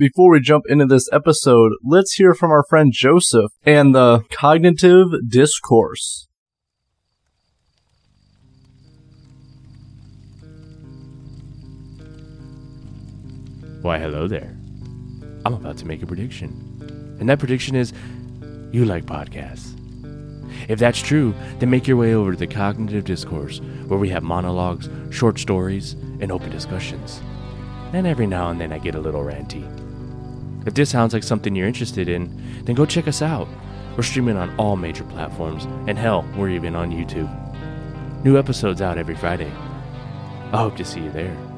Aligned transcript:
Before 0.00 0.30
we 0.30 0.40
jump 0.40 0.64
into 0.66 0.86
this 0.86 1.12
episode, 1.12 1.72
let's 1.84 2.14
hear 2.14 2.32
from 2.32 2.50
our 2.50 2.64
friend 2.70 2.90
Joseph 2.90 3.52
and 3.64 3.94
the 3.94 4.24
cognitive 4.30 5.08
discourse. 5.28 6.26
Why, 13.82 13.98
hello 13.98 14.26
there. 14.26 14.56
I'm 15.44 15.52
about 15.52 15.76
to 15.76 15.86
make 15.86 16.02
a 16.02 16.06
prediction. 16.06 16.48
And 17.20 17.28
that 17.28 17.38
prediction 17.38 17.76
is 17.76 17.92
you 18.72 18.86
like 18.86 19.04
podcasts. 19.04 19.76
If 20.70 20.78
that's 20.78 21.02
true, 21.02 21.34
then 21.58 21.68
make 21.68 21.86
your 21.86 21.98
way 21.98 22.14
over 22.14 22.30
to 22.30 22.38
the 22.38 22.46
Cognitive 22.46 23.04
Discourse, 23.04 23.60
where 23.86 23.98
we 23.98 24.08
have 24.08 24.22
monologues, 24.22 24.88
short 25.10 25.38
stories, 25.38 25.92
and 25.92 26.32
open 26.32 26.48
discussions. 26.48 27.20
And 27.92 28.06
every 28.06 28.26
now 28.26 28.48
and 28.48 28.58
then 28.58 28.72
I 28.72 28.78
get 28.78 28.94
a 28.94 29.00
little 29.00 29.22
ranty. 29.22 29.79
If 30.70 30.74
this 30.74 30.90
sounds 30.90 31.12
like 31.12 31.24
something 31.24 31.56
you're 31.56 31.66
interested 31.66 32.08
in, 32.08 32.30
then 32.62 32.76
go 32.76 32.86
check 32.86 33.08
us 33.08 33.22
out. 33.22 33.48
We're 33.96 34.04
streaming 34.04 34.36
on 34.36 34.54
all 34.56 34.76
major 34.76 35.02
platforms, 35.02 35.64
and 35.88 35.98
hell, 35.98 36.24
we're 36.36 36.50
even 36.50 36.76
on 36.76 36.92
YouTube. 36.92 37.28
New 38.24 38.38
episodes 38.38 38.80
out 38.80 38.96
every 38.96 39.16
Friday. 39.16 39.50
I 40.52 40.58
hope 40.58 40.76
to 40.76 40.84
see 40.84 41.00
you 41.00 41.10
there. 41.10 41.49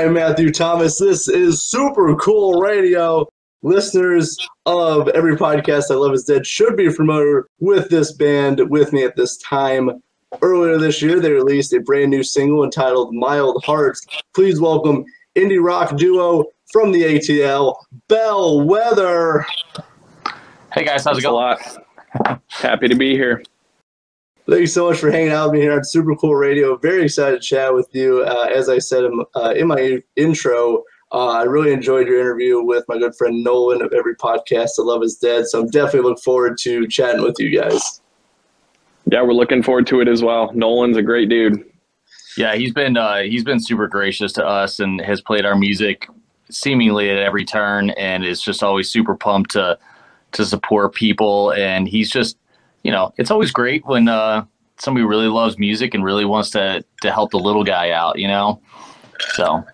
I 0.00 0.04
am 0.04 0.14
Matthew 0.14 0.50
Thomas. 0.50 0.98
This 0.98 1.28
is 1.28 1.62
Super 1.62 2.16
Cool 2.16 2.58
Radio. 2.58 3.28
Listeners 3.60 4.34
of 4.64 5.08
every 5.08 5.36
podcast 5.36 5.90
I 5.90 5.94
Love 5.96 6.14
Is 6.14 6.24
Dead 6.24 6.46
should 6.46 6.74
be 6.74 6.88
familiar 6.88 7.48
with 7.58 7.90
this 7.90 8.12
band 8.12 8.70
with 8.70 8.94
me 8.94 9.04
at 9.04 9.14
this 9.14 9.36
time. 9.36 10.02
Earlier 10.40 10.78
this 10.78 11.02
year, 11.02 11.20
they 11.20 11.32
released 11.32 11.74
a 11.74 11.80
brand 11.80 12.10
new 12.10 12.22
single 12.22 12.64
entitled 12.64 13.14
Mild 13.14 13.62
Hearts. 13.62 14.06
Please 14.34 14.58
welcome 14.58 15.04
indie 15.36 15.62
rock 15.62 15.94
duo 15.98 16.46
from 16.72 16.92
the 16.92 17.02
ATL, 17.02 17.76
Bellwether. 18.08 19.44
Hey 20.72 20.82
guys, 20.82 21.04
how's 21.04 21.18
it 21.18 21.24
Thanks 21.24 21.76
a 21.76 22.24
going? 22.24 22.40
Happy 22.48 22.88
to 22.88 22.94
be 22.94 23.12
here. 23.12 23.42
Thank 24.50 24.62
you 24.62 24.66
so 24.66 24.88
much 24.88 24.98
for 24.98 25.12
hanging 25.12 25.30
out 25.30 25.52
with 25.52 25.54
me 25.54 25.60
here 25.60 25.72
on 25.74 25.84
Super 25.84 26.16
Cool 26.16 26.34
Radio. 26.34 26.76
Very 26.76 27.04
excited 27.04 27.40
to 27.40 27.46
chat 27.46 27.72
with 27.72 27.88
you. 27.92 28.24
Uh, 28.24 28.48
as 28.52 28.68
I 28.68 28.78
said 28.78 29.04
in, 29.04 29.24
uh, 29.36 29.54
in 29.56 29.68
my 29.68 30.02
intro, 30.16 30.82
uh, 31.12 31.28
I 31.28 31.44
really 31.44 31.72
enjoyed 31.72 32.08
your 32.08 32.18
interview 32.18 32.60
with 32.60 32.84
my 32.88 32.98
good 32.98 33.14
friend 33.14 33.44
Nolan 33.44 33.80
of 33.80 33.92
every 33.92 34.16
podcast. 34.16 34.70
I 34.80 34.82
love 34.82 35.04
is 35.04 35.18
dead, 35.18 35.46
so 35.46 35.60
I'm 35.60 35.68
definitely 35.68 36.00
looking 36.00 36.22
forward 36.22 36.58
to 36.62 36.88
chatting 36.88 37.22
with 37.22 37.36
you 37.38 37.56
guys. 37.56 38.00
Yeah, 39.06 39.22
we're 39.22 39.34
looking 39.34 39.62
forward 39.62 39.86
to 39.86 40.00
it 40.00 40.08
as 40.08 40.20
well. 40.20 40.50
Nolan's 40.52 40.96
a 40.96 41.02
great 41.02 41.28
dude. 41.28 41.64
Yeah, 42.36 42.56
he's 42.56 42.72
been 42.72 42.96
uh, 42.96 43.20
he's 43.20 43.44
been 43.44 43.60
super 43.60 43.86
gracious 43.86 44.32
to 44.32 44.44
us 44.44 44.80
and 44.80 45.00
has 45.00 45.20
played 45.20 45.46
our 45.46 45.54
music 45.54 46.08
seemingly 46.50 47.08
at 47.08 47.18
every 47.18 47.44
turn, 47.44 47.90
and 47.90 48.24
is 48.24 48.42
just 48.42 48.64
always 48.64 48.90
super 48.90 49.14
pumped 49.14 49.52
to 49.52 49.78
to 50.32 50.44
support 50.44 50.92
people. 50.92 51.52
And 51.52 51.86
he's 51.86 52.10
just, 52.10 52.36
you 52.82 52.90
know, 52.90 53.12
it's 53.16 53.30
always 53.30 53.50
great 53.50 53.84
when 53.86 54.08
uh, 54.08 54.44
somebody 54.78 55.04
really 55.04 55.28
loves 55.28 55.58
music 55.58 55.94
and 55.94 56.04
really 56.04 56.24
wants 56.24 56.50
to 56.50 56.84
to 57.02 57.12
help 57.12 57.30
the 57.30 57.38
little 57.38 57.64
guy 57.64 57.90
out. 57.90 58.18
You 58.18 58.28
know, 58.28 58.60
so 59.34 59.64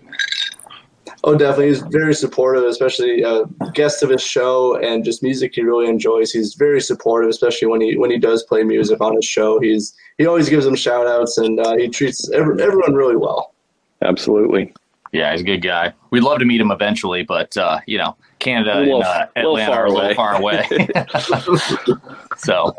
Oh, 1.27 1.37
definitely. 1.37 1.69
He's 1.69 1.81
very 1.81 2.15
supportive, 2.15 2.63
especially 2.63 3.25
uh, 3.25 3.47
guest 3.75 4.05
of 4.05 4.11
his 4.11 4.23
show 4.23 4.77
and 4.77 5.05
just 5.05 5.25
music 5.25 5.57
he 5.57 5.63
really 5.63 5.89
enjoys. 5.89 6.31
He's 6.31 6.55
very 6.55 6.81
supportive, 6.81 7.29
especially 7.29 7.67
when 7.67 7.81
he 7.81 7.97
when 7.97 8.13
he 8.13 8.19
does 8.19 8.45
play 8.45 8.63
music 8.63 9.01
on 9.01 9.17
his 9.17 9.25
show. 9.25 9.59
He's 9.59 9.93
he 10.19 10.27
always 10.27 10.49
gives 10.49 10.65
them 10.65 10.77
shout 10.77 11.09
outs 11.09 11.37
and 11.37 11.59
uh, 11.59 11.77
he 11.77 11.89
treats 11.89 12.31
every, 12.31 12.63
everyone 12.63 12.95
really 12.95 13.17
well. 13.17 13.55
Absolutely. 14.03 14.73
Yeah, 15.17 15.33
he's 15.33 15.41
a 15.41 15.45
good 15.45 15.63
guy. 15.63 15.93
We'd 16.11 16.23
love 16.23 16.39
to 16.39 16.45
meet 16.45 16.61
him 16.61 16.71
eventually, 16.71 17.23
but 17.23 17.57
uh, 17.57 17.81
you 17.87 17.99
know, 17.99 18.17
Canada 18.39 18.79
A 18.79 18.81
little- 18.81 19.03
and 19.03 19.05
uh, 19.05 19.27
little 19.37 19.57
Atlanta 19.59 19.73
far 19.73 19.83
are 19.83 19.87
a 19.87 19.93
little 19.93 20.15
far 20.15 20.37
away. 20.37 20.67
so 22.37 22.77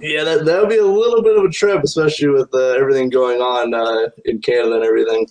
Yeah, 0.00 0.24
that 0.24 0.44
that 0.44 0.60
would 0.60 0.68
be 0.68 0.78
a 0.78 0.84
little 0.84 1.22
bit 1.22 1.36
of 1.36 1.44
a 1.44 1.50
trip, 1.50 1.82
especially 1.82 2.28
with 2.28 2.48
uh, 2.54 2.72
everything 2.72 3.08
going 3.08 3.40
on 3.40 3.74
uh, 3.74 4.10
in 4.24 4.40
Canada 4.40 4.76
and 4.76 4.84
everything. 4.84 5.26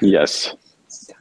Yes. 0.00 0.54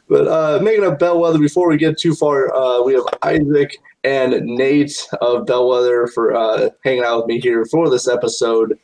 But 0.09 0.27
uh, 0.27 0.59
making 0.61 0.83
up 0.85 0.99
Bellwether, 0.99 1.39
before 1.39 1.69
we 1.69 1.77
get 1.77 1.97
too 1.97 2.13
far, 2.13 2.53
uh, 2.53 2.81
we 2.83 2.93
have 2.93 3.03
Isaac 3.23 3.77
and 4.03 4.33
Nate 4.45 5.07
of 5.21 5.45
Bellwether 5.45 6.07
for 6.07 6.35
uh, 6.35 6.69
hanging 6.83 7.03
out 7.03 7.17
with 7.19 7.27
me 7.27 7.39
here 7.39 7.65
for 7.65 7.89
this 7.89 8.07
episode. 8.07 8.77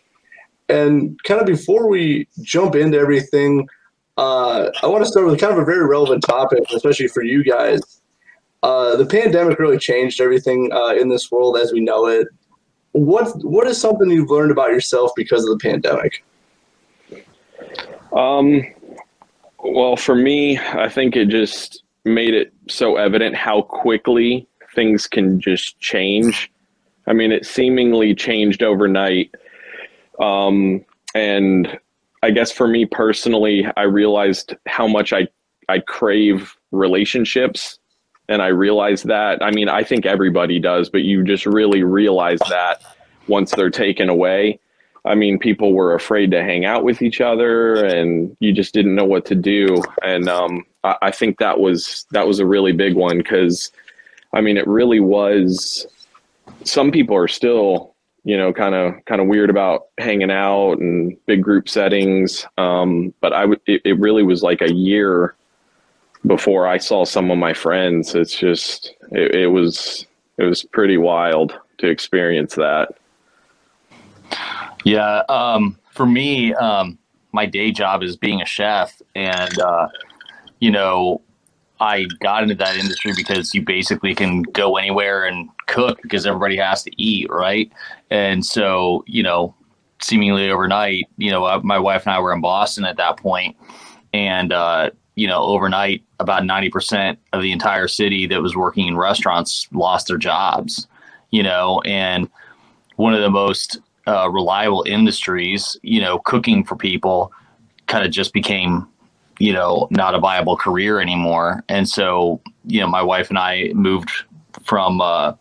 And 0.70 1.22
kind 1.24 1.42
of 1.42 1.48
before 1.48 1.90
we 1.90 2.28
jump 2.42 2.76
into 2.76 2.98
everything, 2.98 3.68
uh, 4.18 4.72
I 4.82 4.88
want 4.88 5.04
to 5.04 5.10
start 5.10 5.28
with 5.28 5.40
kind 5.40 5.54
of 5.54 5.60
a 5.60 5.66
very 5.66 5.86
relevant 5.86 6.24
topic, 6.24 6.64
especially 6.74 7.08
for 7.08 7.24
you 7.24 7.44
guys. 7.44 8.02
Uh, 8.64 8.96
the 8.96 9.06
pandemic 9.06 9.60
really 9.60 9.78
changed 9.78 10.20
everything 10.20 10.72
uh, 10.74 10.96
in 10.96 11.10
this 11.10 11.32
world 11.32 11.58
as 11.58 11.72
we 11.72 11.80
know 11.80 12.08
it. 12.08 12.28
What 12.94 13.30
what 13.44 13.68
is 13.68 13.80
something 13.80 14.10
you've 14.10 14.32
learned 14.32 14.52
about 14.52 14.72
yourself 14.72 15.12
because 15.16 15.44
of 15.48 15.58
the 15.58 15.64
pandemic? 15.64 16.24
Um, 18.12 18.64
well, 19.60 19.96
for 19.96 20.16
me, 20.16 20.58
I 20.58 20.90
think 20.90 21.16
it 21.16 21.30
just 21.30 21.84
made 22.04 22.34
it 22.34 22.54
so 22.68 22.96
evident 22.96 23.36
how 23.36 23.62
quickly 23.62 24.48
things 24.74 25.08
can 25.08 25.40
just 25.40 25.80
change. 25.80 26.52
I 27.06 27.14
mean, 27.14 27.32
it 27.32 27.46
seemingly 27.46 28.16
changed 28.16 28.64
overnight. 28.64 29.34
Um, 30.20 30.84
and 31.14 31.80
I 32.24 32.32
guess 32.32 32.52
for 32.52 32.68
me 32.68 32.86
personally, 32.86 33.66
I 33.78 33.84
realized 33.84 34.56
how 34.68 34.88
much 34.88 35.14
I, 35.14 35.28
I 35.70 35.80
crave 35.80 36.56
relationships. 36.72 37.80
And 38.30 38.42
I 38.42 38.48
realized 38.48 39.06
that. 39.08 39.42
I 39.42 39.52
mean, 39.52 39.70
I 39.70 39.84
think 39.84 40.06
everybody 40.06 40.60
does, 40.60 40.90
but 40.90 41.04
you 41.04 41.24
just 41.24 41.46
really 41.46 41.84
realize 41.84 42.40
that 42.50 42.82
once 43.30 43.52
they're 43.52 43.70
taken 43.70 44.10
away. 44.10 44.60
I 45.06 45.16
mean, 45.16 45.40
people 45.40 45.72
were 45.72 45.96
afraid 45.96 46.32
to 46.32 46.44
hang 46.44 46.66
out 46.66 46.84
with 46.84 47.02
each 47.02 47.22
other, 47.22 47.76
and 47.86 48.36
you 48.42 48.52
just 48.52 48.74
didn't 48.74 48.96
know 48.96 49.06
what 49.06 49.24
to 49.28 49.36
do. 49.36 49.82
And 50.04 50.28
um, 50.28 50.66
I, 50.84 50.96
I 51.04 51.12
think 51.12 51.38
that 51.38 51.62
was 51.62 52.06
that 52.12 52.28
was 52.28 52.40
a 52.40 52.46
really 52.46 52.74
big 52.74 52.96
one 52.96 53.18
because, 53.20 53.72
I 54.34 54.42
mean, 54.42 54.58
it 54.58 54.68
really 54.68 55.00
was. 55.00 55.88
Some 56.66 56.92
people 56.92 57.16
are 57.16 57.30
still, 57.30 57.96
you 58.28 58.38
know, 58.38 58.52
kind 58.52 58.76
of 58.76 58.94
kind 59.06 59.22
of 59.22 59.28
weird 59.28 59.50
about 59.50 59.88
hanging 60.00 60.32
out 60.32 60.80
and 60.80 61.16
big 61.28 61.42
group 61.42 61.70
settings. 61.70 62.46
Um, 62.58 63.14
but 63.22 63.32
I 63.32 63.46
would, 63.46 63.62
it, 63.66 63.82
it 63.86 63.98
really 64.00 64.22
was 64.22 64.44
like 64.44 64.62
a 64.62 64.74
year 64.74 65.34
before 66.26 66.68
I 66.68 66.78
saw 66.78 67.06
some 67.06 67.32
of 67.32 67.38
my 67.38 67.54
friends. 67.54 68.16
It's 68.16 68.38
just, 68.38 68.96
it, 69.14 69.34
it 69.34 69.48
was, 69.48 70.06
it 70.38 70.44
was 70.44 70.66
pretty 70.66 70.98
wild 70.98 71.58
to 71.78 71.88
experience 71.88 72.54
that. 72.56 72.98
Yeah, 74.84 75.24
um, 75.30 75.80
for 75.92 76.06
me, 76.06 76.54
um, 76.56 76.98
my 77.32 77.46
day 77.46 77.72
job 77.72 78.04
is 78.04 78.18
being 78.18 78.42
a 78.42 78.46
chef, 78.46 79.02
and 79.16 79.58
uh, 79.58 79.88
you 80.60 80.72
know, 80.72 81.22
I 81.80 82.06
got 82.20 82.44
into 82.44 82.56
that 82.56 82.78
industry 82.78 83.14
because 83.16 83.54
you 83.54 83.62
basically 83.62 84.16
can 84.16 84.42
go 84.42 84.78
anywhere 84.78 85.26
and 85.26 85.50
cook 85.68 86.02
because 86.02 86.26
everybody 86.26 86.58
has 86.58 86.84
to 86.84 87.02
eat, 87.02 87.30
right? 87.30 87.72
And 88.10 88.46
so, 88.46 89.04
you 89.08 89.24
know, 89.24 89.54
seemingly 90.02 90.50
overnight, 90.50 91.08
you 91.18 91.32
know, 91.32 91.46
uh, 91.46 91.60
my 91.64 91.80
wife 91.80 92.06
and 92.06 92.14
I 92.14 92.20
were 92.20 92.34
in 92.34 92.42
Boston 92.42 92.86
at 92.86 92.98
that 92.98 93.18
point, 93.18 93.56
and 94.14 94.52
uh, 94.52 94.92
you 95.16 95.28
know, 95.28 95.44
overnight, 95.44 96.04
about 96.20 96.46
ninety 96.46 96.70
percent 96.70 97.20
of 97.34 97.42
the 97.42 97.52
entire 97.52 97.88
city 97.88 98.28
that 98.28 98.42
was 98.42 98.56
working 98.56 98.88
in 98.88 98.98
restaurants 98.98 99.68
lost 99.72 100.08
their 100.08 100.18
jobs. 100.18 100.88
You 101.32 101.44
know, 101.44 101.82
and 101.86 102.30
one 102.96 103.14
of 103.14 103.22
the 103.22 103.30
most 103.30 103.80
uh, 104.08 104.30
reliable 104.30 104.84
industries, 104.88 105.78
you 105.84 106.00
know, 106.00 106.20
cooking 106.20 106.64
for 106.64 106.76
people 106.76 107.32
kind 107.88 108.06
of 108.06 108.12
just 108.12 108.34
became 108.34 108.88
you 109.40 109.54
know, 109.54 109.88
not 109.92 110.16
a 110.16 110.20
viable 110.20 110.58
career 110.58 111.00
anymore. 111.00 111.64
And 111.70 111.88
so, 111.88 112.42
you 112.66 112.80
know, 112.82 112.88
my 112.88 113.02
wife 113.02 113.30
and 113.30 113.38
I 113.38 113.72
moved 113.74 114.12
from 114.64 115.02
uh, 115.02 115.34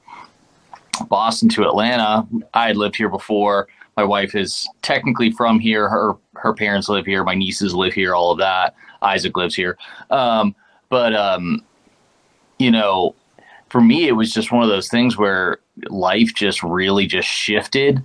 Boston 1.09 1.49
to 1.51 1.65
Atlanta. 1.65 2.27
I 2.55 2.69
had 2.69 2.77
lived 2.77 2.97
here 2.97 3.09
before. 3.09 3.69
My 3.97 4.05
wife 4.05 4.35
is 4.35 4.69
technically 4.83 5.31
from 5.31 5.59
here. 5.59 5.89
Her 5.89 6.15
her 6.35 6.53
parents 6.53 6.89
live 6.89 7.07
here. 7.07 7.25
My 7.25 7.35
nieces 7.35 7.75
live 7.75 7.95
here. 7.95 8.15
All 8.15 8.31
of 8.31 8.39
that. 8.39 8.75
Isaac 9.03 9.37
lives 9.37 9.55
here. 9.55 9.79
Um, 10.11 10.55
but 10.89 11.15
um, 11.15 11.65
you 12.59 12.71
know, 12.71 13.15
for 13.71 13.81
me, 13.81 14.09
it 14.09 14.13
was 14.13 14.33
just 14.33 14.53
one 14.53 14.63
of 14.63 14.69
those 14.69 14.89
things 14.89 15.17
where 15.17 15.59
life 15.89 16.35
just 16.35 16.63
really 16.63 17.07
just 17.07 17.29
shifted 17.29 18.03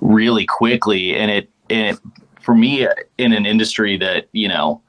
really 0.00 0.46
quickly, 0.46 1.16
and 1.16 1.30
it 1.30 1.50
and 1.70 1.96
it, 1.96 2.21
for 2.42 2.54
me 2.54 2.86
in 3.18 3.32
an 3.32 3.46
industry 3.46 3.96
that 3.98 4.28
you 4.32 4.48
know 4.48 4.82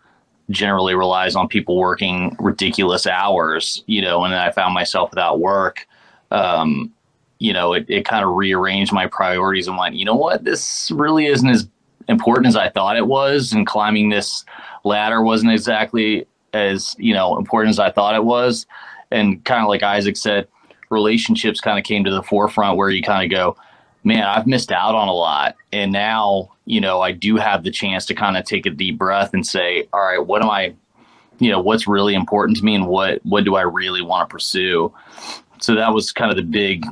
generally 0.50 0.96
relies 0.96 1.36
on 1.36 1.48
people 1.48 1.78
working 1.78 2.36
ridiculous 2.40 3.08
hours, 3.08 3.84
you 3.88 4.02
know, 4.02 4.24
and 4.26 4.36
I 4.36 4.52
found 4.52 4.74
myself 4.74 5.10
without 5.10 5.40
work. 5.40 5.88
Um, 6.32 6.92
you 7.40 7.54
know, 7.54 7.74
it, 7.74 7.86
it 7.90 8.06
kind 8.06 8.24
of 8.24 8.36
rearranged 8.36 8.94
my 8.94 9.08
priorities 9.08 9.68
and 9.68 9.78
went, 9.78 9.96
you 9.96 10.06
know 10.06 10.16
what, 10.16 10.44
this 10.44 10.92
really 10.92 11.26
isn't 11.26 11.50
as 11.50 11.68
important 12.08 12.48
as 12.48 12.56
I 12.56 12.70
thought 12.70 12.98
it 12.98 13.08
was, 13.08 13.54
and 13.54 13.68
climbing 13.68 14.10
this 14.10 14.46
ladder 14.84 15.22
wasn't 15.22 15.52
exactly 15.52 16.26
as 16.54 16.96
you 17.00 17.14
know 17.14 17.38
important 17.38 17.72
as 17.72 17.80
I 17.80 17.92
thought 17.92 18.16
it 18.16 18.26
was. 18.26 18.66
And 19.12 19.44
kind 19.46 19.62
of 19.62 19.68
like 19.68 19.84
Isaac 19.84 20.18
said, 20.18 20.48
relationships 20.90 21.62
kind 21.62 21.78
of 21.78 21.86
came 21.86 22.04
to 22.04 22.12
the 22.12 22.24
forefront 22.24 22.78
where 22.78 22.90
you 22.90 23.02
kind 23.02 23.24
of 23.24 23.36
go, 23.36 23.56
man, 24.04 24.24
I've 24.24 24.48
missed 24.48 24.72
out 24.72 24.96
on 24.96 25.08
a 25.08 25.14
lot, 25.14 25.56
and 25.72 25.92
now 25.92 26.53
you 26.65 26.81
know 26.81 27.01
I 27.01 27.12
do 27.12 27.36
have 27.38 27.63
the 27.63 27.71
chance 27.71 28.06
to 28.07 28.13
kind 28.13 28.38
of 28.38 28.45
take 28.45 28.65
a 28.65 28.69
deep 28.69 28.98
breath 28.98 29.33
and 29.33 29.45
say, 29.45 29.88
all 29.94 30.01
right, 30.01 30.25
what 30.25 30.42
am 30.42 30.50
I, 30.50 30.74
you 31.39 31.51
know, 31.51 31.60
what's 31.60 31.88
really 31.88 32.15
important 32.15 32.57
to 32.57 32.65
me, 32.65 32.75
and 32.75 32.88
what 32.88 33.19
what 33.24 33.44
do 33.44 33.56
I 33.56 33.62
really 33.62 34.01
want 34.01 34.30
to 34.30 34.33
pursue? 34.33 34.94
So 35.60 35.75
that 35.75 35.94
was 35.94 36.12
kind 36.12 36.30
of 36.30 36.38
the 36.38 36.44
big, 36.44 36.86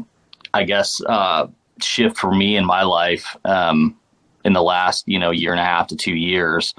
I 0.54 0.64
guess, 0.64 1.02
uh, 1.06 1.48
shift 1.82 2.18
for 2.18 2.34
me 2.34 2.56
in 2.56 2.66
my 2.66 2.84
life 2.84 3.36
um, 3.46 3.98
in 4.46 4.54
the 4.54 4.64
last 4.64 5.08
you 5.08 5.20
know 5.20 5.32
year 5.32 5.52
and 5.52 5.60
a 5.60 5.66
half 5.66 5.88
to 5.88 5.96
two 5.96 6.16
years, 6.16 6.74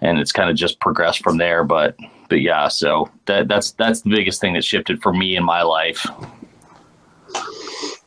and 0.00 0.18
it's 0.18 0.32
kind 0.32 0.50
of 0.50 0.56
just 0.56 0.80
progressed 0.80 1.22
from 1.22 1.38
there. 1.38 1.64
But 1.64 1.96
but 2.28 2.40
yeah, 2.40 2.68
so 2.68 3.10
that 3.26 3.48
that's 3.48 3.72
that's 3.72 4.02
the 4.02 4.10
biggest 4.10 4.40
thing 4.40 4.54
that 4.54 4.64
shifted 4.64 5.02
for 5.02 5.12
me 5.12 5.36
in 5.36 5.44
my 5.44 5.62
life. 5.62 6.06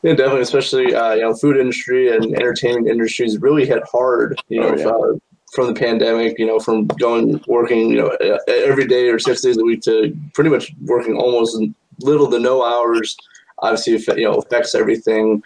Yeah, 0.03 0.13
definitely, 0.13 0.41
especially 0.41 0.95
uh, 0.95 1.13
you 1.13 1.21
know, 1.21 1.35
food 1.35 1.57
industry 1.57 2.15
and 2.15 2.35
entertainment 2.35 2.87
industries 2.87 3.37
really 3.39 3.65
hit 3.65 3.83
hard. 3.91 4.39
You 4.49 4.61
know, 4.61 4.69
Oh, 4.69 4.75
yeah. 4.77 4.87
uh, 4.87 5.17
from 5.53 5.67
the 5.67 5.79
pandemic. 5.79 6.39
You 6.39 6.47
know, 6.47 6.59
from 6.59 6.87
going 6.87 7.39
working 7.47 7.89
you 7.91 7.97
know 7.97 8.17
every 8.47 8.87
day 8.87 9.09
or 9.09 9.19
six 9.19 9.41
days 9.41 9.57
a 9.57 9.63
week 9.63 9.81
to 9.83 10.15
pretty 10.33 10.49
much 10.49 10.73
working 10.85 11.15
almost 11.17 11.61
little 11.99 12.29
to 12.31 12.39
no 12.39 12.63
hours. 12.63 13.15
Obviously, 13.59 13.93
you 14.19 14.27
know, 14.27 14.35
affects 14.39 14.73
everything. 14.73 15.43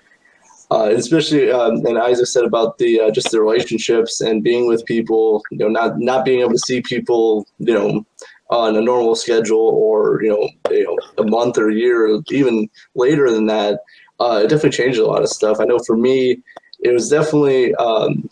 Uh, 0.72 0.90
especially, 0.96 1.52
um, 1.52 1.86
and 1.86 1.98
Isaac 1.98 2.26
said 2.26 2.44
about 2.44 2.78
the 2.80 3.00
uh, 3.02 3.12
just 3.12 3.30
the 3.32 3.42
relationships 3.42 4.22
and 4.22 4.42
being 4.44 4.68
with 4.68 4.86
people. 4.86 5.44
You 5.52 5.58
know, 5.58 5.68
not 5.68 6.00
not 6.00 6.24
being 6.26 6.40
able 6.40 6.54
to 6.54 6.60
see 6.60 6.82
people. 6.82 7.46
You 7.60 7.74
know, 7.74 8.06
on 8.50 8.76
a 8.76 8.82
normal 8.82 9.16
schedule 9.16 9.60
or 9.60 10.24
you 10.24 10.30
know, 10.30 10.50
you 10.72 10.84
know, 10.86 11.24
a 11.24 11.28
month 11.28 11.58
or 11.58 11.70
a 11.70 11.74
year, 11.76 12.08
or 12.16 12.22
even 12.32 12.70
later 12.96 13.30
than 13.32 13.48
that 13.48 13.82
uh, 14.20 14.42
it 14.44 14.50
definitely 14.50 14.72
changed 14.72 15.00
a 15.00 15.06
lot 15.06 15.22
of 15.22 15.30
stuff. 15.30 15.60
I 15.60 15.66
know 15.66 15.80
for 15.80 15.98
me, 15.98 16.40
it 16.80 16.92
was 16.94 17.10
definitely 17.10 17.74
um, 17.76 18.30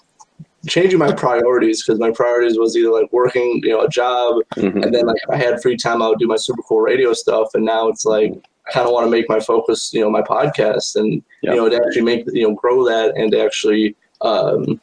changing 0.67 0.99
my 0.99 1.11
priorities 1.11 1.83
because 1.83 1.99
my 1.99 2.11
priorities 2.11 2.57
was 2.57 2.75
either 2.77 2.89
like 2.91 3.11
working, 3.11 3.59
you 3.63 3.69
know, 3.71 3.81
a 3.81 3.89
job, 3.89 4.35
Mhm. 4.55 4.83
and 4.83 4.93
then 4.93 5.05
like 5.05 5.17
if 5.23 5.29
I 5.29 5.37
had 5.37 5.61
free 5.61 5.75
time, 5.77 6.01
I 6.01 6.07
would 6.09 6.19
do 6.19 6.27
my 6.27 6.35
super 6.37 6.61
cool 6.63 6.81
radio 6.81 7.13
stuff. 7.13 7.49
And 7.53 7.65
now 7.65 7.87
it's 7.89 8.05
like 8.05 8.33
I 8.67 8.71
kind 8.71 8.87
of 8.87 8.93
want 8.93 9.05
to 9.07 9.11
make 9.11 9.27
my 9.27 9.39
focus, 9.41 9.93
you 9.93 10.01
know, 10.01 10.09
my 10.09 10.21
podcast, 10.21 10.95
and 10.95 11.21
Yeah. 11.41 11.51
you 11.51 11.57
know, 11.57 11.69
to 11.69 11.75
actually 11.85 12.03
make 12.03 12.25
you 12.31 12.47
know 12.47 12.53
grow 12.55 12.85
that 12.85 13.15
and 13.17 13.33
actually 13.35 13.95
um, 14.21 14.79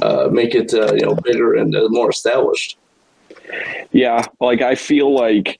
uh, 0.00 0.28
make 0.32 0.54
it 0.54 0.72
uh, 0.72 0.94
you 0.94 1.04
know 1.04 1.14
bigger 1.16 1.54
and 1.56 1.76
uh, 1.76 1.88
more 1.90 2.08
established. 2.08 2.78
Yeah, 3.92 4.24
like 4.40 4.62
I 4.62 4.74
feel 4.74 5.14
like 5.14 5.58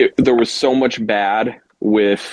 it, 0.00 0.14
there 0.16 0.34
was 0.34 0.50
so 0.50 0.74
much 0.74 1.04
bad 1.06 1.60
with 1.80 2.26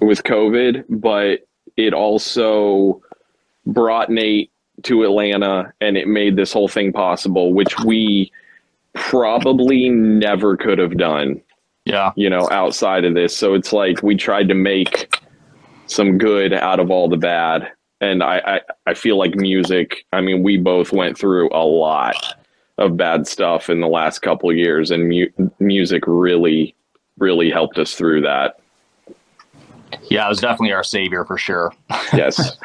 with 0.00 0.22
COVID, 0.22 0.84
but 0.88 1.46
it 1.76 1.92
also 1.92 3.02
brought 3.66 4.10
Nate 4.10 4.50
to 4.82 5.02
Atlanta 5.02 5.72
and 5.80 5.96
it 5.96 6.06
made 6.06 6.36
this 6.36 6.52
whole 6.52 6.68
thing 6.68 6.92
possible, 6.92 7.52
which 7.52 7.78
we 7.80 8.30
probably 8.94 9.88
never 9.88 10.56
could 10.56 10.78
have 10.78 10.96
done, 10.96 11.40
Yeah, 11.84 12.12
you 12.16 12.30
know, 12.30 12.48
outside 12.50 13.04
of 13.04 13.14
this. 13.14 13.36
So 13.36 13.54
it's 13.54 13.72
like 13.72 14.02
we 14.02 14.16
tried 14.16 14.48
to 14.48 14.54
make 14.54 15.14
some 15.86 16.18
good 16.18 16.52
out 16.52 16.80
of 16.80 16.90
all 16.90 17.08
the 17.08 17.16
bad. 17.16 17.70
And 18.00 18.22
I, 18.22 18.38
I, 18.38 18.60
I 18.90 18.94
feel 18.94 19.16
like 19.16 19.34
music, 19.34 20.04
I 20.12 20.20
mean, 20.20 20.42
we 20.42 20.58
both 20.58 20.92
went 20.92 21.16
through 21.16 21.48
a 21.52 21.64
lot 21.64 22.16
of 22.78 22.96
bad 22.96 23.26
stuff 23.26 23.70
in 23.70 23.80
the 23.80 23.88
last 23.88 24.20
couple 24.20 24.50
of 24.50 24.56
years, 24.56 24.90
and 24.90 25.08
mu- 25.08 25.50
music 25.58 26.02
really, 26.06 26.74
really 27.18 27.50
helped 27.50 27.78
us 27.78 27.94
through 27.94 28.20
that. 28.22 28.58
Yeah, 30.10 30.26
it 30.26 30.28
was 30.28 30.40
definitely 30.40 30.72
our 30.72 30.84
savior 30.84 31.24
for 31.24 31.38
sure. 31.38 31.72
Yes. 32.12 32.56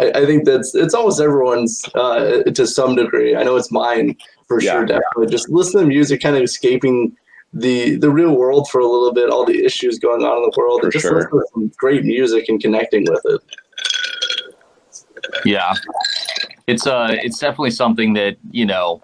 I, 0.00 0.12
I 0.14 0.26
think 0.26 0.44
that's 0.44 0.74
it's 0.74 0.94
almost 0.94 1.20
everyone's 1.20 1.84
uh, 1.94 2.42
to 2.44 2.66
some 2.66 2.94
degree. 2.94 3.34
I 3.36 3.42
know 3.42 3.56
it's 3.56 3.72
mine 3.72 4.16
for 4.46 4.60
Yeah. 4.62 4.72
sure. 4.72 4.86
Definitely, 4.86 5.26
just 5.26 5.48
listen 5.48 5.80
to 5.80 5.86
music, 5.86 6.20
kind 6.22 6.36
of 6.36 6.42
escaping 6.42 7.16
the 7.52 7.96
the 7.96 8.10
real 8.10 8.36
world 8.36 8.68
for 8.70 8.80
a 8.80 8.86
little 8.86 9.12
bit, 9.12 9.28
all 9.30 9.44
the 9.44 9.64
issues 9.64 9.98
going 9.98 10.22
on 10.22 10.36
in 10.36 10.42
the 10.42 10.52
world, 10.56 10.80
For 10.80 10.86
and 10.86 10.92
just 10.92 11.02
sure. 11.02 11.16
listen 11.16 11.30
to 11.30 11.44
some 11.52 11.72
great 11.78 12.04
music 12.04 12.48
and 12.48 12.60
connecting 12.60 13.04
with 13.10 13.20
it. 13.24 13.40
Yeah, 15.44 15.74
it's 16.66 16.86
uh, 16.86 17.08
it's 17.22 17.38
definitely 17.38 17.72
something 17.72 18.14
that 18.14 18.36
you 18.50 18.64
know 18.66 19.02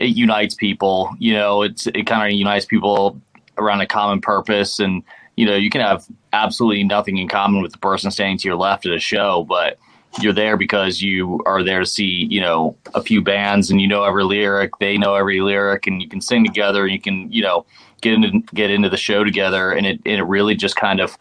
it 0.00 0.16
unites 0.16 0.54
people. 0.54 1.10
You 1.18 1.34
know, 1.34 1.62
it's 1.62 1.86
it 1.88 2.06
kind 2.06 2.32
of 2.32 2.36
unites 2.36 2.64
people 2.64 3.20
around 3.58 3.80
a 3.82 3.86
common 3.86 4.20
purpose, 4.20 4.78
and 4.78 5.02
you 5.36 5.46
know, 5.46 5.56
you 5.56 5.70
can 5.70 5.80
have 5.80 6.06
absolutely 6.32 6.84
nothing 6.84 7.18
in 7.18 7.28
common 7.28 7.62
with 7.62 7.72
the 7.72 7.78
person 7.78 8.10
standing 8.10 8.38
to 8.38 8.48
your 8.48 8.56
left 8.56 8.86
at 8.86 8.92
a 8.92 8.98
show, 8.98 9.44
but 9.48 9.78
you're 10.20 10.32
there 10.32 10.56
because 10.56 11.02
you 11.02 11.40
are 11.44 11.64
there 11.64 11.80
to 11.80 11.86
see 11.86 12.28
you 12.30 12.40
know 12.40 12.76
a 12.94 13.02
few 13.02 13.20
bands, 13.20 13.70
and 13.70 13.80
you 13.80 13.88
know 13.88 14.04
every 14.04 14.24
lyric, 14.24 14.70
they 14.78 14.96
know 14.96 15.14
every 15.14 15.40
lyric, 15.40 15.86
and 15.86 16.00
you 16.00 16.08
can 16.08 16.20
sing 16.20 16.44
together, 16.44 16.86
you 16.86 17.00
can 17.00 17.30
you 17.32 17.42
know 17.42 17.66
get 18.00 18.14
into 18.14 18.40
get 18.54 18.70
into 18.70 18.88
the 18.88 18.96
show 18.96 19.24
together, 19.24 19.72
and 19.72 19.86
it 19.86 20.00
and 20.06 20.18
it 20.18 20.24
really 20.24 20.54
just 20.54 20.76
kind 20.76 21.00
of 21.00 21.16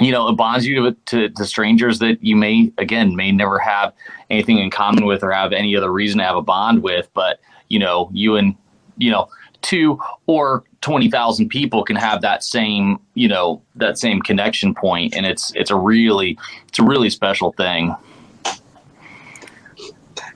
you 0.00 0.12
know, 0.12 0.28
it 0.28 0.36
bonds 0.36 0.66
you 0.66 0.76
to, 0.76 0.96
to, 1.06 1.28
to 1.30 1.44
strangers 1.44 1.98
that 1.98 2.22
you 2.22 2.36
may, 2.36 2.72
again, 2.78 3.16
may 3.16 3.32
never 3.32 3.58
have 3.58 3.92
anything 4.30 4.58
in 4.58 4.70
common 4.70 5.04
with 5.04 5.22
or 5.22 5.32
have 5.32 5.52
any 5.52 5.76
other 5.76 5.92
reason 5.92 6.18
to 6.18 6.24
have 6.24 6.36
a 6.36 6.42
bond 6.42 6.82
with. 6.82 7.08
But, 7.14 7.40
you 7.68 7.78
know, 7.78 8.08
you 8.12 8.36
and, 8.36 8.54
you 8.96 9.10
know, 9.10 9.28
two 9.62 10.00
or 10.26 10.64
20,000 10.80 11.48
people 11.48 11.84
can 11.84 11.96
have 11.96 12.20
that 12.22 12.44
same, 12.44 12.98
you 13.14 13.28
know, 13.28 13.62
that 13.76 13.98
same 13.98 14.20
connection 14.20 14.74
point. 14.74 15.14
And 15.16 15.26
it's, 15.26 15.52
it's 15.54 15.70
a 15.70 15.76
really, 15.76 16.38
it's 16.68 16.78
a 16.78 16.84
really 16.84 17.10
special 17.10 17.52
thing. 17.52 17.94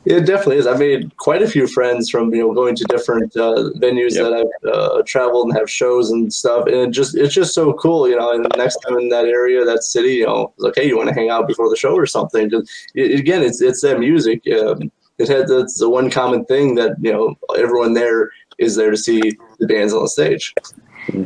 It 0.04 0.26
definitely 0.26 0.56
is. 0.56 0.66
I 0.66 0.76
made 0.76 1.16
quite 1.16 1.42
a 1.42 1.48
few 1.48 1.68
friends 1.68 2.10
from 2.10 2.34
you 2.34 2.40
know 2.40 2.52
going 2.52 2.74
to 2.74 2.84
different 2.84 3.36
uh, 3.36 3.70
venues 3.76 4.16
Yep. 4.16 4.24
that 4.24 4.32
I've 4.32 4.72
uh, 4.72 5.02
traveled 5.06 5.48
and 5.48 5.56
have 5.56 5.70
shows 5.70 6.10
and 6.10 6.32
stuff, 6.32 6.66
and 6.66 6.74
it 6.74 6.90
just 6.90 7.14
it's 7.16 7.32
just 7.32 7.54
so 7.54 7.72
cool, 7.74 8.08
you 8.08 8.16
know. 8.16 8.32
And 8.32 8.44
the 8.44 8.56
next 8.56 8.78
time 8.78 8.98
in 8.98 9.10
that 9.10 9.26
area, 9.26 9.64
that 9.64 9.84
city, 9.84 10.14
you 10.14 10.26
know, 10.26 10.52
it's 10.56 10.64
like, 10.64 10.74
hey, 10.76 10.88
you 10.88 10.96
want 10.96 11.08
to 11.10 11.14
hang 11.14 11.30
out 11.30 11.46
before 11.46 11.70
the 11.70 11.76
show 11.76 11.94
or 11.94 12.06
something? 12.06 12.48
Because 12.48 12.68
again, 12.96 13.42
it's 13.42 13.62
it's 13.62 13.82
that 13.82 14.00
music. 14.00 14.42
Um, 14.48 14.90
it 15.18 15.28
had 15.28 15.46
that's 15.46 15.78
the 15.78 15.88
one 15.88 16.10
common 16.10 16.44
thing 16.46 16.74
that 16.74 16.96
you 17.00 17.12
know 17.12 17.36
everyone 17.56 17.94
there 17.94 18.30
is 18.58 18.76
there 18.76 18.90
to 18.90 18.96
see 18.96 19.20
the 19.58 19.66
bands 19.66 19.92
on 19.92 20.02
the 20.02 20.08
stage. 20.08 20.54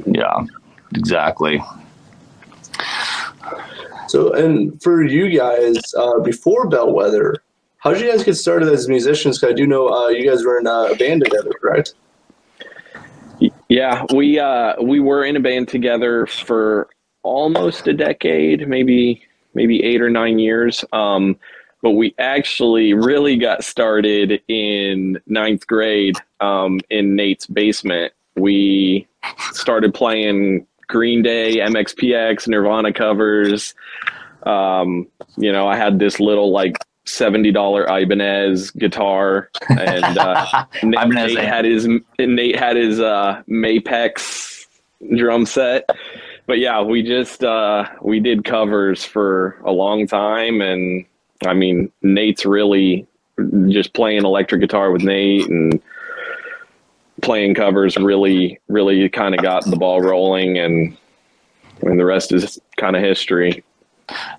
Yeah, 0.07 0.45
exactly. 0.95 1.63
So, 4.09 4.33
and 4.33 4.81
for 4.83 5.05
you 5.05 5.37
guys, 5.37 5.77
uh, 5.97 6.21
before 6.21 6.69
Bellwether, 6.69 7.43
how 7.79 7.93
did 7.93 8.01
you 8.01 8.11
guys 8.11 8.25
get 8.25 8.35
started 8.35 8.69
as 8.69 8.89
musicians? 8.89 9.39
Because 9.39 9.53
I 9.53 9.57
do 9.57 9.67
know 9.67 9.89
uh, 9.89 10.09
you 10.09 10.29
guys 10.29 10.45
were 10.45 10.59
in 10.59 10.67
uh, 10.67 10.89
a 10.91 10.97
band 10.97 11.25
together, 11.25 11.51
correct? 11.61 11.95
Yeah, 13.69 14.05
we 14.15 14.39
uh, 14.39 14.75
we 14.83 15.01
were 15.01 15.25
in 15.25 15.37
a 15.37 15.41
band 15.41 15.69
together 15.69 16.27
for 16.27 16.89
almost 17.23 17.87
a 17.87 17.93
decade, 17.93 18.69
maybe 18.69 19.23
maybe 19.55 19.83
eight 19.83 20.01
or 20.01 20.09
nine 20.09 20.39
years. 20.39 20.85
Um, 20.93 21.37
but 21.87 21.93
we 21.93 22.13
actually 22.19 22.95
really 22.95 23.37
got 23.37 23.63
started 23.63 24.43
in 24.49 25.21
ninth 25.29 25.69
grade 25.69 26.17
um, 26.41 26.81
in 26.91 27.15
Nate's 27.15 27.47
basement. 27.47 28.13
We 28.35 29.07
started 29.53 29.95
playing 29.95 30.67
Green 30.89 31.23
Day, 31.23 31.59
MXPX, 31.59 32.49
Nirvana 32.49 32.93
covers. 32.93 33.73
Um, 34.43 35.07
you 35.37 35.53
know, 35.53 35.69
I 35.69 35.77
had 35.77 36.01
this 36.01 36.19
little 36.19 36.51
like 36.51 36.77
seventy 37.05 37.53
dollar 37.53 37.87
Ibanez 37.89 38.73
guitar, 38.73 39.49
and 39.69 40.19
uh, 40.19 40.67
Nate, 40.83 41.05
Ibanez 41.05 41.35
Nate 41.37 41.45
had 41.45 41.65
his 41.65 41.89
Nate 42.19 42.59
had 42.59 42.77
his 42.77 42.99
uh, 42.99 43.45
Mapex 43.49 44.67
drum 45.17 45.47
set. 45.47 45.89
But 46.49 46.59
yeah, 46.59 46.83
we 46.83 47.05
just 47.05 47.45
uh, 47.45 47.85
we 48.03 48.19
did 48.19 48.45
covers 48.45 49.05
for 49.05 49.61
a 49.65 49.71
long 49.71 50.09
time, 50.09 50.61
and 50.61 51.07
I 51.45 51.55
mean 51.55 51.91
Nate's 52.03 52.47
really 52.47 53.07
just 53.69 53.93
playing 53.93 54.25
electric 54.25 54.61
guitar 54.61 54.91
with 54.91 55.03
Nate 55.03 55.49
and 55.49 55.81
playing 57.23 57.55
covers 57.55 57.97
really 57.97 58.61
really 58.69 59.09
kind 59.09 59.35
of 59.35 59.43
got 59.43 59.65
the 59.65 59.77
ball 59.77 60.01
rolling 60.01 60.59
and 60.59 60.97
and 61.83 61.99
the 61.99 62.05
rest 62.05 62.33
is 62.33 62.59
kind 62.77 62.97
of 62.97 63.03
history 63.03 63.63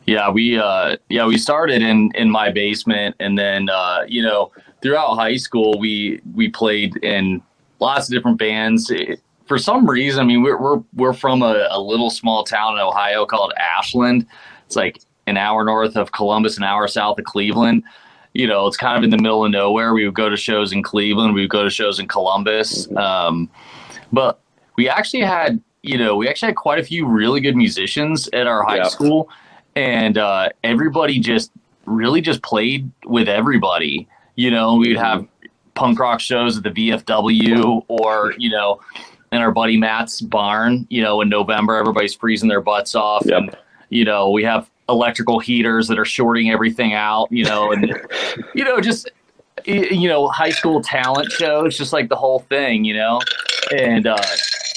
Yeah, 0.05 0.29
we 0.29 0.57
uh 0.57 0.97
yeah, 1.09 1.25
we 1.25 1.37
started 1.37 1.81
in 1.81 2.11
in 2.15 2.29
my 2.29 2.51
basement 2.51 3.15
and 3.19 3.37
then 3.37 3.69
uh 3.69 4.03
you 4.07 4.23
know, 4.23 4.51
throughout 4.81 5.15
high 5.15 5.37
school 5.37 5.77
we 5.79 6.21
we 6.33 6.49
played 6.49 6.95
in 6.97 7.41
lots 7.79 8.07
of 8.07 8.13
different 8.13 8.37
bands. 8.37 8.91
For 9.45 9.57
some 9.57 9.89
reason, 9.89 10.21
I 10.21 10.23
mean, 10.25 10.41
we're 10.43 10.57
we're 10.57 10.81
we're 10.95 11.13
from 11.13 11.41
a, 11.41 11.67
a 11.69 11.79
little 11.79 12.09
small 12.09 12.43
town 12.43 12.73
in 12.73 12.79
Ohio 12.79 13.25
called 13.25 13.53
Ashland. 13.57 14.25
It's 14.65 14.75
like 14.75 15.01
an 15.27 15.37
hour 15.37 15.63
north 15.63 15.95
of 15.95 16.11
Columbus, 16.13 16.57
an 16.57 16.63
hour 16.63 16.87
south 16.87 17.19
of 17.19 17.25
Cleveland. 17.25 17.83
You 18.33 18.47
know, 18.47 18.67
it's 18.67 18.77
kind 18.77 18.97
of 18.97 19.03
in 19.03 19.09
the 19.09 19.17
middle 19.17 19.43
of 19.45 19.51
nowhere. 19.51 19.93
We 19.93 20.05
would 20.05 20.13
go 20.13 20.29
to 20.29 20.37
shows 20.37 20.71
in 20.71 20.81
Cleveland, 20.83 21.33
we 21.33 21.41
would 21.41 21.49
go 21.49 21.63
to 21.63 21.69
shows 21.69 21.99
in 21.99 22.07
Columbus. 22.07 22.89
Um, 22.95 23.49
but 24.11 24.39
we 24.77 24.87
actually 24.89 25.21
had, 25.23 25.61
you 25.83 25.97
know, 25.97 26.15
we 26.15 26.27
actually 26.27 26.47
had 26.47 26.55
quite 26.55 26.79
a 26.79 26.83
few 26.83 27.05
really 27.07 27.41
good 27.41 27.55
musicians 27.55 28.27
at 28.33 28.47
our 28.47 28.63
high 28.63 28.77
Yeah. 28.77 28.83
school, 28.87 29.29
and 29.75 30.17
uh, 30.17 30.49
everybody 30.63 31.19
just 31.19 31.51
really 31.85 32.21
just 32.21 32.41
played 32.43 32.89
with 33.05 33.27
everybody. 33.27 34.07
You 34.35 34.51
know, 34.51 34.75
we'd 34.75 34.97
have 34.97 35.25
punk 35.73 35.99
rock 35.99 36.19
shows 36.19 36.57
at 36.57 36.63
the 36.63 36.69
VFW, 36.71 37.83
or 37.87 38.33
you 38.37 38.49
know, 38.51 38.79
in 39.31 39.41
our 39.41 39.51
buddy 39.51 39.77
Matt's 39.77 40.21
barn. 40.21 40.85
You 40.89 41.01
know, 41.01 41.21
in 41.21 41.29
November, 41.29 41.75
everybody's 41.75 42.13
freezing 42.13 42.49
their 42.49 42.61
butts 42.61 42.93
off, 42.93 43.23
Yep. 43.25 43.37
and 43.41 43.57
you 43.89 44.05
know, 44.05 44.29
we 44.29 44.43
have 44.43 44.69
electrical 44.89 45.39
heaters 45.39 45.87
that 45.87 45.99
are 45.99 46.05
shorting 46.05 46.51
everything 46.51 46.93
out. 46.93 47.31
You 47.31 47.45
know, 47.45 47.71
and 47.71 47.91
you 48.55 48.63
know, 48.63 48.79
just 48.79 49.09
you 49.65 50.07
know, 50.07 50.27
high 50.27 50.49
school 50.49 50.81
talent 50.81 51.31
shows, 51.31 51.77
just 51.77 51.93
like 51.93 52.09
the 52.09 52.15
whole 52.15 52.39
thing. 52.39 52.85
You 52.85 52.95
know, 52.95 53.21
and 53.75 54.07
uh, 54.07 54.21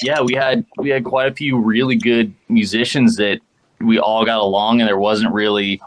yeah, 0.01 0.21
we 0.21 0.33
had 0.33 0.65
we 0.77 0.89
had 0.89 1.03
quite 1.03 1.31
a 1.31 1.35
few 1.35 1.57
really 1.57 1.95
good 1.95 2.33
musicians 2.49 3.15
that 3.17 3.39
we 3.79 3.99
all 3.99 4.25
got 4.25 4.39
along, 4.39 4.81
and 4.81 4.87
there 4.87 4.99
wasn't 4.99 5.33
really. 5.33 5.81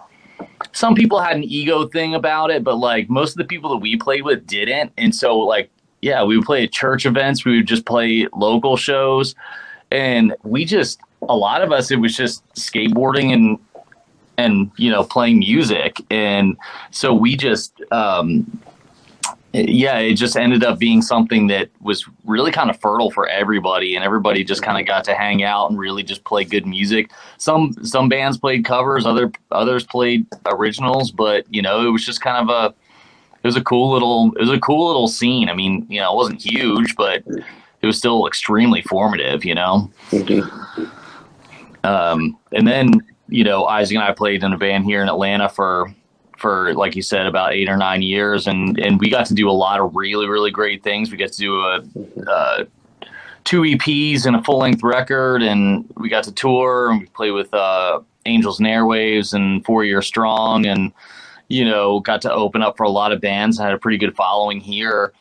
Some 0.73 0.95
people 0.95 1.21
had 1.21 1.37
an 1.37 1.45
ego 1.45 1.87
thing 1.87 2.14
about 2.14 2.50
it, 2.50 2.64
but 2.64 2.76
like 2.76 3.09
most 3.09 3.33
of 3.33 3.37
the 3.37 3.45
people 3.45 3.71
that 3.71 3.76
we 3.76 3.97
played 3.97 4.25
with 4.25 4.47
didn't, 4.47 4.93
and 4.97 5.14
so 5.14 5.38
like 5.38 5.71
yeah, 6.04 6.23
we 6.23 6.37
would 6.37 6.45
play 6.45 6.64
at 6.64 6.73
church 6.73 7.07
events, 7.07 7.47
we 7.47 7.57
would 7.57 7.66
just 7.66 7.87
play 7.87 8.28
local 8.35 8.76
shows, 8.76 9.35
and 9.90 10.35
we 10.43 10.64
just 10.64 11.00
a 11.28 11.37
lot 11.37 11.62
of 11.62 11.73
us 11.73 11.90
it 11.90 11.97
was 11.97 12.14
just 12.14 12.47
skateboarding 12.54 13.33
and 13.33 13.59
and 14.37 14.71
you 14.76 14.91
know 14.91 15.05
playing 15.05 15.38
music, 15.38 16.00
and 16.11 16.57
so 16.91 17.14
we 17.14 17.37
just 17.37 17.81
um, 17.91 18.47
yeah, 19.55 19.99
it 19.99 20.14
just 20.14 20.37
ended 20.37 20.64
up 20.64 20.81
being 20.81 21.00
something 21.00 21.47
that 21.47 21.71
was 21.81 22.05
really 22.25 22.50
kind 22.50 22.71
of 22.71 22.81
fertile 22.81 23.12
for 23.12 23.29
everybody, 23.29 23.95
and 23.95 24.05
everybody 24.05 24.43
just 24.43 24.62
kind 24.62 24.81
of 24.81 24.87
got 24.87 25.05
to 25.05 25.14
hang 25.14 25.45
out 25.45 25.71
and 25.71 25.79
really 25.79 26.03
just 26.03 26.25
play 26.25 26.45
good 26.45 26.67
music. 26.67 27.12
Some 27.38 27.73
some 27.85 28.09
bands 28.09 28.37
played 28.37 28.64
covers, 28.64 29.07
other 29.07 29.31
others 29.53 29.85
played 29.85 30.26
originals, 30.47 31.12
but 31.12 31.47
you 31.55 31.62
know, 31.62 31.87
it 31.87 31.91
was 31.91 32.05
just 32.05 32.21
kind 32.21 32.49
of 32.49 32.53
a 32.53 32.75
it 33.45 33.47
was 33.47 33.55
a 33.55 33.62
cool 33.62 33.93
little 33.93 34.33
it 34.35 34.41
was 34.41 34.50
a 34.50 34.59
cool 34.59 34.88
little 34.88 35.07
scene. 35.07 35.49
I 35.49 35.55
mean, 35.55 35.87
you 35.88 36.00
know, 36.00 36.12
it 36.12 36.17
wasn't 36.17 36.45
huge, 36.45 36.97
but 36.97 37.23
it 37.81 37.87
was 37.87 37.97
still 37.97 38.26
extremely 38.26 38.83
formative. 38.83 39.45
You 39.45 39.55
know, 39.55 39.88
um, 41.85 42.37
and 42.50 42.67
then 42.67 42.91
you 43.35 43.45
know, 43.45 43.67
Isaac 43.67 43.97
and 43.97 44.05
I 44.05 44.12
played 44.12 44.43
in 44.43 44.53
a 44.53 44.59
band 44.59 44.85
here 44.85 45.03
in 45.03 45.09
Atlanta 45.09 45.49
for 45.49 45.93
for 46.38 46.75
like 46.75 46.97
you 46.97 47.03
said 47.03 47.26
about 47.26 47.53
eight 47.53 47.69
or 47.69 47.76
nine 47.76 48.03
years, 48.03 48.47
and 48.47 48.79
and 48.79 49.00
we 49.00 49.11
got 49.11 49.26
to 49.26 49.35
do 49.35 49.49
a 49.49 49.53
lot 49.53 49.81
of 49.81 49.95
really 49.95 50.29
really 50.29 50.50
great 50.50 50.83
things. 50.83 51.11
We 51.11 51.17
got 51.17 51.33
to 51.33 51.38
do 51.38 51.61
a. 51.61 51.83
Uh, 52.31 52.64
Two 53.45 53.61
EPs 53.61 54.25
and 54.25 54.37
a 54.37 54.43
full 54.43 54.57
length 54.57 54.83
record, 54.83 55.43
and 55.43 55.85
we 55.99 56.09
got 56.09 56.25
to 56.25 56.33
tour 56.33 56.91
and 56.91 57.03
we 57.03 57.07
played 57.09 57.33
with 57.33 57.53
uh, 57.53 58.00
Angels 58.25 58.59
and 58.59 58.67
Airwaves 58.67 59.35
and 59.35 59.62
Four 59.67 59.85
Year 59.85 60.00
Strong, 60.00 60.64
and 60.64 60.95
you 61.49 61.64
know, 61.64 62.00
got 62.00 62.23
to 62.23 62.33
open 62.33 62.62
up 62.62 62.76
for 62.76 62.85
a 62.85 62.91
lot 62.91 63.12
of 63.12 63.21
bands. 63.21 63.59
Had 63.59 63.73
a 63.73 63.79
pretty 63.79 63.99
good 63.99 64.17
following 64.17 64.61
here. 64.61 65.12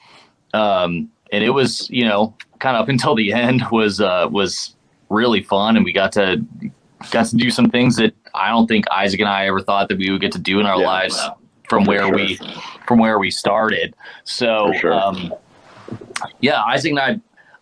Um, 0.54 1.10
and 1.32 1.44
it 1.44 1.50
was, 1.50 1.90
you 1.90 2.06
know, 2.06 2.36
kind 2.60 2.78
of 2.78 2.84
up 2.84 2.90
until 2.90 3.16
the 3.16 3.34
end 3.48 3.64
was, 3.72 4.00
uh, 4.02 4.28
was 4.32 4.76
really 5.10 5.42
fun. 5.42 5.76
And 5.76 5.86
we 5.86 5.92
got 5.92 6.12
to, 6.14 6.44
got 7.12 7.26
to 7.28 7.36
do 7.36 7.50
some 7.52 7.70
things 7.70 7.96
that 7.98 8.14
I 8.34 8.50
don't 8.50 8.68
think 8.68 8.86
Isaac 8.92 9.20
and 9.20 9.30
I 9.30 9.48
ever 9.48 9.62
thought 9.62 9.90
that 9.90 9.98
we 9.98 10.10
would 10.12 10.22
get 10.22 10.32
to 10.34 10.40
do 10.40 10.60
in 10.60 10.66
our 10.66 10.80
Yeah. 10.80 10.86
lives 10.88 11.30
from 11.70 11.86
where 11.86 12.04
sure. 12.04 12.16
we, 12.16 12.40
from 12.88 13.00
where 13.00 13.20
we 13.20 13.32
started. 13.32 13.96
So, 14.24 14.72
sure. 14.80 14.94
um, 14.94 15.34
yeah, 16.42 16.62
Isaac 16.64 16.92
and 16.92 17.00
I, 17.00 17.20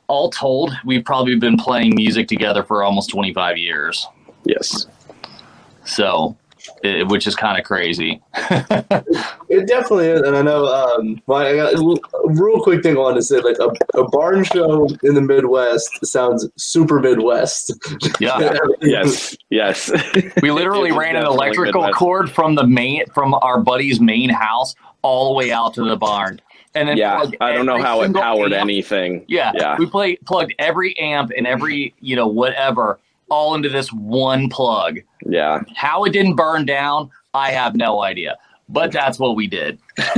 all 0.07 0.29
told, 0.29 0.74
we've 0.86 1.05
probably 1.05 1.36
been 1.36 1.57
playing 1.57 1.95
music 1.95 2.27
together 2.27 2.63
for 2.63 2.83
almost 2.83 3.10
25 3.10 3.57
years. 3.57 4.07
yes 4.45 4.88
So, 5.86 6.36
it, 6.83 7.07
which 7.09 7.27
is 7.27 7.35
kind 7.35 7.57
of 7.57 7.63
crazy. 7.65 8.21
It 9.49 9.67
definitely 9.67 10.07
is, 10.07 10.21
and 10.21 10.37
I 10.37 10.41
know. 10.41 10.65
Um, 10.65 11.21
well, 11.27 11.39
I 11.45 11.53
got 11.57 11.73
a 11.73 11.99
real 12.27 12.61
quick 12.63 12.81
thing 12.81 12.95
I 12.95 12.99
wanted 12.99 13.15
to 13.17 13.21
say. 13.23 13.39
Like 13.41 13.57
a, 13.59 13.99
a 13.99 14.07
barn 14.07 14.45
show 14.45 14.87
in 15.03 15.13
the 15.13 15.19
Midwest 15.21 16.05
sounds 16.05 16.47
super 16.55 17.01
Midwest. 17.01 17.73
Yeah. 18.21 18.55
yes 18.81 19.35
yes 19.49 19.91
We 20.41 20.51
literally 20.51 20.93
ran 20.93 21.17
an 21.17 21.25
electrical 21.25 21.81
Midwest. 21.81 21.97
cord 21.97 22.31
from 22.31 22.55
the 22.55 22.65
main 22.65 23.05
from 23.07 23.33
our 23.41 23.59
buddy's 23.59 23.99
main 23.99 24.29
house 24.29 24.73
all 25.01 25.33
the 25.33 25.35
way 25.37 25.51
out 25.51 25.73
to 25.73 25.83
the 25.83 25.97
barn. 25.97 26.39
And 26.73 26.87
then 26.87 26.95
yeah 26.95 27.25
i 27.41 27.51
don't 27.51 27.65
know 27.65 27.81
how 27.81 28.03
it 28.03 28.13
powered 28.13 28.53
amp. 28.53 28.61
anything 28.61 29.25
Yeah, 29.27 29.51
yeah 29.53 29.75
We 29.77 29.85
play 29.87 30.15
plugged 30.25 30.53
every 30.59 30.97
amp 30.97 31.31
and 31.35 31.45
every, 31.45 31.93
you 31.99 32.15
know, 32.15 32.27
whatever 32.27 32.99
all 33.31 33.55
into 33.55 33.69
this 33.69 33.91
one 33.91 34.50
plug. 34.50 35.00
yeah 35.25 35.61
How 35.75 36.03
it 36.03 36.11
didn't 36.11 36.35
burn 36.35 36.65
down, 36.65 37.09
I 37.33 37.51
have 37.51 37.75
no 37.75 38.03
idea. 38.03 38.38
But 38.69 38.91
that's 38.91 39.17
what 39.19 39.35
we 39.35 39.47
did. 39.47 39.79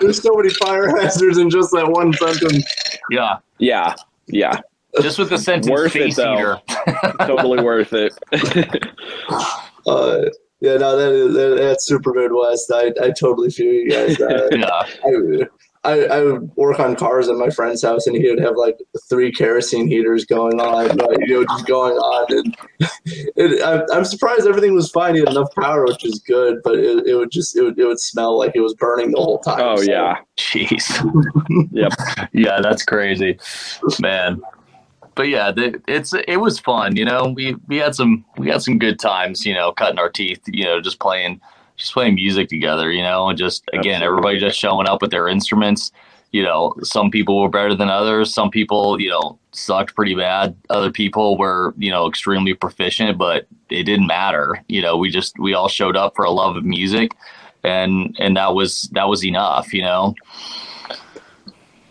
There's 0.00 0.22
so 0.22 0.32
many 0.34 0.48
fire 0.50 0.88
hazards 0.96 1.38
in 1.38 1.50
just 1.50 1.70
that 1.72 1.86
one 1.88 2.12
sentence. 2.14 2.64
Yeah. 3.10 3.36
yeah 3.58 3.94
yeah 4.26 4.60
Just 5.00 5.18
with 5.18 5.30
the 5.30 5.38
sentence 5.38 5.68
Worth 5.70 5.94
it, 5.96 6.00
face 6.04 6.16
though. 6.16 6.34
eater. 6.34 6.60
totally 7.26 7.62
worth 7.62 7.92
it 7.92 8.12
Uh, 9.86 10.24
yeah, 10.60 10.76
no, 10.76 10.96
that 10.96 11.12
is 11.12 11.34
that, 11.34 11.56
that's 11.62 11.86
super 11.86 12.12
Midwest. 12.12 12.70
I, 12.74 12.92
I 13.02 13.10
totally 13.12 13.48
feel 13.50 13.72
you 13.72 13.88
guys. 13.90 14.20
Uh, 14.20 14.48
Yeah. 14.52 14.66
I, 14.72 15.46
I, 15.88 16.18
I 16.18 16.22
would 16.22 16.50
work 16.56 16.80
on 16.80 16.96
cars 16.96 17.28
at 17.28 17.36
my 17.36 17.50
friend's 17.50 17.82
house, 17.82 18.06
and 18.06 18.16
he 18.16 18.28
would 18.28 18.40
have 18.40 18.56
like 18.56 18.78
three 19.08 19.32
kerosene 19.32 19.88
heaters 19.88 20.24
going 20.24 20.60
on, 20.60 20.96
like, 20.96 21.18
you 21.26 21.34
know, 21.34 21.44
just 21.44 21.66
going 21.66 21.94
on. 21.94 22.26
And 22.30 22.56
it, 23.36 23.62
I, 23.62 23.96
I'm 23.96 24.04
surprised 24.04 24.46
everything 24.46 24.74
was 24.74 24.90
fine. 24.90 25.14
He 25.14 25.20
had 25.20 25.30
enough 25.30 25.54
power, 25.54 25.84
which 25.86 26.04
is 26.04 26.18
good, 26.20 26.58
but 26.62 26.74
it, 26.74 27.06
it 27.06 27.14
would 27.14 27.30
just 27.30 27.56
it 27.56 27.62
would, 27.62 27.78
it 27.78 27.86
would 27.86 28.00
smell 28.00 28.38
like 28.38 28.52
it 28.54 28.60
was 28.60 28.74
burning 28.74 29.12
the 29.12 29.18
whole 29.18 29.38
time. 29.38 29.60
oh 29.60 29.76
So, 29.76 29.82
yeah 29.82 30.16
Jeez. 30.38 30.88
Yep. 31.72 31.92
Yeah, 32.32 32.60
that's 32.60 32.84
crazy, 32.84 33.38
man. 34.00 34.40
But 35.14 35.28
yeah, 35.28 35.50
the, 35.50 35.80
it's 35.88 36.14
it 36.26 36.36
was 36.36 36.58
fun. 36.58 36.96
You 36.96 37.04
know, 37.04 37.32
we 37.34 37.56
we 37.66 37.76
had 37.76 37.94
some 37.94 38.24
we 38.36 38.48
had 38.48 38.62
some 38.62 38.78
good 38.78 38.98
times. 38.98 39.44
You 39.44 39.54
know, 39.54 39.72
cutting 39.72 39.98
our 39.98 40.08
teeth. 40.08 40.40
You 40.46 40.64
know, 40.64 40.80
just 40.80 41.00
playing 41.00 41.40
just 41.78 41.94
playing 41.94 42.16
music 42.16 42.48
together. 42.48 42.92
You 42.92 43.02
know, 43.02 43.28
and 43.28 43.38
just 43.38 43.64
again, 43.68 44.02
Absolutely. 44.02 44.06
everybody 44.06 44.38
just 44.38 44.58
showing 44.58 44.86
up 44.86 45.00
with 45.00 45.10
their 45.10 45.28
instruments. 45.28 45.90
You 46.32 46.42
know, 46.42 46.74
some 46.82 47.10
people 47.10 47.40
were 47.40 47.48
better 47.48 47.74
than 47.74 47.88
others. 47.88 48.34
Some 48.34 48.50
people, 48.50 49.00
you 49.00 49.08
know, 49.08 49.38
sucked 49.52 49.94
pretty 49.94 50.14
bad. 50.14 50.54
Other 50.68 50.92
people 50.92 51.38
were, 51.38 51.72
you 51.78 51.90
know, 51.90 52.06
extremely 52.06 52.52
proficient, 52.52 53.16
but 53.16 53.46
it 53.70 53.84
didn't 53.84 54.06
matter. 54.06 54.62
You 54.68 54.82
know, 54.82 54.98
we 54.98 55.08
just 55.08 55.38
we 55.38 55.54
all 55.54 55.68
showed 55.68 55.96
up 55.96 56.14
for 56.14 56.26
a 56.26 56.30
love 56.30 56.56
of 56.56 56.64
music, 56.64 57.12
and 57.64 58.14
and 58.18 58.36
that 58.36 58.54
was 58.54 58.90
that 58.92 59.08
was 59.08 59.24
enough. 59.24 59.72
You 59.72 59.82
know. 59.82 60.14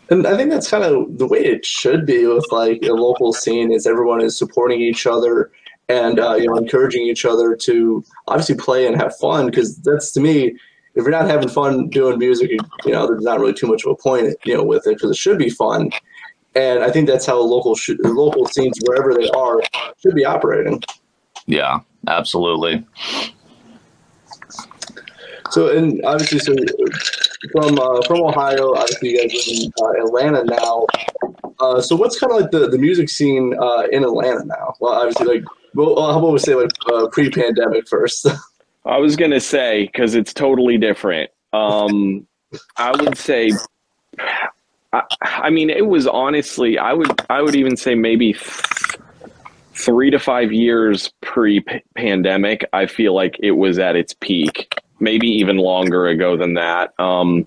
And 0.10 0.26
I 0.26 0.38
think 0.38 0.52
that's 0.52 0.70
kind 0.70 0.86
of 0.86 1.18
the 1.18 1.28
way 1.28 1.40
it 1.40 1.66
should 1.66 2.06
be 2.06 2.26
with 2.28 2.46
like 2.52 2.82
a 2.84 2.94
local 2.94 3.34
scene 3.34 3.72
is 3.72 3.86
everyone 3.86 4.22
is 4.22 4.38
supporting 4.38 4.80
each 4.80 5.06
other 5.06 5.52
and 5.90 6.20
uh, 6.20 6.36
you 6.36 6.48
know 6.48 6.56
encouraging 6.56 7.04
each 7.04 7.26
other 7.26 7.56
to 7.56 8.04
obviously 8.28 8.56
play 8.56 8.86
and 8.86 8.96
have 8.96 9.16
fun 9.18 9.46
because 9.46 9.78
that's 9.78 10.12
to 10.12 10.20
me 10.20 10.56
if 10.96 11.04
you're 11.04 11.12
not 11.12 11.30
having 11.30 11.48
fun 11.48 11.90
doing 11.90 12.18
music 12.18 12.52
you 12.86 12.92
know 12.92 13.08
there's 13.08 13.24
not 13.24 13.40
really 13.40 13.54
too 13.54 13.68
much 13.68 13.86
of 13.86 13.92
a 13.92 13.96
point 13.96 14.36
you 14.46 14.54
know 14.54 14.64
with 14.64 14.86
it 14.88 14.96
because 14.96 15.12
it 15.12 15.18
should 15.18 15.38
be 15.38 15.50
fun 15.50 15.90
and 16.58 16.84
I 16.84 16.90
think 16.90 17.08
that's 17.08 17.26
how 17.26 17.40
local 17.40 17.76
sh- 17.76 18.00
local 18.00 18.48
scenes 18.48 18.80
wherever 18.86 19.14
they 19.14 19.30
are 19.30 19.62
should 20.02 20.16
be 20.16 20.26
operating. 20.26 20.82
Yeah, 21.46 21.80
absolutely. 22.08 22.84
So, 25.52 25.70
and 25.70 26.04
obviously, 26.04 26.40
so 26.40 26.56
from 27.52 27.80
uh, 27.80 28.02
from 28.08 28.24
Ohio, 28.24 28.74
obviously, 28.74 29.12
you 29.12 29.22
guys 29.22 29.48
live 29.48 29.66
in 29.66 29.72
uh, 29.82 30.06
Atlanta 30.06 30.44
now. 30.44 30.88
Uh, 31.60 31.80
so, 31.80 31.96
what's 31.96 32.20
kind 32.20 32.34
of 32.34 32.42
like 32.42 32.52
the, 32.52 32.68
the 32.68 32.78
music 32.78 33.10
scene 33.10 33.56
uh, 33.60 33.84
in 33.92 34.04
Atlanta 34.04 34.44
now? 34.46 34.74
Well, 34.80 34.94
obviously, 34.94 35.40
like, 35.40 35.44
well, 35.74 36.12
how 36.12 36.20
about 36.20 36.34
we 36.34 36.40
say 36.40 36.56
like 36.56 36.72
uh, 36.92 37.08
pre-pandemic 37.08 37.88
first? 37.88 38.28
I 38.86 38.98
was 38.98 39.16
gonna 39.16 39.40
say 39.40 39.86
because 39.86 40.16
it's 40.16 40.34
totally 40.34 40.78
different. 40.78 41.30
Um, 41.54 42.26
I 42.78 42.92
would 42.92 43.18
say, 43.18 43.52
I, 44.94 45.02
I 45.22 45.50
mean, 45.50 45.70
it 45.70 45.88
was 45.88 46.08
honestly, 46.08 46.78
I 46.78 46.94
would, 46.94 47.12
I 47.30 47.42
would 47.42 47.56
even 47.56 47.76
say 47.76 47.96
maybe 47.96 48.34
th- 48.34 48.62
three 49.74 50.10
to 50.10 50.20
five 50.20 50.52
years 50.52 51.12
pre-pandemic. 51.22 52.68
I 52.74 52.86
feel 52.86 53.14
like 53.14 53.38
it 53.40 53.52
was 53.52 53.80
at 53.80 53.96
its 53.96 54.14
peak. 54.14 54.74
Maybe 55.00 55.28
even 55.28 55.58
longer 55.58 56.08
ago 56.08 56.38
than 56.38 56.56
that. 56.56 57.00
Um, 57.00 57.46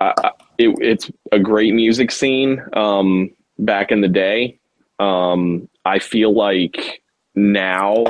I, 0.00 0.32
it, 0.58 0.74
it's 0.80 1.10
a 1.30 1.38
great 1.38 1.72
music 1.72 2.10
scene 2.10 2.60
um, 2.72 3.30
back 3.58 3.92
in 3.92 4.00
the 4.00 4.08
day. 4.08 4.58
Um, 4.98 5.68
I 5.84 5.98
feel 5.98 6.34
like 6.34 7.02
now 7.34 8.04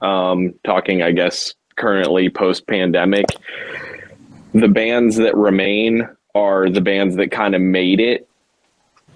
um, 0.00 0.54
talking, 0.64 1.02
I 1.02 1.12
guess, 1.12 1.54
currently 1.76 2.28
post 2.28 2.66
pandemic, 2.66 3.26
the 4.52 4.68
bands 4.68 5.16
that 5.16 5.36
remain 5.36 6.08
are 6.34 6.68
the 6.68 6.80
bands 6.80 7.16
that 7.16 7.30
kind 7.30 7.54
of 7.54 7.60
made 7.60 8.00
it 8.00 8.28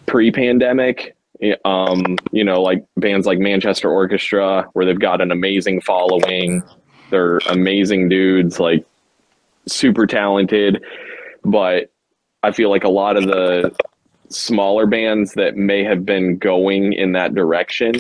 pre 0.07 0.31
pandemic. 0.31 1.17
Um, 1.65 2.19
you 2.31 2.45
know, 2.45 2.63
like 2.63 2.85
bands 2.97 3.27
like 3.27 3.41
Manchester 3.41 3.91
Orchestra, 3.91 4.69
where 4.75 4.87
they've 4.87 4.99
got 4.99 5.21
an 5.21 5.33
amazing 5.33 5.81
following. 5.81 6.63
They're 7.11 7.39
amazing 7.49 8.09
dudes, 8.09 8.61
like 8.61 8.87
super 9.67 10.07
talented. 10.07 10.85
But 11.45 11.91
I 12.45 12.53
feel 12.53 12.71
like 12.71 12.85
a 12.85 12.89
lot 12.89 13.17
of 13.17 13.25
the 13.25 13.75
smaller 14.33 14.87
bands 14.87 15.35
that 15.35 15.57
may 15.57 15.85
have 15.85 16.05
been 16.05 16.39
going 16.39 16.93
in 16.93 17.13
that 17.13 17.35
direction 17.35 17.97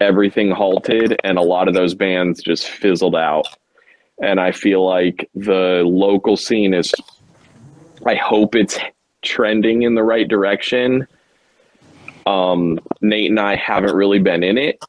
everything 0.00 0.50
halted 0.50 1.18
and 1.24 1.38
a 1.38 1.42
lot 1.42 1.68
of 1.68 1.74
those 1.74 1.94
bands 1.94 2.42
just 2.42 2.68
fizzled 2.68 3.16
out. 3.16 3.46
And 4.22 4.38
I 4.38 4.52
feel 4.52 4.86
like 4.86 5.28
the 5.34 5.82
local 5.84 6.36
scene 6.36 6.74
is, 6.74 6.94
I 8.06 8.14
hope 8.14 8.54
it's 8.54 8.78
trending 9.22 9.82
in 9.82 9.94
the 9.94 10.02
right 10.02 10.28
direction. 10.28 11.06
Um, 12.26 12.78
Nate 13.00 13.30
and 13.30 13.40
I 13.40 13.56
haven't 13.56 13.94
really 13.94 14.18
been 14.18 14.42
in 14.42 14.56
it 14.56 14.82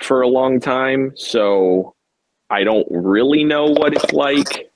for 0.00 0.22
a 0.22 0.28
long 0.28 0.60
time, 0.60 1.12
so 1.16 1.94
I 2.50 2.64
don't 2.64 2.86
really 2.90 3.44
know 3.44 3.66
what 3.66 3.94
it's 3.94 4.12
like. 4.12 4.70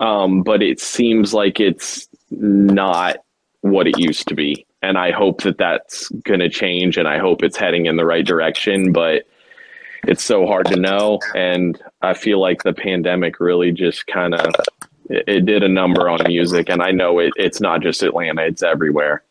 Um, 0.00 0.42
but 0.42 0.62
it 0.62 0.80
seems 0.80 1.32
like 1.32 1.60
it's 1.60 2.08
not 2.30 3.18
what 3.60 3.86
it 3.86 3.98
used 3.98 4.28
to 4.28 4.34
be 4.34 4.65
and 4.82 4.98
I 4.98 5.10
hope 5.10 5.42
that 5.42 5.58
that's 5.58 6.08
going 6.24 6.40
to 6.40 6.48
change, 6.48 6.96
and 6.96 7.08
I 7.08 7.18
hope 7.18 7.42
it's 7.42 7.56
heading 7.56 7.86
in 7.86 7.96
the 7.96 8.04
right 8.04 8.24
direction. 8.24 8.92
But 8.92 9.26
it's 10.06 10.22
so 10.22 10.46
hard 10.46 10.66
to 10.66 10.76
know, 10.76 11.18
and 11.34 11.80
I 12.02 12.14
feel 12.14 12.40
like 12.40 12.62
the 12.62 12.72
pandemic 12.72 13.40
really 13.40 13.72
just 13.72 14.06
kind 14.06 14.34
of 14.34 14.54
it, 15.10 15.46
did 15.46 15.62
a 15.62 15.68
number 15.68 16.08
on 16.08 16.20
music, 16.26 16.68
and 16.68 16.82
I 16.82 16.90
know 16.90 17.18
it, 17.18 17.32
it's 17.36 17.60
not 17.60 17.82
just 17.82 18.02
Atlanta; 18.02 18.44
it's 18.44 18.62
everywhere. 18.62 19.22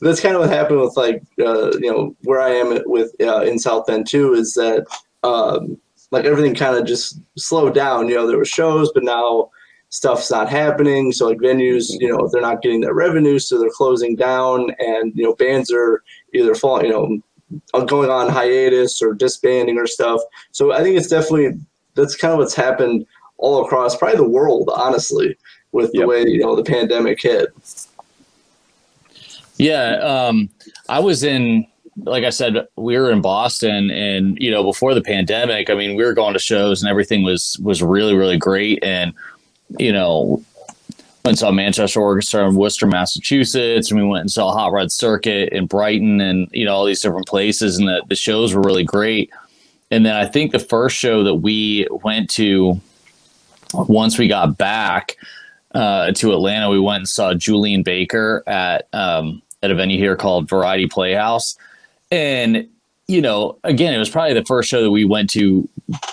That's 0.00 0.20
kind 0.20 0.34
of 0.34 0.40
what 0.40 0.50
happened 0.50 0.80
with 0.80 0.96
like 0.96 1.22
uh, 1.40 1.72
you 1.78 1.92
know 1.92 2.16
where 2.22 2.40
I 2.40 2.50
am 2.50 2.78
with 2.86 3.14
uh, 3.20 3.42
in 3.42 3.58
South 3.58 3.86
Bend 3.86 4.08
too. 4.08 4.34
Is 4.34 4.54
that 4.54 4.86
um, 5.22 5.78
like 6.10 6.24
everything 6.24 6.54
kind 6.54 6.76
of 6.76 6.86
just 6.86 7.20
slowed 7.36 7.74
down. 7.74 8.08
You 8.08 8.16
know, 8.16 8.26
there 8.26 8.38
were 8.38 8.44
shows, 8.44 8.90
but 8.92 9.04
now 9.04 9.50
stuff's 9.92 10.30
not 10.30 10.48
happening. 10.48 11.12
So 11.12 11.28
like 11.28 11.38
venues, 11.38 11.90
you 12.00 12.08
know, 12.08 12.26
they're 12.26 12.40
not 12.40 12.62
getting 12.62 12.80
their 12.80 12.94
revenue, 12.94 13.38
so 13.38 13.58
they're 13.58 13.70
closing 13.70 14.16
down, 14.16 14.70
and 14.78 15.12
you 15.14 15.22
know, 15.22 15.34
bands 15.34 15.70
are 15.70 16.02
either 16.34 16.54
falling, 16.54 16.86
you 16.86 16.92
know, 16.92 17.84
going 17.84 18.10
on 18.10 18.30
hiatus 18.30 19.02
or 19.02 19.12
disbanding 19.12 19.78
or 19.78 19.86
stuff. 19.86 20.20
So 20.50 20.72
I 20.72 20.82
think 20.82 20.96
it's 20.96 21.08
definitely 21.08 21.60
that's 21.94 22.16
kind 22.16 22.32
of 22.32 22.38
what's 22.38 22.54
happened 22.54 23.06
all 23.36 23.64
across 23.64 23.94
probably 23.94 24.16
the 24.16 24.28
world, 24.28 24.70
honestly, 24.74 25.36
with 25.72 25.92
the 25.92 25.98
yep. 25.98 26.08
way 26.08 26.22
you 26.22 26.38
know 26.38 26.56
the 26.56 26.64
pandemic 26.64 27.20
hit. 27.20 27.48
Yeah, 29.58 29.96
um, 29.98 30.48
I 30.88 31.00
was 31.00 31.22
in 31.22 31.66
like 32.04 32.24
I 32.24 32.30
said, 32.30 32.66
we 32.76 32.98
were 32.98 33.10
in 33.10 33.20
Boston, 33.20 33.90
and 33.90 34.38
you 34.40 34.50
know, 34.50 34.64
before 34.64 34.94
the 34.94 35.02
pandemic, 35.02 35.68
I 35.68 35.74
mean, 35.74 35.96
we 35.96 36.04
were 36.04 36.14
going 36.14 36.32
to 36.32 36.38
shows, 36.38 36.82
and 36.82 36.90
everything 36.90 37.22
was 37.24 37.58
was 37.62 37.82
really, 37.82 38.14
really 38.14 38.38
great. 38.38 38.82
And 38.82 39.12
you 39.78 39.92
know, 39.92 40.42
went 41.24 41.34
and 41.34 41.38
saw 41.38 41.52
Manchester 41.52 42.00
Orchestra 42.00 42.48
in 42.48 42.56
Worcester, 42.56 42.86
Massachusetts, 42.86 43.90
and 43.90 44.00
we 44.00 44.06
went 44.06 44.22
and 44.22 44.30
saw 44.30 44.52
Hot 44.52 44.72
Rod 44.72 44.90
Circuit 44.90 45.50
in 45.52 45.66
Brighton, 45.66 46.20
and 46.20 46.48
you 46.52 46.64
know 46.64 46.74
all 46.74 46.84
these 46.84 47.00
different 47.00 47.28
places, 47.28 47.78
and 47.78 47.88
the, 47.88 48.02
the 48.08 48.16
shows 48.16 48.54
were 48.54 48.62
really 48.62 48.84
great. 48.84 49.30
And 49.90 50.04
then 50.04 50.16
I 50.16 50.26
think 50.26 50.52
the 50.52 50.58
first 50.58 50.96
show 50.96 51.22
that 51.22 51.36
we 51.36 51.86
went 52.02 52.30
to 52.30 52.80
once 53.74 54.18
we 54.18 54.26
got 54.26 54.58
back 54.58 55.16
uh, 55.74 56.12
to 56.12 56.32
Atlanta, 56.32 56.70
we 56.70 56.80
went 56.80 56.98
and 56.98 57.08
saw 57.08 57.34
Julien 57.34 57.82
Baker 57.82 58.42
at 58.46 58.88
um, 58.92 59.42
at 59.62 59.70
a 59.70 59.74
venue 59.74 59.98
here 59.98 60.16
called 60.16 60.48
Variety 60.48 60.88
Playhouse, 60.88 61.56
and 62.10 62.68
you 63.06 63.20
know, 63.20 63.58
again, 63.64 63.92
it 63.92 63.98
was 63.98 64.10
probably 64.10 64.34
the 64.34 64.44
first 64.44 64.68
show 64.68 64.82
that 64.82 64.90
we 64.90 65.04
went 65.04 65.28
to, 65.30 65.68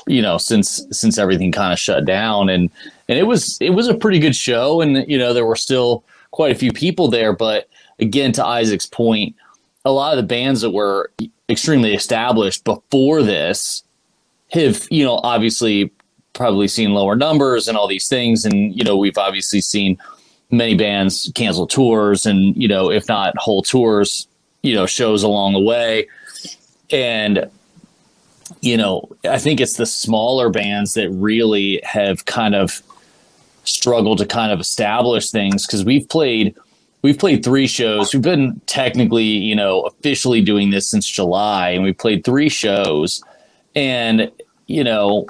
you 0.05 0.21
know, 0.21 0.37
since 0.37 0.85
since 0.91 1.17
everything 1.17 1.51
kind 1.51 1.73
of 1.73 1.79
shut 1.79 2.05
down, 2.05 2.49
and 2.49 2.69
and 3.09 3.17
it 3.17 3.23
was 3.23 3.57
it 3.59 3.71
was 3.71 3.87
a 3.87 3.95
pretty 3.95 4.19
good 4.19 4.35
show, 4.35 4.79
and 4.79 5.09
you 5.09 5.17
know, 5.17 5.33
there 5.33 5.45
were 5.45 5.55
still 5.55 6.05
quite 6.31 6.51
a 6.51 6.59
few 6.59 6.71
people 6.71 7.09
there, 7.09 7.33
but 7.33 7.67
again, 7.99 8.31
to 8.33 8.45
Isaac's 8.45 8.85
point, 8.85 9.35
a 9.83 9.91
lot 9.91 10.13
of 10.13 10.17
the 10.17 10.27
bands 10.27 10.61
that 10.61 10.69
were 10.69 11.11
extremely 11.49 11.95
established 11.95 12.63
before 12.63 13.23
this 13.23 13.83
have, 14.51 14.87
you 14.91 15.03
know, 15.03 15.19
obviously 15.23 15.91
probably 16.33 16.67
seen 16.67 16.93
lower 16.93 17.15
numbers 17.15 17.67
and 17.67 17.75
all 17.75 17.87
these 17.87 18.07
things, 18.07 18.45
and 18.45 18.75
you 18.77 18.83
know, 18.83 18.95
we've 18.95 19.17
obviously 19.17 19.59
seen 19.59 19.97
many 20.51 20.75
bands 20.75 21.31
cancel 21.33 21.65
tours, 21.65 22.27
and 22.27 22.55
you 22.55 22.67
know, 22.67 22.91
if 22.91 23.07
not 23.07 23.35
whole 23.37 23.63
tours, 23.63 24.27
you 24.61 24.75
know, 24.75 24.85
shows 24.85 25.23
along 25.23 25.53
the 25.53 25.59
way. 25.59 26.07
And 26.91 27.49
you 28.61 28.77
know, 28.77 29.09
I 29.23 29.39
think 29.39 29.59
it's 29.59 29.77
the 29.77 29.85
smaller 29.87 30.49
bands 30.49 30.93
that 30.93 31.09
really 31.09 31.81
have 31.83 32.25
kind 32.25 32.53
of 32.53 32.83
struggled 33.69 34.17
to 34.19 34.25
kind 34.25 34.51
of 34.51 34.59
establish 34.59 35.31
things 35.31 35.65
because 35.65 35.85
we've 35.85 36.07
played 36.09 36.55
we've 37.01 37.17
played 37.17 37.43
three 37.43 37.67
shows. 37.67 38.13
We've 38.13 38.21
been 38.21 38.61
technically, 38.65 39.23
you 39.23 39.55
know, 39.55 39.81
officially 39.81 40.41
doing 40.41 40.69
this 40.69 40.89
since 40.89 41.07
July, 41.07 41.69
and 41.69 41.83
we 41.83 41.93
played 41.93 42.23
three 42.23 42.49
shows. 42.49 43.23
And 43.75 44.31
you 44.67 44.83
know, 44.83 45.27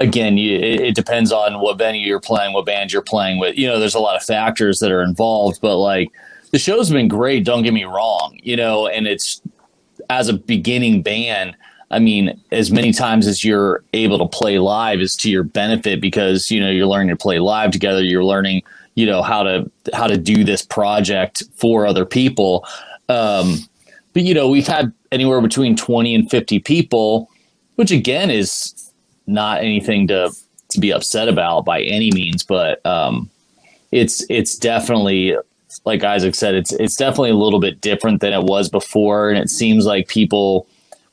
again, 0.00 0.36
you, 0.36 0.56
it, 0.56 0.80
it, 0.80 0.94
depends 0.94 1.32
on 1.32 1.60
what 1.60 1.78
venue 1.78 2.06
you're 2.06 2.20
playing, 2.20 2.52
what 2.52 2.66
band 2.66 2.92
you're 2.92 3.02
playing 3.02 3.38
with. 3.38 3.56
You 3.56 3.68
know, 3.68 3.78
there's 3.78 3.94
a 3.94 4.00
lot 4.00 4.16
of 4.16 4.22
factors 4.22 4.80
that 4.80 4.90
are 4.90 5.02
involved, 5.02 5.60
but 5.60 5.76
like 5.76 6.10
the 6.50 6.58
show's 6.58 6.90
been 6.90 7.08
great. 7.08 7.44
Don't 7.44 7.62
get 7.62 7.72
me 7.72 7.84
wrong. 7.84 8.38
You 8.42 8.56
know, 8.56 8.86
and 8.88 9.06
it's 9.06 9.40
as 10.10 10.28
a 10.28 10.34
beginning 10.34 11.02
band, 11.02 11.56
I 11.90 11.98
mean, 11.98 12.40
as 12.50 12.72
many 12.72 12.92
times 12.92 13.26
as 13.26 13.44
you're 13.44 13.84
able 13.92 14.18
to 14.18 14.26
play 14.26 14.58
live 14.58 15.00
is 15.00 15.16
to 15.16 15.30
your 15.30 15.44
benefit 15.44 16.00
because 16.00 16.50
you 16.50 16.60
know 16.60 16.70
you're 16.70 16.86
learning 16.86 17.08
to 17.08 17.16
play 17.16 17.38
live 17.38 17.70
together. 17.70 18.02
You're 18.02 18.24
learning, 18.24 18.62
you 18.94 19.06
know, 19.06 19.22
how 19.22 19.42
to 19.44 19.70
how 19.92 20.06
to 20.06 20.16
do 20.16 20.42
this 20.42 20.62
project 20.62 21.44
for 21.54 21.86
other 21.86 22.04
people. 22.04 22.66
Um, 23.08 23.58
but 24.12 24.22
you 24.22 24.34
know, 24.34 24.48
we've 24.48 24.66
had 24.66 24.92
anywhere 25.12 25.40
between 25.40 25.76
twenty 25.76 26.14
and 26.14 26.28
fifty 26.28 26.58
people, 26.58 27.30
which 27.76 27.92
again 27.92 28.30
is 28.30 28.92
not 29.28 29.60
anything 29.60 30.08
to 30.08 30.32
to 30.70 30.80
be 30.80 30.92
upset 30.92 31.28
about 31.28 31.64
by 31.64 31.82
any 31.82 32.10
means. 32.10 32.42
But 32.42 32.84
um, 32.84 33.30
it's 33.92 34.24
it's 34.28 34.58
definitely 34.58 35.36
like 35.84 36.02
Isaac 36.02 36.34
said, 36.34 36.54
it's 36.56 36.72
it's 36.72 36.96
definitely 36.96 37.30
a 37.30 37.36
little 37.36 37.60
bit 37.60 37.80
different 37.80 38.20
than 38.20 38.32
it 38.32 38.42
was 38.42 38.68
before, 38.68 39.30
and 39.30 39.38
it 39.38 39.50
seems 39.50 39.86
like 39.86 40.08
people 40.08 40.66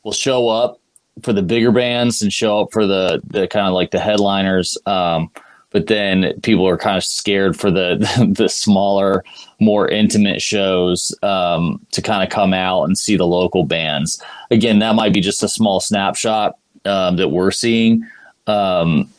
will 0.03 0.11
show 0.11 0.49
up 0.49 0.79
for 1.21 1.33
the 1.33 1.41
bigger 1.41 1.71
bands 1.71 2.21
and 2.21 2.33
show 2.33 2.61
up 2.61 2.71
for 2.71 2.85
the 2.85 3.21
the 3.27 3.47
kind 3.47 3.67
of 3.67 3.73
like 3.73 3.91
the 3.91 3.99
headliners. 3.99 4.77
Um, 4.85 5.29
but 5.69 5.87
then 5.87 6.39
people 6.41 6.67
are 6.67 6.77
kind 6.77 6.97
of 6.97 7.03
scared 7.03 7.59
for 7.59 7.71
the 7.71 7.97
the 8.37 8.47
smaller, 8.47 9.23
more 9.59 9.87
intimate 9.87 10.41
shows 10.41 11.15
um, 11.23 11.85
to 11.91 12.01
kind 12.01 12.23
of 12.23 12.29
come 12.29 12.53
out 12.53 12.83
and 12.83 12.97
see 12.97 13.17
the 13.17 13.27
local 13.27 13.63
bands. 13.63 14.21
Again, 14.51 14.79
that 14.79 14.95
might 14.95 15.13
be 15.13 15.21
just 15.21 15.43
a 15.43 15.49
small 15.49 15.79
snapshot 15.79 16.57
um, 16.85 17.15
that 17.17 17.29
we're 17.29 17.51
seeing, 17.51 18.07
um, 18.47 19.09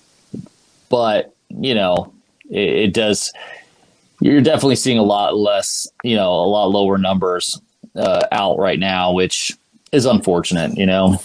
but 0.89 1.35
you 1.51 1.75
know, 1.75 2.13
it, 2.51 2.69
it 2.69 2.95
does 2.95 3.33
you're 4.21 4.41
definitely 4.41 4.77
seeing 4.77 4.99
a 4.99 5.03
lot 5.03 5.37
less, 5.37 5.89
you 6.03 6.17
know, 6.17 6.31
a 6.31 6.47
lot 6.47 6.67
lower 6.67 6.99
numbers 6.99 7.61
uh, 7.97 8.25
out 8.33 8.59
right 8.59 8.79
now, 8.79 9.13
which 9.13 9.53
is 9.95 10.07
unfortunate, 10.07 10.77
you 10.77 10.87
know. 10.87 11.21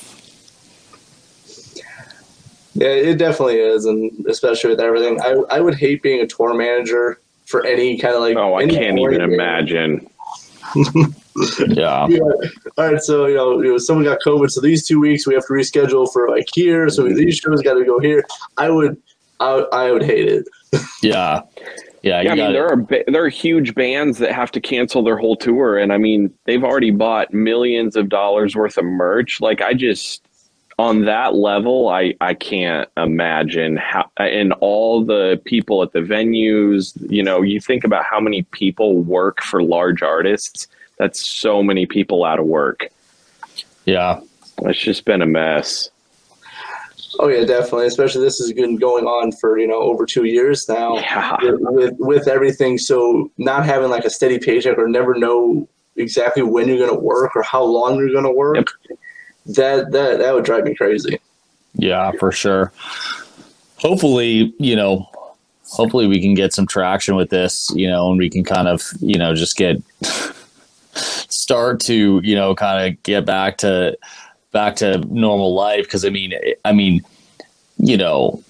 Yeah, 2.76 2.88
it 2.88 3.18
definitely 3.18 3.58
is, 3.58 3.86
and 3.86 4.26
especially 4.28 4.70
with 4.70 4.80
everything, 4.80 5.20
I 5.22 5.32
I 5.50 5.60
would 5.60 5.76
hate 5.76 6.02
being 6.02 6.22
a 6.22 6.28
tour 6.28 6.54
manager 6.54 7.20
for 7.46 7.66
any 7.66 7.98
kind 7.98 8.16
of 8.16 8.22
like. 8.22 8.38
Oh, 8.38 8.56
I 8.56 8.68
can't 8.68 8.98
even 8.98 9.18
game. 9.18 9.34
imagine. 9.34 10.08
Yeah. 11.70 12.08
Yeah. 12.08 12.20
All 12.78 12.92
right, 12.92 13.02
so 13.02 13.26
you 13.28 13.36
know, 13.36 13.62
you 13.62 13.72
know, 13.72 13.78
someone 13.78 14.04
got 14.04 14.20
COVID, 14.26 14.52
so 14.52 14.60
these 14.60 14.86
two 14.86 15.00
weeks 15.00 15.26
we 15.26 15.34
have 15.36 15.46
to 15.46 15.54
reschedule 15.54 16.12
for 16.12 16.30
like 16.30 16.48
here. 16.54 16.90
So 16.90 17.04
these 17.04 17.40
mm-hmm. 17.40 17.52
shows 17.52 17.62
got 17.62 17.76
to 17.76 17.86
go 17.86 18.00
here. 18.00 18.26
I 18.58 18.70
would, 18.70 19.02
I, 19.40 19.56
would- 19.56 19.74
I 19.74 19.92
would 19.92 20.04
hate 20.04 20.28
it. 20.28 20.48
Yeah. 21.02 21.42
Yeah. 22.02 22.22
Yeah, 22.22 22.32
I 22.32 22.36
mean, 22.36 22.46
got 22.46 22.52
there 22.54 22.68
are 22.68 22.88
there 23.08 23.24
are 23.26 23.30
huge 23.30 23.76
bands 23.76 24.18
that 24.20 24.32
have 24.32 24.52
to 24.52 24.62
cancel 24.62 25.04
their 25.04 25.18
whole 25.18 25.36
tour, 25.36 25.78
and 25.78 25.92
I 25.92 25.98
mean, 25.98 26.34
they've 26.46 26.64
already 26.64 26.92
bought 26.92 27.34
millions 27.34 27.96
of 27.96 28.10
dollars 28.10 28.56
worth 28.56 28.78
of 28.78 28.86
merch. 28.86 29.42
Like, 29.42 29.62
I 29.62 29.74
just 29.74 30.26
on 30.78 31.04
that 31.06 31.36
level, 31.36 31.90
I 31.90 32.16
I 32.22 32.34
can't 32.34 32.88
imagine 32.96 33.76
how. 33.76 34.10
And 34.18 34.54
all 34.62 35.04
the 35.04 35.42
people 35.44 35.84
at 35.84 35.92
the 35.92 36.00
venues, 36.00 36.94
you 37.12 37.22
know, 37.22 37.42
you 37.42 37.60
think 37.60 37.84
about 37.84 38.06
how 38.06 38.20
many 38.22 38.44
people 38.44 39.02
work 39.02 39.42
for 39.42 39.62
large 39.62 40.02
artists. 40.02 40.68
That's 40.98 41.26
so 41.26 41.62
many 41.62 41.86
people 41.86 42.24
out 42.24 42.40
of 42.40 42.46
work. 42.46 42.88
yeah. 43.86 44.22
It's 44.64 44.80
just 44.80 45.06
been 45.06 45.22
a 45.22 45.26
mess. 45.26 45.90
Oh 47.22 47.28
yeah, 47.28 47.44
definitely. 47.44 47.88
Especially 47.88 48.22
this 48.22 48.38
has 48.40 48.54
been 48.54 48.78
going 48.78 49.06
on 49.06 49.34
for 49.34 49.60
you 49.60 49.68
know 49.68 49.82
over 49.82 50.06
two 50.06 50.24
years 50.24 50.68
now. 50.70 50.96
Yeah. 50.96 51.36
With, 51.42 51.96
with 52.00 52.28
everything, 52.30 52.78
so 52.78 53.30
not 53.38 53.66
having 53.66 53.90
like 53.90 54.06
a 54.06 54.10
steady 54.10 54.40
paycheck 54.40 54.78
or 54.78 54.88
never 54.88 55.14
know 55.14 55.68
exactly 55.98 56.44
when 56.44 56.70
you're 56.70 56.78
going 56.78 56.90
to 56.90 57.00
work 57.00 57.36
or 57.36 57.44
how 57.44 57.62
long 57.62 57.98
you're 57.98 58.14
going 58.14 58.24
to 58.24 58.32
work. 58.32 58.56
Yep. 58.56 59.00
That 59.58 59.92
that 59.92 60.20
that 60.20 60.34
would 60.34 60.46
drive 60.46 60.64
me 60.64 60.74
crazy. 60.76 61.20
Yeah, 61.74 62.12
for 62.20 62.32
sure. 62.32 62.72
Hopefully, 63.76 64.54
you 64.58 64.78
know, 64.78 65.10
hopefully 65.66 66.08
we 66.08 66.22
can 66.22 66.34
get 66.34 66.54
some 66.54 66.68
traction 66.68 67.16
with 67.16 67.30
this, 67.30 67.70
you 67.76 67.88
know, 67.88 68.10
and 68.10 68.18
we 68.18 68.30
can 68.30 68.44
kind 68.44 68.68
of, 68.68 68.82
you 69.00 69.18
know, 69.18 69.34
just 69.34 69.58
get 69.58 69.82
start 70.94 71.80
to, 71.82 72.22
you 72.24 72.36
know, 72.36 72.56
kind 72.56 72.88
of 72.88 73.04
get 73.04 73.26
back 73.26 73.58
to 73.58 73.98
back 74.52 74.76
to 74.78 75.00
normal 75.10 75.54
life 75.54 75.84
because 75.84 76.06
I 76.06 76.10
mean, 76.10 76.34
I 76.66 76.72
mean, 76.72 77.02
you 77.78 77.98
know, 77.98 78.44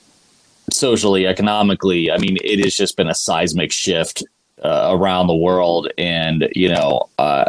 socially, 0.72 1.28
economically, 1.28 2.12
I 2.12 2.18
mean, 2.18 2.38
it 2.44 2.64
has 2.64 2.76
just 2.76 2.98
been 2.98 3.10
a 3.10 3.16
seismic 3.16 3.72
shift 3.72 4.24
uh, 4.64 4.90
around 4.92 5.28
the 5.28 5.36
world. 5.36 5.90
And, 5.98 6.50
you 6.56 6.70
know, 6.70 7.10
uh 7.18 7.46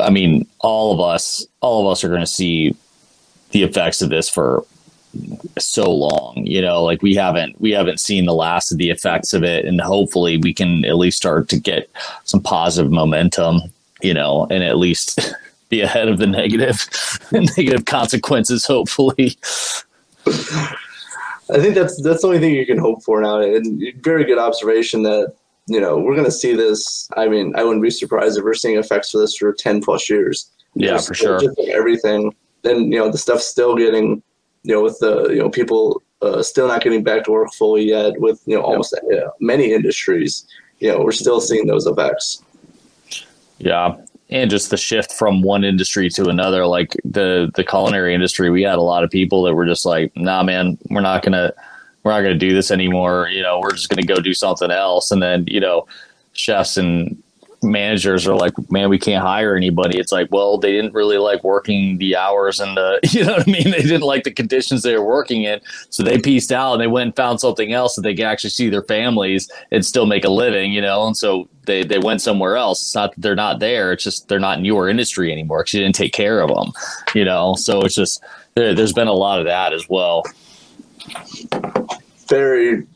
I 0.00 0.10
mean, 0.10 0.46
all 0.60 0.92
of 0.92 1.00
us, 1.00 1.44
all 1.60 1.86
of 1.86 1.90
us 1.90 2.04
are 2.04 2.08
going 2.08 2.20
to 2.20 2.26
see 2.26 2.76
the 3.50 3.62
effects 3.62 4.02
of 4.02 4.10
this 4.10 4.28
for 4.28 4.64
so 5.58 5.92
long 5.92 6.44
you 6.44 6.60
know? 6.60 6.82
Like 6.82 7.02
we 7.02 7.14
haven't 7.14 7.60
we 7.60 7.70
haven't 7.70 8.00
seen 8.00 8.26
the 8.26 8.34
last 8.34 8.72
of 8.72 8.78
the 8.78 8.90
effects 8.90 9.32
of 9.32 9.42
it. 9.42 9.64
And 9.64 9.80
hopefully 9.80 10.38
we 10.38 10.52
can 10.52 10.84
at 10.84 10.96
least 10.96 11.16
start 11.16 11.48
to 11.50 11.58
get 11.58 11.88
some 12.24 12.40
positive 12.40 12.90
momentum 12.92 13.60
you 14.02 14.14
know 14.14 14.46
and 14.50 14.62
at 14.62 14.76
least 14.76 15.34
be 15.68 15.80
ahead 15.80 16.08
of 16.08 16.18
the 16.18 16.26
negative 16.26 16.86
negative 17.32 17.84
consequences 17.84 18.64
hopefully 18.64 19.36
I 21.50 21.58
think 21.60 21.74
that's 21.74 22.00
that's 22.02 22.22
the 22.22 22.28
only 22.28 22.38
thing 22.38 22.54
you 22.54 22.66
can 22.66 22.78
hope 22.78 23.02
for 23.02 23.20
now. 23.20 23.40
And 23.40 23.82
very 24.02 24.24
good 24.24 24.38
observation 24.38 25.02
that 25.02 25.34
you 25.66 25.80
know 25.80 25.98
we're 25.98 26.14
going 26.14 26.24
to 26.24 26.30
see 26.32 26.54
this. 26.54 27.08
I 27.16 27.28
mean, 27.28 27.54
I 27.56 27.64
wouldn't 27.64 27.82
be 27.82 27.90
surprised 27.90 28.38
if 28.38 28.44
we're 28.44 28.54
seeing 28.54 28.78
effects 28.78 29.10
for 29.10 29.18
this 29.18 29.36
for 29.36 29.52
ten 29.52 29.82
plus 29.82 30.08
years. 30.08 30.50
yeah 30.74 30.92
Just- 30.92 31.08
for 31.08 31.14
sure 31.14 31.40
Just 31.40 31.58
like 31.58 31.68
everything, 31.68 32.34
and 32.64 32.92
you 32.92 32.98
know 32.98 33.10
the 33.10 33.18
stuff's 33.18 33.46
still 33.46 33.76
getting, 33.76 34.22
you 34.62 34.74
know, 34.74 34.82
with 34.82 34.98
the 35.00 35.28
you 35.28 35.38
know 35.38 35.50
people 35.50 36.02
uh, 36.22 36.42
still 36.42 36.66
not 36.66 36.82
getting 36.82 37.04
back 37.04 37.24
to 37.24 37.32
work 37.32 37.52
fully 37.52 37.84
yet. 37.84 38.18
With 38.18 38.40
you 38.46 38.56
know 38.56 38.62
almost 38.62 38.94
uh, 38.94 39.28
many 39.40 39.72
industries, 39.74 40.46
you 40.78 40.90
know, 40.90 41.02
we're 41.02 41.12
still 41.12 41.40
seeing 41.40 41.66
those 41.66 41.86
effects. 41.86 42.42
Yeah. 43.58 43.96
And 44.34 44.50
just 44.50 44.70
the 44.70 44.76
shift 44.76 45.12
from 45.12 45.42
one 45.42 45.62
industry 45.62 46.10
to 46.10 46.28
another, 46.28 46.66
like 46.66 46.96
the 47.04 47.52
the 47.54 47.62
culinary 47.62 48.14
industry, 48.14 48.50
we 48.50 48.62
had 48.62 48.78
a 48.78 48.82
lot 48.82 49.04
of 49.04 49.10
people 49.10 49.44
that 49.44 49.54
were 49.54 49.64
just 49.64 49.86
like, 49.86 50.10
"Nah, 50.16 50.42
man, 50.42 50.76
we're 50.90 51.00
not 51.02 51.22
gonna, 51.22 51.52
we're 52.02 52.10
not 52.10 52.22
gonna 52.22 52.34
do 52.34 52.52
this 52.52 52.72
anymore. 52.72 53.28
You 53.28 53.42
know, 53.42 53.60
we're 53.60 53.70
just 53.70 53.88
gonna 53.88 54.02
go 54.02 54.16
do 54.16 54.34
something 54.34 54.72
else." 54.72 55.12
And 55.12 55.22
then, 55.22 55.44
you 55.46 55.60
know, 55.60 55.86
chefs 56.32 56.76
and 56.76 57.22
managers 57.64 58.26
are 58.26 58.36
like, 58.36 58.52
"Man, 58.70 58.88
we 58.88 58.98
can't 58.98 59.22
hire 59.22 59.56
anybody." 59.56 59.98
It's 59.98 60.12
like, 60.12 60.28
well, 60.30 60.58
they 60.58 60.72
didn't 60.72 60.94
really 60.94 61.18
like 61.18 61.42
working 61.42 61.98
the 61.98 62.16
hours 62.16 62.60
and 62.60 62.76
the, 62.76 63.00
you 63.10 63.24
know 63.24 63.32
what 63.32 63.48
I 63.48 63.50
mean? 63.50 63.70
They 63.70 63.82
didn't 63.82 64.02
like 64.02 64.24
the 64.24 64.30
conditions 64.30 64.82
they 64.82 64.96
were 64.96 65.04
working 65.04 65.44
in, 65.44 65.60
so 65.90 66.02
they 66.02 66.18
pieced 66.18 66.52
out 66.52 66.74
and 66.74 66.80
they 66.80 66.86
went 66.86 67.06
and 67.08 67.16
found 67.16 67.40
something 67.40 67.72
else 67.72 67.96
that 67.96 68.02
they 68.02 68.14
could 68.14 68.26
actually 68.26 68.50
see 68.50 68.68
their 68.68 68.82
families 68.82 69.50
and 69.70 69.84
still 69.84 70.06
make 70.06 70.24
a 70.24 70.30
living. 70.30 70.72
You 70.72 70.82
know, 70.82 71.06
and 71.06 71.16
so 71.16 71.48
they 71.66 71.82
they 71.82 71.98
went 71.98 72.20
somewhere 72.20 72.56
else. 72.56 72.82
It's 72.82 72.94
not 72.94 73.14
that 73.14 73.20
they're 73.20 73.34
not 73.34 73.58
there. 73.58 73.92
It's 73.92 74.04
just 74.04 74.28
they're 74.28 74.38
not 74.38 74.58
in 74.58 74.64
your 74.64 74.88
industry 74.88 75.32
anymore 75.32 75.60
because 75.60 75.74
you 75.74 75.80
didn't 75.80 75.96
take 75.96 76.12
care 76.12 76.40
of 76.40 76.48
them. 76.48 76.72
You 77.14 77.24
know, 77.24 77.54
so 77.54 77.80
it's 77.82 77.94
just 77.94 78.22
there, 78.54 78.74
there's 78.74 78.92
been 78.92 79.08
a 79.08 79.12
lot 79.12 79.40
of 79.40 79.46
that 79.46 79.72
as 79.72 79.88
well. 79.88 80.24
Very, 82.28 82.86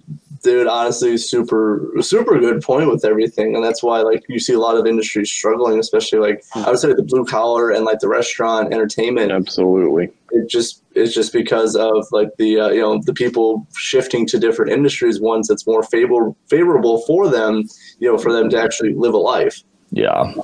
dude. 0.43 0.67
Honestly, 0.67 1.17
super 1.17 1.93
super 2.01 2.39
good 2.39 2.63
point 2.63 2.91
with 2.91 3.05
everything, 3.05 3.55
and 3.55 3.65
that's 3.65 3.83
why 3.83 4.01
like 4.01 4.23
you 4.29 4.39
see 4.39 4.55
a 4.55 4.59
lot 4.59 4.77
of 4.77 4.87
industries 4.87 5.31
struggling, 5.31 5.79
especially 5.79 6.19
like 6.19 6.45
I 6.55 6.71
would 6.71 6.79
say 6.79 6.93
the 6.93 7.03
blue 7.03 7.25
collar 7.25 7.71
and 7.71 7.85
like 7.85 8.01
the 8.01 8.09
restaurant 8.09 8.73
entertainment. 8.73 9.33
Absolutely. 9.33 10.11
it 10.31 10.49
just 10.49 10.83
it's 10.95 11.15
just 11.15 11.33
because 11.33 11.77
of 11.77 12.07
like 12.13 12.31
the 12.39 12.61
uh, 12.61 12.69
you 12.69 12.81
know 12.81 13.01
the 13.05 13.15
people 13.15 13.67
shifting 13.77 14.27
to 14.27 14.39
different 14.39 14.73
industries 14.73 15.21
ones 15.21 15.49
that's 15.49 15.67
more 15.67 15.83
favorable 15.83 16.37
favorable 16.49 17.03
for 17.03 17.29
them 17.29 17.65
you 17.99 18.11
know 18.11 18.19
for 18.19 18.33
them 18.33 18.51
to 18.51 18.61
actually 18.61 18.95
live 18.95 19.15
a 19.15 19.19
life 19.19 19.63
Yeah, 19.91 20.35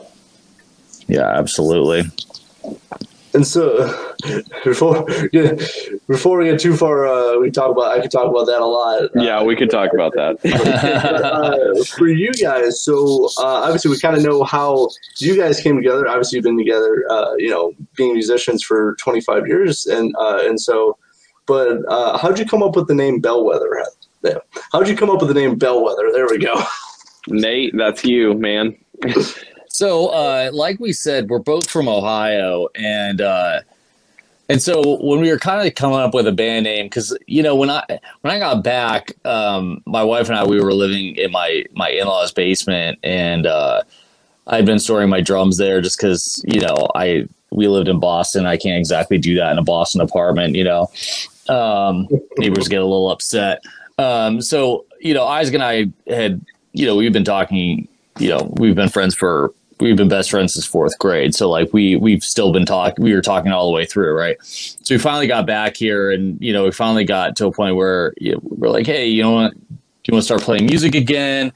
yeah, 1.06 1.28
absolutely. 1.28 2.04
And 3.34 3.46
so 3.46 4.14
before 4.64 5.06
yeah, 5.32 5.52
before 6.08 6.38
we 6.38 6.46
get 6.46 6.60
too 6.60 6.76
far 6.76 7.06
uh, 7.06 7.38
we 7.38 7.50
talk 7.50 7.70
about 7.70 7.96
I 7.96 8.00
could 8.00 8.10
talk 8.10 8.28
about 8.28 8.46
that 8.46 8.60
a 8.60 8.66
lot 8.66 9.10
Yeah, 9.14 9.42
we 9.42 9.56
could 9.56 9.70
talk 9.70 9.92
about 9.92 10.12
that. 10.14 10.38
uh, 10.44 11.84
for 11.96 12.08
you 12.08 12.32
guys, 12.32 12.80
so 12.80 13.26
uh, 13.38 13.64
obviously 13.64 13.90
we 13.90 13.98
kind 13.98 14.16
of 14.16 14.22
know 14.22 14.44
how 14.44 14.88
you 15.18 15.36
guys 15.36 15.60
came 15.60 15.76
together. 15.76 16.08
Obviously, 16.08 16.36
you've 16.36 16.44
been 16.44 16.58
together, 16.58 17.04
uh, 17.10 17.34
you 17.36 17.50
know, 17.50 17.72
being 17.96 18.12
musicians 18.12 18.62
for 18.62 18.96
25 19.00 19.46
years, 19.46 19.86
and 19.86 20.14
uh, 20.18 20.42
and 20.42 20.60
so, 20.60 20.96
but 21.46 21.78
uh, 21.88 22.16
how'd 22.18 22.38
you 22.38 22.46
come 22.46 22.62
up 22.62 22.76
with 22.76 22.88
the 22.88 22.94
name 22.94 23.20
Bellwether? 23.20 23.84
How'd 24.72 24.88
you 24.88 24.96
come 24.96 25.10
up 25.10 25.20
with 25.20 25.28
the 25.28 25.34
name 25.34 25.56
Bellwether? 25.56 26.10
There 26.12 26.26
we 26.26 26.38
go. 26.38 26.62
Nate, 27.28 27.74
that's 27.76 28.04
you, 28.04 28.34
man. 28.34 28.76
So, 29.74 30.06
uh, 30.06 30.50
like 30.52 30.78
we 30.78 30.92
said, 30.92 31.28
we're 31.28 31.40
both 31.40 31.68
from 31.68 31.88
Ohio, 31.88 32.68
and 32.76 33.20
uh, 33.20 33.62
and 34.48 34.62
so 34.62 34.98
when 35.02 35.20
we 35.20 35.28
were 35.28 35.38
kind 35.38 35.66
of 35.66 35.74
coming 35.74 35.98
up 35.98 36.14
with 36.14 36.28
a 36.28 36.32
band 36.32 36.62
name, 36.62 36.86
because 36.86 37.18
you 37.26 37.42
know 37.42 37.56
when 37.56 37.70
I 37.70 37.82
when 38.20 38.32
I 38.32 38.38
got 38.38 38.62
back, 38.62 39.16
um, 39.24 39.82
my 39.84 40.04
wife 40.04 40.28
and 40.28 40.38
I 40.38 40.44
we 40.44 40.60
were 40.60 40.72
living 40.72 41.16
in 41.16 41.32
my 41.32 41.64
my 41.72 41.88
in 41.88 42.06
laws 42.06 42.30
basement, 42.30 43.00
and 43.02 43.48
uh, 43.48 43.82
I'd 44.46 44.64
been 44.64 44.78
storing 44.78 45.08
my 45.08 45.20
drums 45.20 45.56
there 45.56 45.80
just 45.80 45.98
because 45.98 46.40
you 46.46 46.60
know 46.60 46.88
I 46.94 47.26
we 47.50 47.66
lived 47.66 47.88
in 47.88 47.98
Boston. 47.98 48.46
I 48.46 48.56
can't 48.56 48.78
exactly 48.78 49.18
do 49.18 49.34
that 49.34 49.50
in 49.50 49.58
a 49.58 49.64
Boston 49.64 50.00
apartment, 50.00 50.54
you 50.54 50.62
know. 50.62 50.88
Um, 51.48 52.06
neighbors 52.38 52.68
get 52.68 52.80
a 52.80 52.86
little 52.86 53.10
upset. 53.10 53.60
Um, 53.98 54.40
so 54.40 54.86
you 55.00 55.14
know, 55.14 55.26
Isaac 55.26 55.54
and 55.54 55.64
I 55.64 55.86
had 56.06 56.40
you 56.74 56.86
know 56.86 56.94
we've 56.94 57.12
been 57.12 57.24
talking 57.24 57.88
you 58.20 58.28
know 58.28 58.54
we've 58.56 58.76
been 58.76 58.88
friends 58.88 59.16
for 59.16 59.52
we've 59.80 59.96
been 59.96 60.08
best 60.08 60.30
friends 60.30 60.54
since 60.54 60.66
fourth 60.66 60.98
grade. 60.98 61.34
So 61.34 61.50
like 61.50 61.72
we 61.72 61.96
we've 61.96 62.22
still 62.22 62.52
been 62.52 62.66
talking 62.66 63.02
we 63.02 63.14
were 63.14 63.22
talking 63.22 63.52
all 63.52 63.66
the 63.66 63.72
way 63.74 63.84
through 63.86 64.14
right? 64.14 64.36
So 64.42 64.94
we 64.94 64.98
finally 64.98 65.26
got 65.26 65.46
back 65.46 65.76
here 65.76 66.10
and 66.10 66.40
you 66.40 66.52
know 66.52 66.64
we 66.64 66.70
finally 66.70 67.04
got 67.04 67.36
to 67.36 67.46
a 67.46 67.52
point 67.52 67.76
where 67.76 68.14
you 68.18 68.32
know, 68.32 68.40
we're 68.42 68.70
like 68.70 68.86
hey 68.86 69.06
you 69.06 69.22
know 69.22 69.32
what? 69.32 69.52
Do 69.54 70.10
you 70.10 70.14
want 70.14 70.22
to 70.22 70.26
start 70.26 70.42
playing 70.42 70.66
music 70.66 70.94
again? 70.94 71.52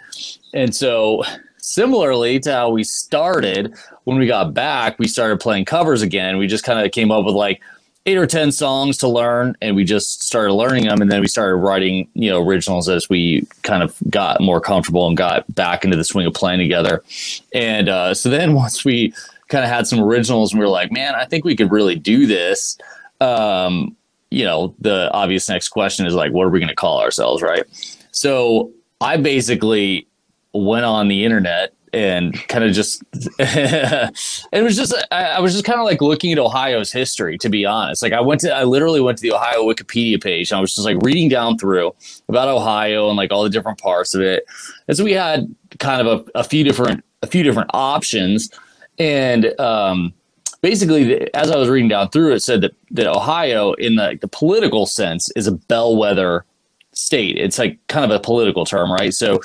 And 0.54 0.74
so 0.74 1.22
similarly 1.58 2.40
to 2.40 2.52
how 2.52 2.70
we 2.70 2.82
started 2.82 3.74
when 4.04 4.18
we 4.18 4.26
got 4.26 4.54
back 4.54 4.98
we 4.98 5.06
started 5.06 5.40
playing 5.40 5.64
covers 5.64 6.02
again. 6.02 6.38
We 6.38 6.46
just 6.46 6.64
kind 6.64 6.84
of 6.84 6.92
came 6.92 7.10
up 7.10 7.24
with 7.24 7.34
like 7.34 7.62
eight 8.08 8.16
or 8.16 8.26
ten 8.26 8.50
songs 8.50 8.96
to 8.96 9.06
learn 9.06 9.54
and 9.60 9.76
we 9.76 9.84
just 9.84 10.22
started 10.22 10.54
learning 10.54 10.86
them 10.86 11.02
and 11.02 11.12
then 11.12 11.20
we 11.20 11.28
started 11.28 11.56
writing 11.56 12.08
you 12.14 12.30
know 12.30 12.42
originals 12.42 12.88
as 12.88 13.06
we 13.10 13.46
kind 13.62 13.82
of 13.82 13.94
got 14.08 14.40
more 14.40 14.62
comfortable 14.62 15.06
and 15.06 15.14
got 15.14 15.44
back 15.54 15.84
into 15.84 15.94
the 15.94 16.04
swing 16.04 16.26
of 16.26 16.32
playing 16.32 16.58
together. 16.58 17.04
And 17.52 17.90
uh, 17.90 18.14
so 18.14 18.30
then 18.30 18.54
once 18.64 18.82
we 18.82 19.12
kind 19.48 19.62
of 19.62 19.70
had 19.70 19.86
some 19.86 20.00
originals 20.00 20.52
and 20.52 20.60
we 20.60 20.64
were 20.64 20.70
like 20.70 20.92
man 20.92 21.14
i 21.14 21.24
think 21.24 21.42
we 21.42 21.56
could 21.56 21.72
really 21.72 21.94
do 21.94 22.26
this 22.26 22.76
um, 23.20 23.96
you 24.30 24.44
know 24.44 24.74
the 24.78 25.10
obvious 25.12 25.48
next 25.48 25.68
question 25.68 26.06
is 26.06 26.14
like 26.14 26.32
what 26.32 26.44
are 26.44 26.50
we 26.50 26.60
going 26.60 26.68
to 26.68 26.74
call 26.74 27.00
ourselves 27.00 27.42
right? 27.42 27.64
So 28.10 28.72
i 29.02 29.18
basically 29.18 30.06
went 30.54 30.86
on 30.86 31.08
the 31.08 31.24
internet 31.26 31.74
and 31.92 32.34
kind 32.48 32.64
of 32.64 32.72
just 32.72 33.02
it 33.38 34.62
was 34.62 34.76
just 34.76 34.94
I, 35.10 35.24
I 35.24 35.40
was 35.40 35.52
just 35.52 35.64
kind 35.64 35.78
of 35.78 35.84
like 35.84 36.00
looking 36.00 36.32
at 36.32 36.38
Ohio's 36.38 36.92
history 36.92 37.38
to 37.38 37.48
be 37.48 37.64
honest. 37.64 38.02
Like 38.02 38.12
I 38.12 38.20
went 38.20 38.40
to 38.42 38.54
I 38.54 38.64
literally 38.64 39.00
went 39.00 39.18
to 39.18 39.22
the 39.22 39.32
Ohio 39.32 39.64
Wikipedia 39.64 40.22
page 40.22 40.50
and 40.50 40.58
I 40.58 40.60
was 40.60 40.74
just 40.74 40.84
like 40.86 40.96
reading 41.02 41.28
down 41.28 41.58
through 41.58 41.94
about 42.28 42.48
Ohio 42.48 43.08
and 43.08 43.16
like 43.16 43.32
all 43.32 43.42
the 43.42 43.50
different 43.50 43.78
parts 43.78 44.14
of 44.14 44.20
it. 44.20 44.44
And 44.88 44.96
so 44.96 45.04
we 45.04 45.12
had 45.12 45.54
kind 45.78 46.06
of 46.06 46.28
a, 46.34 46.38
a 46.40 46.44
few 46.44 46.64
different 46.64 47.04
a 47.22 47.26
few 47.26 47.42
different 47.42 47.70
options 47.74 48.50
and 48.98 49.58
um 49.60 50.12
basically 50.60 51.04
the- 51.04 51.36
as 51.36 51.50
I 51.50 51.56
was 51.56 51.68
reading 51.68 51.88
down 51.88 52.10
through 52.10 52.34
it 52.34 52.40
said 52.40 52.60
that 52.62 52.72
that 52.92 53.06
Ohio 53.06 53.72
in 53.74 53.96
the, 53.96 54.18
the 54.20 54.28
political 54.28 54.86
sense 54.86 55.30
is 55.36 55.46
a 55.46 55.52
bellwether 55.52 56.44
state. 56.92 57.38
It's 57.38 57.58
like 57.58 57.78
kind 57.86 58.04
of 58.04 58.10
a 58.10 58.20
political 58.20 58.64
term, 58.64 58.90
right? 58.92 59.14
So 59.14 59.40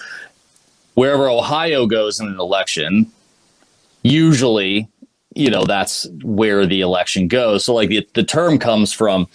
wherever 0.95 1.29
Ohio 1.29 1.85
goes 1.85 2.19
in 2.19 2.27
an 2.27 2.39
election, 2.39 3.11
usually, 4.03 4.87
you 5.35 5.49
know, 5.49 5.65
that's 5.65 6.07
where 6.23 6.65
the 6.65 6.81
election 6.81 7.27
goes. 7.27 7.65
So 7.65 7.73
like 7.73 7.89
the, 7.89 8.07
the 8.13 8.23
term 8.23 8.59
comes 8.59 8.93
from 8.93 9.27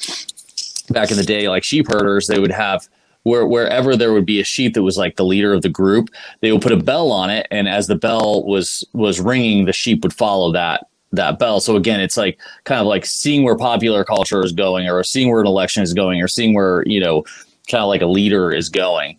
back 0.90 1.10
in 1.10 1.16
the 1.16 1.24
day, 1.24 1.48
like 1.48 1.64
sheep 1.64 1.88
herders, 1.88 2.26
they 2.26 2.38
would 2.38 2.52
have 2.52 2.88
where 3.24 3.46
wherever 3.46 3.96
there 3.96 4.12
would 4.12 4.26
be 4.26 4.40
a 4.40 4.44
sheep 4.44 4.74
that 4.74 4.82
was 4.82 4.96
like 4.96 5.16
the 5.16 5.24
leader 5.24 5.52
of 5.52 5.62
the 5.62 5.68
group, 5.68 6.10
they 6.40 6.52
would 6.52 6.62
put 6.62 6.72
a 6.72 6.76
bell 6.76 7.10
on 7.12 7.30
it, 7.30 7.46
and 7.50 7.68
as 7.68 7.86
the 7.86 7.94
bell 7.94 8.44
was 8.44 8.84
was 8.92 9.20
ringing, 9.20 9.64
the 9.66 9.72
sheep 9.72 10.02
would 10.02 10.14
follow 10.14 10.52
that 10.52 10.86
that 11.12 11.38
bell. 11.38 11.60
So 11.60 11.76
again, 11.76 12.00
it's 12.00 12.16
like 12.16 12.38
kind 12.64 12.80
of 12.80 12.86
like 12.86 13.04
seeing 13.04 13.42
where 13.42 13.56
popular 13.56 14.04
culture 14.04 14.42
is 14.42 14.52
going, 14.52 14.88
or 14.88 15.02
seeing 15.04 15.30
where 15.30 15.40
an 15.40 15.46
election 15.46 15.82
is 15.82 15.92
going, 15.92 16.22
or 16.22 16.28
seeing 16.28 16.54
where 16.54 16.82
you 16.86 17.00
know, 17.00 17.22
kind 17.68 17.82
of 17.82 17.88
like 17.88 18.02
a 18.02 18.06
leader 18.06 18.50
is 18.50 18.68
going. 18.68 19.18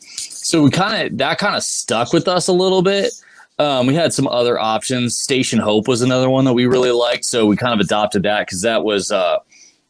So 0.50 0.64
we 0.64 0.72
kind 0.72 1.06
of 1.12 1.18
that 1.20 1.38
kind 1.38 1.56
of 1.56 1.62
stuck 1.62 2.12
with 2.12 2.28
us 2.28 2.48
a 2.48 2.54
little 2.54 2.82
bit. 2.82 3.14
Um, 3.60 3.86
we 3.86 3.94
had 3.94 4.16
some 4.16 4.28
other 4.28 4.58
options. 4.58 5.16
Station 5.16 5.60
Hope 5.60 5.88
was 5.88 6.02
another 6.02 6.28
one 6.28 6.44
that 6.46 6.54
we 6.54 6.66
really 6.66 6.90
liked, 6.90 7.24
so 7.26 7.46
we 7.46 7.56
kind 7.56 7.72
of 7.72 7.80
adopted 7.80 8.24
that 8.24 8.48
because 8.48 8.64
that 8.64 8.84
was 8.84 9.12
uh, 9.12 9.38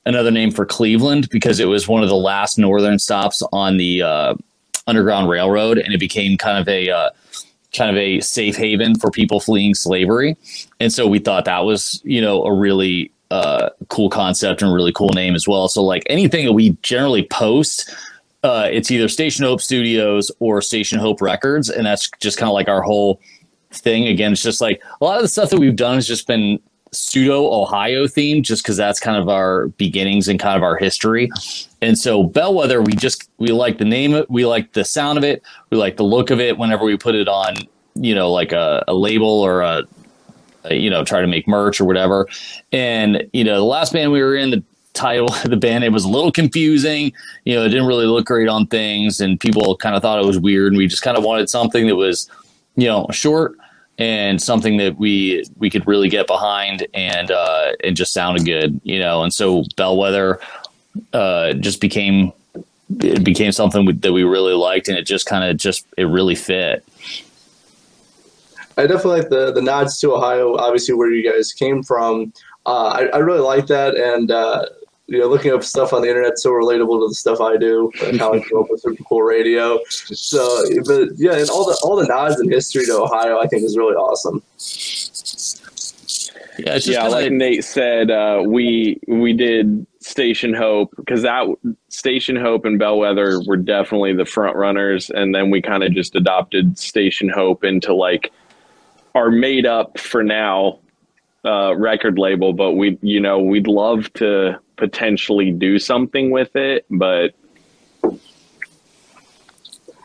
another 0.06 0.32
name 0.32 0.52
for 0.52 0.66
Cleveland 0.66 1.30
because 1.30 1.62
it 1.62 1.68
was 1.68 1.88
one 1.88 2.04
of 2.04 2.10
the 2.10 2.18
last 2.18 2.58
northern 2.58 3.00
stops 3.00 3.42
on 3.54 3.78
the 3.78 4.02
uh, 4.02 4.36
Underground 4.86 5.30
Railroad, 5.30 5.78
and 5.78 5.94
it 5.94 5.98
became 5.98 6.38
kind 6.38 6.58
of 6.58 6.68
a 6.68 6.90
uh, 6.90 7.12
kind 7.74 7.90
of 7.90 7.96
a 7.96 8.20
safe 8.20 8.58
haven 8.58 9.00
for 9.00 9.12
people 9.12 9.40
fleeing 9.40 9.74
slavery. 9.74 10.36
And 10.82 10.92
so 10.92 11.08
we 11.08 11.20
thought 11.20 11.46
that 11.46 11.64
was 11.64 12.02
you 12.04 12.20
know 12.20 12.44
a 12.44 12.54
really 12.54 13.14
uh, 13.32 13.70
cool 13.88 14.10
concept 14.10 14.62
and 14.62 14.70
a 14.70 14.76
really 14.76 14.92
cool 14.92 15.14
name 15.14 15.36
as 15.36 15.48
well. 15.48 15.70
So 15.70 15.82
like 15.86 16.04
anything 16.08 16.46
that 16.48 16.52
we 16.52 16.72
generally 16.82 17.24
post. 17.24 17.96
Uh, 18.44 18.70
it's 18.72 18.90
either 18.90 19.10
Station 19.10 19.46
Hope 19.46 19.62
Studios 19.62 20.32
or 20.40 20.62
Station 20.62 21.00
Hope 21.00 21.22
Records, 21.22 21.70
and 21.70 21.86
that's 21.86 22.10
just 22.22 22.38
kind 22.38 22.50
of 22.50 22.54
like 22.54 22.70
our 22.70 22.82
whole 22.82 23.20
thing. 23.72 24.08
Again, 24.08 24.32
it's 24.32 24.42
just 24.44 24.62
like 24.62 24.82
a 25.02 25.04
lot 25.04 25.18
of 25.18 25.22
the 25.22 25.28
stuff 25.28 25.50
that 25.50 25.60
we've 25.60 25.76
done 25.76 25.96
has 25.96 26.08
just 26.08 26.26
been 26.26 26.60
pseudo 26.92 27.52
Ohio 27.52 28.06
themed, 28.06 28.44
just 28.44 28.64
because 28.64 28.78
that's 28.78 29.00
kind 29.00 29.18
of 29.18 29.30
our 29.30 29.68
beginnings 29.70 30.28
and 30.28 30.40
kind 30.40 30.58
of 30.58 30.64
our 30.64 30.76
history. 30.76 31.30
And 31.82 31.98
so 31.98 32.24
Bellwether, 32.24 32.82
we 32.82 32.94
just 32.94 33.30
we 33.38 33.50
like 33.50 33.78
the 33.78 33.86
name, 33.86 34.24
we 34.30 34.46
like 34.46 34.74
the 34.74 34.86
sound 34.86 35.18
of 35.18 35.24
it, 35.24 35.44
we 35.70 35.78
like 35.78 35.98
the 35.98 36.04
look 36.04 36.30
of 36.30 36.40
it. 36.40 36.58
Whenever 36.58 36.86
we 36.86 36.98
put 36.98 37.16
it 37.16 37.28
on, 37.28 37.56
you 37.96 38.16
know, 38.16 38.32
like 38.32 38.52
a, 38.52 38.84
a 38.88 38.94
label 38.94 39.28
or 39.28 39.62
a, 39.62 39.84
a, 40.64 40.76
you 40.76 40.90
know, 40.90 41.04
try 41.04 41.22
to 41.22 41.28
make 41.28 41.48
merch 41.48 41.80
or 41.80 41.86
whatever. 41.86 42.28
And 42.72 43.30
you 43.34 43.44
know, 43.44 43.56
the 43.56 43.66
last 43.66 43.94
band 43.94 44.12
we 44.12 44.22
were 44.22 44.36
in, 44.36 44.50
the 44.52 44.64
title 45.00 45.34
of 45.34 45.50
the 45.50 45.58
band. 45.58 45.84
It 45.84 45.92
was 45.92 46.04
a 46.04 46.10
little 46.10 46.32
confusing. 46.32 47.14
You 47.46 47.56
know 47.56 47.66
it 47.66 47.70
didn't 47.70 47.88
really 47.88 48.06
look 48.06 48.26
great 48.26 48.48
on 48.48 48.68
things 48.68 49.22
and 49.22 49.40
people 49.40 49.76
kind 49.78 49.96
of 49.96 50.02
thought 50.02 50.22
it 50.22 50.26
was 50.26 50.40
weird 50.40 50.74
and 50.74 50.78
we 50.78 50.88
just 50.88 51.02
kind 51.02 51.18
of 51.18 51.24
wanted 51.24 51.50
something 51.50 51.88
that 51.88 51.96
was 51.96 52.30
you 52.76 52.88
know 52.88 53.08
short 53.12 53.56
and 53.98 54.42
something 54.42 54.78
that 54.78 54.98
we 54.98 55.46
we 55.58 55.70
could 55.70 55.86
really 55.88 56.10
get 56.10 56.28
behind 56.28 56.86
and 56.94 57.32
uh 57.32 57.72
and 57.84 57.96
just 57.96 58.14
sounded 58.14 58.46
good 58.46 58.80
you 58.84 59.00
know? 59.00 59.24
And 59.24 59.34
so 59.34 59.64
bellwether 59.78 60.40
uh 61.14 61.54
just 61.54 61.80
became 61.82 62.34
it 63.00 63.24
became 63.24 63.52
something 63.52 63.86
that 63.86 64.12
we 64.12 64.24
really 64.24 64.54
liked 64.54 64.88
and 64.90 64.98
it 64.98 65.06
just 65.06 65.26
kind 65.26 65.44
of 65.44 65.58
just 65.58 65.86
it 65.98 66.06
really 66.06 66.36
fit. 66.36 66.84
I 68.78 68.88
definitely 68.88 69.20
like 69.20 69.30
the 69.30 69.52
the 69.52 69.62
nods 69.62 70.00
to 70.00 70.14
Ohio, 70.14 70.58
obviously 70.58 70.96
where 70.96 71.12
you 71.12 71.30
guys 71.30 71.52
came 71.52 71.84
from. 71.84 72.34
Uh, 72.66 72.88
I, 72.88 73.06
I 73.08 73.18
really 73.18 73.40
like 73.40 73.68
that, 73.68 73.96
and 73.96 74.32
uh, 74.32 74.66
you 75.10 75.20
know, 75.20 75.28
looking 75.28 75.52
up 75.52 75.64
stuff 75.64 75.92
on 75.94 76.02
the 76.02 76.08
internet 76.08 76.38
so 76.38 76.52
relatable 76.52 77.00
to 77.02 77.08
the 77.10 77.16
stuff 77.16 77.42
I 77.42 77.58
do, 77.58 77.92
and 78.04 78.20
how 78.20 78.34
I 78.34 78.40
grew 78.40 78.62
up 78.64 78.70
with 78.70 78.82
super 78.82 79.04
cool 79.04 79.24
radio. 79.24 79.80
So, 79.90 80.64
but 80.86 81.10
yeah, 81.18 81.34
and 81.34 81.50
all 81.50 81.66
the 81.66 81.80
all 81.84 81.96
the 81.96 82.06
nods 82.06 82.40
in 82.40 82.50
history 82.50 82.86
to 82.86 82.94
Ohio, 83.02 83.40
I 83.40 83.48
think 83.48 83.64
is 83.64 83.76
really 83.78 83.96
awesome. 83.96 84.42
yeah 86.60 86.76
it's 86.76 86.86
just 86.86 86.96
yeah, 86.96 87.02
kinda- 87.02 87.16
like 87.16 87.32
Nate 87.32 87.64
said, 87.64 88.12
uh, 88.12 88.44
we 88.46 89.00
we 89.08 89.34
did 89.34 89.86
Station 90.00 90.54
Hope 90.54 90.94
because 90.98 91.24
that 91.24 91.48
Station 91.90 92.36
Hope 92.36 92.66
and 92.66 92.78
Bellwether 92.78 93.42
were 93.48 93.58
definitely 93.58 94.14
the 94.14 94.26
front 94.26 94.56
runners, 94.56 95.10
and 95.10 95.34
then 95.34 95.50
we 95.50 95.62
kind 95.62 95.84
of 95.84 95.92
just 95.94 96.16
adopted 96.16 96.78
Station 96.78 97.30
Hope 97.30 97.64
into 97.64 97.94
like 97.94 98.32
our 99.16 99.32
made 99.32 99.66
up 99.66 99.98
for 99.98 100.24
now 100.24 100.80
uh, 101.46 101.76
record 101.76 102.18
label. 102.18 102.54
But 102.54 102.74
we, 102.74 102.98
you 103.02 103.20
know, 103.20 103.40
we'd 103.40 103.68
love 103.68 104.12
to 104.14 104.60
potentially 104.78 105.52
do 105.52 105.80
something 105.80 106.32
with 106.32 106.56
it, 106.56 106.86
but 106.90 107.34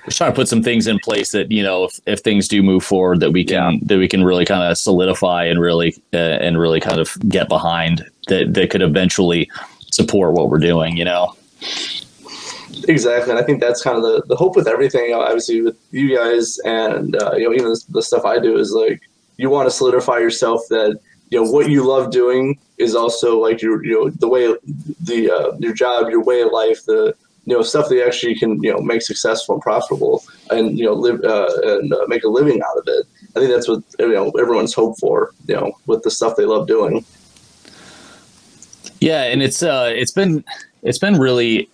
just 0.05 0.19
trying 0.19 0.31
to 0.31 0.37
put 0.37 0.49
some 0.49 0.63
things 0.63 0.87
in 0.87 0.99
place 0.99 1.33
that 1.33 1.51
you 1.51 1.63
know 1.63 1.85
if, 1.85 1.99
if 2.07 2.21
things 2.21 2.47
do 2.47 2.63
move 2.63 2.85
forward 2.85 3.21
that 3.21 3.31
we 3.31 3.43
can 3.43 3.81
that 3.85 3.97
we 3.97 4.07
can 4.07 4.23
really 4.23 4.45
kind 4.45 4.63
of 4.63 4.77
solidify 4.77 5.45
and 5.45 5.61
really 5.61 5.95
uh, 6.13 6.17
and 6.17 6.59
really 6.59 6.81
kind 6.81 7.01
of 7.01 7.17
get 7.29 7.49
behind 7.49 8.05
that 8.29 8.53
that 8.53 8.69
could 8.69 8.83
eventually 8.83 9.51
support 9.91 10.35
what 10.35 10.51
we're 10.51 10.59
doing 10.59 10.97
you 10.97 11.05
know 11.05 11.35
Exactly, 12.89 13.31
and 13.31 13.39
I 13.39 13.43
think 13.43 13.61
that's 13.61 13.83
kind 13.83 13.97
of 13.97 14.03
the, 14.03 14.23
the 14.27 14.37
hope 14.37 14.57
with 14.57 14.67
everything. 14.67 15.05
you 15.05 15.11
know, 15.13 15.21
Obviously, 15.21 15.63
with 15.63 15.77
you 15.91 16.17
guys, 16.17 16.59
and 16.65 17.17
uh, 17.23 17.33
you 17.35 17.49
know, 17.49 17.55
even 17.55 17.69
the, 17.71 17.85
the 17.91 18.03
stuff 18.03 18.25
I 18.25 18.39
do 18.39 18.59
is 18.59 18.73
like 18.73 19.01
you 19.37 19.49
want 19.49 19.67
to 19.69 19.71
solidify 19.71 20.19
yourself 20.19 20.61
that 20.71 20.99
you 21.35 21.43
know 21.43 21.51
what 21.51 21.69
you 21.69 21.85
love 21.85 22.13
doing 22.13 22.57
is 22.79 22.95
also 22.95 23.41
like 23.41 23.61
your 23.61 23.85
you 23.85 23.95
know 23.95 24.09
the 24.09 24.29
way 24.29 24.55
the 25.03 25.31
uh, 25.31 25.57
your 25.59 25.75
job, 25.75 26.09
your 26.09 26.23
way 26.23 26.43
of 26.43 26.53
life, 26.53 26.85
the 26.85 27.13
you 27.45 27.57
know 27.57 27.63
stuff 27.63 27.89
that 27.89 27.97
you 27.97 28.07
actually 28.07 28.37
can 28.37 28.63
you 28.63 28.73
know 28.73 28.79
make 28.79 29.03
successful 29.03 29.57
and 29.57 29.63
profitable, 29.63 30.23
and 30.51 30.79
you 30.79 30.85
know 30.85 30.93
live 30.93 31.21
uh, 31.25 31.51
and 31.65 31.93
uh, 31.93 32.05
make 32.07 32.23
a 32.23 32.29
living 32.29 32.63
out 32.63 32.79
of 32.79 32.85
it. 32.87 33.07
I 33.35 33.41
think 33.41 33.51
that's 33.51 33.67
what 33.67 33.83
you 33.99 34.13
know 34.13 34.31
everyone's 34.39 34.75
hope 34.75 34.97
for. 35.01 35.33
You 35.49 35.57
know, 35.57 35.73
with 35.87 36.05
the 36.05 36.11
stuff 36.11 36.37
they 36.37 36.45
love 36.45 36.69
doing. 36.69 37.05
yeah 39.01 39.25
and 39.25 39.43
it's 39.43 39.61
uh 39.63 39.91
it's 39.93 40.13
been 40.13 40.45
it's 40.83 41.01
been 41.01 41.19
really 41.19 41.69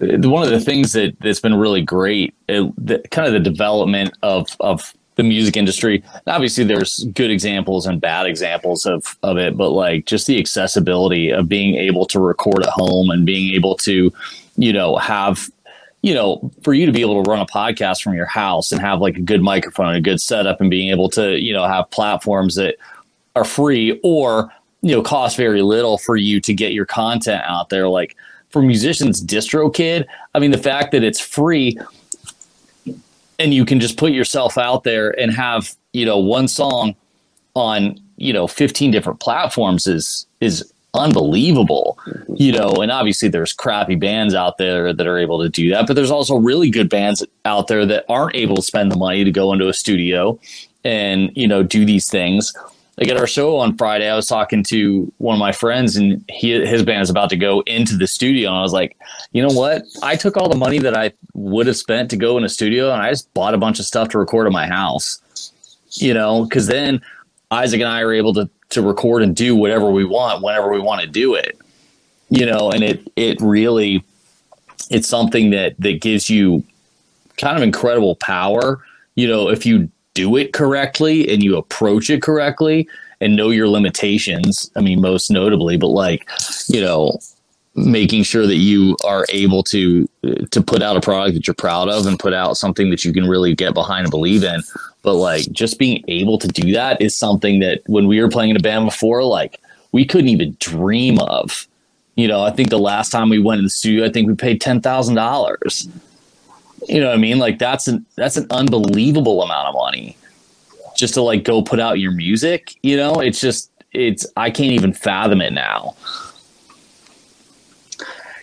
one 0.00 0.42
of 0.42 0.50
the 0.50 0.60
things 0.60 0.92
that 0.94 1.16
that's 1.20 1.40
been 1.40 1.54
really 1.54 1.82
great 1.82 2.34
it, 2.48 2.72
the, 2.76 2.98
kind 3.12 3.28
of 3.28 3.32
the 3.32 3.50
development 3.50 4.12
of 4.22 4.48
of 4.58 4.92
the 5.20 5.28
music 5.28 5.56
industry. 5.56 6.02
Obviously 6.26 6.64
there's 6.64 7.04
good 7.12 7.30
examples 7.30 7.86
and 7.86 8.00
bad 8.00 8.26
examples 8.26 8.86
of 8.86 9.18
of 9.22 9.36
it 9.36 9.56
but 9.56 9.70
like 9.70 10.06
just 10.06 10.26
the 10.26 10.38
accessibility 10.38 11.30
of 11.30 11.48
being 11.48 11.74
able 11.74 12.06
to 12.06 12.18
record 12.18 12.62
at 12.62 12.70
home 12.70 13.10
and 13.10 13.26
being 13.26 13.54
able 13.54 13.76
to 13.76 14.10
you 14.56 14.72
know 14.72 14.96
have 14.96 15.50
you 16.00 16.14
know 16.14 16.50
for 16.62 16.72
you 16.72 16.86
to 16.86 16.92
be 16.92 17.02
able 17.02 17.22
to 17.22 17.30
run 17.30 17.38
a 17.40 17.46
podcast 17.46 18.00
from 18.02 18.14
your 18.14 18.26
house 18.26 18.72
and 18.72 18.80
have 18.80 19.00
like 19.00 19.16
a 19.18 19.20
good 19.20 19.42
microphone 19.42 19.94
a 19.94 20.00
good 20.00 20.20
setup 20.20 20.58
and 20.58 20.70
being 20.70 20.88
able 20.88 21.10
to 21.10 21.38
you 21.38 21.52
know 21.52 21.66
have 21.66 21.90
platforms 21.90 22.54
that 22.54 22.76
are 23.36 23.44
free 23.44 24.00
or 24.02 24.50
you 24.80 24.94
know 24.94 25.02
cost 25.02 25.36
very 25.36 25.60
little 25.60 25.98
for 25.98 26.16
you 26.16 26.40
to 26.40 26.54
get 26.54 26.72
your 26.72 26.86
content 26.86 27.42
out 27.44 27.68
there. 27.68 27.88
Like 27.88 28.16
for 28.48 28.62
musicians 28.62 29.24
distrokid 29.24 30.04
i 30.34 30.40
mean 30.40 30.50
the 30.50 30.58
fact 30.58 30.90
that 30.90 31.04
it's 31.04 31.20
free 31.20 31.78
and 33.40 33.54
you 33.54 33.64
can 33.64 33.80
just 33.80 33.96
put 33.96 34.12
yourself 34.12 34.58
out 34.58 34.84
there 34.84 35.18
and 35.18 35.32
have 35.32 35.74
you 35.92 36.04
know 36.04 36.18
one 36.18 36.46
song 36.46 36.94
on 37.54 37.98
you 38.16 38.32
know 38.32 38.46
15 38.46 38.90
different 38.90 39.18
platforms 39.18 39.86
is 39.86 40.26
is 40.40 40.72
unbelievable 40.92 41.98
you 42.34 42.52
know 42.52 42.70
and 42.82 42.90
obviously 42.90 43.28
there's 43.28 43.52
crappy 43.52 43.94
bands 43.94 44.34
out 44.34 44.58
there 44.58 44.92
that 44.92 45.06
are 45.06 45.18
able 45.18 45.40
to 45.40 45.48
do 45.48 45.70
that 45.70 45.86
but 45.86 45.94
there's 45.94 46.10
also 46.10 46.36
really 46.36 46.68
good 46.68 46.88
bands 46.88 47.24
out 47.44 47.68
there 47.68 47.86
that 47.86 48.04
aren't 48.08 48.34
able 48.34 48.56
to 48.56 48.62
spend 48.62 48.90
the 48.90 48.96
money 48.96 49.24
to 49.24 49.30
go 49.30 49.52
into 49.52 49.68
a 49.68 49.72
studio 49.72 50.38
and 50.84 51.30
you 51.34 51.46
know 51.46 51.62
do 51.62 51.84
these 51.84 52.08
things 52.08 52.52
like 53.00 53.08
at 53.08 53.16
our 53.16 53.26
show 53.26 53.56
on 53.56 53.76
Friday, 53.78 54.08
I 54.08 54.14
was 54.14 54.26
talking 54.26 54.62
to 54.64 55.10
one 55.16 55.34
of 55.34 55.38
my 55.38 55.52
friends, 55.52 55.96
and 55.96 56.22
he 56.28 56.50
his 56.66 56.82
band 56.82 57.00
is 57.00 57.08
about 57.08 57.30
to 57.30 57.36
go 57.36 57.62
into 57.62 57.96
the 57.96 58.06
studio, 58.06 58.50
and 58.50 58.58
I 58.58 58.62
was 58.62 58.74
like, 58.74 58.98
you 59.32 59.42
know 59.42 59.54
what? 59.54 59.84
I 60.02 60.16
took 60.16 60.36
all 60.36 60.50
the 60.50 60.58
money 60.58 60.78
that 60.80 60.94
I 60.94 61.12
would 61.32 61.66
have 61.66 61.78
spent 61.78 62.10
to 62.10 62.16
go 62.16 62.36
in 62.36 62.44
a 62.44 62.48
studio, 62.48 62.92
and 62.92 63.00
I 63.00 63.08
just 63.08 63.32
bought 63.32 63.54
a 63.54 63.58
bunch 63.58 63.78
of 63.80 63.86
stuff 63.86 64.10
to 64.10 64.18
record 64.18 64.46
at 64.46 64.52
my 64.52 64.66
house. 64.66 65.22
You 65.92 66.12
know, 66.12 66.44
because 66.44 66.66
then 66.66 67.00
Isaac 67.50 67.80
and 67.80 67.88
I 67.88 68.02
are 68.02 68.12
able 68.12 68.34
to 68.34 68.50
to 68.70 68.82
record 68.82 69.22
and 69.22 69.34
do 69.34 69.56
whatever 69.56 69.90
we 69.90 70.04
want 70.04 70.42
whenever 70.42 70.70
we 70.70 70.78
want 70.78 71.00
to 71.00 71.06
do 71.06 71.34
it. 71.34 71.58
You 72.28 72.44
know, 72.44 72.70
and 72.70 72.84
it 72.84 73.10
it 73.16 73.40
really 73.40 74.04
it's 74.90 75.08
something 75.08 75.50
that 75.50 75.74
that 75.78 76.02
gives 76.02 76.28
you 76.28 76.64
kind 77.38 77.56
of 77.56 77.62
incredible 77.62 78.16
power. 78.16 78.84
You 79.14 79.26
know, 79.26 79.48
if 79.48 79.64
you 79.64 79.90
do 80.14 80.36
it 80.36 80.52
correctly 80.52 81.32
and 81.32 81.42
you 81.42 81.56
approach 81.56 82.10
it 82.10 82.22
correctly 82.22 82.88
and 83.20 83.36
know 83.36 83.50
your 83.50 83.68
limitations. 83.68 84.70
I 84.76 84.80
mean, 84.80 85.00
most 85.00 85.30
notably, 85.30 85.76
but 85.76 85.88
like, 85.88 86.28
you 86.68 86.80
know, 86.80 87.18
making 87.74 88.22
sure 88.24 88.46
that 88.46 88.56
you 88.56 88.96
are 89.04 89.24
able 89.28 89.62
to 89.62 90.08
to 90.50 90.62
put 90.62 90.82
out 90.82 90.96
a 90.96 91.00
product 91.00 91.34
that 91.34 91.46
you're 91.46 91.54
proud 91.54 91.88
of 91.88 92.06
and 92.06 92.18
put 92.18 92.34
out 92.34 92.56
something 92.56 92.90
that 92.90 93.04
you 93.04 93.12
can 93.12 93.28
really 93.28 93.54
get 93.54 93.74
behind 93.74 94.04
and 94.04 94.10
believe 94.10 94.42
in 94.42 94.60
but 95.02 95.14
like 95.14 95.50
just 95.52 95.78
being 95.78 96.02
able 96.08 96.36
to 96.36 96.48
do 96.48 96.72
that 96.72 97.00
is 97.00 97.16
something 97.16 97.60
that 97.60 97.80
when 97.86 98.08
we 98.08 98.20
were 98.20 98.28
playing 98.28 98.50
in 98.50 98.56
a 98.56 98.60
band 98.60 98.84
before 98.84 99.22
like 99.22 99.60
we 99.92 100.04
couldn't 100.04 100.28
even 100.28 100.56
dream 100.58 101.18
of 101.20 101.68
you 102.16 102.26
know 102.26 102.42
i 102.42 102.50
think 102.50 102.70
the 102.70 102.78
last 102.78 103.10
time 103.10 103.28
we 103.28 103.38
went 103.38 103.60
in 103.60 103.64
the 103.64 103.70
studio 103.70 104.04
i 104.04 104.10
think 104.10 104.26
we 104.26 104.34
paid 104.34 104.60
$10000 104.60 105.88
you 106.88 107.00
know 107.00 107.06
what 107.06 107.14
i 107.14 107.18
mean 107.18 107.38
like 107.38 107.58
that's 107.58 107.88
an 107.88 108.04
that's 108.16 108.36
an 108.36 108.46
unbelievable 108.50 109.42
amount 109.42 109.68
of 109.68 109.74
money 109.74 110.16
just 110.96 111.14
to 111.14 111.22
like 111.22 111.44
go 111.44 111.62
put 111.62 111.80
out 111.80 111.98
your 111.98 112.12
music 112.12 112.74
you 112.82 112.96
know 112.96 113.14
it's 113.20 113.40
just 113.40 113.70
it's 113.92 114.26
i 114.36 114.50
can't 114.50 114.72
even 114.72 114.92
fathom 114.92 115.40
it 115.40 115.52
now 115.52 115.94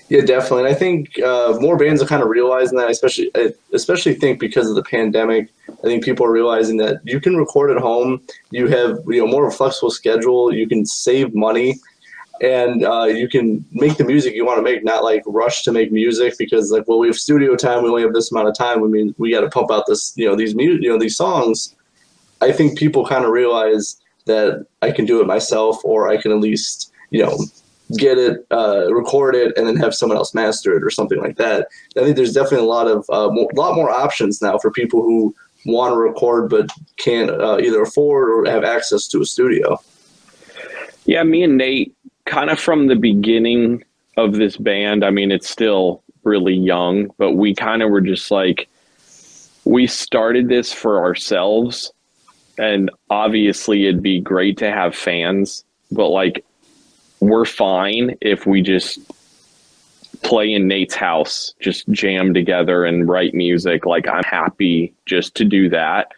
Yeah, 0.10 0.21
definitely. 0.21 0.60
And 0.60 0.67
I 0.69 0.73
think 0.73 1.19
uh, 1.19 1.58
more 1.60 1.78
bands 1.78 2.02
are 2.02 2.06
kind 2.06 2.23
of 2.23 2.30
realizing 2.30 2.78
that, 2.78 2.89
especially 2.89 3.30
I 3.36 3.54
especially 3.73 4.13
think 4.13 4.39
because 4.39 4.69
of 4.69 4.76
the 4.76 4.84
pandemic. 4.84 5.50
I 5.67 5.82
think 5.82 6.04
people 6.04 6.26
are 6.26 6.32
realizing 6.32 6.78
that 6.78 7.02
you 7.04 7.19
can 7.19 7.36
record 7.36 7.71
at 7.71 7.78
home. 7.78 8.21
You 8.52 8.67
have 8.67 9.00
you 9.08 9.19
know 9.19 9.28
more 9.28 9.47
of 9.47 9.54
a 9.54 9.58
flexible 9.58 9.91
schedule. 9.91 10.54
You 10.54 10.67
can 10.67 10.86
save 10.86 11.36
money, 11.36 11.76
and 12.41 12.86
uh, 12.86 13.06
you 13.06 13.28
can 13.28 13.65
make 13.71 13.97
the 13.97 14.04
music 14.04 14.34
you 14.34 14.45
want 14.45 14.58
to 14.58 14.62
make. 14.62 14.84
Not 14.84 15.04
like 15.04 15.23
rush 15.26 15.63
to 15.63 15.71
make 15.71 15.91
music 15.91 16.36
because 16.38 16.71
like 16.71 16.88
well 16.88 17.00
we 17.00 17.08
have 17.08 17.17
studio 17.17 17.56
time. 17.56 17.84
We 17.84 17.89
only 17.89 18.04
have 18.04 18.13
this 18.13 18.32
amount 18.32 18.47
of 18.47 18.58
time. 18.58 18.84
I 18.84 18.88
mean 18.88 19.13
we 19.17 19.32
got 19.32 19.41
to 19.41 19.50
pump 19.50 19.71
out 19.71 19.86
this 19.88 20.13
you 20.15 20.28
know 20.28 20.36
these 20.36 20.56
mu- 20.56 20.80
you 20.80 20.89
know 20.89 21.00
these 21.00 21.15
songs. 21.15 21.76
I 22.41 22.52
think 22.52 22.78
people 22.78 23.06
kind 23.06 23.26
of 23.26 23.32
realize 23.32 23.97
that 24.26 24.65
I 24.82 24.91
can 24.91 25.06
do 25.06 25.21
it 25.21 25.28
myself, 25.28 25.84
or 25.84 26.08
I 26.08 26.21
can 26.21 26.32
at 26.32 26.39
least 26.39 26.91
you 27.10 27.23
know 27.23 27.38
get 27.97 28.17
it, 28.17 28.45
uh, 28.52 28.93
record 28.93 29.36
it, 29.36 29.58
and 29.58 29.65
then 29.65 29.78
have 29.78 29.95
someone 29.95 30.17
else 30.17 30.34
master 30.34 30.76
it 30.76 30.84
or 30.84 30.89
something 30.89 31.19
like 31.19 31.38
that. 31.38 31.67
I 31.95 32.02
think 32.02 32.15
there's 32.15 32.34
definitely 32.34 32.65
a 32.65 32.69
lot 32.69 32.88
of 32.88 33.06
uh, 33.10 33.30
lot 33.54 33.76
more 33.76 33.89
options 33.89 34.41
now 34.41 34.58
for 34.58 34.71
people 34.71 35.02
who 35.02 35.34
want 35.65 35.93
to 35.93 35.97
record 35.97 36.50
but 36.50 36.69
can't 36.97 37.30
uh, 37.30 37.58
either 37.60 37.82
afford 37.82 38.30
or 38.30 38.50
have 38.50 38.63
access 38.63 39.08
to 39.10 39.21
a 39.21 39.26
studio. 39.26 39.80
Yeah, 41.06 41.23
me 41.23 41.43
and 41.43 41.58
Nate, 41.58 41.95
kind 42.27 42.49
of 42.51 42.59
from 42.59 42.87
the 42.87 42.95
beginning 42.95 43.83
of 44.17 44.33
this 44.33 44.57
band, 44.57 45.03
I 45.03 45.09
mean, 45.09 45.31
it's 45.31 45.49
still 45.49 46.03
really 46.23 46.53
young, 46.53 47.09
but 47.17 47.33
we 47.33 47.55
kind 47.55 47.81
of 47.81 47.89
were 47.89 48.01
just 48.01 48.29
like, 48.29 48.67
we 49.65 49.87
started 49.87 50.49
this 50.49 50.71
for 50.71 51.03
ourselves. 51.03 51.91
And 52.59 52.91
obviously, 53.09 53.85
it'd 53.85 54.03
be 54.03 54.19
great 54.19 54.57
to 54.57 54.71
have 54.71 54.95
fans, 54.95 55.63
but 55.91 56.09
like, 56.09 56.43
we're 57.19 57.45
fine 57.45 58.15
if 58.21 58.45
we 58.45 58.61
just 58.61 58.99
play 60.21 60.51
in 60.51 60.67
Nate's 60.67 60.95
house, 60.95 61.53
just 61.59 61.87
jam 61.89 62.33
together 62.33 62.85
and 62.85 63.07
write 63.07 63.33
music. 63.33 63.85
Like, 63.85 64.07
I'm 64.07 64.23
happy 64.23 64.93
just 65.05 65.35
to 65.35 65.45
do 65.45 65.69
that. 65.69 66.11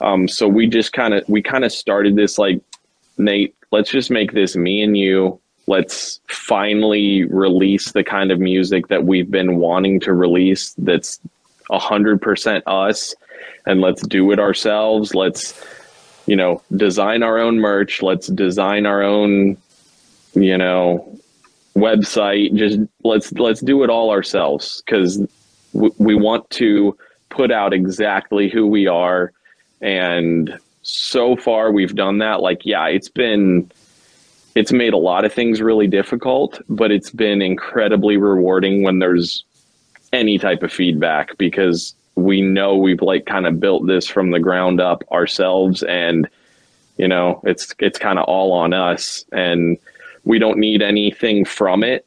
Um, 0.00 0.26
so 0.26 0.48
we 0.48 0.66
just 0.66 0.92
kind 0.92 1.14
of 1.14 1.28
we 1.28 1.42
kind 1.42 1.64
of 1.64 1.72
started 1.72 2.16
this 2.16 2.38
like 2.38 2.60
Nate, 3.18 3.54
let's 3.70 3.90
just 3.90 4.10
make 4.10 4.32
this 4.32 4.56
me 4.56 4.82
and 4.82 4.96
you. 4.96 5.40
Let's 5.66 6.20
finally 6.28 7.24
release 7.24 7.92
the 7.92 8.04
kind 8.04 8.32
of 8.32 8.40
music 8.40 8.88
that 8.88 9.04
we've 9.04 9.30
been 9.30 9.56
wanting 9.56 10.00
to 10.00 10.12
release 10.12 10.74
that's 10.78 11.20
a 11.70 11.78
hundred 11.78 12.20
percent 12.20 12.64
us 12.66 13.14
and 13.66 13.80
let's 13.80 14.06
do 14.06 14.32
it 14.32 14.38
ourselves. 14.38 15.14
Let's, 15.14 15.60
you 16.26 16.36
know, 16.36 16.62
design 16.76 17.22
our 17.22 17.38
own 17.38 17.58
merch. 17.58 18.02
Let's 18.02 18.26
design 18.26 18.86
our 18.86 19.02
own, 19.02 19.56
you 20.34 20.58
know, 20.58 21.18
website. 21.76 22.54
Just 22.54 22.80
let's 23.04 23.32
let's 23.32 23.60
do 23.60 23.84
it 23.84 23.90
all 23.90 24.10
ourselves 24.10 24.82
because 24.84 25.18
w- 25.72 25.94
we 25.98 26.14
want 26.14 26.48
to 26.50 26.96
put 27.28 27.50
out 27.50 27.72
exactly 27.72 28.48
who 28.48 28.66
we 28.66 28.86
are 28.86 29.32
and 29.80 30.58
so 30.82 31.34
far 31.34 31.72
we've 31.72 31.94
done 31.94 32.18
that 32.18 32.40
like 32.40 32.60
yeah 32.64 32.86
it's 32.86 33.08
been 33.08 33.70
it's 34.54 34.72
made 34.72 34.92
a 34.92 34.98
lot 34.98 35.24
of 35.24 35.32
things 35.32 35.60
really 35.60 35.86
difficult 35.86 36.60
but 36.68 36.90
it's 36.90 37.10
been 37.10 37.42
incredibly 37.42 38.16
rewarding 38.16 38.82
when 38.82 38.98
there's 38.98 39.44
any 40.12 40.38
type 40.38 40.62
of 40.62 40.72
feedback 40.72 41.36
because 41.38 41.94
we 42.14 42.42
know 42.42 42.76
we've 42.76 43.02
like 43.02 43.24
kind 43.26 43.46
of 43.46 43.58
built 43.58 43.86
this 43.86 44.06
from 44.06 44.30
the 44.30 44.40
ground 44.40 44.80
up 44.80 45.02
ourselves 45.10 45.82
and 45.84 46.28
you 46.98 47.08
know 47.08 47.40
it's 47.44 47.74
it's 47.78 47.98
kind 47.98 48.18
of 48.18 48.24
all 48.26 48.52
on 48.52 48.72
us 48.72 49.24
and 49.32 49.78
we 50.24 50.38
don't 50.38 50.58
need 50.58 50.82
anything 50.82 51.44
from 51.44 51.82
it 51.82 52.06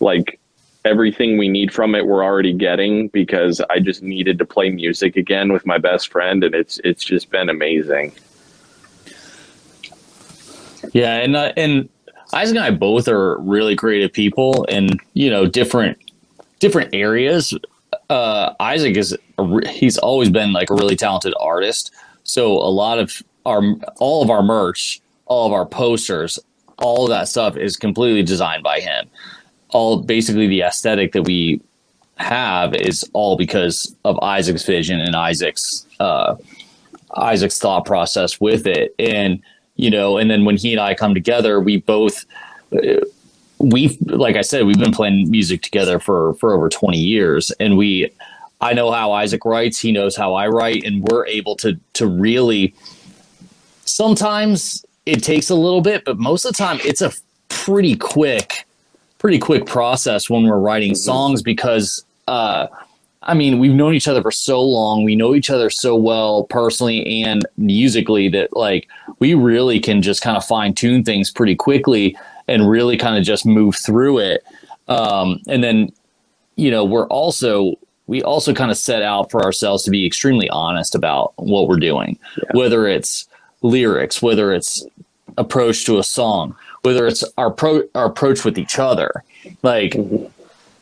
like 0.00 0.40
everything 0.84 1.38
we 1.38 1.48
need 1.48 1.72
from 1.72 1.94
it 1.94 2.06
we're 2.06 2.24
already 2.24 2.52
getting 2.52 3.08
because 3.08 3.60
I 3.70 3.78
just 3.78 4.02
needed 4.02 4.38
to 4.38 4.44
play 4.44 4.70
music 4.70 5.16
again 5.16 5.52
with 5.52 5.64
my 5.64 5.78
best 5.78 6.10
friend 6.10 6.42
and 6.42 6.54
it's 6.54 6.80
it's 6.82 7.04
just 7.04 7.30
been 7.30 7.48
amazing. 7.48 8.12
Yeah, 10.92 11.16
and 11.16 11.36
uh, 11.36 11.52
and 11.56 11.88
Isaac 12.32 12.56
and 12.56 12.64
I 12.64 12.70
both 12.70 13.08
are 13.08 13.38
really 13.38 13.76
creative 13.76 14.12
people, 14.12 14.66
and 14.68 15.00
you 15.14 15.30
know, 15.30 15.46
different 15.46 15.98
different 16.60 16.94
areas. 16.94 17.54
Uh, 18.08 18.54
Isaac 18.60 18.96
is 18.96 19.16
re- 19.38 19.66
he's 19.68 19.98
always 19.98 20.30
been 20.30 20.52
like 20.52 20.70
a 20.70 20.74
really 20.74 20.96
talented 20.96 21.34
artist. 21.40 21.92
So 22.24 22.52
a 22.52 22.70
lot 22.70 22.98
of 22.98 23.22
our 23.46 23.62
all 23.98 24.22
of 24.22 24.30
our 24.30 24.42
merch, 24.42 25.00
all 25.26 25.46
of 25.46 25.52
our 25.52 25.66
posters, 25.66 26.38
all 26.78 27.04
of 27.04 27.10
that 27.10 27.28
stuff 27.28 27.56
is 27.56 27.76
completely 27.76 28.22
designed 28.22 28.62
by 28.62 28.80
him. 28.80 29.08
All 29.70 30.02
basically 30.02 30.46
the 30.46 30.62
aesthetic 30.62 31.12
that 31.12 31.22
we 31.22 31.60
have 32.16 32.74
is 32.74 33.08
all 33.14 33.36
because 33.36 33.94
of 34.04 34.18
Isaac's 34.22 34.64
vision 34.64 35.00
and 35.00 35.16
Isaac's 35.16 35.86
uh, 36.00 36.36
Isaac's 37.16 37.58
thought 37.58 37.84
process 37.84 38.40
with 38.40 38.66
it, 38.66 38.94
and 38.98 39.42
you 39.76 39.90
know, 39.90 40.18
and 40.18 40.30
then 40.30 40.44
when 40.44 40.56
he 40.56 40.72
and 40.72 40.80
I 40.80 40.94
come 40.94 41.14
together, 41.14 41.60
we 41.60 41.78
both 41.78 42.24
we've 43.58 43.96
like 44.02 44.36
I 44.36 44.42
said, 44.42 44.66
we've 44.66 44.78
been 44.78 44.92
playing 44.92 45.30
music 45.30 45.62
together 45.62 45.98
for 45.98 46.34
for 46.34 46.54
over 46.54 46.68
20 46.68 46.98
years. 46.98 47.50
And 47.60 47.76
we 47.76 48.10
I 48.60 48.74
know 48.74 48.90
how 48.90 49.12
Isaac 49.12 49.44
writes, 49.44 49.78
he 49.78 49.92
knows 49.92 50.16
how 50.16 50.34
I 50.34 50.48
write 50.48 50.84
and 50.84 51.02
we're 51.04 51.26
able 51.26 51.56
to 51.56 51.78
to 51.94 52.06
really 52.06 52.74
sometimes 53.84 54.84
it 55.06 55.22
takes 55.22 55.50
a 55.50 55.54
little 55.54 55.80
bit, 55.80 56.04
but 56.04 56.18
most 56.18 56.44
of 56.44 56.52
the 56.52 56.58
time 56.58 56.78
it's 56.84 57.02
a 57.02 57.12
pretty 57.48 57.96
quick 57.96 58.66
pretty 59.18 59.38
quick 59.38 59.66
process 59.66 60.28
when 60.28 60.44
we're 60.44 60.58
writing 60.58 60.94
songs 60.96 61.42
because 61.42 62.04
uh 62.26 62.66
I 63.24 63.34
mean, 63.34 63.58
we've 63.58 63.74
known 63.74 63.94
each 63.94 64.08
other 64.08 64.22
for 64.22 64.30
so 64.30 64.62
long. 64.62 65.04
We 65.04 65.16
know 65.16 65.34
each 65.34 65.50
other 65.50 65.70
so 65.70 65.94
well 65.94 66.44
personally 66.44 67.22
and 67.22 67.44
musically 67.56 68.28
that 68.30 68.56
like 68.56 68.88
we 69.20 69.34
really 69.34 69.78
can 69.78 70.02
just 70.02 70.22
kind 70.22 70.36
of 70.36 70.44
fine 70.44 70.74
tune 70.74 71.04
things 71.04 71.30
pretty 71.30 71.54
quickly 71.54 72.16
and 72.48 72.68
really 72.68 72.96
kind 72.96 73.16
of 73.16 73.24
just 73.24 73.46
move 73.46 73.76
through 73.76 74.18
it. 74.18 74.44
Um, 74.88 75.40
and 75.46 75.62
then, 75.62 75.92
you 76.56 76.70
know, 76.70 76.84
we're 76.84 77.06
also 77.08 77.78
we 78.06 78.22
also 78.22 78.52
kind 78.52 78.70
of 78.70 78.76
set 78.76 79.02
out 79.02 79.30
for 79.30 79.42
ourselves 79.42 79.84
to 79.84 79.90
be 79.90 80.04
extremely 80.04 80.48
honest 80.50 80.94
about 80.94 81.32
what 81.36 81.68
we're 81.68 81.78
doing, 81.78 82.18
whether 82.52 82.86
it's 82.86 83.26
lyrics, 83.62 84.20
whether 84.20 84.52
it's 84.52 84.84
approach 85.38 85.84
to 85.86 85.98
a 85.98 86.04
song, 86.04 86.54
whether 86.82 87.06
it's 87.06 87.24
our 87.38 87.50
pro 87.50 87.82
our 87.94 88.06
approach 88.06 88.44
with 88.44 88.58
each 88.58 88.78
other. 88.78 89.22
Like, 89.62 89.96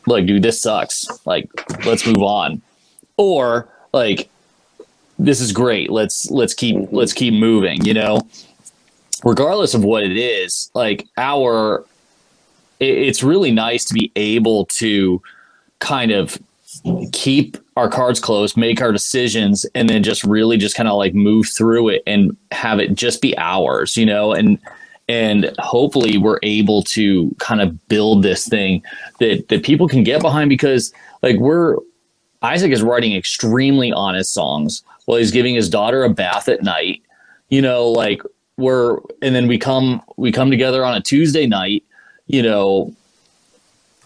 like, 0.05 0.25
dude, 0.25 0.43
this 0.43 0.61
sucks. 0.61 1.07
Like, 1.25 1.49
let's 1.85 2.05
move 2.05 2.21
on. 2.21 2.61
Or 3.17 3.69
like, 3.93 4.29
this 5.19 5.39
is 5.39 5.51
great. 5.51 5.91
Let's 5.91 6.29
let's 6.31 6.53
keep 6.53 6.91
let's 6.91 7.13
keep 7.13 7.33
moving. 7.33 7.85
You 7.85 7.93
know, 7.93 8.21
regardless 9.23 9.73
of 9.73 9.83
what 9.83 10.03
it 10.03 10.17
is, 10.17 10.71
like 10.73 11.07
our, 11.17 11.85
it, 12.79 12.97
it's 12.97 13.23
really 13.23 13.51
nice 13.51 13.85
to 13.85 13.93
be 13.93 14.11
able 14.15 14.65
to 14.67 15.21
kind 15.79 16.11
of 16.11 16.37
keep 17.11 17.57
our 17.75 17.89
cards 17.89 18.19
close, 18.19 18.55
make 18.55 18.81
our 18.81 18.91
decisions, 18.91 19.65
and 19.75 19.89
then 19.89 20.03
just 20.03 20.23
really 20.23 20.57
just 20.57 20.75
kind 20.75 20.89
of 20.89 20.95
like 20.95 21.13
move 21.13 21.47
through 21.47 21.89
it 21.89 22.03
and 22.07 22.35
have 22.51 22.79
it 22.79 22.95
just 22.95 23.21
be 23.21 23.37
ours, 23.37 23.97
you 23.97 24.05
know, 24.05 24.33
and 24.33 24.57
and 25.11 25.53
hopefully 25.59 26.17
we're 26.17 26.39
able 26.41 26.81
to 26.83 27.35
kind 27.37 27.59
of 27.59 27.87
build 27.89 28.23
this 28.23 28.47
thing 28.47 28.81
that 29.19 29.49
that 29.49 29.61
people 29.61 29.87
can 29.87 30.03
get 30.03 30.21
behind 30.21 30.49
because 30.49 30.93
like 31.21 31.35
we're 31.37 31.75
Isaac 32.41 32.71
is 32.71 32.81
writing 32.81 33.13
extremely 33.13 33.91
honest 33.91 34.33
songs 34.33 34.83
while 35.05 35.17
he's 35.17 35.31
giving 35.31 35.53
his 35.53 35.69
daughter 35.69 36.05
a 36.05 36.09
bath 36.09 36.47
at 36.47 36.63
night. 36.63 37.01
You 37.49 37.61
know, 37.61 37.89
like 37.89 38.21
we're 38.57 38.99
and 39.21 39.35
then 39.35 39.47
we 39.47 39.57
come 39.57 40.01
we 40.15 40.31
come 40.31 40.49
together 40.49 40.85
on 40.85 40.95
a 40.95 41.01
Tuesday 41.01 41.45
night, 41.45 41.83
you 42.27 42.41
know, 42.41 42.95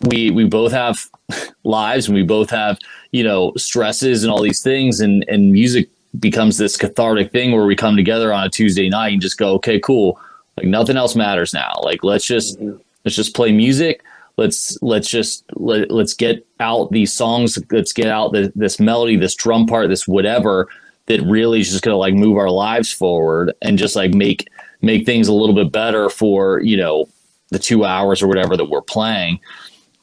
we 0.01 0.31
we 0.31 0.43
both 0.45 0.71
have 0.71 1.05
lives 1.63 2.07
and 2.07 2.15
we 2.15 2.23
both 2.23 2.49
have, 2.49 2.79
you 3.11 3.23
know, 3.23 3.53
stresses 3.57 4.23
and 4.23 4.31
all 4.31 4.41
these 4.41 4.63
things 4.63 5.01
and 5.01 5.23
and 5.27 5.51
music 5.51 5.87
becomes 6.19 6.57
this 6.57 6.77
cathartic 6.77 7.31
thing 7.31 7.51
where 7.51 7.65
we 7.65 7.75
come 7.75 7.95
together 7.95 8.33
on 8.33 8.43
a 8.43 8.49
Tuesday 8.49 8.89
night 8.89 9.13
and 9.13 9.21
just 9.21 9.37
go, 9.37 9.53
okay, 9.53 9.79
cool. 9.79 10.19
Like 10.57 10.67
nothing 10.67 10.97
else 10.97 11.15
matters 11.15 11.53
now. 11.53 11.73
Like 11.81 12.03
let's 12.03 12.25
just 12.25 12.59
mm-hmm. 12.59 12.77
let's 13.03 13.15
just 13.15 13.35
play 13.35 13.51
music. 13.51 14.01
Let's 14.37 14.77
let's 14.81 15.09
just 15.09 15.45
let, 15.53 15.91
let's 15.91 16.13
get 16.13 16.45
out 16.59 16.91
these 16.91 17.13
songs. 17.13 17.57
Let's 17.71 17.93
get 17.93 18.07
out 18.07 18.33
the, 18.33 18.51
this 18.55 18.79
melody, 18.79 19.17
this 19.17 19.35
drum 19.35 19.65
part, 19.65 19.89
this 19.89 20.07
whatever 20.07 20.67
that 21.07 21.21
really 21.21 21.59
is 21.59 21.71
just 21.71 21.83
gonna 21.83 21.97
like 21.97 22.13
move 22.13 22.37
our 22.37 22.49
lives 22.49 22.91
forward 22.91 23.53
and 23.61 23.77
just 23.77 23.95
like 23.95 24.13
make 24.13 24.47
make 24.81 25.05
things 25.05 25.27
a 25.27 25.33
little 25.33 25.55
bit 25.55 25.71
better 25.71 26.09
for 26.09 26.61
you 26.61 26.77
know 26.77 27.07
the 27.51 27.59
two 27.59 27.85
hours 27.85 28.21
or 28.21 28.27
whatever 28.27 28.57
that 28.57 28.65
we're 28.65 28.81
playing. 28.81 29.39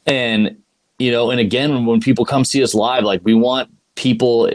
And 0.05 0.57
you 0.99 1.11
know, 1.11 1.31
and 1.31 1.39
again, 1.39 1.85
when 1.85 1.99
people 1.99 2.25
come 2.25 2.45
see 2.45 2.63
us 2.63 2.73
live, 2.73 3.03
like 3.03 3.21
we 3.23 3.33
want 3.33 3.69
people. 3.95 4.49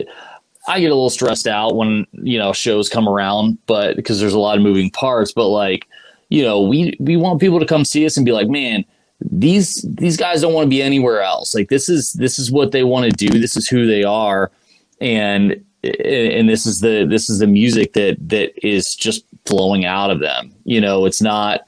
I 0.69 0.81
get 0.81 0.91
a 0.91 0.95
little 0.95 1.11
stressed 1.11 1.47
out 1.47 1.75
when 1.75 2.07
you 2.12 2.39
know 2.39 2.53
shows 2.53 2.89
come 2.89 3.09
around, 3.09 3.59
but 3.66 3.97
because 3.97 4.21
there's 4.21 4.35
a 4.35 4.39
lot 4.39 4.57
of 4.57 4.62
moving 4.62 4.91
parts. 4.91 5.33
But 5.33 5.49
like, 5.49 5.89
you 6.29 6.43
know, 6.43 6.61
we 6.61 6.97
we 7.01 7.16
want 7.16 7.41
people 7.41 7.59
to 7.59 7.66
come 7.66 7.85
see 7.85 8.05
us 8.05 8.16
and 8.16 8.27
be 8.27 8.33
like, 8.33 8.49
man, 8.49 8.85
these 9.21 9.85
these 9.89 10.16
guys 10.16 10.43
don't 10.43 10.53
want 10.53 10.66
to 10.66 10.71
be 10.71 10.83
anywhere 10.83 11.23
else. 11.23 11.55
Like 11.55 11.71
this 11.71 11.89
is 11.89 12.12
this 12.12 12.39
is 12.39 12.53
what 12.53 12.73
they 12.73 12.85
want 12.85 13.11
to 13.11 13.16
do. 13.16 13.39
This 13.39 13.57
is 13.57 13.66
who 13.66 13.87
they 13.87 14.05
are, 14.05 14.53
and 15.01 15.53
and 15.83 16.49
this 16.49 16.66
is 16.66 16.81
the 16.81 17.07
this 17.09 17.31
is 17.31 17.39
the 17.39 17.47
music 17.47 17.95
that 17.95 18.16
that 18.29 18.53
is 18.66 18.95
just 18.95 19.25
flowing 19.47 19.87
out 19.87 20.11
of 20.11 20.21
them. 20.21 20.55
You 20.64 20.81
know, 20.81 21.07
it's 21.07 21.23
not 21.23 21.62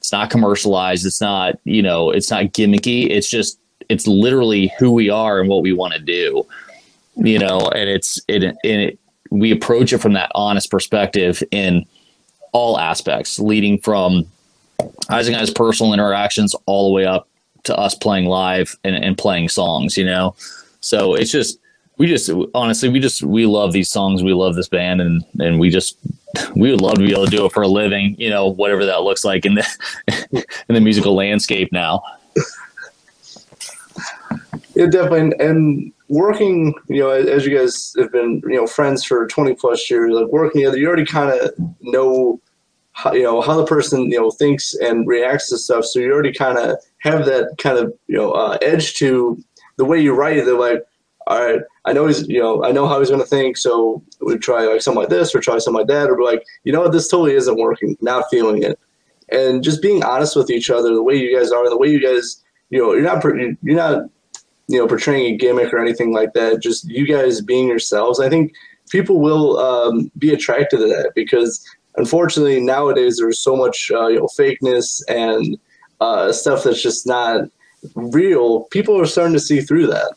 it's 0.00 0.12
not 0.12 0.28
commercialized. 0.28 1.06
It's 1.06 1.20
not 1.20 1.54
you 1.64 1.82
know 1.82 2.10
it's 2.10 2.30
not 2.30 2.46
gimmicky. 2.46 3.08
It's 3.08 3.30
just 3.30 3.60
it's 3.88 4.06
literally 4.06 4.72
who 4.78 4.90
we 4.90 5.08
are 5.08 5.40
and 5.40 5.48
what 5.48 5.62
we 5.62 5.72
want 5.72 5.94
to 5.94 6.00
do. 6.00 6.44
You 7.16 7.38
know, 7.38 7.60
and 7.74 7.88
it's 7.88 8.20
it 8.28 8.42
and 8.42 8.56
it 8.62 8.98
we 9.30 9.50
approach 9.50 9.92
it 9.92 9.98
from 9.98 10.12
that 10.12 10.30
honest 10.34 10.70
perspective 10.70 11.42
in 11.50 11.84
all 12.52 12.78
aspects, 12.78 13.38
leading 13.38 13.78
from 13.78 14.26
Isaac 15.10 15.34
and 15.34 15.54
personal 15.54 15.92
interactions 15.92 16.54
all 16.66 16.88
the 16.88 16.94
way 16.94 17.04
up 17.04 17.28
to 17.64 17.76
us 17.76 17.94
playing 17.94 18.26
live 18.26 18.76
and, 18.84 18.94
and 18.94 19.18
playing 19.18 19.48
songs, 19.48 19.96
you 19.96 20.04
know? 20.04 20.36
So 20.80 21.14
it's 21.14 21.30
just, 21.30 21.58
we 21.96 22.06
just, 22.06 22.30
honestly, 22.54 22.88
we 22.88 23.00
just, 23.00 23.22
we 23.22 23.46
love 23.46 23.72
these 23.72 23.90
songs. 23.90 24.22
We 24.22 24.34
love 24.34 24.54
this 24.54 24.68
band 24.68 25.00
and, 25.00 25.24
and 25.40 25.58
we 25.58 25.70
just, 25.70 25.96
we 26.54 26.70
would 26.70 26.80
love 26.80 26.94
to 26.94 27.06
be 27.06 27.12
able 27.12 27.24
to 27.24 27.30
do 27.30 27.46
it 27.46 27.52
for 27.52 27.62
a 27.62 27.68
living, 27.68 28.14
you 28.18 28.30
know, 28.30 28.48
whatever 28.48 28.84
that 28.84 29.02
looks 29.02 29.24
like 29.24 29.46
in 29.46 29.54
the, 29.54 30.44
in 30.68 30.74
the 30.74 30.80
musical 30.80 31.14
landscape 31.14 31.72
now. 31.72 32.02
Yeah, 34.74 34.86
definitely. 34.86 35.32
And 35.44 35.92
working, 36.08 36.74
you 36.88 37.00
know, 37.00 37.10
as, 37.10 37.46
you 37.46 37.56
guys 37.56 37.94
have 37.98 38.12
been, 38.12 38.42
you 38.44 38.56
know, 38.56 38.66
friends 38.66 39.04
for 39.04 39.26
20 39.26 39.54
plus 39.54 39.90
years, 39.90 40.12
like 40.12 40.28
working 40.28 40.60
together, 40.60 40.78
you 40.78 40.86
already 40.86 41.04
kind 41.04 41.30
of 41.30 41.50
know, 41.80 42.40
how, 42.92 43.12
you 43.12 43.22
know, 43.22 43.40
how 43.40 43.56
the 43.56 43.66
person, 43.66 44.02
you 44.10 44.18
know, 44.18 44.30
thinks 44.30 44.74
and 44.74 45.06
reacts 45.06 45.48
to 45.50 45.58
stuff. 45.58 45.84
So 45.84 45.98
you 45.98 46.12
already 46.12 46.32
kind 46.32 46.58
of 46.58 46.78
have 46.98 47.24
that 47.26 47.56
kind 47.58 47.78
of, 47.78 47.92
you 48.06 48.16
know, 48.16 48.32
uh, 48.32 48.58
edge 48.62 48.94
to 48.96 49.42
the 49.76 49.84
way 49.84 50.00
you 50.00 50.14
write 50.14 50.36
it. 50.36 50.44
They're 50.44 50.58
like, 50.58 50.84
all 51.26 51.42
right, 51.42 51.60
I 51.86 51.92
know 51.92 52.06
he's, 52.06 52.28
you 52.28 52.40
know, 52.40 52.62
I 52.64 52.70
know 52.70 52.86
how 52.86 52.98
he's 52.98 53.08
going 53.08 53.20
to 53.20 53.26
think. 53.26 53.56
So 53.56 54.02
we 54.20 54.36
try 54.36 54.66
like 54.66 54.82
something 54.82 55.00
like 55.00 55.08
this 55.08 55.34
or 55.34 55.40
try 55.40 55.58
something 55.58 55.80
like 55.80 55.88
that. 55.88 56.10
Or 56.10 56.16
be 56.16 56.22
like, 56.22 56.44
you 56.64 56.72
know 56.72 56.82
what, 56.82 56.92
this 56.92 57.08
totally 57.08 57.34
isn't 57.34 57.56
working. 57.58 57.96
Not 58.00 58.26
feeling 58.30 58.62
it. 58.62 58.78
And 59.30 59.64
just 59.64 59.80
being 59.80 60.04
honest 60.04 60.36
with 60.36 60.50
each 60.50 60.70
other, 60.70 60.94
the 60.94 61.02
way 61.02 61.16
you 61.16 61.36
guys 61.36 61.50
are, 61.50 61.68
the 61.68 61.78
way 61.78 61.88
you 61.88 62.00
guys, 62.00 62.44
you 62.68 62.78
know, 62.78 62.92
you're 62.92 63.02
not, 63.02 63.24
you're 63.62 63.76
not 63.76 64.10
you 64.68 64.78
know 64.78 64.86
portraying 64.86 65.34
a 65.34 65.36
gimmick 65.36 65.72
or 65.72 65.78
anything 65.78 66.12
like 66.12 66.32
that 66.32 66.62
just 66.62 66.84
you 66.88 67.06
guys 67.06 67.40
being 67.40 67.68
yourselves 67.68 68.20
i 68.20 68.28
think 68.28 68.52
people 68.90 69.20
will 69.20 69.58
um, 69.58 70.10
be 70.18 70.32
attracted 70.32 70.78
to 70.78 70.86
that 70.86 71.12
because 71.14 71.64
unfortunately 71.96 72.60
nowadays 72.60 73.16
there's 73.18 73.40
so 73.40 73.56
much 73.56 73.90
uh, 73.94 74.06
you 74.06 74.18
know 74.18 74.28
fakeness 74.38 75.02
and 75.08 75.58
uh, 76.00 76.32
stuff 76.32 76.64
that's 76.64 76.82
just 76.82 77.06
not 77.06 77.42
real 77.94 78.64
people 78.64 78.98
are 78.98 79.06
starting 79.06 79.34
to 79.34 79.40
see 79.40 79.60
through 79.60 79.86
that 79.86 80.12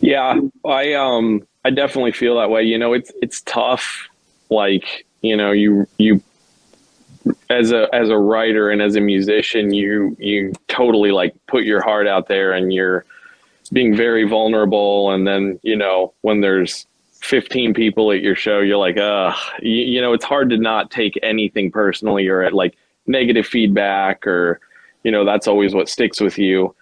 Yeah, 0.00 0.40
I 0.64 0.94
um 0.94 1.46
I 1.64 1.70
definitely 1.70 2.12
feel 2.12 2.36
that 2.38 2.50
way. 2.50 2.62
You 2.62 2.78
know, 2.78 2.92
it's 2.92 3.10
it's 3.20 3.40
tough. 3.42 4.08
Like 4.50 5.06
you 5.22 5.36
know, 5.36 5.52
you 5.52 5.86
you 5.98 6.22
as 7.50 7.72
a 7.72 7.88
as 7.94 8.08
a 8.08 8.18
writer 8.18 8.70
and 8.70 8.82
as 8.82 8.96
a 8.96 9.00
musician, 9.00 9.72
you 9.72 10.16
you 10.18 10.52
totally 10.68 11.12
like 11.12 11.34
put 11.46 11.64
your 11.64 11.82
heart 11.82 12.06
out 12.06 12.28
there 12.28 12.52
and 12.52 12.72
you're 12.72 13.04
being 13.72 13.96
very 13.96 14.24
vulnerable. 14.26 15.10
And 15.10 15.26
then 15.26 15.58
you 15.62 15.76
know 15.76 16.12
when 16.22 16.40
there's 16.40 16.86
15 17.20 17.74
people 17.74 18.12
at 18.12 18.20
your 18.20 18.36
show, 18.36 18.60
you're 18.60 18.78
like, 18.78 18.96
uh, 18.96 19.34
you, 19.60 19.72
you 19.72 20.00
know, 20.00 20.12
it's 20.12 20.24
hard 20.24 20.50
to 20.50 20.56
not 20.56 20.90
take 20.90 21.18
anything 21.22 21.70
personally 21.70 22.28
or 22.28 22.42
at 22.42 22.52
like 22.52 22.76
negative 23.06 23.46
feedback 23.46 24.26
or 24.26 24.60
you 25.02 25.10
know 25.10 25.24
that's 25.24 25.48
always 25.48 25.74
what 25.74 25.88
sticks 25.88 26.20
with 26.20 26.38
you. 26.38 26.74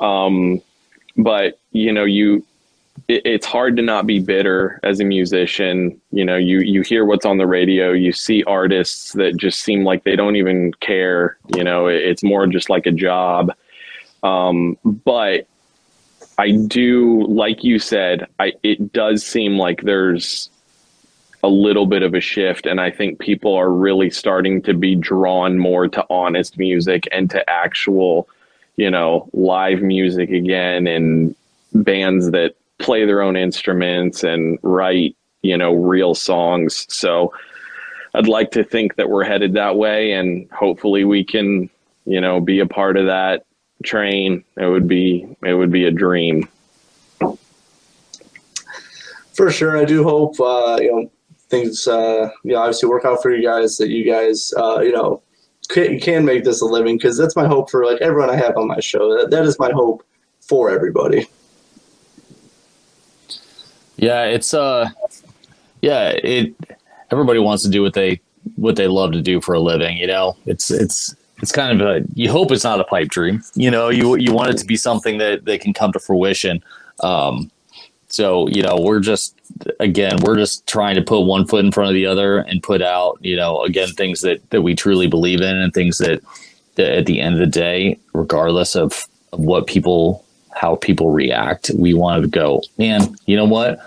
Um, 0.00 0.60
but 1.16 1.60
you 1.70 1.92
know 1.92 2.04
you 2.04 2.44
it, 3.08 3.22
it's 3.24 3.46
hard 3.46 3.76
to 3.76 3.82
not 3.82 4.06
be 4.06 4.20
bitter 4.20 4.80
as 4.82 5.00
a 5.00 5.04
musician. 5.04 6.00
You 6.10 6.24
know, 6.24 6.36
you 6.36 6.60
you 6.60 6.82
hear 6.82 7.04
what's 7.04 7.26
on 7.26 7.38
the 7.38 7.46
radio, 7.46 7.92
you 7.92 8.12
see 8.12 8.42
artists 8.44 9.12
that 9.12 9.36
just 9.36 9.60
seem 9.60 9.84
like 9.84 10.04
they 10.04 10.16
don't 10.16 10.36
even 10.36 10.72
care. 10.74 11.36
You 11.54 11.64
know, 11.64 11.86
it, 11.86 11.96
it's 11.96 12.22
more 12.22 12.46
just 12.46 12.70
like 12.70 12.86
a 12.86 12.92
job. 12.92 13.52
Um, 14.22 14.78
but 14.84 15.46
I 16.38 16.52
do, 16.52 17.26
like 17.26 17.62
you 17.62 17.78
said, 17.78 18.26
I 18.38 18.54
it 18.62 18.92
does 18.92 19.24
seem 19.24 19.58
like 19.58 19.82
there's 19.82 20.50
a 21.42 21.48
little 21.48 21.84
bit 21.86 22.02
of 22.02 22.14
a 22.14 22.20
shift, 22.20 22.64
and 22.64 22.80
I 22.80 22.90
think 22.90 23.18
people 23.18 23.54
are 23.54 23.70
really 23.70 24.10
starting 24.10 24.62
to 24.62 24.72
be 24.72 24.94
drawn 24.94 25.58
more 25.58 25.88
to 25.88 26.06
honest 26.08 26.58
music 26.58 27.06
and 27.12 27.28
to 27.30 27.48
actual, 27.50 28.28
you 28.76 28.90
know, 28.90 29.28
live 29.34 29.82
music 29.82 30.30
again, 30.30 30.86
and 30.86 31.36
bands 31.74 32.30
that 32.30 32.54
play 32.78 33.04
their 33.04 33.22
own 33.22 33.36
instruments 33.36 34.24
and 34.24 34.58
write, 34.62 35.16
you 35.42 35.56
know, 35.56 35.72
real 35.72 36.14
songs. 36.14 36.86
So 36.88 37.32
I'd 38.14 38.28
like 38.28 38.50
to 38.52 38.64
think 38.64 38.96
that 38.96 39.08
we're 39.08 39.24
headed 39.24 39.54
that 39.54 39.76
way 39.76 40.12
and 40.12 40.50
hopefully 40.50 41.04
we 41.04 41.24
can, 41.24 41.70
you 42.04 42.20
know, 42.20 42.40
be 42.40 42.60
a 42.60 42.66
part 42.66 42.96
of 42.96 43.06
that 43.06 43.44
train. 43.84 44.44
It 44.56 44.66
would 44.66 44.88
be 44.88 45.26
it 45.42 45.54
would 45.54 45.70
be 45.70 45.84
a 45.84 45.90
dream. 45.90 46.48
for 49.34 49.50
sure 49.50 49.76
i 49.76 49.84
do 49.84 50.02
hope 50.02 50.40
uh, 50.40 50.78
you 50.80 50.90
know 50.90 51.10
things 51.50 51.86
uh, 51.86 52.30
you 52.42 52.52
know 52.52 52.58
obviously 52.58 52.88
work 52.88 53.04
out 53.04 53.20
for 53.22 53.34
you 53.34 53.42
guys 53.42 53.76
that 53.76 53.88
you 53.88 54.04
guys 54.04 54.52
uh, 54.56 54.80
you 54.80 54.92
know 54.92 55.22
can, 55.68 55.98
can 56.00 56.24
make 56.24 56.44
this 56.44 56.60
a 56.60 56.64
living 56.64 56.96
because 56.96 57.16
that's 57.16 57.36
my 57.36 57.46
hope 57.46 57.70
for 57.70 57.84
like 57.84 58.00
everyone 58.00 58.30
i 58.30 58.36
have 58.36 58.56
on 58.56 58.66
my 58.66 58.80
show 58.80 59.16
that, 59.16 59.30
that 59.30 59.44
is 59.44 59.58
my 59.58 59.70
hope 59.72 60.04
for 60.40 60.70
everybody 60.70 61.26
Yeah, 63.96 64.24
it's 64.24 64.54
uh 64.54 64.90
yeah, 65.80 66.10
it 66.10 66.54
everybody 67.10 67.38
wants 67.38 67.62
to 67.64 67.68
do 67.68 67.82
what 67.82 67.94
they 67.94 68.20
what 68.56 68.76
they 68.76 68.86
love 68.88 69.12
to 69.12 69.22
do 69.22 69.40
for 69.40 69.54
a 69.54 69.60
living, 69.60 69.96
you 69.96 70.06
know. 70.06 70.36
It's 70.46 70.70
it's 70.70 71.14
it's 71.42 71.52
kind 71.52 71.80
of 71.80 71.86
a 71.86 72.06
you 72.14 72.30
hope 72.30 72.50
it's 72.52 72.64
not 72.64 72.80
a 72.80 72.84
pipe 72.84 73.08
dream. 73.08 73.42
You 73.54 73.70
know, 73.70 73.88
you 73.88 74.16
you 74.16 74.32
want 74.32 74.50
it 74.50 74.58
to 74.58 74.64
be 74.64 74.76
something 74.76 75.18
that 75.18 75.44
that 75.44 75.60
can 75.60 75.72
come 75.72 75.92
to 75.92 75.98
fruition. 75.98 76.62
Um 77.00 77.50
so, 78.08 78.48
you 78.48 78.62
know, 78.62 78.76
we're 78.80 79.00
just 79.00 79.38
again, 79.80 80.16
we're 80.22 80.36
just 80.36 80.66
trying 80.66 80.94
to 80.94 81.02
put 81.02 81.20
one 81.22 81.46
foot 81.46 81.64
in 81.64 81.72
front 81.72 81.90
of 81.90 81.94
the 81.94 82.06
other 82.06 82.38
and 82.38 82.62
put 82.62 82.80
out, 82.82 83.18
you 83.20 83.36
know, 83.36 83.62
again 83.62 83.88
things 83.88 84.20
that 84.20 84.48
that 84.50 84.62
we 84.62 84.74
truly 84.74 85.06
believe 85.06 85.40
in 85.40 85.56
and 85.56 85.72
things 85.72 85.98
that, 85.98 86.20
that 86.76 86.96
at 86.96 87.06
the 87.06 87.20
end 87.20 87.34
of 87.34 87.40
the 87.40 87.46
day, 87.46 87.98
regardless 88.12 88.74
of, 88.76 89.04
of 89.32 89.40
what 89.40 89.66
people 89.66 90.23
how 90.54 90.76
people 90.76 91.10
react, 91.10 91.70
we 91.76 91.94
want 91.94 92.22
to 92.22 92.28
go, 92.28 92.62
man, 92.78 93.14
you 93.26 93.36
know 93.36 93.44
what? 93.44 93.80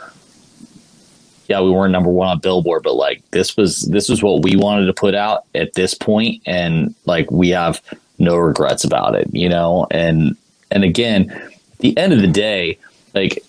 yeah, 1.47 1.61
we 1.61 1.71
weren't 1.71 1.91
number 1.91 2.09
one 2.09 2.27
on 2.27 2.39
Billboard, 2.39 2.83
but 2.83 2.95
like 2.95 3.23
this 3.31 3.55
was 3.55 3.81
this 3.83 4.09
was 4.09 4.21
what 4.21 4.43
we 4.43 4.55
wanted 4.55 4.85
to 4.87 4.93
put 4.93 5.15
out 5.15 5.45
at 5.55 5.73
this 5.73 5.93
point, 5.93 6.41
and 6.45 6.93
like 7.05 7.31
we 7.31 7.49
have 7.49 7.81
no 8.19 8.35
regrets 8.35 8.83
about 8.83 9.15
it, 9.15 9.29
you 9.33 9.47
know. 9.47 9.87
And 9.89 10.35
and 10.71 10.83
again, 10.83 11.31
at 11.31 11.79
the 11.79 11.97
end 11.97 12.11
of 12.11 12.21
the 12.21 12.27
day, 12.27 12.77
like 13.13 13.43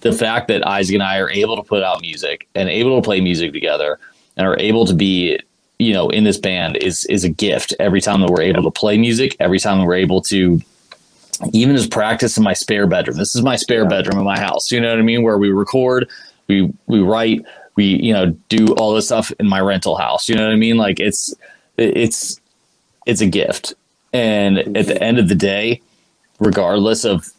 the 0.00 0.12
fact 0.12 0.48
that 0.48 0.66
Isaac 0.66 0.94
and 0.94 1.02
I 1.02 1.18
are 1.18 1.30
able 1.30 1.56
to 1.56 1.62
put 1.62 1.82
out 1.82 2.00
music 2.00 2.48
and 2.54 2.68
able 2.68 3.00
to 3.00 3.04
play 3.04 3.20
music 3.20 3.52
together 3.52 3.98
and 4.36 4.46
are 4.46 4.58
able 4.58 4.84
to 4.86 4.94
be 4.94 5.38
you 5.78 5.92
know 5.92 6.08
in 6.10 6.24
this 6.24 6.38
band 6.38 6.76
is 6.76 7.04
is 7.06 7.22
a 7.22 7.28
gift 7.28 7.72
every 7.78 8.00
time 8.00 8.20
that 8.20 8.30
we're 8.30 8.42
able 8.42 8.64
to 8.64 8.70
play 8.70 8.98
music 8.98 9.36
every 9.38 9.60
time 9.60 9.84
we're 9.84 9.94
able 9.94 10.20
to 10.20 10.60
even 11.52 11.76
just 11.76 11.90
practice 11.90 12.36
in 12.36 12.42
my 12.42 12.52
spare 12.52 12.86
bedroom. 12.86 13.16
This 13.16 13.34
is 13.34 13.42
my 13.42 13.56
spare 13.56 13.86
bedroom 13.86 14.18
in 14.18 14.24
my 14.24 14.38
house. 14.38 14.70
You 14.72 14.80
know 14.80 14.90
what 14.90 14.98
i 14.98 15.02
mean? 15.02 15.22
Where 15.22 15.38
we 15.38 15.50
record 15.50 16.08
we 16.46 16.72
we 16.86 17.00
write 17.00 17.44
we 17.76 17.84
you 17.84 18.12
know 18.12 18.26
do 18.48 18.74
all 18.74 18.94
this 18.94 19.06
stuff 19.06 19.32
in 19.38 19.48
my 19.48 19.60
rental 19.60 19.96
house. 19.96 20.28
You 20.28 20.34
know 20.34 20.46
what 20.46 20.52
i 20.52 20.56
mean? 20.56 20.76
Like 20.76 21.00
it's 21.00 21.34
it's 21.76 22.40
it's 23.06 23.20
a 23.20 23.26
gift. 23.26 23.74
And 24.12 24.58
at 24.76 24.86
the 24.86 25.02
end 25.02 25.18
of 25.18 25.28
the 25.28 25.34
day 25.34 25.82
regardless 26.40 27.04
of 27.04 27.32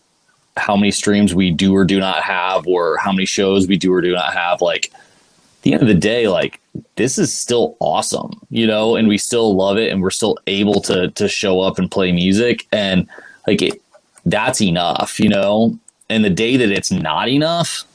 how 0.57 0.75
many 0.75 0.91
streams 0.91 1.33
we 1.33 1.51
do 1.51 1.73
or 1.75 1.85
do 1.85 1.99
not 1.99 2.21
have, 2.23 2.67
or 2.67 2.97
how 2.97 3.11
many 3.11 3.25
shows 3.25 3.67
we 3.67 3.77
do 3.77 3.91
or 3.93 4.01
do 4.01 4.13
not 4.13 4.33
have. 4.33 4.61
Like, 4.61 4.91
at 4.93 5.63
the 5.63 5.73
end 5.73 5.81
of 5.81 5.87
the 5.87 5.93
day, 5.93 6.27
like 6.27 6.59
this 6.95 7.17
is 7.17 7.35
still 7.35 7.75
awesome, 7.79 8.39
you 8.49 8.67
know, 8.67 8.95
and 8.95 9.07
we 9.07 9.17
still 9.17 9.55
love 9.55 9.77
it, 9.77 9.91
and 9.91 10.01
we're 10.01 10.09
still 10.09 10.37
able 10.47 10.81
to 10.81 11.09
to 11.09 11.27
show 11.27 11.61
up 11.61 11.79
and 11.79 11.89
play 11.89 12.11
music, 12.11 12.67
and 12.71 13.07
like 13.47 13.61
it, 13.61 13.81
that's 14.25 14.61
enough, 14.61 15.19
you 15.19 15.29
know. 15.29 15.77
And 16.09 16.23
the 16.23 16.29
day 16.29 16.57
that 16.57 16.71
it's 16.71 16.91
not 16.91 17.29
enough, 17.29 17.85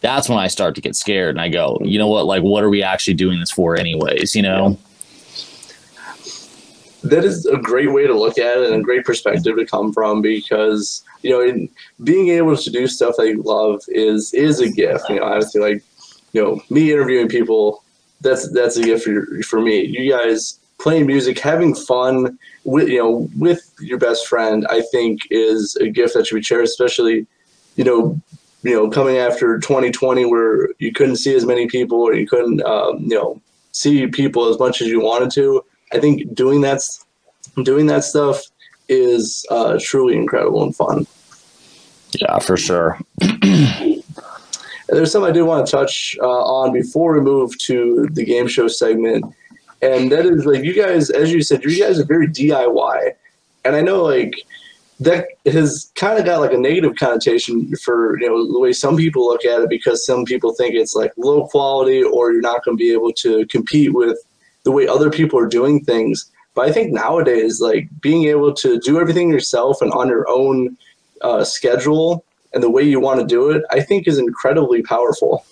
that's 0.00 0.28
when 0.28 0.38
I 0.38 0.46
start 0.46 0.74
to 0.76 0.80
get 0.80 0.94
scared, 0.94 1.30
and 1.30 1.40
I 1.40 1.48
go, 1.48 1.78
you 1.82 1.98
know 1.98 2.08
what, 2.08 2.26
like, 2.26 2.42
what 2.42 2.64
are 2.64 2.70
we 2.70 2.82
actually 2.82 3.14
doing 3.14 3.40
this 3.40 3.50
for, 3.50 3.76
anyways, 3.76 4.34
you 4.34 4.42
know? 4.42 4.78
that 7.02 7.24
is 7.24 7.46
a 7.46 7.56
great 7.56 7.92
way 7.92 8.06
to 8.06 8.14
look 8.14 8.38
at 8.38 8.58
it 8.58 8.70
and 8.70 8.80
a 8.80 8.84
great 8.84 9.04
perspective 9.04 9.56
to 9.56 9.64
come 9.64 9.92
from 9.92 10.20
because 10.20 11.02
you 11.22 11.30
know 11.30 11.40
in 11.40 11.68
being 12.04 12.28
able 12.28 12.56
to 12.56 12.70
do 12.70 12.86
stuff 12.86 13.14
that 13.16 13.28
you 13.28 13.42
love 13.42 13.82
is 13.88 14.32
is 14.34 14.60
a 14.60 14.68
gift 14.68 15.08
you 15.08 15.16
know 15.16 15.24
honestly 15.24 15.60
like 15.60 15.82
you 16.32 16.42
know 16.42 16.60
me 16.68 16.92
interviewing 16.92 17.28
people 17.28 17.82
that's 18.20 18.50
that's 18.52 18.76
a 18.76 18.82
gift 18.82 19.04
for 19.04 19.42
for 19.42 19.60
me 19.60 19.80
you 19.80 20.10
guys 20.10 20.59
playing 20.80 21.06
music 21.06 21.38
having 21.38 21.74
fun 21.74 22.38
with 22.64 22.88
you 22.88 22.98
know 22.98 23.28
with 23.38 23.72
your 23.80 23.98
best 23.98 24.26
friend 24.26 24.66
i 24.70 24.80
think 24.90 25.20
is 25.30 25.76
a 25.76 25.88
gift 25.88 26.14
that 26.14 26.26
should 26.26 26.36
be 26.36 26.40
cherished 26.40 26.70
especially 26.70 27.26
you 27.76 27.84
know 27.84 28.20
you 28.62 28.74
know 28.74 28.88
coming 28.90 29.16
after 29.16 29.58
2020 29.58 30.24
where 30.24 30.68
you 30.78 30.92
couldn't 30.92 31.16
see 31.16 31.34
as 31.34 31.44
many 31.44 31.66
people 31.66 32.00
or 32.00 32.14
you 32.14 32.26
couldn't 32.26 32.62
um, 32.64 32.98
you 33.00 33.14
know 33.14 33.40
see 33.72 34.06
people 34.06 34.46
as 34.46 34.58
much 34.58 34.80
as 34.80 34.88
you 34.88 35.00
wanted 35.00 35.30
to 35.30 35.62
I 35.92 35.98
think 35.98 36.34
doing 36.34 36.60
that 36.62 36.82
doing 37.62 37.86
that 37.86 38.04
stuff 38.04 38.42
is 38.88 39.44
uh, 39.50 39.78
truly 39.80 40.16
incredible 40.16 40.62
and 40.62 40.74
fun. 40.74 41.06
Yeah, 42.12 42.38
for 42.38 42.56
sure. 42.56 42.98
There's 44.88 45.12
something 45.12 45.30
I 45.30 45.32
did 45.32 45.42
want 45.42 45.66
to 45.66 45.70
touch 45.70 46.16
uh, 46.20 46.26
on 46.26 46.72
before 46.72 47.14
we 47.14 47.20
move 47.20 47.56
to 47.58 48.08
the 48.12 48.24
game 48.24 48.48
show 48.48 48.66
segment, 48.66 49.24
and 49.82 50.12
that 50.12 50.26
is 50.26 50.44
like 50.46 50.64
you 50.64 50.74
guys, 50.74 51.10
as 51.10 51.32
you 51.32 51.42
said, 51.42 51.64
you 51.64 51.78
guys 51.82 51.98
are 51.98 52.04
very 52.04 52.28
DIY, 52.28 53.12
and 53.64 53.76
I 53.76 53.80
know 53.80 54.02
like 54.02 54.34
that 55.00 55.28
has 55.46 55.90
kind 55.94 56.18
of 56.18 56.26
got 56.26 56.40
like 56.40 56.52
a 56.52 56.58
negative 56.58 56.94
connotation 56.96 57.74
for 57.76 58.20
you 58.20 58.28
know 58.28 58.52
the 58.52 58.58
way 58.58 58.72
some 58.72 58.96
people 58.96 59.26
look 59.26 59.44
at 59.44 59.62
it 59.62 59.70
because 59.70 60.04
some 60.04 60.24
people 60.24 60.52
think 60.54 60.74
it's 60.74 60.94
like 60.94 61.12
low 61.16 61.46
quality 61.46 62.02
or 62.02 62.32
you're 62.32 62.42
not 62.42 62.64
going 62.64 62.76
to 62.76 62.82
be 62.82 62.92
able 62.92 63.12
to 63.12 63.46
compete 63.46 63.94
with 63.94 64.18
the 64.64 64.70
way 64.70 64.86
other 64.86 65.10
people 65.10 65.38
are 65.38 65.46
doing 65.46 65.82
things. 65.84 66.30
But 66.54 66.68
I 66.68 66.72
think 66.72 66.92
nowadays, 66.92 67.60
like 67.60 67.88
being 68.00 68.24
able 68.24 68.52
to 68.54 68.78
do 68.80 69.00
everything 69.00 69.30
yourself 69.30 69.80
and 69.80 69.92
on 69.92 70.08
your 70.08 70.28
own 70.28 70.76
uh, 71.22 71.44
schedule 71.44 72.24
and 72.52 72.62
the 72.62 72.70
way 72.70 72.82
you 72.82 73.00
want 73.00 73.20
to 73.20 73.26
do 73.26 73.50
it, 73.50 73.62
I 73.70 73.80
think 73.80 74.06
is 74.06 74.18
incredibly 74.18 74.82
powerful. 74.82 75.44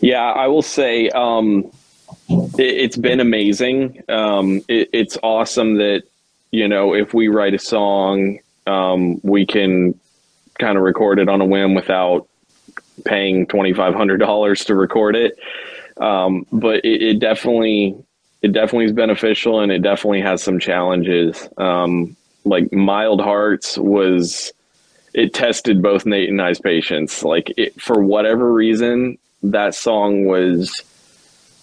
Yeah, 0.00 0.22
I 0.22 0.46
will 0.48 0.62
say 0.62 1.10
um, 1.10 1.70
it, 2.28 2.92
has 2.92 2.96
been 2.96 3.20
amazing. 3.20 4.02
Um, 4.08 4.62
it, 4.68 4.90
it's 4.92 5.18
awesome 5.22 5.76
that 5.76 6.02
you 6.50 6.68
know 6.68 6.94
if 6.94 7.12
we 7.12 7.28
write 7.28 7.54
a 7.54 7.58
song, 7.58 8.38
um, 8.66 9.20
we 9.22 9.46
can 9.46 9.98
kind 10.58 10.76
of 10.76 10.84
record 10.84 11.18
it 11.18 11.28
on 11.28 11.40
a 11.40 11.44
whim 11.44 11.74
without 11.74 12.28
paying 13.04 13.46
twenty 13.46 13.72
five 13.72 13.94
hundred 13.94 14.18
dollars 14.18 14.64
to 14.66 14.74
record 14.74 15.16
it. 15.16 15.38
Um, 15.98 16.46
but 16.50 16.84
it, 16.84 17.02
it, 17.02 17.18
definitely 17.18 17.94
it 18.42 18.52
definitely 18.52 18.86
is 18.86 18.92
beneficial, 18.92 19.60
and 19.60 19.70
it 19.70 19.82
definitely 19.82 20.22
has 20.22 20.42
some 20.42 20.58
challenges. 20.58 21.48
Um, 21.58 22.16
like 22.44 22.72
Mild 22.72 23.20
Hearts 23.20 23.76
was 23.76 24.52
it 25.12 25.34
tested 25.34 25.82
both 25.82 26.06
Nate 26.06 26.30
and 26.30 26.40
I's 26.40 26.58
patience. 26.58 27.22
Like 27.22 27.52
it, 27.58 27.80
for 27.80 28.02
whatever 28.02 28.50
reason, 28.50 29.18
that 29.42 29.74
song 29.74 30.26
was 30.26 30.82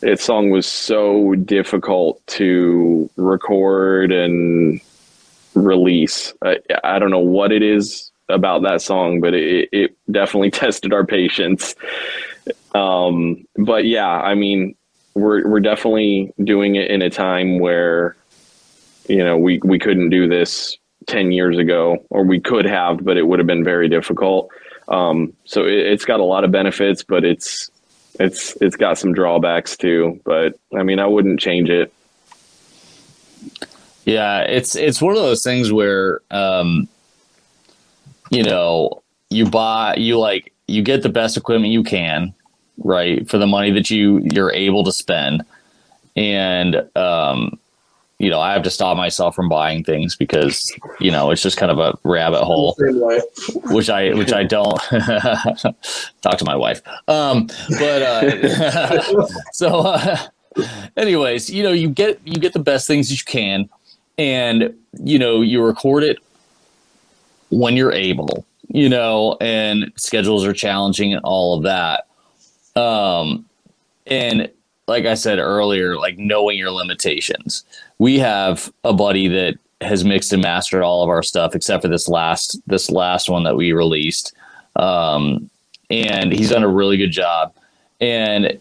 its 0.01 0.23
song 0.23 0.51
was 0.51 0.67
so 0.67 1.33
difficult 1.35 2.25
to 2.27 3.09
record 3.15 4.11
and 4.11 4.79
release. 5.55 6.33
I, 6.43 6.59
I 6.83 6.99
don't 6.99 7.09
know 7.09 7.19
what 7.19 7.51
it 7.51 7.63
is 7.63 8.11
about 8.29 8.61
that 8.63 8.81
song, 8.81 9.21
but 9.21 9.33
it, 9.33 9.69
it 9.71 9.97
definitely 10.11 10.51
tested 10.51 10.93
our 10.93 11.05
patience. 11.05 11.75
Um, 12.75 13.45
but 13.55 13.85
yeah, 13.85 14.07
I 14.07 14.35
mean, 14.35 14.75
we're 15.15 15.47
we're 15.47 15.59
definitely 15.59 16.31
doing 16.43 16.75
it 16.75 16.91
in 16.91 17.01
a 17.01 17.09
time 17.09 17.59
where, 17.59 18.15
you 19.07 19.23
know, 19.23 19.37
we 19.37 19.59
we 19.63 19.79
couldn't 19.79 20.09
do 20.09 20.27
this 20.27 20.77
ten 21.07 21.31
years 21.31 21.57
ago, 21.57 22.05
or 22.09 22.23
we 22.23 22.39
could 22.39 22.65
have, 22.65 23.03
but 23.03 23.17
it 23.17 23.23
would 23.23 23.39
have 23.39 23.47
been 23.47 23.63
very 23.63 23.89
difficult. 23.89 24.49
Um, 24.87 25.33
so 25.45 25.65
it, 25.65 25.73
it's 25.73 26.05
got 26.05 26.19
a 26.19 26.23
lot 26.23 26.43
of 26.43 26.51
benefits, 26.51 27.03
but 27.03 27.25
it's 27.25 27.69
it's 28.19 28.55
it's 28.61 28.75
got 28.75 28.97
some 28.97 29.13
drawbacks 29.13 29.77
too. 29.77 30.19
But 30.23 30.59
I 30.77 30.83
mean, 30.83 30.99
I 30.99 31.07
wouldn't 31.07 31.39
change 31.39 31.69
it. 31.69 31.93
Yeah, 34.05 34.41
it's 34.41 34.75
it's 34.75 35.01
one 35.01 35.15
of 35.15 35.21
those 35.21 35.43
things 35.43 35.71
where, 35.71 36.21
um, 36.31 36.87
you 38.29 38.43
know, 38.43 39.03
you 39.29 39.45
buy 39.49 39.95
you 39.97 40.17
like 40.17 40.53
you 40.67 40.81
get 40.81 41.03
the 41.03 41.09
best 41.09 41.35
equipment 41.35 41.73
you 41.73 41.83
can, 41.83 42.33
right, 42.77 43.29
for 43.29 43.37
the 43.37 43.47
money 43.47 43.71
that 43.71 43.89
you 43.89 44.19
you're 44.33 44.53
able 44.53 44.85
to 44.85 44.93
spend, 44.93 45.43
and 46.15 46.87
um, 46.95 47.59
you 48.19 48.31
know, 48.31 48.39
I 48.39 48.53
have 48.53 48.63
to 48.63 48.71
stop 48.71 48.97
myself 48.97 49.35
from 49.35 49.47
buying 49.47 49.83
things 49.83 50.15
because 50.15 50.71
you 50.99 51.11
know 51.11 51.29
it's 51.29 51.41
just 51.41 51.57
kind 51.57 51.71
of 51.71 51.77
a 51.77 51.97
rabbit 52.03 52.43
hole, 52.43 52.75
which 53.65 53.89
I 53.89 54.13
which 54.13 54.33
I 54.33 54.43
don't 54.43 54.79
talk 56.21 56.37
to 56.39 56.45
my 56.45 56.55
wife. 56.55 56.81
Um, 57.07 57.47
but 57.77 58.01
uh, 58.01 59.27
so, 59.51 59.81
uh, 59.81 60.17
anyways, 60.95 61.51
you 61.51 61.61
know, 61.61 61.71
you 61.71 61.89
get 61.89 62.19
you 62.25 62.39
get 62.39 62.53
the 62.53 62.59
best 62.59 62.87
things 62.87 63.09
that 63.09 63.15
you 63.15 63.25
can, 63.25 63.69
and 64.17 64.75
you 64.99 65.19
know, 65.19 65.41
you 65.41 65.63
record 65.63 66.03
it 66.03 66.17
when 67.51 67.77
you're 67.77 67.93
able, 67.93 68.45
you 68.69 68.89
know, 68.89 69.37
and 69.39 69.91
schedules 69.95 70.43
are 70.43 70.53
challenging 70.53 71.13
and 71.13 71.21
all 71.23 71.55
of 71.55 71.63
that. 71.63 72.07
Um, 72.75 73.45
and 74.07 74.49
like 74.87 75.05
I 75.05 75.15
said 75.15 75.39
earlier, 75.39 75.97
like 75.97 76.17
knowing 76.17 76.57
your 76.57 76.71
limitations. 76.71 77.63
We 77.97 78.19
have 78.19 78.71
a 78.83 78.93
buddy 78.93 79.27
that 79.27 79.55
has 79.81 80.03
mixed 80.03 80.33
and 80.33 80.41
mastered 80.41 80.81
all 80.81 81.03
of 81.03 81.09
our 81.09 81.21
stuff 81.21 81.53
except 81.53 81.83
for 81.83 81.87
this 81.87 82.07
last 82.07 82.59
this 82.67 82.89
last 82.89 83.29
one 83.29 83.43
that 83.43 83.55
we 83.55 83.73
released. 83.73 84.33
Um, 84.75 85.49
and 85.89 86.31
he's 86.31 86.49
done 86.51 86.63
a 86.63 86.67
really 86.67 86.97
good 86.97 87.11
job. 87.11 87.53
And 87.99 88.57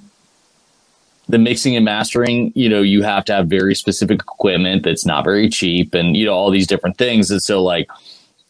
the 1.29 1.39
mixing 1.39 1.75
and 1.75 1.85
mastering, 1.85 2.53
you 2.55 2.69
know, 2.69 2.83
you 2.83 3.03
have 3.03 3.25
to 3.27 3.33
have 3.33 3.49
very 3.49 3.75
specific 3.75 4.21
equipment 4.21 4.85
that's 4.85 5.05
not 5.05 5.25
very 5.25 5.49
cheap 5.49 5.95
and 5.95 6.17
you 6.17 6.25
know 6.25 6.35
all 6.35 6.51
these 6.51 6.67
different 6.67 6.99
things. 6.99 7.31
And 7.31 7.43
so 7.43 7.63
like 7.63 7.89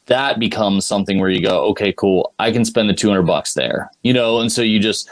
that 0.06 0.38
becomes 0.38 0.86
something 0.86 1.18
where 1.18 1.30
you 1.30 1.42
go, 1.42 1.64
okay, 1.66 1.92
cool, 1.92 2.32
I 2.38 2.52
can 2.52 2.64
spend 2.64 2.88
the 2.88 2.94
200 2.94 3.22
bucks 3.22 3.54
there, 3.54 3.90
you 4.02 4.12
know, 4.12 4.40
and 4.40 4.50
so 4.50 4.62
you 4.62 4.78
just, 4.78 5.08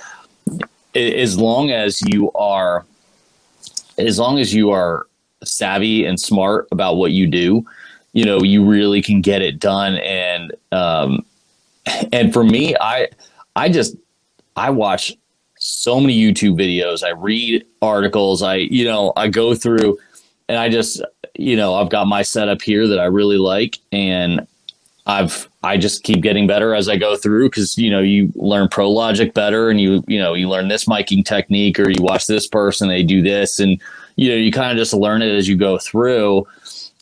as 0.95 1.39
long 1.39 1.71
as 1.71 2.01
you 2.03 2.31
are, 2.33 2.85
as 3.99 4.19
long 4.19 4.39
as 4.39 4.55
you 4.55 4.71
are 4.71 5.07
savvy 5.43 6.05
and 6.05 6.19
smart 6.19 6.69
about 6.73 6.97
what 6.97 7.13
you 7.13 7.27
do, 7.27 7.65
you 8.13 8.25
know, 8.25 8.43
you 8.43 8.65
really 8.65 9.03
can 9.03 9.21
get 9.21 9.43
it 9.43 9.59
done. 9.59 9.97
And, 9.97 10.53
um, 10.73 11.25
and 12.13 12.33
for 12.33 12.45
me, 12.45 12.77
I, 12.81 13.09
I 13.57 13.69
just, 13.69 13.97
I 14.57 14.71
watch 14.71 15.13
so 15.59 16.01
many 16.01 16.19
YouTube 16.19 16.59
videos. 16.59 17.05
I 17.05 17.11
read 17.11 17.65
articles. 17.83 18.43
I, 18.43 18.57
you 18.57 18.85
know, 18.85 19.13
I 19.17 19.29
go 19.29 19.55
through 19.55 19.99
and 20.49 20.59
I 20.59 20.69
just, 20.69 21.03
you 21.35 21.57
know, 21.57 21.75
I've 21.75 21.91
got 21.91 22.07
my 22.07 22.23
setup 22.23 22.63
here 22.63 22.87
that 22.87 23.01
I 23.01 23.07
really 23.07 23.39
like. 23.39 23.79
And 23.91 24.47
I've 25.07 25.49
I 25.65 25.79
just 25.79 26.03
keep 26.03 26.21
getting 26.21 26.47
better 26.47 26.75
as 26.75 26.91
I 26.91 26.97
go 26.97 27.17
through 27.17 27.49
because 27.49 27.79
you 27.79 27.91
know 27.91 28.01
you 28.01 28.31
learn 28.35 28.69
Pro 28.69 28.91
Logic 28.91 29.33
better 29.33 29.71
and 29.71 29.81
you 29.81 30.05
you 30.07 30.19
know 30.19 30.35
you 30.35 30.49
learn 30.49 30.69
this 30.69 30.85
miking 30.85 31.25
technique 31.25 31.81
or 31.81 31.89
you 31.89 32.03
watch 32.03 32.27
this 32.27 32.47
person 32.47 32.89
they 32.89 33.03
do 33.03 33.23
this. 33.23 33.59
And 33.59 33.81
you 34.17 34.29
know 34.31 34.37
you 34.37 34.53
kind 34.53 34.71
of 34.71 34.77
just 34.77 34.93
learn 34.93 35.23
it 35.23 35.35
as 35.35 35.49
you 35.49 35.57
go 35.57 35.79
through. 35.79 36.47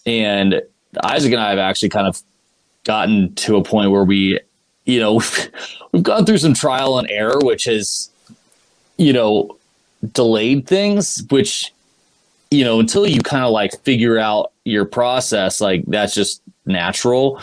And 0.06 0.62
Isaac 1.02 1.32
and 1.32 1.40
I 1.40 1.50
have 1.50 1.58
actually 1.58 1.88
kind 1.88 2.06
of 2.06 2.22
gotten 2.84 3.34
to 3.34 3.56
a 3.56 3.64
point 3.64 3.90
where 3.90 4.04
we 4.04 4.38
you 4.84 5.00
know 5.00 5.14
we've, 5.92 6.02
gone 6.02 6.24
through 6.24 6.38
some 6.38 6.54
trial 6.54 6.98
and 6.98 7.10
error 7.10 7.38
which 7.42 7.64
has 7.64 8.10
you 8.96 9.12
know 9.12 9.56
delayed 10.12 10.66
things 10.66 11.24
which 11.30 11.72
you 12.50 12.64
know 12.64 12.80
until 12.80 13.06
you 13.06 13.20
kind 13.20 13.44
of 13.44 13.50
like 13.50 13.78
figure 13.82 14.18
out 14.18 14.52
your 14.64 14.84
process 14.84 15.60
like 15.60 15.84
that's 15.86 16.14
just 16.14 16.42
natural 16.66 17.40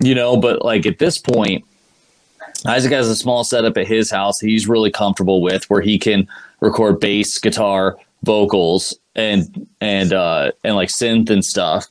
you 0.00 0.14
know, 0.14 0.36
but 0.36 0.64
like 0.64 0.86
at 0.86 0.98
this 0.98 1.18
point, 1.18 1.64
Isaac 2.66 2.92
has 2.92 3.08
a 3.08 3.16
small 3.16 3.44
setup 3.44 3.76
at 3.78 3.86
his 3.86 4.10
house 4.10 4.38
he's 4.40 4.68
really 4.68 4.90
comfortable 4.90 5.40
with 5.40 5.68
where 5.70 5.80
he 5.80 5.98
can 5.98 6.28
record 6.60 7.00
bass, 7.00 7.38
guitar, 7.38 7.96
vocals, 8.22 8.98
and 9.14 9.66
and 9.80 10.12
uh 10.12 10.52
and 10.64 10.76
like 10.76 10.88
synth 10.88 11.30
and 11.30 11.44
stuff. 11.44 11.86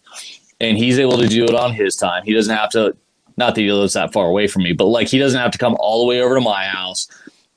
and 0.60 0.78
he's 0.78 1.00
able 1.00 1.18
to 1.18 1.28
do 1.28 1.44
it 1.46 1.56
on 1.56 1.74
his 1.74 1.96
time. 1.96 2.24
He 2.24 2.34
doesn't 2.34 2.56
have 2.56 2.70
to. 2.72 2.96
Not 3.38 3.56
that 3.56 3.62
he 3.62 3.72
lives 3.72 3.94
that 3.94 4.12
far 4.12 4.28
away 4.28 4.48
from 4.48 4.64
me, 4.64 4.74
but 4.74 4.86
like 4.86 5.08
he 5.08 5.18
doesn't 5.18 5.40
have 5.40 5.52
to 5.52 5.58
come 5.58 5.76
all 5.80 6.02
the 6.02 6.08
way 6.08 6.22
over 6.22 6.36
to 6.36 6.42
my 6.42 6.66
house, 6.66 7.08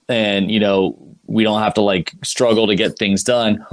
and 0.09 0.50
you 0.50 0.61
know 0.61 0.96
we 1.26 1.42
don't 1.42 1.61
have 1.61 1.74
to 1.74 1.80
like 1.80 2.12
struggle 2.22 2.66
to 2.68 2.76
get 2.76 2.98
things 2.98 3.24
done. 3.24 3.64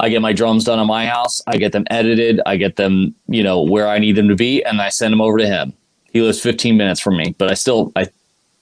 I 0.00 0.10
get 0.10 0.22
my 0.22 0.32
drums 0.32 0.64
done 0.64 0.78
on 0.78 0.86
my 0.86 1.06
house. 1.06 1.42
I 1.46 1.56
get 1.56 1.72
them 1.72 1.84
edited. 1.90 2.40
I 2.46 2.56
get 2.56 2.76
them, 2.76 3.16
you 3.26 3.42
know, 3.42 3.62
where 3.62 3.88
I 3.88 3.98
need 3.98 4.14
them 4.14 4.28
to 4.28 4.36
be, 4.36 4.62
and 4.62 4.80
I 4.80 4.90
send 4.90 5.12
them 5.12 5.20
over 5.20 5.38
to 5.38 5.46
him. 5.46 5.72
He 6.12 6.20
lives 6.22 6.40
15 6.40 6.76
minutes 6.76 7.00
from 7.00 7.16
me, 7.16 7.34
but 7.38 7.50
I 7.50 7.54
still 7.54 7.92
I 7.94 8.08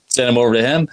send 0.09 0.29
him 0.29 0.39
over 0.39 0.55
to 0.55 0.63
him. 0.63 0.89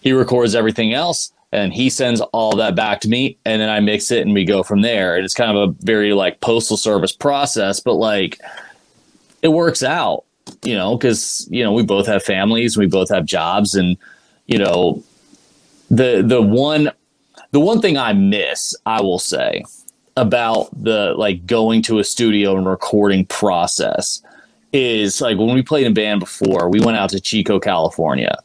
He 0.00 0.12
records 0.12 0.54
everything 0.54 0.92
else, 0.92 1.32
and 1.52 1.72
he 1.72 1.90
sends 1.90 2.20
all 2.20 2.56
that 2.56 2.74
back 2.74 3.00
to 3.02 3.08
me, 3.08 3.36
and 3.44 3.60
then 3.60 3.68
I 3.68 3.80
mix 3.80 4.10
it, 4.10 4.22
and 4.22 4.34
we 4.34 4.44
go 4.44 4.62
from 4.62 4.82
there. 4.82 5.16
And 5.16 5.24
it's 5.24 5.34
kind 5.34 5.56
of 5.56 5.70
a 5.70 5.72
very 5.84 6.12
like 6.12 6.40
postal 6.40 6.76
service 6.76 7.12
process, 7.12 7.80
but 7.80 7.94
like 7.94 8.38
it 9.42 9.48
works 9.48 9.82
out, 9.82 10.24
you 10.62 10.74
know, 10.74 10.96
because 10.96 11.46
you 11.50 11.64
know 11.64 11.72
we 11.72 11.82
both 11.82 12.06
have 12.06 12.22
families, 12.22 12.76
we 12.76 12.86
both 12.86 13.08
have 13.10 13.24
jobs, 13.24 13.74
and 13.74 13.96
you 14.46 14.58
know 14.58 15.02
the 15.90 16.22
the 16.24 16.42
one 16.42 16.90
the 17.52 17.60
one 17.60 17.80
thing 17.80 17.96
I 17.96 18.12
miss, 18.12 18.74
I 18.86 19.00
will 19.00 19.18
say, 19.18 19.64
about 20.16 20.68
the 20.72 21.14
like 21.16 21.46
going 21.46 21.82
to 21.82 21.98
a 21.98 22.04
studio 22.04 22.56
and 22.56 22.66
recording 22.66 23.26
process 23.26 24.22
is 24.72 25.20
like 25.20 25.38
when 25.38 25.54
we 25.54 25.62
played 25.62 25.86
in 25.86 25.94
band 25.94 26.20
before, 26.20 26.68
we 26.68 26.80
went 26.80 26.96
out 26.96 27.10
to 27.10 27.20
Chico, 27.20 27.58
California. 27.58 28.38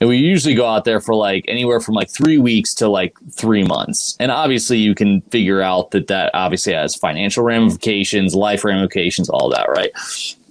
And 0.00 0.08
we 0.08 0.16
usually 0.16 0.54
go 0.54 0.66
out 0.66 0.84
there 0.84 1.00
for 1.00 1.14
like 1.14 1.44
anywhere 1.46 1.80
from 1.80 1.94
like 1.94 2.10
three 2.10 2.36
weeks 2.36 2.74
to 2.74 2.88
like 2.88 3.16
three 3.30 3.62
months. 3.62 4.16
And 4.18 4.30
obviously, 4.30 4.78
you 4.78 4.94
can 4.94 5.20
figure 5.22 5.62
out 5.62 5.92
that 5.92 6.08
that 6.08 6.30
obviously 6.34 6.72
has 6.74 6.96
financial 6.96 7.44
ramifications, 7.44 8.34
life 8.34 8.64
ramifications, 8.64 9.28
all 9.28 9.48
that, 9.50 9.68
right? 9.68 9.92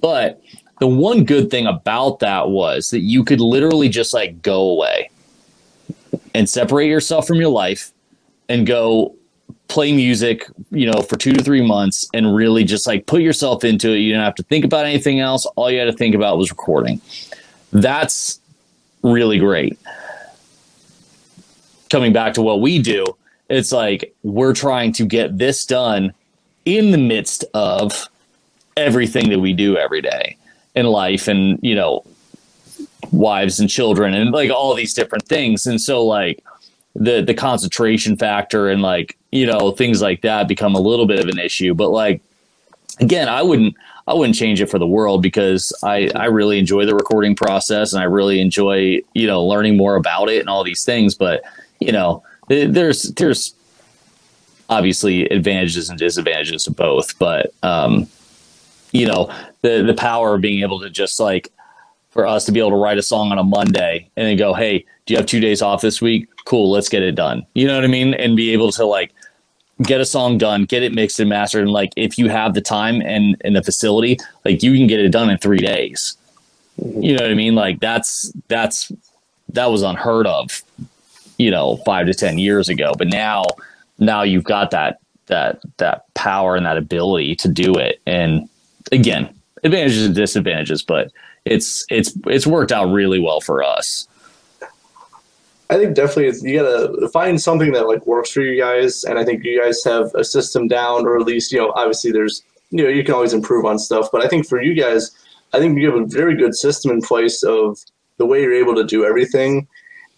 But 0.02 0.42
the 0.80 0.88
one 0.88 1.24
good 1.24 1.52
thing 1.52 1.68
about 1.68 2.20
that 2.20 2.50
was 2.50 2.90
that 2.90 3.02
you 3.02 3.24
could 3.24 3.42
literally 3.42 3.90
just 3.90 4.14
like 4.14 4.42
go 4.42 4.70
away 4.70 5.10
and 6.34 6.50
separate 6.50 6.88
yourself 6.88 7.28
from 7.28 7.38
your 7.38 7.50
life 7.50 7.92
and 8.50 8.66
go 8.66 9.16
play 9.68 9.92
music, 9.92 10.46
you 10.72 10.90
know, 10.90 11.02
for 11.02 11.18
two 11.18 11.34
to 11.34 11.44
three 11.44 11.66
months 11.66 12.08
and 12.14 12.36
really 12.36 12.64
just 12.64 12.86
like 12.86 13.06
put 13.06 13.22
yourself 13.22 13.64
into 13.64 13.92
it. 13.92 13.98
You 13.98 14.12
didn't 14.12 14.26
have 14.26 14.36
to 14.36 14.44
think 14.44 14.66
about 14.66 14.86
anything 14.86 15.20
else. 15.20 15.46
All 15.56 15.72
you 15.72 15.80
had 15.80 15.86
to 15.86 15.94
think 15.94 16.16
about 16.16 16.38
was 16.38 16.50
recording. 16.52 17.02
That's 17.72 18.40
really 19.02 19.40
great. 19.40 19.80
Coming 21.90 22.14
back 22.14 22.34
to 22.36 22.42
what 22.42 22.62
we 22.62 22.80
do, 22.80 23.06
it's 23.50 23.72
like 23.72 24.14
we're 24.24 24.54
trying 24.54 24.94
to 24.94 25.06
get 25.06 25.38
this 25.38 25.66
done 25.66 26.14
in 26.66 26.92
the 26.92 26.98
midst 26.98 27.46
of 27.54 28.08
everything 28.78 29.30
that 29.30 29.40
we 29.40 29.54
do 29.54 29.78
every 29.78 30.02
day 30.02 30.38
in 30.76 30.86
life 30.86 31.28
and, 31.28 31.60
you 31.62 31.76
know, 31.76 32.04
wives 33.12 33.60
and 33.60 33.70
children 33.70 34.14
and 34.14 34.32
like 34.32 34.50
all 34.50 34.74
these 34.74 34.94
different 34.94 35.26
things. 35.26 35.68
And 35.68 35.80
so 35.80 36.04
like 36.06 36.44
the 36.96 37.22
the 37.22 37.34
concentration 37.34 38.16
factor 38.16 38.70
and 38.70 38.82
like, 38.82 39.18
you 39.32 39.46
know, 39.46 39.72
things 39.72 40.02
like 40.02 40.22
that 40.22 40.48
become 40.48 40.76
a 40.76 40.80
little 40.80 41.06
bit 41.06 41.20
of 41.20 41.28
an 41.28 41.40
issue. 41.40 41.74
But 41.74 41.90
like 41.90 42.22
again, 43.00 43.28
I 43.28 43.42
wouldn't 43.42 43.76
I 44.08 44.14
wouldn't 44.14 44.36
change 44.36 44.62
it 44.62 44.70
for 44.70 44.80
the 44.80 44.88
world 44.88 45.22
because 45.22 45.74
I 45.84 46.10
I 46.16 46.26
really 46.26 46.60
enjoy 46.60 46.86
the 46.86 46.96
recording 46.96 47.36
process 47.36 47.94
and 47.94 48.02
I 48.02 48.06
really 48.06 48.40
enjoy, 48.40 49.02
you 49.14 49.28
know, 49.28 49.44
learning 49.44 49.78
more 49.78 49.96
about 49.96 50.30
it 50.30 50.40
and 50.40 50.50
all 50.50 50.64
these 50.64 50.86
things, 50.86 51.16
but 51.16 51.44
you 51.80 51.92
know, 51.92 52.24
there's 52.48 53.04
there's 53.14 53.56
obviously 54.70 55.28
advantages 55.30 55.90
and 55.90 56.00
disadvantages 56.00 56.64
to 56.66 56.72
both, 56.72 57.18
but 57.18 57.54
um 57.64 58.08
you 58.92 59.08
know, 59.08 59.34
the 59.62 59.82
the 59.82 59.96
power 59.96 60.36
of 60.36 60.42
being 60.42 60.62
able 60.62 60.80
to 60.82 60.90
just 60.90 61.20
like 61.20 61.52
for 62.12 62.28
us 62.28 62.46
to 62.46 62.52
be 62.52 62.60
able 62.60 62.70
to 62.70 62.76
write 62.76 63.00
a 63.00 63.02
song 63.02 63.32
on 63.32 63.40
a 63.40 63.44
Monday 63.44 64.08
and 64.16 64.28
then 64.28 64.38
go, 64.38 64.54
hey, 64.54 64.86
do 65.06 65.14
you 65.14 65.18
have 65.18 65.26
two 65.26 65.40
days 65.40 65.62
off 65.62 65.82
this 65.82 66.02
week? 66.02 66.28
Cool, 66.46 66.72
let's 66.72 66.90
get 66.90 67.04
it 67.04 67.16
done. 67.16 67.46
You 67.54 67.68
know 67.68 67.76
what 67.76 67.84
I 67.84 67.88
mean? 67.88 68.14
And 68.14 68.36
be 68.36 68.52
able 68.52 68.72
to 68.74 68.86
like 68.86 69.12
get 69.82 70.02
a 70.02 70.06
song 70.06 70.38
done, 70.38 70.66
get 70.66 70.84
it 70.84 70.94
mixed 70.94 71.20
and 71.20 71.30
mastered. 71.30 71.64
And 71.64 71.72
like 71.72 71.92
if 71.96 72.18
you 72.18 72.30
have 72.30 72.54
the 72.54 72.62
time 72.62 73.02
and, 73.02 73.36
and 73.44 73.56
the 73.56 73.64
facility, 73.64 74.18
like 74.46 74.64
you 74.64 74.74
can 74.74 74.88
get 74.88 75.00
it 75.00 75.10
done 75.10 75.30
in 75.30 75.38
three 75.38 75.60
days. 75.60 76.18
You 76.78 77.16
know 77.16 77.24
what 77.24 77.32
I 77.32 77.36
mean? 77.36 77.56
Like 77.56 77.80
that's 77.80 78.32
that's 78.48 78.92
that 79.50 79.68
was 79.68 79.84
unheard 79.84 80.26
of, 80.26 80.64
you 81.38 81.52
know, 81.52 81.78
five 81.86 82.08
to 82.08 82.14
ten 82.14 82.38
years 82.38 82.70
ago. 82.70 82.94
But 82.98 83.10
now 83.10 83.46
now 84.00 84.24
you've 84.24 84.44
got 84.44 84.72
that 84.72 85.00
that 85.28 85.62
that 85.78 86.06
power 86.14 86.56
and 86.56 86.66
that 86.66 86.78
ability 86.78 87.36
to 87.38 87.48
do 87.48 87.76
it. 87.76 88.02
And 88.08 88.50
again, 88.92 89.34
advantages 89.64 90.06
and 90.06 90.16
disadvantages, 90.16 90.82
but 90.82 91.12
it's 91.46 91.86
it's 91.90 92.18
it's 92.28 92.48
worked 92.48 92.72
out 92.72 92.92
really 92.92 93.20
well 93.20 93.42
for 93.42 93.64
us. 93.64 94.08
I 95.74 95.78
think 95.78 95.96
definitely 95.96 96.28
it's, 96.28 96.44
you 96.44 96.60
gotta 96.60 97.10
find 97.10 97.42
something 97.42 97.72
that 97.72 97.88
like 97.88 98.06
works 98.06 98.30
for 98.30 98.42
you 98.42 98.62
guys, 98.62 99.04
and 99.04 99.18
I 99.18 99.26
think 99.26 99.44
you 99.44 99.60
guys 99.60 99.84
have 99.86 100.14
a 100.14 100.24
system 100.24 100.68
down, 100.68 101.08
or 101.08 101.18
at 101.18 101.26
least 101.26 101.52
you 101.52 101.58
know 101.58 101.74
obviously 101.76 102.12
there's 102.12 102.44
you 102.70 102.84
know 102.84 102.90
you 102.90 103.04
can 103.04 103.16
always 103.16 103.34
improve 103.34 103.66
on 103.66 103.80
stuff, 103.80 104.10
but 104.12 104.24
I 104.24 104.28
think 104.28 104.48
for 104.48 104.62
you 104.62 104.76
guys, 104.76 105.10
I 105.52 105.58
think 105.58 105.80
you 105.80 105.92
have 105.92 106.00
a 106.00 106.06
very 106.06 106.36
good 106.36 106.54
system 106.54 106.92
in 106.92 107.02
place 107.02 107.42
of 107.42 107.80
the 108.18 108.26
way 108.28 108.44
you're 108.44 108.54
able 108.54 108.76
to 108.76 108.84
do 108.84 109.04
everything, 109.04 109.68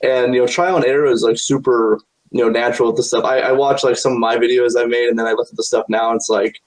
and 0.03 0.35
you 0.35 0.41
know 0.41 0.47
trial 0.47 0.75
and 0.75 0.83
error 0.83 1.05
is 1.05 1.23
like 1.23 1.37
super 1.37 2.01
you 2.31 2.43
know 2.43 2.49
natural 2.49 2.89
with 2.89 2.97
the 2.97 3.03
stuff. 3.03 3.23
I, 3.23 3.39
I 3.39 3.51
watch 3.53 3.81
like 3.81 3.95
some 3.95 4.11
of 4.11 4.19
my 4.19 4.35
videos 4.35 4.73
I 4.77 4.83
made, 4.83 5.07
and 5.07 5.17
then 5.17 5.25
I 5.25 5.31
look 5.31 5.47
at 5.49 5.55
the 5.55 5.63
stuff 5.63 5.85
now, 5.87 6.09
and 6.09 6.17
it's 6.17 6.27
like 6.27 6.61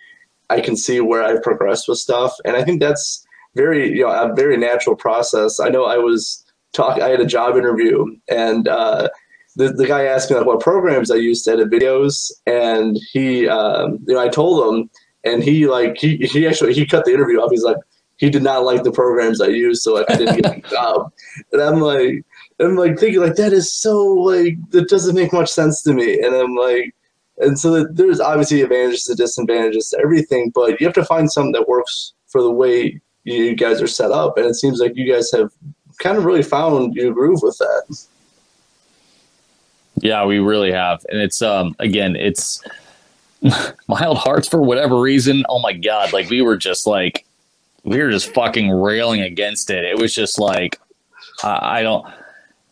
I 0.48 0.62
can 0.62 0.76
see 0.78 1.02
where 1.02 1.22
I've 1.22 1.42
progressed 1.42 1.88
with 1.88 1.98
stuff, 1.98 2.34
and 2.46 2.56
I 2.56 2.64
think 2.64 2.80
that's 2.80 3.26
very 3.54 3.90
you 3.90 4.04
know 4.04 4.12
a 4.12 4.34
very 4.34 4.56
natural 4.56 4.96
process. 4.96 5.60
I 5.60 5.68
know 5.68 5.84
I 5.84 5.98
was 5.98 6.42
talk. 6.72 7.00
I 7.00 7.08
had 7.08 7.20
a 7.20 7.26
job 7.26 7.56
interview, 7.56 8.04
and 8.28 8.68
uh, 8.68 9.08
the 9.56 9.68
the 9.70 9.86
guy 9.86 10.04
asked 10.04 10.30
me 10.30 10.36
like 10.36 10.46
what 10.46 10.60
programs 10.60 11.10
I 11.10 11.16
used 11.16 11.44
to 11.44 11.52
edit 11.52 11.70
videos, 11.70 12.30
and 12.46 12.98
he 13.12 13.48
um, 13.48 13.98
you 14.06 14.14
know 14.14 14.20
I 14.20 14.28
told 14.28 14.74
him, 14.74 14.90
and 15.24 15.42
he 15.42 15.66
like 15.66 15.98
he 15.98 16.16
he 16.16 16.46
actually 16.46 16.74
he 16.74 16.86
cut 16.86 17.04
the 17.04 17.12
interview 17.12 17.38
off. 17.38 17.50
He's 17.50 17.64
like 17.64 17.78
he 18.16 18.30
did 18.30 18.42
not 18.42 18.64
like 18.64 18.82
the 18.82 18.92
programs 18.92 19.40
I 19.40 19.46
used, 19.48 19.82
so 19.82 19.94
like 19.94 20.10
I 20.10 20.16
didn't 20.16 20.42
get 20.42 20.62
the 20.62 20.68
job, 20.70 21.12
and 21.52 21.62
I'm 21.62 21.80
like. 21.80 22.24
I'm 22.60 22.74
like 22.74 22.98
thinking 22.98 23.20
like 23.20 23.36
that 23.36 23.52
is 23.52 23.72
so 23.72 24.02
like 24.02 24.58
that 24.70 24.88
doesn't 24.88 25.14
make 25.14 25.32
much 25.32 25.48
sense 25.48 25.80
to 25.82 25.94
me, 25.94 26.18
and 26.18 26.34
I'm 26.34 26.56
like, 26.56 26.92
and 27.38 27.58
so 27.58 27.84
there's 27.84 28.20
obviously 28.20 28.62
advantages 28.62 29.06
and 29.06 29.16
disadvantages 29.16 29.90
to 29.90 30.00
everything, 30.00 30.50
but 30.50 30.80
you 30.80 30.86
have 30.86 30.94
to 30.94 31.04
find 31.04 31.30
something 31.30 31.52
that 31.52 31.68
works 31.68 32.14
for 32.26 32.42
the 32.42 32.50
way 32.50 33.00
you 33.24 33.54
guys 33.54 33.80
are 33.80 33.86
set 33.86 34.10
up, 34.10 34.36
and 34.36 34.46
it 34.46 34.54
seems 34.54 34.80
like 34.80 34.96
you 34.96 35.10
guys 35.12 35.30
have 35.32 35.50
kind 35.98 36.16
of 36.16 36.24
really 36.24 36.42
found 36.42 36.94
your 36.94 37.12
groove 37.12 37.40
with 37.42 37.58
that. 37.58 38.06
Yeah, 39.96 40.24
we 40.24 40.38
really 40.38 40.72
have. 40.72 41.04
And 41.08 41.20
it's 41.20 41.42
um 41.42 41.74
again, 41.78 42.16
it's 42.16 42.62
mild 43.88 44.18
hearts 44.18 44.48
for 44.48 44.62
whatever 44.62 45.00
reason. 45.00 45.44
Oh 45.48 45.60
my 45.60 45.72
god, 45.72 46.12
like 46.12 46.30
we 46.30 46.42
were 46.42 46.56
just 46.56 46.86
like 46.86 47.24
we 47.84 48.02
were 48.02 48.10
just 48.10 48.32
fucking 48.34 48.70
railing 48.70 49.22
against 49.22 49.70
it. 49.70 49.84
It 49.84 49.98
was 49.98 50.14
just 50.14 50.38
like 50.38 50.80
I, 51.42 51.80
I 51.80 51.82
don't 51.82 52.06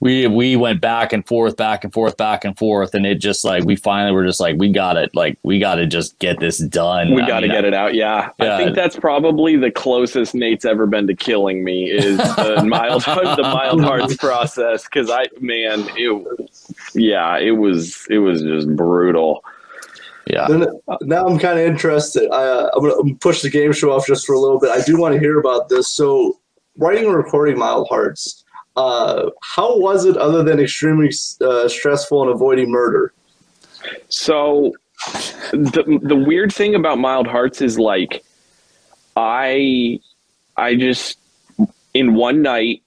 we 0.01 0.27
we 0.27 0.57
went 0.57 0.81
back 0.81 1.13
and 1.13 1.27
forth, 1.27 1.57
back 1.57 1.83
and 1.83 1.93
forth, 1.93 2.17
back 2.17 2.45
and 2.45 2.57
forth, 2.57 2.95
and 2.95 3.07
it 3.07 3.17
just 3.17 3.45
like 3.45 3.65
we 3.65 3.77
finally 3.77 4.13
were 4.13 4.25
just 4.25 4.41
like 4.41 4.57
we 4.59 4.71
got 4.71 4.97
it, 4.97 5.15
like 5.15 5.39
we 5.43 5.59
got 5.59 5.77
to 5.77 5.87
just 5.87 6.19
get 6.19 6.39
this 6.39 6.59
done. 6.59 7.15
We 7.15 7.23
got 7.23 7.41
to 7.41 7.49
mean, 7.49 7.57
get 7.57 7.65
it 7.65 7.75
out. 7.75 7.95
Yeah. 7.95 8.31
Yeah. 8.39 8.55
I 8.55 8.59
think 8.59 8.77
that's 8.77 8.97
probably 8.97 9.57
the 9.57 9.71
closest 9.71 10.35
Nate's 10.35 10.65
ever 10.65 10.87
been 10.87 11.07
to 11.07 11.15
killing 11.15 11.65
me 11.65 11.91
is 11.91 12.17
the 12.37 12.63
mild 12.67 13.03
the 13.05 13.43
mild 13.43 13.83
hearts 13.83 14.17
process 14.17 14.85
because 14.85 15.11
I 15.11 15.27
man 15.41 15.87
it 15.97 16.51
yeah 16.95 17.39
it 17.39 17.53
was 17.53 18.07
it 18.11 18.19
was 18.19 18.43
just 18.43 18.69
brutal. 18.77 19.45
Yeah, 20.29 20.49
Then 20.49 20.67
now 21.03 21.25
I'm 21.25 21.39
kind 21.39 21.57
of 21.57 21.65
interested. 21.65 22.29
I, 22.33 22.43
uh, 22.43 22.71
I'm 22.75 22.83
gonna 22.83 23.15
push 23.15 23.43
the 23.43 23.51
game 23.51 23.73
show 23.73 23.93
off 23.93 24.09
just 24.09 24.27
for 24.27 24.33
a 24.35 24.41
little 24.41 24.59
bit. 24.59 24.71
I 24.71 24.83
do 24.83 24.99
want 24.99 25.15
to 25.15 25.21
hear 25.21 25.39
about 25.39 25.69
this. 25.69 25.87
So, 25.87 26.41
writing 26.79 27.07
and 27.07 27.15
recording 27.15 27.57
Mild 27.57 27.87
Hearts. 27.89 28.45
Uh, 28.77 29.31
how 29.43 29.79
was 29.79 30.05
it, 30.05 30.17
other 30.17 30.43
than 30.43 30.61
extremely 30.61 31.11
uh, 31.41 31.69
stressful 31.69 32.23
and 32.23 32.31
avoiding 32.31 32.71
murder? 32.71 33.13
So 34.09 34.73
the 35.53 36.01
the 36.03 36.17
weird 36.17 36.53
thing 36.53 36.75
about 36.75 36.99
Mild 36.99 37.27
Hearts 37.27 37.61
is 37.61 37.79
like 37.79 38.25
I 39.17 40.01
I 40.57 40.75
just 40.75 41.19
in 41.95 42.15
one 42.15 42.43
night 42.43 42.83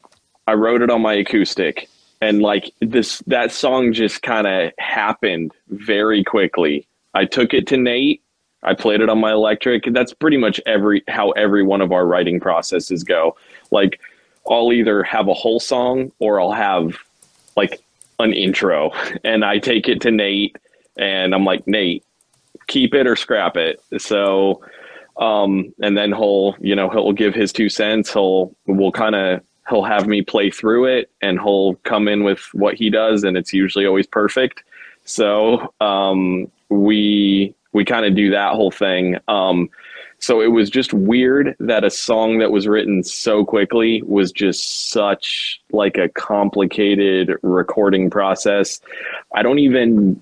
I 0.48 0.54
wrote 0.54 0.82
it 0.82 0.90
on 0.90 1.02
my 1.02 1.14
acoustic 1.14 1.90
and 2.22 2.42
like 2.42 2.74
this 2.82 3.20
that 3.28 3.52
song 3.52 3.94
just 3.94 4.22
kind 4.22 4.48
of 4.48 4.72
happened 4.78 5.52
very 5.70 6.24
quickly. 6.24 6.88
I 7.14 7.26
took 7.26 7.54
it 7.54 7.68
to 7.68 7.78
Nate. 7.78 8.22
I 8.62 8.74
played 8.74 9.00
it 9.00 9.10
on 9.10 9.20
my 9.20 9.32
electric. 9.32 9.86
That's 9.94 10.14
pretty 10.14 10.38
much 10.38 10.60
every 10.66 11.04
how 11.08 11.32
every 11.32 11.64
one 11.64 11.82
of 11.82 11.92
our 11.92 12.06
writing 12.06 12.40
processes 12.40 13.04
go. 13.04 13.38
Like 13.72 14.02
I'll 14.50 14.74
either 14.74 15.04
have 15.04 15.28
a 15.28 15.34
whole 15.34 15.60
song 15.60 16.12
or 16.20 16.42
I'll 16.42 16.52
have 16.52 16.98
like 17.56 17.80
an 18.20 18.34
intro 18.34 18.92
and 19.24 19.46
I 19.46 19.60
take 19.60 19.88
it 19.88 20.02
to 20.02 20.12
Nate 20.12 20.58
and 20.98 21.36
I'm 21.36 21.46
like, 21.46 21.68
Nate, 21.68 22.04
keep 22.68 22.94
it 22.94 23.08
or 23.08 23.16
scrap 23.16 23.56
it. 23.58 23.82
So 23.98 24.62
Um, 25.18 25.74
and 25.82 25.98
then 25.98 26.14
he'll, 26.14 26.56
you 26.62 26.76
know, 26.76 26.90
he'll 26.90 27.12
give 27.12 27.36
his 27.36 27.52
two 27.52 27.68
cents. 27.70 28.14
He'll, 28.14 28.56
we'll 28.68 28.94
kind 28.94 29.16
of, 29.16 29.42
he'll 29.68 29.84
have 29.84 30.08
me 30.08 30.22
play 30.22 30.50
through 30.50 30.86
it 30.86 31.10
and 31.22 31.40
he'll 31.40 31.76
come 31.84 32.08
in 32.08 32.24
with 32.24 32.40
what 32.54 32.76
he 32.76 32.90
does. 32.90 33.26
And 33.26 33.36
it's 33.36 33.52
usually 33.52 33.86
always 33.86 34.08
perfect. 34.08 34.64
So, 35.04 35.74
um, 35.82 36.50
we, 36.70 37.54
we 37.74 37.84
kind 37.84 38.06
of 38.06 38.16
do 38.16 38.32
that 38.32 38.54
whole 38.54 38.72
thing. 38.72 39.18
Um, 39.28 39.70
so 40.20 40.42
it 40.42 40.48
was 40.48 40.70
just 40.70 40.94
weird 40.94 41.56
that 41.60 41.86
a 41.86 41.90
song 41.90 42.40
that 42.40 42.52
was 42.52 42.68
written 42.68 43.04
so 43.04 43.46
quickly 43.46 44.02
was 44.04 44.32
just 44.32 44.90
such 44.90 45.62
like 45.72 45.98
a 45.98 46.10
complicated 46.10 47.38
recording 47.42 48.10
process. 48.10 48.82
I 49.34 49.44
don't 49.44 49.60
even 49.60 50.22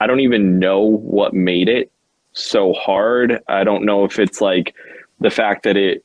I 0.00 0.06
don't 0.06 0.20
even 0.20 0.58
know 0.58 0.80
what 0.80 1.34
made 1.34 1.68
it 1.68 1.90
so 2.32 2.72
hard. 2.72 3.40
I 3.48 3.64
don't 3.64 3.84
know 3.84 4.04
if 4.04 4.18
it's 4.18 4.40
like 4.40 4.74
the 5.20 5.30
fact 5.30 5.62
that 5.62 5.76
it 5.76 6.04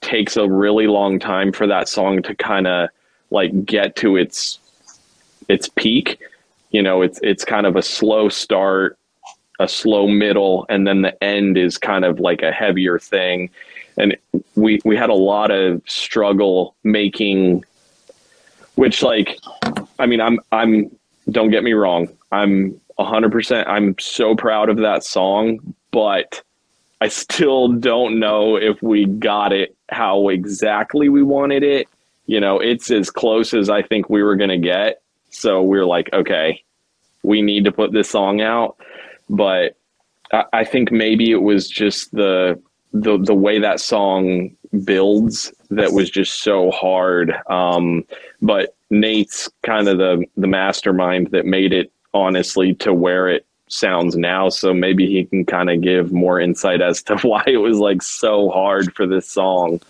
takes 0.00 0.36
a 0.36 0.48
really 0.48 0.86
long 0.86 1.18
time 1.18 1.52
for 1.52 1.66
that 1.66 1.88
song 1.88 2.22
to 2.22 2.34
kind 2.34 2.68
of 2.68 2.88
like 3.30 3.64
get 3.64 3.96
to 3.96 4.16
its 4.16 4.60
its 5.48 5.68
peak. 5.68 6.20
You 6.70 6.82
know, 6.82 7.02
it's 7.02 7.18
it's 7.24 7.44
kind 7.44 7.66
of 7.66 7.74
a 7.74 7.82
slow 7.82 8.28
start 8.28 8.98
a 9.58 9.68
slow 9.68 10.06
middle 10.06 10.66
and 10.68 10.86
then 10.86 11.02
the 11.02 11.22
end 11.22 11.58
is 11.58 11.78
kind 11.78 12.04
of 12.04 12.20
like 12.20 12.42
a 12.42 12.52
heavier 12.52 12.98
thing. 12.98 13.50
And 13.96 14.16
we 14.54 14.80
we 14.84 14.96
had 14.96 15.10
a 15.10 15.14
lot 15.14 15.50
of 15.50 15.82
struggle 15.86 16.76
making 16.84 17.64
which 18.76 19.02
like 19.02 19.38
i 19.98 20.06
mean 20.06 20.20
i'm 20.20 20.38
i'm 20.52 20.90
don't 21.30 21.50
get 21.50 21.62
me 21.62 21.72
wrong. 21.72 22.08
I'm 22.32 22.80
100% 22.98 23.66
i'm 23.66 23.96
so 23.98 24.34
proud 24.34 24.68
of 24.68 24.78
that 24.78 25.04
song 25.04 25.74
but 25.90 26.42
i 27.00 27.08
still 27.08 27.68
don't 27.68 28.18
know 28.18 28.56
if 28.56 28.80
we 28.82 29.06
got 29.06 29.52
it 29.52 29.76
how 29.88 30.28
exactly 30.28 31.08
we 31.08 31.22
wanted 31.22 31.62
it. 31.62 31.88
You 32.26 32.40
know 32.40 32.60
it's 32.60 32.90
as 32.90 33.10
close 33.10 33.52
as 33.54 33.68
i 33.68 33.82
think 33.82 34.08
we 34.08 34.22
were 34.22 34.36
going 34.36 34.50
to 34.50 34.58
get. 34.58 35.02
So 35.30 35.62
we're 35.62 35.86
like 35.86 36.12
okay 36.12 36.62
we 37.24 37.42
need 37.42 37.64
to 37.64 37.72
put 37.72 37.92
this 37.92 38.08
song 38.08 38.40
out 38.40 38.76
but 39.28 39.76
I, 40.32 40.44
I 40.52 40.64
think 40.64 40.92
maybe 40.92 41.30
it 41.30 41.42
was 41.42 41.68
just 41.68 42.12
the 42.12 42.60
the 42.92 43.18
the 43.18 43.34
way 43.34 43.58
that 43.58 43.80
song 43.80 44.50
builds 44.84 45.52
that 45.70 45.92
was 45.92 46.10
just 46.10 46.42
so 46.42 46.70
hard. 46.70 47.34
Um, 47.48 48.04
but 48.40 48.76
Nate's 48.90 49.48
kind 49.62 49.88
of 49.88 49.98
the 49.98 50.24
the 50.36 50.46
mastermind 50.46 51.30
that 51.32 51.46
made 51.46 51.72
it 51.72 51.92
honestly 52.14 52.74
to 52.74 52.92
where 52.92 53.28
it 53.28 53.46
sounds 53.68 54.16
now. 54.16 54.48
So 54.48 54.72
maybe 54.72 55.06
he 55.06 55.24
can 55.24 55.44
kind 55.44 55.70
of 55.70 55.80
give 55.80 56.12
more 56.12 56.40
insight 56.40 56.80
as 56.80 57.02
to 57.04 57.16
why 57.22 57.44
it 57.46 57.58
was 57.58 57.78
like 57.78 58.02
so 58.02 58.50
hard 58.50 58.94
for 58.94 59.06
this 59.06 59.28
song. 59.28 59.80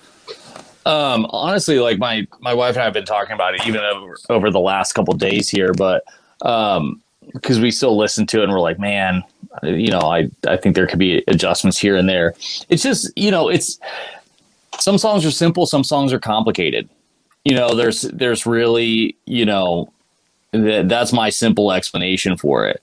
Um, 0.87 1.27
honestly, 1.31 1.81
like 1.81 1.99
my 1.99 2.27
my 2.41 2.55
wife 2.55 2.75
and 2.75 2.83
I 2.83 2.85
have 2.85 2.95
been 2.95 3.05
talking 3.05 3.35
about 3.35 3.55
it 3.55 3.67
even 3.67 3.81
over, 3.83 4.17
over 4.31 4.51
the 4.51 4.61
last 4.61 4.95
couple 4.95 5.15
days 5.15 5.49
here, 5.49 5.73
but 5.75 6.03
um, 6.43 7.03
because 7.33 7.61
we 7.61 7.71
still 7.71 7.97
listen 7.97 8.27
to 8.29 8.41
it 8.41 8.45
and 8.45 8.53
we're 8.53 8.61
like, 8.61 8.79
man, 8.79 9.23
you 9.63 9.91
know, 9.91 10.01
I 10.01 10.31
I 10.47 10.57
think 10.57 10.75
there 10.75 10.87
could 10.87 10.99
be 10.99 11.23
adjustments 11.29 11.79
here 11.79 11.97
and 11.97 12.09
there. 12.09 12.35
It's 12.69 12.83
just 12.83 13.11
you 13.17 13.31
know, 13.31 13.49
it's 13.49 13.79
some 14.79 14.99
songs 14.99 15.25
are 15.27 15.31
simple, 15.31 15.67
some 15.67 15.85
songs 15.85 16.13
are 16.13 16.21
complicated. 16.21 16.89
You 17.45 17.55
know, 17.55 17.75
there's 17.75 18.03
there's 18.03 18.47
really 18.47 19.17
you 19.27 19.45
know 19.47 19.93
that 20.53 20.89
that's 20.89 21.13
my 21.13 21.31
simple 21.31 21.73
explanation 21.73 22.37
for 22.37 22.67
it. 22.67 22.81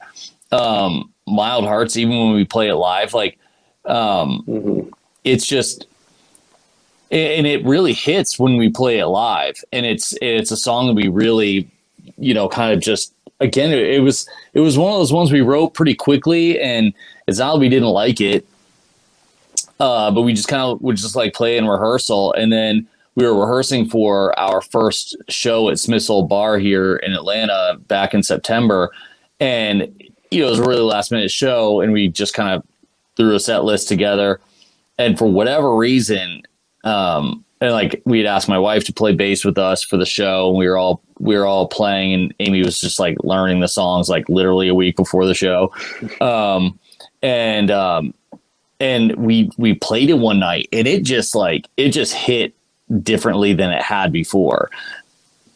Um, 0.51 1.11
Mild 1.27 1.65
Hearts, 1.65 1.97
even 1.97 2.17
when 2.17 2.33
we 2.33 2.45
play 2.45 2.69
it 2.69 2.75
live, 2.75 3.13
like 3.13 3.37
um, 3.85 4.43
Mm-hmm. 4.47 4.89
it's 5.23 5.45
just 5.45 5.87
and 7.11 7.45
it 7.45 7.63
really 7.63 7.93
hits 7.93 8.39
when 8.39 8.57
we 8.57 8.69
play 8.69 8.97
it 8.99 9.05
live 9.05 9.63
and 9.71 9.85
it's 9.85 10.15
it's 10.23 10.49
a 10.49 10.57
song 10.57 10.87
that 10.87 10.93
we 10.93 11.07
really 11.07 11.69
you 12.17 12.33
know 12.33 12.49
kind 12.49 12.73
of 12.73 12.81
just 12.81 13.13
again 13.39 13.71
it, 13.71 13.79
it 13.79 13.99
was 13.99 14.27
it 14.53 14.59
was 14.59 14.77
one 14.77 14.91
of 14.91 14.99
those 14.99 15.13
ones 15.13 15.31
we 15.31 15.41
wrote 15.41 15.73
pretty 15.73 15.95
quickly 15.95 16.59
and 16.59 16.93
it's 17.27 17.39
not 17.39 17.53
that 17.53 17.59
we 17.59 17.69
didn't 17.69 17.89
like 17.89 18.21
it. 18.21 18.45
Uh 19.79 20.11
but 20.11 20.21
we 20.21 20.33
just 20.33 20.47
kind 20.47 20.61
of 20.61 20.81
would 20.81 20.97
just 20.97 21.15
like 21.15 21.33
play 21.33 21.57
in 21.57 21.67
rehearsal 21.67 22.33
and 22.33 22.51
then 22.51 22.87
we 23.15 23.25
were 23.25 23.39
rehearsing 23.39 23.87
for 23.87 24.37
our 24.37 24.61
first 24.61 25.15
show 25.29 25.69
at 25.69 25.79
Smith's 25.79 26.09
Olde 26.09 26.29
Bar 26.29 26.57
here 26.59 26.97
in 26.97 27.13
Atlanta 27.13 27.77
back 27.87 28.13
in 28.13 28.23
September 28.23 28.91
and 29.39 29.81
you 30.31 30.41
know 30.41 30.47
it 30.47 30.51
was 30.51 30.59
a 30.59 30.67
really 30.67 30.81
last 30.81 31.11
minute 31.11 31.31
show 31.31 31.81
and 31.81 31.91
we 31.91 32.07
just 32.07 32.33
kind 32.33 32.53
of 32.53 32.63
threw 33.17 33.35
a 33.35 33.39
set 33.39 33.63
list 33.63 33.87
together. 33.87 34.39
And 34.97 35.17
for 35.17 35.29
whatever 35.29 35.75
reason 35.75 36.43
um 36.85 37.43
and 37.59 37.71
like 37.71 38.01
we 38.05 38.19
had 38.19 38.27
asked 38.27 38.47
my 38.47 38.59
wife 38.59 38.83
to 38.85 38.93
play 38.93 39.13
bass 39.13 39.43
with 39.43 39.57
us 39.57 39.83
for 39.83 39.97
the 39.97 40.05
show 40.05 40.49
and 40.49 40.57
we 40.57 40.67
were 40.67 40.77
all 40.77 41.01
we 41.19 41.37
were 41.37 41.45
all 41.45 41.67
playing 41.67 42.13
and 42.13 42.33
amy 42.39 42.63
was 42.63 42.79
just 42.79 42.99
like 42.99 43.17
learning 43.23 43.59
the 43.59 43.67
songs 43.67 44.09
like 44.09 44.27
literally 44.29 44.67
a 44.67 44.75
week 44.75 44.95
before 44.95 45.25
the 45.25 45.33
show. 45.33 45.71
Um 46.21 46.79
and 47.21 47.71
um 47.71 48.13
and 48.79 49.15
we 49.15 49.49
we 49.57 49.73
played 49.73 50.09
it 50.09 50.19
one 50.19 50.39
night 50.39 50.67
and 50.73 50.87
it 50.87 51.03
just 51.03 51.35
like 51.35 51.67
it 51.77 51.89
just 51.89 52.13
hit 52.13 52.53
differently 53.01 53.53
than 53.53 53.71
it 53.71 53.81
had 53.81 54.11
before. 54.11 54.69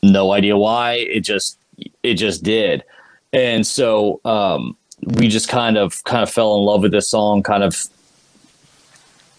No 0.02 0.32
idea 0.32 0.58
why 0.58 0.94
it 0.94 1.22
just 1.22 1.58
it 2.04 2.16
just 2.16 2.44
did. 2.44 2.84
And 3.34 3.66
so 3.68 4.22
um 4.26 4.76
we 5.02 5.28
just 5.28 5.50
kind 5.50 5.78
of 5.78 6.04
kind 6.06 6.24
of 6.24 6.30
fell 6.30 6.58
in 6.58 6.64
love 6.64 6.82
with 6.82 6.92
this 6.92 7.10
song 7.10 7.44
kind 7.44 7.64
of 7.64 7.86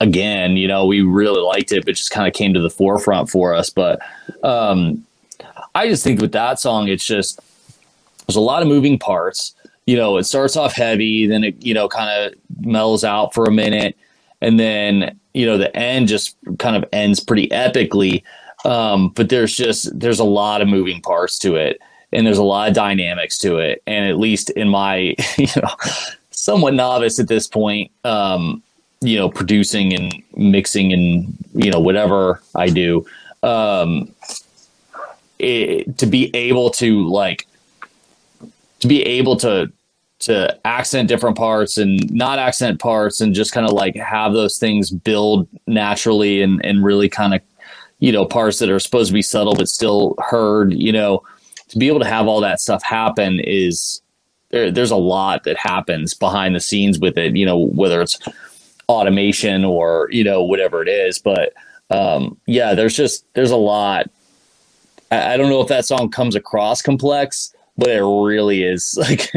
again, 0.01 0.57
you 0.57 0.67
know, 0.67 0.87
we 0.87 1.03
really 1.03 1.43
liked 1.43 1.73
it, 1.73 1.85
but 1.85 1.95
just 1.95 2.11
kind 2.11 2.27
of 2.27 2.33
came 2.35 2.55
to 2.55 2.61
the 2.61 2.71
forefront 2.71 3.31
for 3.31 3.55
us. 3.55 3.71
But 3.71 4.01
um, 4.43 5.07
I 5.75 5.89
just 5.89 6.05
think 6.05 6.21
with 6.21 6.33
that 6.33 6.61
song, 6.61 6.89
it's 6.89 7.05
just 7.05 7.41
there's 8.27 8.37
a 8.37 8.41
lot 8.41 8.63
of 8.63 8.69
moving 8.69 8.99
parts. 8.99 9.55
You 9.87 9.97
know, 9.97 10.17
it 10.19 10.25
starts 10.25 10.57
off 10.57 10.73
heavy, 10.73 11.27
then 11.27 11.45
it 11.45 11.65
you 11.65 11.75
know 11.75 11.89
kind 11.89 12.11
of 12.11 12.35
mellows 12.61 13.05
out 13.05 13.35
for 13.35 13.45
a 13.45 13.51
minute, 13.53 13.97
and 14.41 14.59
then 14.59 15.19
you 15.35 15.47
know 15.47 15.59
the 15.59 15.75
end 15.77 16.09
just 16.09 16.37
kind 16.59 16.77
of 16.77 16.85
ends 16.93 17.21
pretty 17.21 17.49
epically. 17.49 18.23
Um, 18.65 19.09
but 19.09 19.31
there's 19.31 19.57
just 19.57 19.99
there's 19.99 20.19
a 20.19 20.25
lot 20.25 20.61
of 20.61 20.69
moving 20.69 21.01
parts 21.01 21.39
to 21.41 21.57
it, 21.57 21.81
and 22.13 22.27
there's 22.27 22.39
a 22.39 22.45
lot 22.45 22.69
of 22.69 22.75
dynamics 22.75 23.39
to 23.39 23.59
it. 23.59 23.83
And 23.87 24.09
at 24.09 24.19
least 24.19 24.51
in 24.51 24.69
my 24.69 24.97
you 25.39 25.47
know 25.57 25.75
somewhat 26.31 26.75
novice 26.75 27.19
at 27.19 27.29
this 27.29 27.47
point, 27.47 27.91
um, 28.05 28.63
you 29.01 29.17
know, 29.17 29.29
producing 29.29 29.95
and 29.95 30.23
mixing 30.37 30.93
and 30.93 31.37
you 31.55 31.71
know 31.71 31.81
whatever 31.81 32.43
I 32.55 32.69
do, 32.69 33.07
um, 33.43 34.15
it, 35.41 35.99
to 35.99 36.07
be 36.07 36.31
able 36.35 36.71
to 36.71 37.09
like 37.09 37.47
to 38.81 38.89
be 38.89 39.03
able 39.03 39.37
to 39.37 39.71
to 40.21 40.67
accent 40.67 41.09
different 41.09 41.37
parts 41.37 41.79
and 41.79 42.13
not 42.13 42.39
accent 42.39 42.79
parts 42.79 43.21
and 43.21 43.35
just 43.35 43.53
kind 43.53 43.67
of 43.67 43.73
like 43.73 43.97
have 43.97 44.35
those 44.35 44.59
things 44.59 44.91
build 44.91 45.49
naturally 45.67 46.43
and 46.43 46.65
and 46.65 46.85
really 46.85 47.09
kind 47.09 47.35
of 47.35 47.41
you 48.01 48.13
know 48.13 48.25
parts 48.27 48.59
that 48.59 48.69
are 48.69 48.81
supposed 48.81 49.09
to 49.09 49.15
be 49.15 49.23
subtle 49.23 49.55
but 49.55 49.69
still 49.69 50.15
heard 50.19 50.73
you 50.73 50.93
know. 50.93 51.23
To 51.69 51.79
be 51.79 51.87
able 51.87 52.01
to 52.01 52.07
have 52.07 52.27
all 52.27 52.41
that 52.41 52.61
stuff 52.61 52.83
happen 52.83 53.39
is 53.39 54.03
there, 54.49 54.73
there's 54.73 54.91
a 54.91 54.97
lot 54.97 55.45
that 55.45 55.57
happens 55.57 56.15
behind 56.15 56.57
the 56.57 56.61
scenes 56.61 56.99
with 56.99 57.17
it 57.17 57.37
you 57.37 57.47
know 57.47 57.57
whether 57.57 58.03
it's 58.03 58.19
automation 58.89 59.65
or 59.65 60.09
you 60.11 60.25
know 60.25 60.43
whatever 60.43 60.83
it 60.83 60.89
is 60.89 61.21
but 61.21 61.53
um 61.91 62.37
yeah 62.47 62.75
there's 62.75 62.97
just 62.97 63.25
there's 63.35 63.53
a 63.53 63.57
lot 63.57 64.11
I, 65.11 65.35
I 65.35 65.37
don't 65.37 65.51
know 65.51 65.61
if 65.61 65.69
that 65.69 65.87
song 65.87 66.11
comes 66.11 66.35
across 66.35 66.83
complex 66.83 67.55
but 67.77 67.91
it 67.91 68.05
really 68.05 68.63
is 68.63 68.95
like 68.99 69.33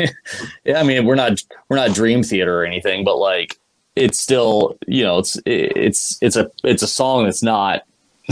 yeah, 0.65 0.79
i 0.79 0.83
mean 0.83 1.05
we're 1.05 1.15
not 1.15 1.41
we're 1.69 1.77
not 1.77 1.93
dream 1.93 2.23
theater 2.23 2.61
or 2.61 2.65
anything 2.65 3.03
but 3.03 3.17
like 3.17 3.57
it's 3.95 4.19
still 4.19 4.77
you 4.87 5.03
know 5.03 5.19
it's 5.19 5.37
it's 5.45 6.17
it's 6.21 6.35
a 6.35 6.49
it's 6.63 6.83
a 6.83 6.87
song 6.87 7.25
that's 7.25 7.43
not 7.43 7.83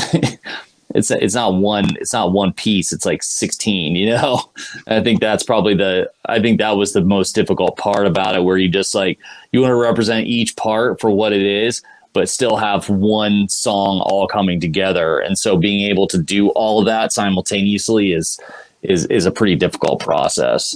it's 0.96 1.12
it's 1.12 1.36
not 1.36 1.56
one 1.56 1.86
it's 1.98 2.14
not 2.14 2.32
one 2.32 2.52
piece 2.54 2.92
it's 2.92 3.06
like 3.06 3.24
16 3.24 3.96
you 3.96 4.10
know? 4.10 4.52
I 4.88 5.02
think 5.02 5.22
that's 5.22 5.44
probably 5.44 5.76
the 5.76 6.12
i 6.26 6.40
think 6.40 6.60
that 6.60 6.78
was 6.78 6.94
the 6.94 7.02
most 7.02 7.34
difficult 7.34 7.78
part 7.78 8.08
about 8.08 8.36
it 8.36 8.44
where 8.44 8.58
you 8.58 8.70
just 8.70 8.96
like 8.96 9.20
you 9.52 9.62
want 9.62 9.72
to 9.72 9.76
represent 9.76 10.28
each 10.28 10.56
part 10.56 11.00
for 11.00 11.10
what 11.10 11.34
it 11.34 11.44
is 11.44 11.82
but 12.14 12.30
still 12.30 12.58
have 12.58 12.90
one 12.90 13.48
song 13.48 14.02
all 14.02 14.28
coming 14.28 14.60
together 14.60 15.20
and 15.20 15.38
so 15.38 15.58
being 15.58 15.90
able 15.90 16.08
to 16.08 16.18
do 16.18 16.50
all 16.50 16.80
of 16.80 16.86
that 16.86 17.12
simultaneously 17.12 18.14
is 18.14 18.40
is 18.82 19.06
is 19.08 19.26
a 19.26 19.32
pretty 19.32 19.56
difficult 19.56 20.00
process 20.00 20.76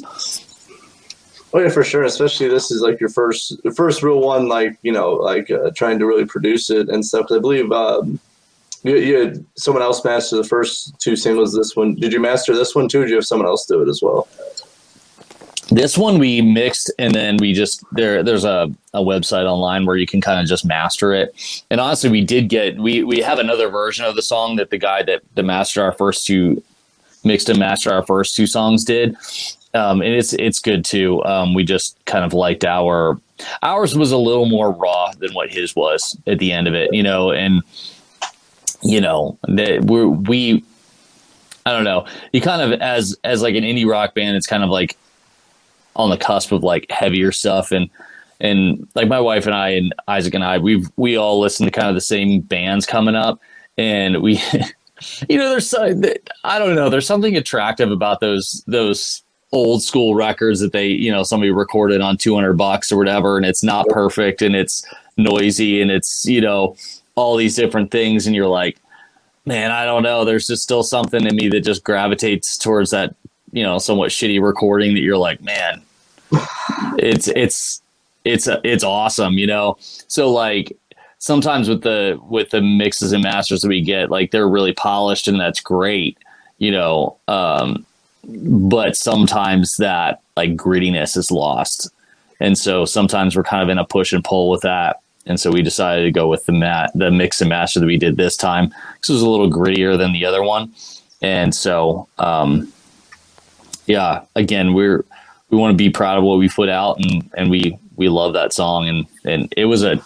Oh 1.55 1.59
yeah, 1.59 1.69
for 1.69 1.85
sure. 1.85 2.03
Especially 2.03 2.49
this 2.49 2.69
is 2.69 2.81
like 2.81 2.99
your 2.99 3.07
first, 3.07 3.61
first 3.77 4.03
real 4.03 4.19
one. 4.19 4.49
Like 4.49 4.77
you 4.81 4.91
know, 4.91 5.13
like 5.13 5.49
uh, 5.49 5.71
trying 5.73 5.99
to 5.99 6.05
really 6.05 6.25
produce 6.25 6.69
it 6.69 6.89
and 6.89 7.05
stuff. 7.05 7.27
I 7.31 7.39
believe 7.39 7.71
um, 7.71 8.19
you, 8.83 8.97
you 8.97 9.15
had 9.17 9.45
someone 9.55 9.81
else 9.81 10.03
master 10.03 10.35
the 10.35 10.43
first 10.43 10.99
two 10.99 11.15
singles. 11.15 11.55
This 11.55 11.73
one, 11.73 11.95
did 11.95 12.11
you 12.11 12.19
master 12.19 12.53
this 12.53 12.75
one 12.75 12.89
too? 12.89 12.99
Or 12.99 13.03
did 13.05 13.11
you 13.11 13.15
have 13.15 13.25
someone 13.25 13.47
else 13.47 13.65
do 13.65 13.81
it 13.81 13.87
as 13.87 14.01
well? 14.01 14.27
This 15.69 15.97
one 15.97 16.19
we 16.19 16.41
mixed 16.41 16.91
and 16.99 17.13
then 17.13 17.37
we 17.37 17.53
just 17.53 17.83
there 17.91 18.21
there's 18.23 18.43
a, 18.43 18.71
a 18.93 18.99
website 18.99 19.45
online 19.45 19.85
where 19.85 19.95
you 19.95 20.05
can 20.05 20.21
kind 20.21 20.39
of 20.39 20.47
just 20.47 20.65
master 20.65 21.13
it. 21.13 21.63
And 21.69 21.81
honestly 21.81 22.09
we 22.09 22.23
did 22.23 22.49
get 22.49 22.77
we 22.77 23.03
we 23.03 23.19
have 23.19 23.39
another 23.39 23.69
version 23.69 24.05
of 24.05 24.15
the 24.15 24.21
song 24.21 24.57
that 24.57 24.69
the 24.69 24.77
guy 24.77 25.03
that 25.03 25.21
the 25.33 25.43
master 25.43 25.81
our 25.81 25.91
first 25.91 26.25
two 26.25 26.61
mixed 27.23 27.49
and 27.49 27.59
mastered 27.59 27.93
our 27.93 28.05
first 28.05 28.35
two 28.35 28.47
songs 28.47 28.83
did. 28.83 29.15
Um, 29.73 30.01
and 30.01 30.13
it's 30.13 30.33
it's 30.33 30.59
good 30.59 30.85
too. 30.85 31.23
Um, 31.25 31.53
we 31.53 31.63
just 31.63 31.97
kind 32.05 32.23
of 32.23 32.33
liked 32.33 32.63
our 32.63 33.19
ours 33.61 33.95
was 33.95 34.11
a 34.11 34.17
little 34.17 34.45
more 34.45 34.71
raw 34.71 35.11
than 35.19 35.33
what 35.33 35.49
his 35.49 35.75
was 35.75 36.17
at 36.27 36.39
the 36.39 36.51
end 36.51 36.67
of 36.67 36.73
it 36.73 36.93
you 36.93 37.03
know 37.03 37.31
and 37.31 37.61
you 38.81 39.01
know 39.01 39.37
that 39.49 39.83
we're 39.83 40.07
we 40.07 40.63
i 41.65 41.71
don't 41.73 41.83
know. 41.83 42.05
You 42.31 42.39
kind 42.39 42.61
of 42.61 42.79
as 42.79 43.17
as 43.23 43.41
like 43.41 43.55
an 43.55 43.63
indie 43.63 43.85
rock 43.85 44.13
band 44.13 44.37
it's 44.37 44.47
kind 44.47 44.63
of 44.63 44.69
like 44.69 44.95
on 45.95 46.09
the 46.09 46.17
cusp 46.17 46.51
of 46.51 46.63
like 46.63 46.89
heavier 46.89 47.31
stuff. 47.31 47.71
And 47.71 47.89
and 48.39 48.87
like 48.95 49.07
my 49.07 49.19
wife 49.19 49.45
and 49.45 49.55
I 49.55 49.69
and 49.69 49.93
Isaac 50.07 50.33
and 50.33 50.43
I 50.43 50.57
we've 50.57 50.89
we 50.97 51.17
all 51.17 51.39
listen 51.39 51.65
to 51.65 51.71
kind 51.71 51.87
of 51.87 51.95
the 51.95 52.01
same 52.01 52.41
bands 52.41 52.85
coming 52.85 53.15
up. 53.15 53.39
And 53.77 54.21
we 54.21 54.41
you 55.29 55.37
know 55.37 55.49
there's 55.49 55.73
I 55.73 56.59
don't 56.59 56.75
know 56.75 56.89
there's 56.89 57.07
something 57.07 57.35
attractive 57.37 57.91
about 57.91 58.19
those 58.19 58.63
those 58.67 59.23
old 59.51 59.81
school 59.81 60.15
records 60.15 60.59
that 60.59 60.73
they 60.73 60.87
you 60.87 61.11
know 61.11 61.23
somebody 61.23 61.51
recorded 61.51 62.01
on 62.01 62.17
200 62.17 62.53
bucks 62.53 62.91
or 62.91 62.97
whatever 62.97 63.37
and 63.37 63.45
it's 63.45 63.63
not 63.63 63.87
perfect 63.87 64.41
and 64.41 64.55
it's 64.55 64.85
noisy 65.17 65.81
and 65.81 65.91
it's 65.91 66.25
you 66.25 66.41
know 66.41 66.75
all 67.15 67.37
these 67.37 67.55
different 67.55 67.91
things. 67.91 68.27
And 68.27 68.35
you're 68.35 68.47
like 68.47 68.77
man 69.45 69.71
I 69.71 69.85
don't 69.85 70.03
know. 70.03 70.25
There's 70.25 70.47
just 70.47 70.63
still 70.63 70.83
something 70.83 71.25
in 71.25 71.35
me 71.35 71.47
that 71.49 71.61
just 71.61 71.83
gravitates 71.83 72.57
towards 72.57 72.91
that 72.91 73.15
you 73.55 73.63
know 73.63 73.79
somewhat 73.79 74.11
shitty 74.11 74.41
recording 74.41 74.93
that 74.93 74.99
you're 74.99 75.17
like 75.17 75.41
man 75.41 75.81
it's 76.97 77.27
it's 77.29 77.81
it's 78.23 78.47
it's 78.63 78.83
awesome 78.83 79.37
you 79.37 79.47
know? 79.47 79.77
So 79.79 80.31
like 80.31 80.75
sometimes 81.19 81.69
with 81.69 81.83
the 81.83 82.19
with 82.29 82.49
the 82.49 82.61
mixes 82.61 83.13
and 83.13 83.23
masters 83.23 83.61
that 83.61 83.69
we 83.69 83.81
get 83.81 84.11
like 84.11 84.31
they're 84.31 84.49
really 84.49 84.73
polished 84.73 85.27
and 85.27 85.39
that's 85.39 85.61
great 85.61 86.17
you 86.57 86.71
know? 86.71 87.17
Um 87.27 87.85
but 88.27 88.97
sometimes 88.97 89.77
that 89.77 90.21
like 90.35 90.55
grittiness 90.55 91.15
is 91.15 91.31
lost. 91.31 91.91
And 92.39 92.57
so 92.57 92.83
sometimes 92.85 93.35
we're 93.35 93.43
kind 93.43 93.63
of 93.63 93.69
in 93.69 93.77
a 93.77 93.85
push 93.85 94.11
and 94.13 94.23
pull 94.23 94.49
with 94.49 94.61
that. 94.61 94.99
And 95.27 95.39
so 95.39 95.51
we 95.51 95.61
decided 95.61 96.03
to 96.03 96.11
go 96.11 96.27
with 96.27 96.45
the 96.45 96.51
mat 96.51 96.91
the 96.95 97.11
mix 97.11 97.39
and 97.39 97.49
master 97.49 97.79
that 97.79 97.85
we 97.85 97.97
did 97.97 98.17
this 98.17 98.35
time. 98.35 98.65
It 98.65 99.09
was 99.09 99.21
a 99.21 99.29
little 99.29 99.49
grittier 99.49 99.97
than 99.97 100.11
the 100.11 100.25
other 100.25 100.43
one. 100.43 100.73
And 101.21 101.53
so 101.53 102.07
um 102.17 102.71
yeah 103.85 104.23
again 104.35 104.73
we're 104.73 105.05
we 105.49 105.57
want 105.57 105.71
to 105.71 105.77
be 105.77 105.89
proud 105.89 106.17
of 106.17 106.23
what 106.23 106.37
we 106.37 106.49
put 106.49 106.69
out 106.69 106.97
and 106.99 107.29
and 107.35 107.49
we 107.49 107.77
we 107.95 108.09
love 108.09 108.33
that 108.33 108.53
song 108.53 108.87
and 108.87 109.05
and 109.25 109.53
it 109.55 109.65
was 109.65 109.83
a 109.83 110.01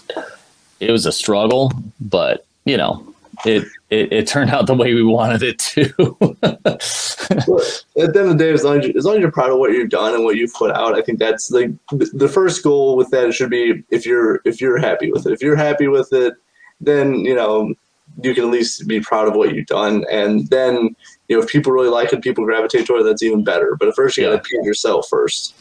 it 0.80 0.92
was 0.92 1.06
a 1.06 1.12
struggle 1.12 1.72
but 2.00 2.46
you 2.66 2.78
know 2.78 3.06
it 3.46 3.66
it, 3.90 4.12
it 4.12 4.28
turned 4.28 4.52
out 4.52 4.68
the 4.68 4.74
way 4.74 4.94
we 4.94 5.04
wanted 5.04 5.42
it 5.42 5.60
to 5.60 6.18
But 7.30 7.84
at 7.98 8.14
the 8.14 8.20
end 8.20 8.30
of 8.30 8.30
the 8.30 8.44
day, 8.44 8.52
as 8.52 8.64
long 8.64 8.80
as, 8.80 8.96
as 8.96 9.06
long 9.06 9.16
as 9.16 9.22
you're 9.22 9.32
proud 9.32 9.52
of 9.52 9.60
what 9.60 9.72
you've 9.72 9.90
done 9.90 10.16
and 10.16 10.24
what 10.24 10.36
you've 10.36 10.54
put 10.54 10.72
out, 10.72 10.98
I 10.98 11.02
think 11.02 11.20
that's 11.20 11.52
like 11.52 11.70
the, 11.92 12.10
the 12.14 12.28
first 12.28 12.64
goal 12.64 12.96
with 12.96 13.12
that 13.12 13.34
should 13.34 13.52
be 13.52 13.84
if 13.90 14.06
you're 14.06 14.42
if 14.46 14.60
you're 14.60 14.80
happy 14.80 15.12
with 15.12 15.28
it. 15.28 15.34
If 15.34 15.42
you're 15.42 15.56
happy 15.56 15.88
with 15.88 16.12
it, 16.12 16.34
then 16.82 17.20
you 17.20 17.36
know 17.36 17.74
you 18.22 18.34
can 18.34 18.46
at 18.46 18.50
least 18.52 18.88
be 18.88 19.00
proud 19.00 19.28
of 19.28 19.36
what 19.36 19.54
you've 19.56 19.68
done, 19.68 20.06
and 20.12 20.48
then 20.50 20.96
you 21.28 21.38
know 21.38 21.44
if 21.44 21.50
people 21.50 21.72
really 21.72 21.90
like 21.90 22.12
it, 22.14 22.22
people 22.22 22.44
gravitate 22.46 22.86
toward 22.88 23.02
it. 23.02 23.06
That's 23.06 23.24
even 23.24 23.44
better. 23.44 23.76
But 23.80 23.88
at 23.90 23.96
first, 23.96 24.18
you 24.18 24.24
got 24.24 24.30
to 24.32 24.36
Yeah. 24.52 24.60
beat 24.62 24.66
yourself 24.68 25.08
first. 25.10 25.54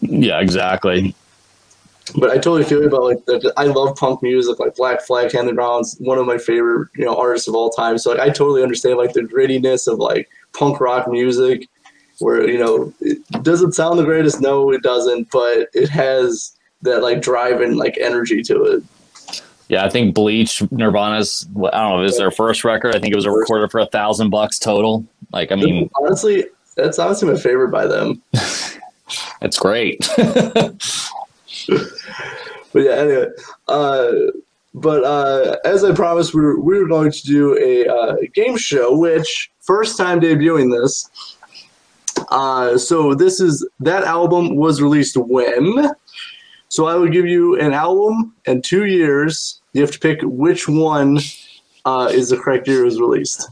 yeah 0.00 0.40
exactly 0.40 1.14
But 2.16 2.30
I 2.30 2.34
totally 2.36 2.64
feel 2.64 2.84
about 2.84 3.02
like 3.04 3.24
that. 3.26 3.52
I 3.56 3.64
love 3.64 3.96
punk 3.96 4.22
music, 4.22 4.58
like 4.58 4.74
Black 4.74 5.00
Flag, 5.02 5.30
Henry 5.30 5.52
Rollins 5.52 5.96
one 6.00 6.18
of 6.18 6.26
my 6.26 6.38
favorite 6.38 6.88
you 6.96 7.04
know 7.04 7.14
artists 7.16 7.46
of 7.48 7.54
all 7.54 7.70
time. 7.70 7.98
So 7.98 8.10
like 8.12 8.20
I 8.20 8.30
totally 8.30 8.62
understand 8.62 8.96
like 8.96 9.12
the 9.12 9.20
grittiness 9.20 9.86
of 9.86 9.98
like 9.98 10.28
punk 10.54 10.80
rock 10.80 11.06
music, 11.08 11.68
where 12.18 12.48
you 12.48 12.58
know 12.58 12.92
it 13.00 13.18
doesn't 13.42 13.72
sound 13.74 13.98
the 13.98 14.04
greatest. 14.04 14.40
No, 14.40 14.70
it 14.72 14.82
doesn't, 14.82 15.30
but 15.30 15.68
it 15.74 15.88
has 15.90 16.52
that 16.82 17.02
like 17.02 17.20
drive 17.20 17.60
and 17.60 17.76
like 17.76 17.96
energy 18.00 18.42
to 18.44 18.62
it. 18.64 18.82
Yeah 19.70 19.84
i 19.84 19.88
think 19.88 20.14
bleach 20.14 20.62
nirvana's 20.70 21.46
i 21.72 21.80
don't 21.80 21.96
know 21.96 22.02
if 22.02 22.10
it 22.10 22.18
their 22.18 22.30
first 22.30 22.64
record 22.64 22.94
i 22.94 22.98
think 23.00 23.12
it 23.12 23.16
was 23.16 23.24
a 23.24 23.30
recorded 23.30 23.70
for 23.70 23.80
a 23.80 23.86
thousand 23.86 24.28
bucks 24.30 24.58
total 24.58 25.06
like 25.32 25.50
i 25.50 25.54
mean 25.54 25.88
honestly, 25.94 26.44
that's 26.76 26.98
honestly 26.98 27.30
my 27.30 27.38
favorite 27.38 27.70
by 27.70 27.86
them. 27.86 28.22
it's 29.42 29.58
great 29.58 30.08
But 32.72 32.82
yeah, 32.82 32.92
anyway. 32.92 33.26
Uh, 33.68 34.12
but 34.74 35.04
uh, 35.04 35.56
as 35.64 35.82
I 35.82 35.92
promised, 35.94 36.34
we 36.34 36.40
were, 36.40 36.60
we 36.60 36.78
were 36.78 36.86
going 36.86 37.10
to 37.10 37.22
do 37.22 37.58
a 37.58 37.86
uh, 37.92 38.16
game 38.34 38.56
show, 38.56 38.96
which 38.96 39.50
first 39.60 39.98
time 39.98 40.20
debuting 40.20 40.70
this. 40.70 41.08
Uh, 42.30 42.78
so 42.78 43.14
this 43.14 43.40
is 43.40 43.66
that 43.80 44.04
album 44.04 44.54
was 44.54 44.80
released 44.80 45.16
when. 45.16 45.90
So 46.68 46.86
I 46.86 46.94
will 46.94 47.08
give 47.08 47.26
you 47.26 47.58
an 47.58 47.72
album 47.72 48.34
and 48.46 48.62
two 48.62 48.84
years. 48.84 49.59
You 49.72 49.80
have 49.82 49.90
to 49.92 49.98
pick 49.98 50.20
which 50.22 50.68
one 50.68 51.18
uh, 51.84 52.08
is 52.12 52.30
the 52.30 52.36
correct 52.36 52.66
year 52.68 52.82
it 52.82 52.84
was 52.84 53.00
released. 53.00 53.48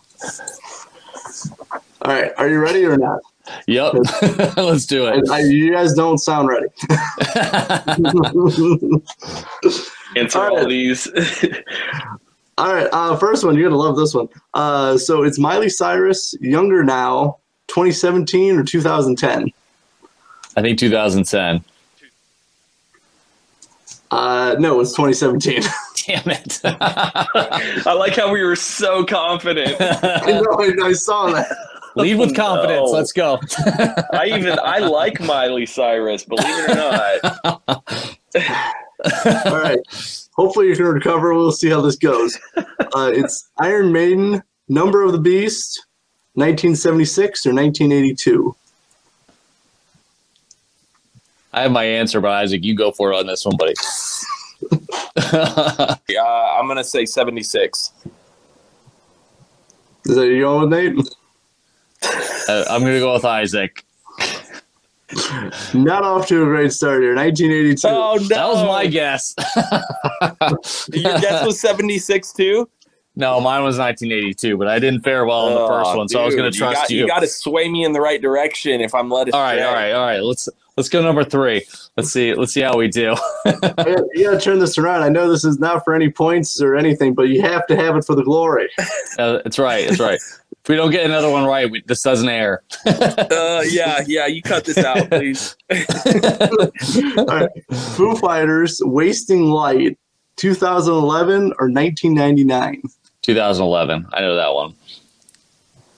All 2.02 2.12
right, 2.12 2.32
are 2.38 2.48
you 2.48 2.58
ready 2.60 2.84
or 2.84 2.96
not? 2.96 3.20
yep 3.66 3.94
let's 4.58 4.84
do 4.84 5.06
it 5.06 5.26
I, 5.30 5.40
you 5.40 5.72
guys 5.72 5.94
don't 5.94 6.18
sound 6.18 6.48
ready. 6.50 6.66
Answer 10.16 10.38
All 10.38 10.50
all, 10.50 10.56
right. 10.58 10.68
these. 10.68 11.06
All 12.58 12.74
right, 12.74 12.88
uh, 12.92 13.16
first 13.16 13.44
one. 13.44 13.54
You're 13.56 13.70
gonna 13.70 13.80
love 13.80 13.96
this 13.96 14.12
one. 14.14 14.28
Uh, 14.52 14.98
so 14.98 15.22
it's 15.22 15.38
Miley 15.38 15.68
Cyrus, 15.70 16.34
Younger 16.40 16.82
Now, 16.84 17.38
2017 17.68 18.56
or 18.58 18.64
2010. 18.64 19.50
i 20.56 20.60
think 20.62 20.78
2010 20.78 21.64
Uh, 24.10 24.56
no, 24.58 24.80
it's 24.80 24.90
2017. 24.92 25.62
Damn 26.08 26.28
it 26.30 26.60
I 26.64 27.92
like 27.96 28.16
how 28.16 28.32
we 28.32 28.42
were 28.42 28.56
so 28.56 29.04
confident. 29.04 29.76
I 29.80 30.32
know, 30.40 30.56
I, 30.58 30.88
I 30.88 30.92
saw 30.92 31.30
that. 31.30 31.54
lead 31.96 32.18
with 32.18 32.34
confidence 32.36 32.90
No. 32.90 32.96
let's 32.96 33.12
go 33.12 33.38
I 34.12 34.26
even 34.26 34.58
I 34.62 34.78
like 34.78 35.20
Miley 35.20 35.66
Cyrus, 35.66 36.24
believe 36.24 36.44
it 36.48 36.70
or 36.70 36.74
not. 36.74 37.82
All 39.46 39.58
right. 39.60 39.78
Hopefully 40.32 40.68
you 40.68 40.76
can 40.76 40.86
recover. 40.86 41.34
We'll 41.34 41.52
see 41.52 41.68
how 41.68 41.80
this 41.80 41.96
goes. 41.96 42.38
Uh, 42.56 43.10
it's 43.14 43.48
Iron 43.58 43.92
Maiden, 43.92 44.42
Number 44.68 45.02
of 45.02 45.12
the 45.12 45.18
Beast, 45.18 45.84
1976 46.34 47.46
or 47.46 47.52
1982. 47.54 48.54
i 51.52 51.62
have 51.62 51.72
my 51.72 51.82
answer 51.84 52.20
but 52.20 52.30
isaac 52.30 52.62
you 52.62 52.74
go 52.74 52.92
for 52.92 53.12
it 53.12 53.16
on 53.16 53.26
this 53.26 53.44
one 53.44 53.56
buddy 53.56 53.74
Uh, 55.18 55.96
I'm 56.58 56.66
gonna 56.68 56.82
say 56.84 57.04
76. 57.04 57.92
Is 60.06 60.14
that 60.14 60.26
you 60.26 60.40
going 60.40 60.70
with 60.70 60.70
Nate? 60.70 60.96
Uh, 62.48 62.64
i'm 62.70 62.80
gonna 62.82 62.98
go 63.00 63.12
with 63.12 63.24
isaac 63.24 63.84
Not 65.74 66.02
off 66.04 66.26
to 66.28 66.42
a 66.42 66.46
great 66.46 66.72
start 66.72 67.02
here. 67.02 67.14
1982. 67.14 67.88
Oh 67.88 68.14
no! 68.20 68.28
that 68.28 68.46
was 68.48 68.64
my 68.66 68.86
guess 68.86 69.34
Your 70.92 71.18
guess 71.18 71.44
was 71.44 71.60
76 71.60 72.32
too. 72.32 72.68
no 73.16 73.40
mine 73.40 73.62
was 73.64 73.76
1982 73.78 74.56
but 74.56 74.68
i 74.68 74.78
didn't 74.78 75.02
fare 75.02 75.24
well 75.26 75.46
on 75.46 75.54
the 75.54 75.66
first 75.68 75.90
Oh, 75.92 75.98
one 75.98 76.08
so 76.08 76.22
i 76.22 76.24
was 76.24 76.34
gonna 76.36 76.50
dude, 76.50 76.58
trust 76.60 76.74
got, 76.82 76.90
you, 76.90 76.98
You 77.00 77.06
got 77.08 77.20
to 77.20 77.26
sway 77.26 77.68
me 77.68 77.84
in 77.84 77.92
the 77.92 78.00
right 78.00 78.22
direction 78.22 78.80
if 78.80 78.94
I'm 78.94 79.10
led 79.10 79.28
astray. 79.28 79.40
all 79.40 79.44
right 79.46 79.60
all 79.62 79.72
right 79.74 79.92
all 79.92 80.06
right 80.06 80.22
let's 80.22 80.48
let's 80.78 80.88
go 80.88 81.02
number 81.02 81.24
three 81.24 81.64
let's 81.96 82.10
see 82.10 82.32
let's 82.34 82.52
see 82.52 82.60
how 82.60 82.76
we 82.76 82.88
do 82.88 83.14
you 84.14 84.24
gotta 84.24 84.40
turn 84.40 84.58
this 84.58 84.78
around. 84.78 85.02
I 85.02 85.08
know 85.08 85.30
this 85.30 85.44
is 85.44 85.58
not 85.58 85.84
for 85.84 85.94
any 85.94 86.10
points 86.10 86.60
or 86.60 86.76
anything, 86.76 87.14
but 87.14 87.24
you 87.24 87.40
have 87.42 87.66
to 87.68 87.76
have 87.76 87.96
it 87.96 88.04
for 88.04 88.14
the 88.14 88.22
glory. 88.22 88.68
Uh, 89.18 89.40
it's 89.44 89.58
right. 89.58 89.84
It's 89.84 89.98
right. 89.98 90.14
if 90.14 90.68
we 90.68 90.76
don't 90.76 90.92
get 90.92 91.04
another 91.04 91.28
one 91.28 91.44
right, 91.44 91.68
we, 91.68 91.82
this 91.88 92.02
doesn't 92.02 92.28
air. 92.28 92.62
Uh, 92.86 93.64
yeah, 93.68 94.04
yeah. 94.06 94.26
You 94.26 94.40
cut 94.42 94.64
this 94.64 94.78
out, 94.78 95.10
please. 95.10 95.56
All 97.16 97.24
right. 97.24 97.50
Foo 97.96 98.14
Fighters, 98.14 98.80
Wasting 98.84 99.46
Light, 99.46 99.98
2011 100.36 101.52
or 101.58 101.68
1999. 101.68 102.82
2011. 103.22 104.06
I 104.12 104.20
know 104.20 104.36
that 104.36 104.54
one. 104.54 104.74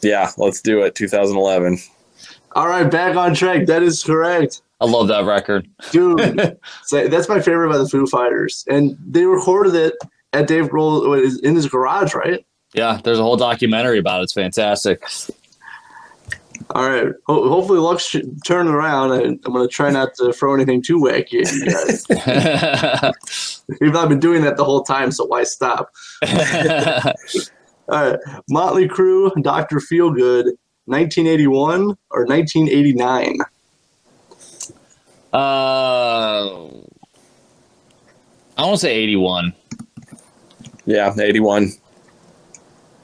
Yeah, 0.00 0.30
let's 0.38 0.62
do 0.62 0.80
it. 0.80 0.94
2011. 0.94 1.78
All 2.52 2.68
right, 2.68 2.90
back 2.90 3.16
on 3.16 3.34
track. 3.34 3.66
That 3.66 3.82
is 3.82 4.02
correct. 4.02 4.62
I 4.80 4.86
love 4.86 5.08
that 5.08 5.24
record. 5.24 5.68
Dude, 5.90 6.58
so 6.84 7.08
that's 7.08 7.28
my 7.28 7.40
favorite 7.40 7.68
by 7.70 7.78
the 7.78 7.88
Foo 7.88 8.06
Fighters. 8.06 8.64
And 8.68 8.96
they 9.06 9.24
recorded 9.24 9.74
it 9.74 9.94
at 10.32 10.46
Dave 10.46 10.68
Grohl 10.68 11.38
in 11.42 11.54
his 11.54 11.66
garage, 11.66 12.14
right? 12.14 12.44
Yeah, 12.72 13.00
there's 13.02 13.18
a 13.18 13.22
whole 13.22 13.36
documentary 13.36 13.98
about 13.98 14.20
it. 14.20 14.24
It's 14.24 14.32
fantastic. 14.32 15.02
All 16.70 16.88
right. 16.88 17.08
Ho- 17.26 17.48
hopefully, 17.48 17.80
luck's 17.80 18.06
sh- 18.06 18.18
turning 18.46 18.72
around. 18.72 19.10
I- 19.12 19.22
I'm 19.24 19.38
going 19.52 19.66
to 19.66 19.68
try 19.68 19.90
not 19.90 20.14
to 20.16 20.32
throw 20.32 20.54
anything 20.54 20.80
too 20.82 20.98
wacky 20.98 21.44
at 21.44 21.52
you 21.52 21.66
guys. 23.02 23.14
You've 23.80 23.92
not 23.92 24.08
been 24.08 24.20
doing 24.20 24.42
that 24.42 24.56
the 24.56 24.64
whole 24.64 24.84
time, 24.84 25.10
so 25.10 25.24
why 25.26 25.42
stop? 25.42 25.90
All 26.22 28.10
right. 28.10 28.18
Motley 28.48 28.86
Crue, 28.88 29.30
Dr. 29.42 29.76
Feelgood, 29.78 30.44
1981 30.84 31.96
or 32.10 32.24
1989? 32.26 33.38
Uh, 35.32 36.66
I 38.56 38.62
want 38.66 38.74
to 38.74 38.78
say 38.78 38.94
81. 38.94 39.54
Yeah, 40.86 41.14
81. 41.18 41.72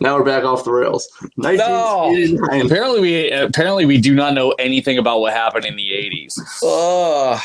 Now 0.01 0.19
we're 0.19 0.25
back 0.25 0.45
off 0.45 0.65
the 0.65 0.73
rails. 0.73 1.09
1989. 1.37 2.67
Apparently, 2.67 3.01
we 3.01 3.31
apparently 3.31 3.87
we 3.87 3.99
do 3.99 4.15
not 4.15 4.35
know 4.35 4.51
anything 4.59 4.99
about 4.99 5.21
what 5.21 5.33
happened 5.33 5.65
in 5.65 5.77
the 5.77 5.91
80s. 5.91 6.39
Oh, 6.63 7.41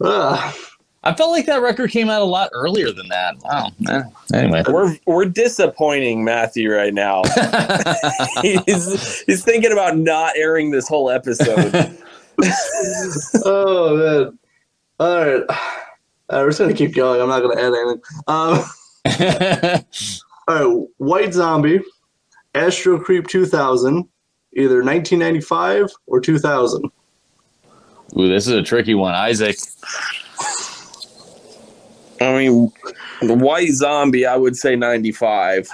Ugh. 0.00 0.54
I 1.06 1.14
felt 1.14 1.30
like 1.32 1.44
that 1.46 1.60
record 1.60 1.90
came 1.90 2.08
out 2.08 2.22
a 2.22 2.24
lot 2.24 2.48
earlier 2.52 2.90
than 2.90 3.08
that. 3.08 3.36
Wow. 3.42 3.70
Eh, 3.90 4.02
Anyway. 4.32 4.64
we're 4.68 4.96
we're 5.06 5.26
disappointing 5.26 6.24
Matthew 6.24 6.72
right 6.72 6.94
now. 6.94 7.22
he's 8.42 9.20
he's 9.24 9.44
thinking 9.44 9.70
about 9.70 9.98
not 9.98 10.32
airing 10.36 10.70
this 10.70 10.88
whole 10.88 11.10
episode. 11.10 11.96
oh, 13.44 13.96
man. 13.96 14.38
All 14.98 15.18
right. 15.26 15.42
Uh, 16.30 16.38
we're 16.40 16.48
just 16.48 16.58
going 16.58 16.70
to 16.70 16.76
keep 16.76 16.94
going. 16.94 17.20
I'm 17.20 17.28
not 17.28 17.40
going 17.40 17.56
to 17.56 17.62
add 17.62 17.74
anything. 17.74 18.02
Um, 18.26 19.84
all 20.48 20.78
right. 20.80 20.88
White 20.96 21.34
Zombie, 21.34 21.80
Astro 22.54 22.98
Creep 22.98 23.26
2000, 23.26 24.08
either 24.56 24.82
1995 24.82 25.90
or 26.06 26.20
2000. 26.20 26.90
Ooh, 28.16 28.28
this 28.28 28.46
is 28.46 28.54
a 28.54 28.62
tricky 28.62 28.94
one, 28.94 29.14
Isaac. 29.14 29.56
I 32.20 32.38
mean, 32.38 32.72
the 33.20 33.34
White 33.34 33.72
Zombie, 33.72 34.26
I 34.26 34.36
would 34.36 34.56
say 34.56 34.76
95. 34.76 35.68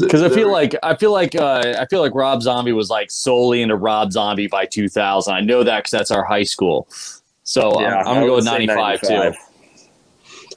Because 0.00 0.22
I 0.22 0.28
feel 0.28 0.50
like 0.50 0.74
I 0.82 0.96
feel 0.96 1.12
like 1.12 1.36
uh, 1.36 1.76
I 1.78 1.86
feel 1.86 2.00
like 2.00 2.14
Rob 2.14 2.42
Zombie 2.42 2.72
was 2.72 2.90
like 2.90 3.10
solely 3.10 3.62
into 3.62 3.76
Rob 3.76 4.12
Zombie 4.12 4.48
by 4.48 4.66
2000. 4.66 5.32
I 5.32 5.40
know 5.40 5.62
that 5.62 5.78
because 5.78 5.90
that's 5.92 6.10
our 6.10 6.24
high 6.24 6.42
school. 6.42 6.88
So 7.44 7.80
Yeah, 7.80 7.98
I'm, 8.00 8.08
I'm 8.08 8.14
gonna 8.14 8.26
go 8.26 8.36
with 8.36 8.44
95, 8.44 9.02
95. 9.02 9.32
too. 9.32 9.38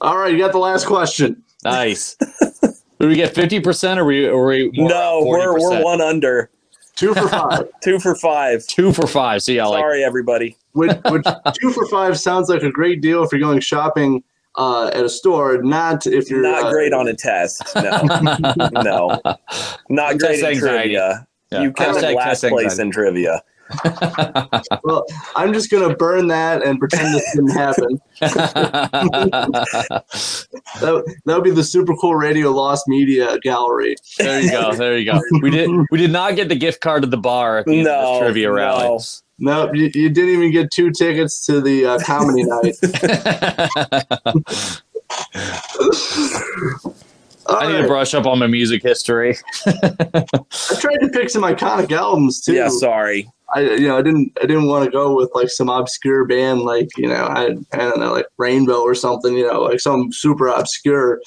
All 0.00 0.18
right. 0.18 0.32
You 0.32 0.38
got 0.38 0.52
the 0.52 0.58
last 0.58 0.86
question. 0.86 1.42
Nice. 1.64 2.14
Did 3.00 3.06
we 3.06 3.14
get 3.14 3.32
50 3.32 3.60
percent 3.60 4.00
or 4.00 4.04
we 4.04 4.28
or 4.28 4.46
we 4.46 4.70
more 4.72 4.88
No, 4.88 5.18
around 5.20 5.28
we're 5.28 5.60
we're 5.60 5.82
one 5.84 6.00
under. 6.00 6.50
Two 7.00 7.14
for 7.14 7.28
five. 7.28 7.68
Two 7.80 7.98
for 8.00 8.14
five. 8.16 8.66
two 8.66 8.92
for 8.92 9.06
five. 9.06 9.42
So 9.42 9.52
yeah, 9.52 9.66
like 9.66 9.82
Sorry, 9.82 10.02
everybody. 10.02 10.56
which, 10.72 10.90
which 11.10 11.24
two 11.60 11.70
for 11.70 11.86
five 11.86 12.18
sounds 12.18 12.48
like 12.48 12.62
a 12.62 12.72
great 12.72 13.00
deal 13.00 13.22
if 13.22 13.30
you're 13.30 13.40
going 13.40 13.60
shopping 13.60 14.24
uh, 14.56 14.88
at 14.88 15.04
a 15.04 15.08
store, 15.08 15.62
not 15.62 16.06
if 16.08 16.28
you're 16.28 16.42
Not 16.42 16.64
uh, 16.64 16.70
great 16.70 16.92
on 16.92 17.06
a 17.06 17.14
test. 17.14 17.62
No, 17.76 18.80
no, 18.82 19.20
not 19.88 20.18
great 20.18 20.40
Test 20.40 20.54
in 20.54 20.58
trivia. 20.58 21.26
Yeah. 21.52 21.62
You 21.62 21.72
come 21.72 21.96
in 21.96 22.02
Hashtag 22.02 22.14
last 22.16 22.40
place 22.42 22.64
anxiety. 22.64 22.82
in 22.82 22.90
trivia. 22.90 23.42
Well, 24.84 25.04
I'm 25.36 25.52
just 25.52 25.70
gonna 25.70 25.94
burn 25.94 26.28
that 26.28 26.62
and 26.64 26.78
pretend 26.78 27.14
this 27.14 27.30
didn't 27.34 27.50
happen. 27.50 28.00
That, 30.80 31.16
that 31.24 31.34
would 31.34 31.44
be 31.44 31.50
the 31.50 31.64
super 31.64 31.94
cool 31.96 32.14
radio 32.14 32.50
lost 32.50 32.86
media 32.88 33.38
gallery. 33.40 33.96
there 34.18 34.40
you 34.40 34.50
go. 34.50 34.72
There 34.74 34.96
you 34.98 35.10
go. 35.10 35.20
We 35.42 35.50
did 35.50 35.70
we 35.90 35.98
did 35.98 36.10
not 36.12 36.36
get 36.36 36.48
the 36.48 36.54
gift 36.56 36.80
card 36.80 37.02
to 37.02 37.08
the 37.08 37.16
bar 37.16 37.58
at 37.58 37.66
the 37.66 37.78
end 37.78 37.88
of 37.88 37.92
No, 37.94 38.12
this 38.12 38.18
trivia 38.20 38.52
rally. 38.52 38.84
no. 38.84 39.00
No, 39.40 39.72
you, 39.72 39.90
you 39.94 40.08
didn't 40.10 40.30
even 40.30 40.50
get 40.50 40.70
two 40.72 40.90
tickets 40.90 41.44
to 41.46 41.60
the 41.60 41.86
uh, 41.86 41.98
comedy 42.00 42.42
night. 42.44 42.74
All 47.48 47.56
I 47.56 47.66
need 47.66 47.74
right. 47.74 47.82
to 47.82 47.88
brush 47.88 48.14
up 48.14 48.26
on 48.26 48.38
my 48.38 48.46
music 48.46 48.82
history. 48.82 49.36
I 49.66 49.72
tried 50.80 50.98
to 50.98 51.08
pick 51.12 51.30
some 51.30 51.42
iconic 51.42 51.90
albums 51.92 52.42
too. 52.42 52.54
Yeah, 52.54 52.68
sorry. 52.68 53.30
I 53.54 53.60
you 53.60 53.88
know 53.88 53.96
I 53.96 54.02
didn't 54.02 54.36
I 54.42 54.46
didn't 54.46 54.68
want 54.68 54.84
to 54.84 54.90
go 54.90 55.16
with 55.16 55.30
like 55.34 55.48
some 55.48 55.70
obscure 55.70 56.26
band 56.26 56.60
like 56.60 56.88
you 56.98 57.08
know 57.08 57.24
I 57.24 57.56
I 57.72 57.78
don't 57.78 57.98
know 57.98 58.12
like 58.12 58.26
Rainbow 58.36 58.80
or 58.80 58.94
something 58.94 59.34
you 59.34 59.50
know 59.50 59.62
like 59.62 59.80
some 59.80 60.12
super 60.12 60.48
obscure. 60.48 61.22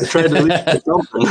I 0.00 0.04
tried 0.04 0.28
to 0.28 0.36
at 0.36 0.44
least 0.44 0.66
pick 0.66 0.82
something. 0.84 1.26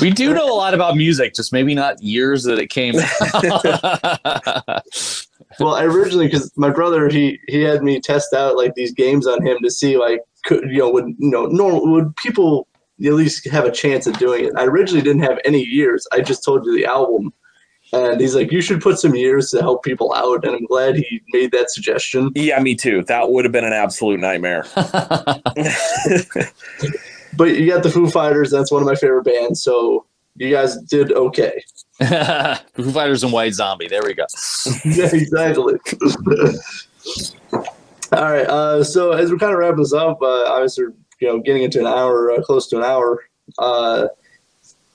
We 0.00 0.10
do 0.10 0.34
know 0.34 0.52
a 0.52 0.54
lot 0.54 0.74
about 0.74 0.96
music, 0.96 1.34
just 1.34 1.52
maybe 1.52 1.74
not 1.74 2.02
years 2.02 2.44
that 2.44 2.58
it 2.58 2.68
came 2.68 2.94
out. 4.66 4.84
Well, 5.60 5.74
I 5.74 5.84
originally 5.84 6.26
because 6.26 6.52
my 6.56 6.70
brother 6.70 7.08
he 7.08 7.38
he 7.48 7.60
had 7.60 7.82
me 7.82 8.00
test 8.00 8.34
out 8.34 8.56
like 8.56 8.74
these 8.74 8.92
games 8.92 9.26
on 9.26 9.46
him 9.46 9.58
to 9.62 9.70
see 9.70 9.96
like 9.96 10.20
could 10.44 10.70
you 10.70 10.78
know 10.78 10.90
would 10.90 11.08
you 11.18 11.30
know 11.30 11.46
normal 11.46 11.90
would 11.90 12.14
people 12.16 12.66
at 13.04 13.14
least 13.14 13.48
have 13.48 13.64
a 13.64 13.70
chance 13.70 14.06
at 14.06 14.18
doing 14.18 14.44
it. 14.44 14.52
I 14.56 14.64
originally 14.64 15.02
didn't 15.02 15.22
have 15.22 15.38
any 15.44 15.62
years. 15.62 16.06
I 16.12 16.20
just 16.20 16.44
told 16.44 16.66
you 16.66 16.76
the 16.76 16.86
album. 16.86 17.32
And 17.92 18.20
he's 18.20 18.36
like, 18.36 18.52
you 18.52 18.60
should 18.60 18.80
put 18.80 19.00
some 19.00 19.16
years 19.16 19.50
to 19.50 19.60
help 19.60 19.82
people 19.82 20.14
out. 20.14 20.44
And 20.44 20.54
I'm 20.54 20.66
glad 20.66 20.96
he 20.96 21.20
made 21.32 21.50
that 21.52 21.70
suggestion. 21.70 22.30
Yeah, 22.36 22.60
me 22.60 22.76
too. 22.76 23.02
That 23.08 23.30
would 23.30 23.44
have 23.44 23.50
been 23.50 23.64
an 23.64 23.72
absolute 23.72 24.20
nightmare. 24.20 24.64
But 27.36 27.56
you 27.56 27.68
got 27.68 27.82
the 27.82 27.90
Foo 27.90 28.08
Fighters. 28.08 28.50
That's 28.50 28.72
one 28.72 28.82
of 28.82 28.86
my 28.86 28.94
favorite 28.94 29.24
bands. 29.24 29.62
So 29.62 30.06
you 30.40 30.50
guys 30.50 30.78
did 30.78 31.12
okay. 31.12 31.62
Foo 32.74 32.92
Fighters 32.92 33.22
and 33.22 33.32
White 33.32 33.52
Zombie. 33.52 33.88
There 33.88 34.02
we 34.02 34.14
go. 34.14 34.24
yeah, 34.86 35.10
exactly. 35.12 35.74
All 38.12 38.32
right. 38.32 38.46
Uh, 38.46 38.82
so 38.82 39.12
as 39.12 39.30
we're 39.30 39.36
kind 39.36 39.52
of 39.52 39.58
wrap 39.58 39.76
this 39.76 39.92
up, 39.92 40.20
uh, 40.22 40.44
obviously, 40.46 40.86
you 41.20 41.28
know, 41.28 41.40
getting 41.40 41.62
into 41.62 41.78
an 41.78 41.86
hour, 41.86 42.32
uh, 42.32 42.40
close 42.40 42.68
to 42.68 42.78
an 42.78 42.84
hour. 42.84 43.22
Uh, 43.58 44.08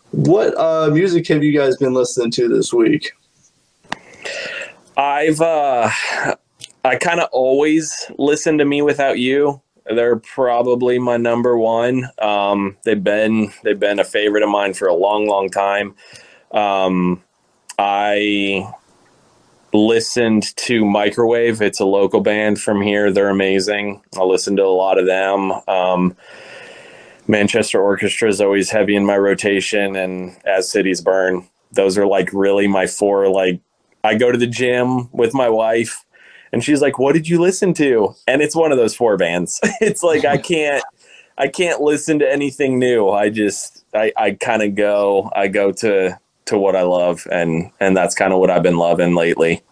what 0.10 0.58
uh, 0.58 0.90
music 0.92 1.28
have 1.28 1.44
you 1.44 1.56
guys 1.56 1.78
been 1.78 1.94
listening 1.94 2.32
to 2.32 2.48
this 2.48 2.74
week? 2.74 3.12
I've 4.98 5.42
uh 5.42 5.92
I 6.84 6.96
kind 6.96 7.20
of 7.20 7.30
always 7.32 7.94
listen 8.18 8.58
to 8.58 8.66
me 8.66 8.82
without 8.82 9.20
you. 9.20 9.62
They're 9.86 10.18
probably 10.18 10.98
my 11.00 11.18
number 11.18 11.58
one. 11.58 12.10
Um, 12.20 12.78
they've 12.84 13.04
been 13.04 13.54
they've 13.64 13.80
been 13.80 14.00
a 14.00 14.04
favorite 14.04 14.44
of 14.44 14.50
mine 14.50 14.74
for 14.74 14.88
a 14.88 14.96
long, 14.96 15.28
long 15.28 15.50
time. 15.50 15.96
Um, 16.52 17.22
I 17.78 18.74
listened 19.74 20.56
to 20.56 20.86
Microwave. 20.86 21.62
It's 21.62 21.80
a 21.80 21.86
local 21.86 22.22
band 22.22 22.60
from 22.60 22.82
here. 22.82 23.12
They're 23.12 23.30
amazing. 23.30 24.02
I 24.18 24.24
listen 24.24 24.56
to 24.56 24.64
a 24.64 24.68
lot 24.68 24.98
of 24.98 25.06
them. 25.06 25.52
Um, 25.68 26.16
Manchester 27.28 27.82
Orchestra 27.82 28.30
is 28.30 28.40
always 28.40 28.70
heavy 28.70 28.96
in 28.96 29.06
my 29.06 29.18
rotation, 29.18 29.96
and 29.96 30.38
As 30.46 30.70
Cities 30.70 31.02
Burn. 31.02 31.48
Those 31.72 31.98
are 31.98 32.08
like 32.08 32.32
really 32.34 32.68
my 32.68 32.88
four. 32.88 33.28
Like 33.30 33.60
I 34.04 34.16
go 34.16 34.32
to 34.32 34.38
the 34.38 34.48
gym 34.48 35.12
with 35.12 35.34
my 35.34 35.50
wife, 35.50 36.05
and 36.56 36.64
she's 36.64 36.82
like, 36.82 36.98
"What 36.98 37.12
did 37.12 37.28
you 37.28 37.42
listen 37.42 37.74
to?" 37.74 38.16
And 38.30 38.42
it's 38.42 38.56
one 38.56 38.72
of 38.72 38.78
those 38.78 38.96
four 38.96 39.18
bands. 39.18 39.60
it's 39.82 40.02
like 40.02 40.24
I 40.24 40.38
can't, 40.52 40.82
I 41.38 41.50
can't 41.50 41.82
listen 41.82 42.18
to 42.20 42.32
anything 42.32 42.80
new. 42.80 43.10
I 43.10 43.30
just, 43.30 43.84
I, 43.94 44.14
I 44.16 44.32
kind 44.32 44.64
of 44.64 44.74
go, 44.74 45.30
I 45.36 45.50
go 45.50 45.74
to 45.74 46.18
to 46.46 46.58
what 46.58 46.78
I 46.78 46.84
love, 46.84 47.28
and 47.30 47.72
and 47.82 47.98
that's 47.98 48.16
kind 48.16 48.32
of 48.32 48.40
what 48.40 48.50
I've 48.50 48.64
been 48.64 48.78
loving 48.78 49.16
lately. 49.16 49.64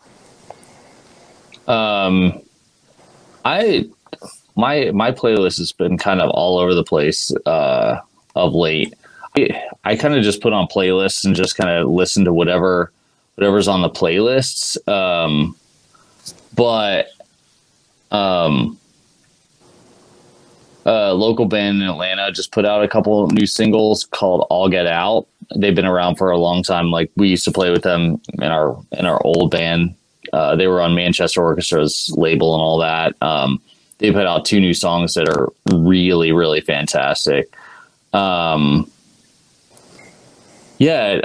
Um, 1.69 2.41
I 3.45 3.85
my 4.57 4.91
my 4.91 5.13
playlist 5.13 5.59
has 5.59 5.71
been 5.71 5.97
kind 5.97 6.19
of 6.19 6.31
all 6.31 6.59
over 6.59 6.73
the 6.73 6.83
place 6.83 7.33
uh, 7.45 8.01
of 8.35 8.53
late. 8.53 8.93
I, 9.37 9.63
I 9.85 9.95
kind 9.95 10.15
of 10.15 10.21
just 10.21 10.41
put 10.41 10.51
on 10.51 10.67
playlists 10.67 11.23
and 11.23 11.33
just 11.33 11.55
kind 11.55 11.69
of 11.69 11.87
listen 11.87 12.25
to 12.25 12.33
whatever 12.33 12.91
whatever's 13.35 13.69
on 13.69 13.81
the 13.81 13.89
playlists. 13.89 14.85
Um, 14.85 15.55
but 16.55 17.07
um, 18.11 18.77
a 20.85 21.13
local 21.13 21.45
band 21.45 21.81
in 21.81 21.89
Atlanta 21.89 22.31
just 22.31 22.51
put 22.51 22.65
out 22.65 22.83
a 22.83 22.87
couple 22.87 23.27
new 23.27 23.45
singles 23.45 24.05
called 24.05 24.45
"All 24.49 24.69
Get 24.69 24.87
Out." 24.87 25.27
They've 25.55 25.75
been 25.75 25.85
around 25.85 26.15
for 26.15 26.31
a 26.31 26.37
long 26.37 26.63
time. 26.63 26.91
Like 26.91 27.11
we 27.15 27.29
used 27.29 27.45
to 27.45 27.51
play 27.51 27.71
with 27.71 27.83
them 27.83 28.21
in 28.33 28.43
our 28.43 28.77
in 28.97 29.05
our 29.05 29.21
old 29.25 29.51
band. 29.51 29.95
Uh, 30.31 30.55
they 30.55 30.67
were 30.67 30.81
on 30.81 30.95
Manchester 30.95 31.41
Orchestra's 31.41 32.11
label 32.17 32.53
and 32.53 32.61
all 32.61 32.79
that. 32.79 33.15
Um, 33.21 33.61
they 33.99 34.11
put 34.11 34.25
out 34.25 34.45
two 34.45 34.59
new 34.59 34.73
songs 34.73 35.13
that 35.13 35.29
are 35.29 35.49
really 35.71 36.31
really 36.31 36.61
fantastic. 36.61 37.53
Um, 38.13 38.89
yeah, 40.79 41.21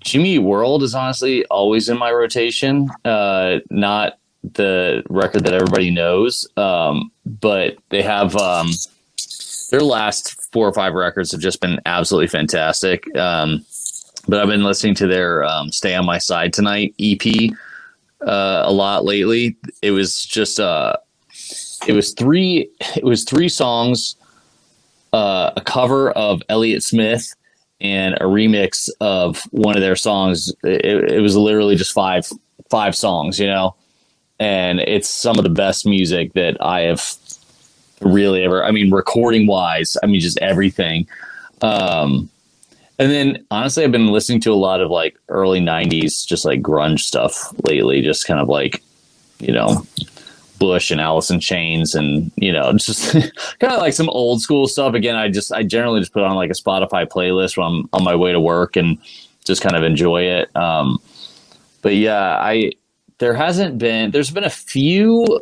Jimmy 0.00 0.38
World 0.38 0.82
is 0.82 0.94
honestly 0.94 1.44
always 1.46 1.88
in 1.88 1.96
my 1.98 2.12
rotation. 2.12 2.90
Uh, 3.04 3.60
not 3.70 4.18
the 4.42 5.02
record 5.08 5.44
that 5.44 5.54
everybody 5.54 5.90
knows, 5.90 6.46
um, 6.56 7.10
but 7.24 7.76
they 7.90 8.02
have 8.02 8.36
um, 8.36 8.70
their 9.70 9.82
last 9.82 10.50
four 10.52 10.68
or 10.68 10.74
five 10.74 10.94
records 10.94 11.32
have 11.32 11.40
just 11.40 11.60
been 11.60 11.80
absolutely 11.86 12.28
fantastic. 12.28 13.14
Um, 13.16 13.64
but 14.28 14.40
I've 14.40 14.48
been 14.48 14.64
listening 14.64 14.94
to 14.96 15.06
their 15.06 15.44
um, 15.44 15.70
"Stay 15.72 15.94
on 15.94 16.06
My 16.06 16.18
Side 16.18 16.52
Tonight" 16.52 16.94
EP 16.98 17.50
uh, 18.20 18.62
a 18.64 18.72
lot 18.72 19.04
lately. 19.04 19.56
It 19.80 19.90
was 19.92 20.24
just 20.24 20.60
uh, 20.60 20.96
it 21.86 21.92
was 21.92 22.12
three 22.12 22.68
it 22.96 23.04
was 23.04 23.24
three 23.24 23.48
songs, 23.48 24.16
uh, 25.12 25.52
a 25.56 25.60
cover 25.60 26.10
of 26.12 26.42
Elliott 26.48 26.82
Smith 26.82 27.34
and 27.80 28.14
a 28.14 28.24
remix 28.24 28.88
of 29.00 29.42
one 29.50 29.76
of 29.76 29.82
their 29.82 29.96
songs. 29.96 30.52
It, 30.62 31.12
it 31.12 31.20
was 31.20 31.36
literally 31.36 31.76
just 31.76 31.92
five 31.92 32.30
five 32.70 32.94
songs, 32.94 33.38
you 33.40 33.46
know, 33.46 33.74
and 34.42 34.80
it's 34.80 35.08
some 35.08 35.38
of 35.38 35.44
the 35.44 35.50
best 35.50 35.86
music 35.86 36.32
that 36.32 36.56
I 36.60 36.80
have 36.80 37.14
really 38.00 38.42
ever. 38.42 38.64
I 38.64 38.72
mean, 38.72 38.90
recording 38.90 39.46
wise, 39.46 39.96
I 40.02 40.06
mean, 40.06 40.20
just 40.20 40.36
everything. 40.38 41.06
Um, 41.60 42.28
and 42.98 43.12
then 43.12 43.46
honestly, 43.52 43.84
I've 43.84 43.92
been 43.92 44.08
listening 44.08 44.40
to 44.40 44.52
a 44.52 44.54
lot 44.54 44.80
of 44.80 44.90
like 44.90 45.16
early 45.28 45.60
'90s, 45.60 46.26
just 46.26 46.44
like 46.44 46.60
grunge 46.60 47.00
stuff 47.00 47.54
lately. 47.62 48.02
Just 48.02 48.26
kind 48.26 48.40
of 48.40 48.48
like, 48.48 48.82
you 49.38 49.52
know, 49.52 49.86
Bush 50.58 50.90
and 50.90 51.00
Alice 51.00 51.30
in 51.30 51.38
Chains, 51.38 51.94
and 51.94 52.32
you 52.34 52.52
know, 52.52 52.72
just 52.76 53.12
kind 53.12 53.72
of 53.72 53.78
like 53.78 53.92
some 53.92 54.08
old 54.08 54.42
school 54.42 54.66
stuff. 54.66 54.94
Again, 54.94 55.14
I 55.14 55.28
just 55.28 55.52
I 55.52 55.62
generally 55.62 56.00
just 56.00 56.12
put 56.12 56.24
on 56.24 56.34
like 56.34 56.50
a 56.50 56.54
Spotify 56.54 57.06
playlist 57.06 57.56
when 57.56 57.68
I'm 57.68 57.88
on 57.92 58.02
my 58.02 58.16
way 58.16 58.32
to 58.32 58.40
work 58.40 58.74
and 58.74 58.98
just 59.44 59.62
kind 59.62 59.76
of 59.76 59.84
enjoy 59.84 60.22
it. 60.22 60.56
Um, 60.56 60.98
but 61.80 61.94
yeah, 61.94 62.38
I 62.40 62.72
there 63.22 63.34
hasn't 63.34 63.78
been 63.78 64.10
there's 64.10 64.32
been 64.32 64.42
a 64.42 64.50
few 64.50 65.40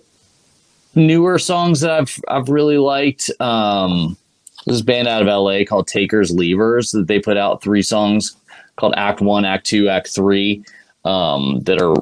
newer 0.95 1.39
songs 1.39 1.81
that 1.81 1.91
I've 1.91 2.21
I've 2.29 2.51
really 2.51 2.77
liked. 2.77 3.31
Um, 3.41 4.19
this 4.67 4.83
band 4.83 5.09
out 5.09 5.23
of 5.23 5.29
LA 5.29 5.65
called 5.65 5.89
Takers 5.89 6.31
Leavers 6.31 6.93
that 6.93 7.07
they 7.07 7.19
put 7.19 7.39
out 7.39 7.63
three 7.63 7.81
songs 7.81 8.37
called 8.77 8.93
Act 8.99 9.23
One, 9.23 9.47
Act 9.47 9.65
Two, 9.65 9.89
Act 9.89 10.09
Three 10.09 10.63
um, 11.07 11.61
that 11.61 11.81
are 11.81 11.95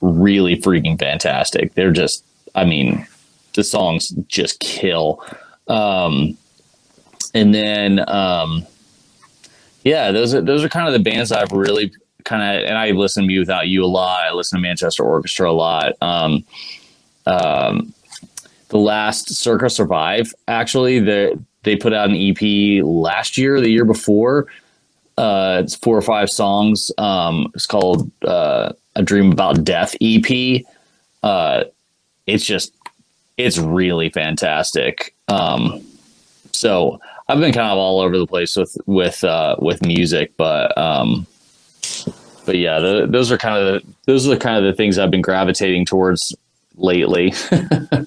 really 0.00 0.56
freaking 0.56 0.98
fantastic. 0.98 1.74
They're 1.74 1.92
just, 1.92 2.24
I 2.54 2.64
mean, 2.64 3.06
the 3.54 3.64
songs 3.64 4.08
just 4.28 4.60
kill. 4.60 5.22
Um, 5.68 6.38
and 7.34 7.54
then, 7.54 8.08
um, 8.08 8.66
yeah, 9.84 10.10
those 10.10 10.32
are 10.32 10.40
those 10.40 10.64
are 10.64 10.70
kind 10.70 10.86
of 10.86 10.94
the 10.94 11.10
bands 11.10 11.32
I've 11.32 11.52
really 11.52 11.92
kind 12.24 12.42
of, 12.42 12.64
and 12.68 12.76
I 12.76 12.90
listen 12.90 13.22
to 13.22 13.26
Me 13.26 13.38
Without 13.38 13.68
You 13.68 13.84
a 13.84 13.86
lot. 13.86 14.24
I 14.24 14.32
listen 14.32 14.58
to 14.58 14.62
Manchester 14.62 15.04
Orchestra 15.04 15.50
a 15.50 15.52
lot. 15.52 15.94
Um, 16.00 16.44
um, 17.26 17.94
the 18.68 18.78
last 18.78 19.34
Circa 19.34 19.70
Survive, 19.70 20.34
actually, 20.48 20.98
the 20.98 21.38
they 21.62 21.76
put 21.76 21.92
out 21.92 22.10
an 22.10 22.16
EP 22.16 22.82
last 22.84 23.38
year, 23.38 23.60
the 23.60 23.70
year 23.70 23.84
before. 23.84 24.46
Uh, 25.16 25.60
it's 25.62 25.76
four 25.76 25.96
or 25.96 26.02
five 26.02 26.30
songs. 26.30 26.90
Um, 26.98 27.52
it's 27.54 27.66
called 27.66 28.10
uh, 28.26 28.72
"A 28.96 29.02
Dream 29.02 29.30
About 29.32 29.62
Death" 29.62 29.94
EP. 30.00 30.62
Uh, 31.22 31.64
it's 32.26 32.44
just, 32.44 32.74
it's 33.36 33.58
really 33.58 34.08
fantastic. 34.08 35.14
Um, 35.28 35.84
so 36.52 37.00
I've 37.28 37.40
been 37.40 37.52
kind 37.52 37.70
of 37.70 37.78
all 37.78 38.00
over 38.00 38.18
the 38.18 38.26
place 38.26 38.56
with 38.56 38.76
with 38.86 39.22
uh, 39.22 39.56
with 39.58 39.84
music, 39.84 40.32
but 40.36 40.76
um, 40.76 41.26
but 42.46 42.56
yeah, 42.56 42.78
the, 42.80 43.06
those 43.08 43.30
are 43.32 43.38
kind 43.38 43.56
of 43.56 43.64
the, 43.82 43.88
those 44.06 44.26
are 44.26 44.30
the 44.30 44.36
kind 44.40 44.56
of 44.56 44.64
the 44.64 44.76
things 44.76 44.98
I've 44.98 45.10
been 45.10 45.22
gravitating 45.22 45.84
towards 45.86 46.34
lately. 46.76 47.32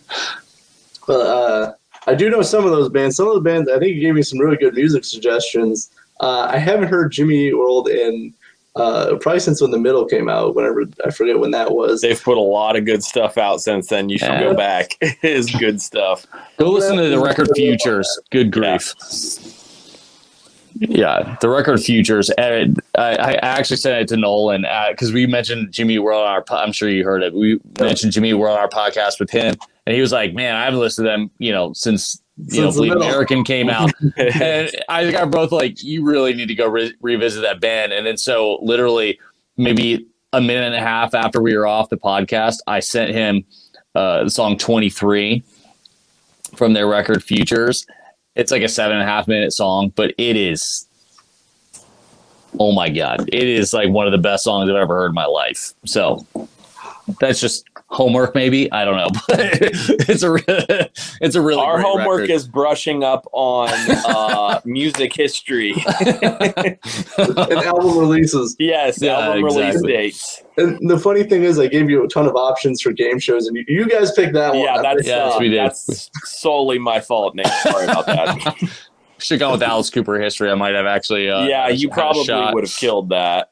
Well, 1.07 1.21
uh, 1.21 1.73
I 2.07 2.15
do 2.15 2.29
know 2.29 2.41
some 2.41 2.65
of 2.65 2.71
those 2.71 2.89
bands. 2.89 3.15
Some 3.15 3.27
of 3.27 3.35
the 3.35 3.41
bands, 3.41 3.69
I 3.69 3.77
think 3.77 3.93
you 3.95 4.01
gave 4.01 4.15
me 4.15 4.21
some 4.23 4.39
really 4.39 4.57
good 4.57 4.73
music 4.73 5.03
suggestions. 5.05 5.91
Uh, 6.19 6.47
I 6.49 6.57
haven't 6.57 6.87
heard 6.87 7.11
Jimmy 7.11 7.53
World 7.53 7.87
in 7.89 8.33
uh, 8.75 9.15
probably 9.21 9.39
since 9.39 9.61
when 9.61 9.71
the 9.71 9.77
middle 9.77 10.05
came 10.05 10.27
out. 10.29 10.55
Whenever 10.55 10.83
I 11.05 11.11
forget 11.11 11.39
when 11.39 11.51
that 11.51 11.71
was. 11.71 12.01
They've 12.01 12.21
put 12.21 12.37
a 12.37 12.41
lot 12.41 12.75
of 12.75 12.85
good 12.85 13.03
stuff 13.03 13.37
out 13.37 13.61
since 13.61 13.87
then. 13.87 14.09
You 14.09 14.17
should 14.17 14.29
Yeah. 14.29 14.39
go 14.41 14.55
back. 14.55 14.97
It 15.01 15.17
is 15.23 15.49
good 15.51 15.79
stuff. 15.81 16.25
Go 16.57 16.71
listen 16.71 16.97
to 16.97 17.07
the 17.09 17.19
record 17.19 17.49
futures. 17.55 18.07
Good 18.31 18.51
grief. 18.51 18.95
Yeah, 19.03 19.54
the 20.79 21.49
record 21.49 21.79
futures. 21.81 22.29
And 22.31 22.79
I, 22.97 23.15
I 23.15 23.33
actually 23.33 23.77
sent 23.77 24.01
it 24.01 24.07
to 24.09 24.17
Nolan 24.17 24.65
because 24.91 25.13
we 25.13 25.25
mentioned 25.25 25.71
Jimmy 25.71 25.99
World 25.99 26.21
on 26.21 26.27
our. 26.27 26.43
po- 26.43 26.57
I'm 26.57 26.71
sure 26.71 26.89
you 26.89 27.03
heard 27.03 27.23
it. 27.23 27.33
We 27.33 27.59
mentioned 27.79 28.11
Jimmy 28.13 28.33
World 28.33 28.57
on 28.57 28.63
our 28.63 28.69
podcast 28.69 29.19
with 29.19 29.29
him, 29.29 29.55
and 29.85 29.95
he 29.95 30.01
was 30.01 30.11
like, 30.11 30.33
"Man, 30.33 30.55
I 30.55 30.65
haven't 30.65 30.79
listened 30.79 31.05
to 31.05 31.11
them, 31.11 31.31
you 31.37 31.51
know, 31.51 31.73
since 31.73 32.21
you 32.37 32.61
know, 32.61 32.67
Since 32.67 32.75
the 32.75 32.81
Bleed. 32.81 32.91
American 32.93 33.43
came 33.43 33.69
out." 33.69 33.91
and 34.17 34.69
I 34.89 35.03
think 35.03 35.17
I'm 35.17 35.31
both 35.31 35.51
like, 35.51 35.81
"You 35.83 36.05
really 36.05 36.33
need 36.33 36.47
to 36.47 36.55
go 36.55 36.67
re- 36.67 36.95
revisit 37.01 37.41
that 37.43 37.61
band." 37.61 37.93
And 37.93 38.05
then 38.05 38.17
so 38.17 38.59
literally, 38.61 39.19
maybe 39.57 40.05
a 40.33 40.41
minute 40.41 40.65
and 40.65 40.75
a 40.75 40.81
half 40.81 41.13
after 41.13 41.41
we 41.41 41.55
were 41.55 41.65
off 41.65 41.89
the 41.89 41.97
podcast, 41.97 42.57
I 42.67 42.81
sent 42.81 43.11
him 43.11 43.45
uh, 43.95 44.25
the 44.25 44.29
song 44.29 44.57
23 44.57 45.43
from 46.55 46.73
their 46.73 46.87
record 46.87 47.23
Futures. 47.23 47.85
It's 48.35 48.51
like 48.51 48.61
a 48.61 48.67
seven 48.67 48.97
and 48.97 49.03
a 49.03 49.11
half 49.11 49.27
minute 49.27 49.53
song, 49.53 49.91
but 49.95 50.13
it 50.17 50.35
is 50.35 50.87
oh 52.59 52.71
my 52.71 52.89
god, 52.89 53.27
it 53.31 53.47
is 53.47 53.73
like 53.73 53.89
one 53.89 54.05
of 54.05 54.11
the 54.11 54.17
best 54.17 54.43
songs 54.43 54.69
I've 54.69 54.75
ever 54.75 54.95
heard 54.95 55.09
in 55.09 55.13
my 55.13 55.25
life. 55.25 55.73
So 55.85 56.25
that's 57.19 57.39
just 57.39 57.65
homework, 57.95 58.35
maybe 58.35 58.71
I 58.71 58.83
don't 58.85 58.97
know, 58.97 59.07
but 59.27 59.39
it's 60.09 60.21
a 60.23 60.31
re- 60.31 60.43
it's 61.21 61.35
a 61.35 61.41
really 61.41 61.61
Our 61.61 61.75
great 61.77 61.85
homework 61.85 62.19
record. 62.21 62.29
is 62.31 62.47
brushing 62.47 63.03
up 63.03 63.25
on 63.31 63.69
uh, 64.05 64.59
music 64.65 65.13
history. 65.15 65.73
and 66.05 66.77
album 67.51 67.97
releases. 67.97 68.55
yes, 68.59 69.01
Yeah, 69.01 69.19
album 69.19 69.43
release 69.45 69.81
dates. 69.81 70.43
And 70.57 70.89
the 70.89 70.99
funny 70.99 71.23
thing 71.23 71.43
is, 71.43 71.57
I 71.59 71.67
gave 71.67 71.89
you 71.89 72.03
a 72.03 72.07
ton 72.07 72.27
of 72.27 72.35
options 72.35 72.81
for 72.81 72.91
game 72.91 73.19
shows, 73.19 73.47
and 73.47 73.55
you, 73.57 73.63
you 73.67 73.87
guys 73.87 74.11
picked 74.11 74.33
that 74.33 74.49
one. 74.53 74.61
Yeah, 74.63 74.81
that's 74.81 75.05
Yes, 75.07 75.33
uh, 75.33 75.37
we 75.39 75.49
did. 75.49 75.59
that's 75.59 76.09
solely 76.23 76.77
my 76.79 76.99
fault, 76.99 77.35
Nate. 77.35 77.47
Sorry 77.63 77.85
about 77.85 78.05
that. 78.07 78.69
should 79.17 79.39
go 79.39 79.45
gone 79.47 79.51
with 79.53 79.63
Alice 79.63 79.89
Cooper 79.89 80.19
history. 80.19 80.51
I 80.51 80.55
might 80.55 80.75
have 80.75 80.85
actually. 80.85 81.29
Uh, 81.29 81.45
yeah, 81.45 81.69
you 81.69 81.89
probably 81.89 82.25
would 82.53 82.63
have 82.65 82.75
killed 82.75 83.09
that. 83.09 83.49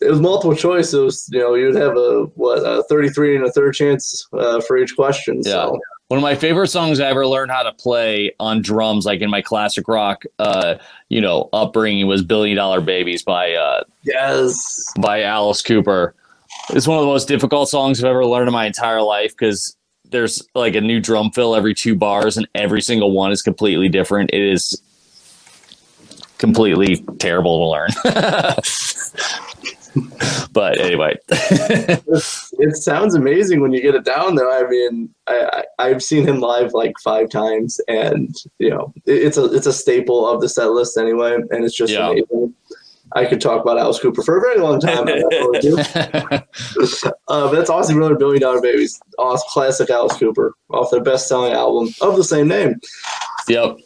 It 0.00 0.10
was 0.10 0.20
multiple 0.20 0.56
choice. 0.56 0.92
It 0.94 0.98
was 0.98 1.28
you 1.30 1.40
know 1.40 1.54
you'd 1.54 1.76
have 1.76 1.96
a 1.96 2.24
what 2.34 2.58
a 2.58 2.82
thirty 2.84 3.08
three 3.10 3.36
and 3.36 3.44
a 3.44 3.52
third 3.52 3.74
chance 3.74 4.26
uh, 4.32 4.60
for 4.60 4.78
each 4.78 4.96
question. 4.96 5.42
So 5.42 5.78
One 6.08 6.18
of 6.18 6.22
my 6.22 6.34
favorite 6.34 6.68
songs 6.68 7.00
I 7.00 7.06
ever 7.08 7.26
learned 7.26 7.50
how 7.50 7.62
to 7.62 7.72
play 7.72 8.34
on 8.40 8.62
drums, 8.62 9.04
like 9.04 9.20
in 9.20 9.30
my 9.30 9.42
classic 9.42 9.88
rock, 9.88 10.24
uh, 10.38 10.76
you 11.08 11.20
know, 11.20 11.48
upbringing, 11.52 12.06
was 12.06 12.22
"Billion 12.22 12.56
Dollar 12.56 12.80
Babies" 12.80 13.22
by 13.22 13.52
uh, 13.52 13.84
yes, 14.02 14.84
by 15.00 15.22
Alice 15.22 15.62
Cooper. 15.62 16.14
It's 16.70 16.86
one 16.86 16.98
of 16.98 17.02
the 17.02 17.10
most 17.10 17.28
difficult 17.28 17.68
songs 17.68 18.02
I've 18.02 18.10
ever 18.10 18.24
learned 18.24 18.48
in 18.48 18.52
my 18.52 18.66
entire 18.66 19.02
life 19.02 19.32
because 19.32 19.76
there's 20.10 20.42
like 20.54 20.74
a 20.74 20.80
new 20.80 21.00
drum 21.00 21.30
fill 21.30 21.54
every 21.54 21.74
two 21.74 21.94
bars, 21.94 22.36
and 22.38 22.48
every 22.54 22.80
single 22.80 23.12
one 23.12 23.32
is 23.32 23.42
completely 23.42 23.88
different. 23.88 24.30
It 24.32 24.42
is 24.42 24.80
completely 26.38 27.04
terrible 27.18 27.58
to 27.58 27.66
learn. 27.70 28.56
but 30.52 30.78
anyway, 30.78 31.16
it 31.28 32.76
sounds 32.76 33.14
amazing 33.14 33.60
when 33.60 33.72
you 33.72 33.80
get 33.80 33.94
it 33.94 34.04
down 34.04 34.34
though. 34.34 34.50
I 34.50 34.68
mean, 34.68 35.12
I, 35.26 35.64
I 35.78 35.86
I've 35.88 36.02
seen 36.02 36.26
him 36.26 36.40
live 36.40 36.72
like 36.72 36.94
five 37.02 37.28
times, 37.30 37.80
and 37.88 38.34
you 38.58 38.70
know 38.70 38.92
it, 39.06 39.14
it's 39.24 39.36
a 39.36 39.44
it's 39.54 39.66
a 39.66 39.72
staple 39.72 40.28
of 40.28 40.40
the 40.40 40.48
set 40.48 40.70
list 40.70 40.96
anyway, 40.98 41.34
and 41.34 41.64
it's 41.64 41.76
just 41.76 41.92
Yeah. 41.92 42.10
amazing. 42.10 42.54
I 43.12 43.24
could 43.26 43.40
talk 43.40 43.60
about 43.60 43.76
Alice 43.76 43.98
Cooper 43.98 44.22
for 44.22 44.36
a 44.38 44.40
very 44.40 44.60
long 44.60 44.78
time. 44.78 45.08
and 45.08 45.20
that's 45.20 45.24
what 45.24 45.56
I 45.56 45.60
do. 45.60 45.76
uh, 47.28 47.48
but 47.48 47.52
that's 47.52 47.68
Aussie 47.68 47.94
Brother 47.94 48.14
Billion 48.14 48.40
Dollar 48.40 48.60
Babies, 48.60 49.00
awesome 49.18 49.48
classic 49.50 49.90
Alice 49.90 50.16
Cooper 50.16 50.54
off 50.70 50.92
their 50.92 51.02
best 51.02 51.26
selling 51.26 51.52
album 51.52 51.92
of 52.02 52.16
the 52.16 52.22
same 52.22 52.46
name. 52.46 52.76
yep. 53.48 53.76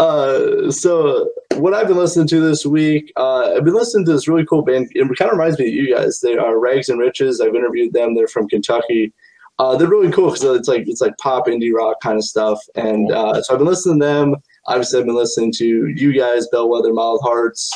Uh, 0.00 0.70
so 0.70 1.28
what 1.56 1.74
I've 1.74 1.86
been 1.86 1.98
listening 1.98 2.26
to 2.28 2.40
this 2.40 2.64
week, 2.64 3.12
uh, 3.16 3.52
I've 3.54 3.64
been 3.64 3.74
listening 3.74 4.06
to 4.06 4.12
this 4.12 4.26
really 4.26 4.46
cool 4.46 4.62
band. 4.62 4.90
It 4.94 5.04
kind 5.18 5.30
of 5.30 5.36
reminds 5.36 5.58
me 5.58 5.68
of 5.68 5.74
you 5.74 5.94
guys. 5.94 6.20
They 6.20 6.36
are 6.38 6.58
Rags 6.58 6.88
and 6.88 6.98
Riches. 6.98 7.38
I've 7.40 7.54
interviewed 7.54 7.92
them. 7.92 8.14
They're 8.14 8.26
from 8.26 8.48
Kentucky. 8.48 9.12
Uh, 9.58 9.76
they're 9.76 9.90
really 9.90 10.10
cool 10.10 10.30
because 10.30 10.42
it's 10.42 10.68
like 10.68 10.88
it's 10.88 11.02
like 11.02 11.16
pop 11.18 11.46
indie 11.48 11.70
rock 11.70 12.00
kind 12.00 12.16
of 12.16 12.24
stuff. 12.24 12.58
And 12.76 13.12
uh, 13.12 13.42
so 13.42 13.52
I've 13.52 13.58
been 13.58 13.68
listening 13.68 14.00
to 14.00 14.06
them. 14.06 14.36
Obviously, 14.68 15.00
I've 15.00 15.06
been 15.06 15.14
listening 15.16 15.52
to 15.58 15.88
you 15.88 16.18
guys, 16.18 16.46
Bellwether, 16.50 16.94
Mild 16.94 17.20
Hearts, 17.22 17.70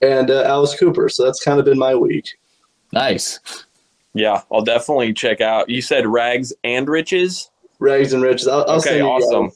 and 0.00 0.30
uh, 0.30 0.44
Alice 0.44 0.74
Cooper. 0.78 1.10
So 1.10 1.24
that's 1.26 1.44
kind 1.44 1.58
of 1.58 1.66
been 1.66 1.78
my 1.78 1.94
week. 1.94 2.26
Nice. 2.92 3.38
Yeah, 4.14 4.40
I'll 4.50 4.62
definitely 4.62 5.12
check 5.12 5.42
out. 5.42 5.68
You 5.68 5.82
said 5.82 6.06
Rags 6.06 6.54
and 6.64 6.88
Riches. 6.88 7.50
Rags 7.80 8.14
and 8.14 8.22
Riches. 8.22 8.48
I'll, 8.48 8.60
I'll 8.62 8.78
Okay, 8.78 8.90
send 8.90 8.98
you 9.00 9.10
awesome. 9.10 9.50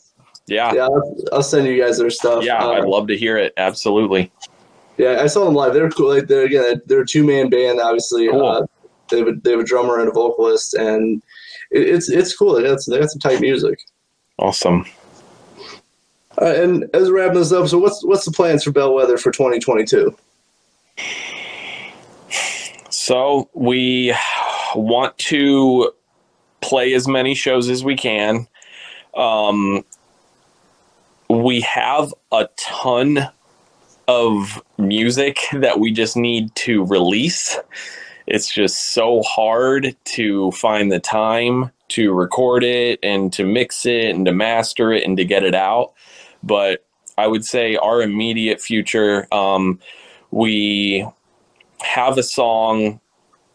Yeah, 0.48 0.72
yeah, 0.74 0.84
I'll, 0.84 1.16
I'll 1.32 1.42
send 1.42 1.66
you 1.66 1.80
guys 1.80 1.98
their 1.98 2.10
stuff. 2.10 2.42
yeah, 2.44 2.64
Uh, 2.64 2.70
I'd 2.70 2.84
love 2.84 3.06
to 3.08 3.16
hear 3.16 3.36
it. 3.36 3.52
Absolutely. 3.56 4.32
Yeah, 4.96 5.20
I 5.22 5.26
saw 5.28 5.44
them 5.44 5.54
live. 5.54 5.74
They're 5.74 5.90
cool. 5.90 6.08
Like 6.08 6.26
they're 6.26 6.44
again, 6.44 6.80
they're 6.86 7.02
a 7.02 7.06
two 7.06 7.22
man 7.24 7.50
band. 7.50 7.80
Obviously, 7.80 8.28
Cool. 8.28 8.44
uh, 8.46 8.66
they 9.10 9.18
have 9.18 9.28
a, 9.28 9.32
they 9.32 9.50
have 9.52 9.60
a 9.60 9.64
drummer 9.64 10.00
and 10.00 10.08
a 10.08 10.12
vocalist, 10.12 10.74
and 10.74 11.22
it, 11.70 11.82
it's 11.88 12.10
it's 12.10 12.34
cool. 12.36 12.54
They 12.54 12.62
got, 12.64 12.78
they 12.88 12.98
got 12.98 13.10
some 13.10 13.20
tight 13.20 13.40
music. 13.40 13.78
Awesome. 14.38 14.86
Uh, 16.40 16.46
and 16.54 16.84
as 16.94 17.08
we're 17.10 17.16
wrapping 17.18 17.38
this 17.38 17.52
up, 17.52 17.68
so 17.68 17.78
what's 17.78 18.04
what's 18.04 18.24
the 18.24 18.32
plans 18.32 18.64
for 18.64 18.70
Bellwether 18.72 19.18
for 19.18 19.30
2022? 19.30 20.16
So 22.90 23.48
we 23.54 24.14
want 24.74 25.16
to 25.18 25.92
play 26.60 26.92
as 26.94 27.06
many 27.08 27.34
shows 27.34 27.68
as 27.68 27.84
we 27.84 27.96
can. 27.96 28.46
Um, 29.14 29.84
we 31.28 31.60
have 31.60 32.14
a 32.32 32.48
ton 32.56 33.28
of 34.06 34.62
music 34.78 35.38
that 35.52 35.78
we 35.78 35.92
just 35.92 36.16
need 36.16 36.54
to 36.54 36.84
release. 36.86 37.58
It's 38.26 38.52
just 38.52 38.92
so 38.92 39.22
hard 39.22 39.94
to 40.04 40.50
find 40.52 40.90
the 40.90 41.00
time 41.00 41.70
to 41.88 42.12
record 42.12 42.64
it 42.64 42.98
and 43.02 43.32
to 43.34 43.44
mix 43.44 43.86
it 43.86 44.14
and 44.14 44.26
to 44.26 44.32
master 44.32 44.92
it 44.92 45.04
and 45.04 45.16
to 45.16 45.24
get 45.24 45.44
it 45.44 45.54
out. 45.54 45.92
But 46.42 46.84
I 47.16 47.26
would 47.26 47.44
say 47.44 47.76
our 47.76 48.02
immediate 48.02 48.60
future, 48.60 49.26
um, 49.32 49.80
we 50.30 51.06
have 51.80 52.16
a 52.18 52.22
song 52.22 53.00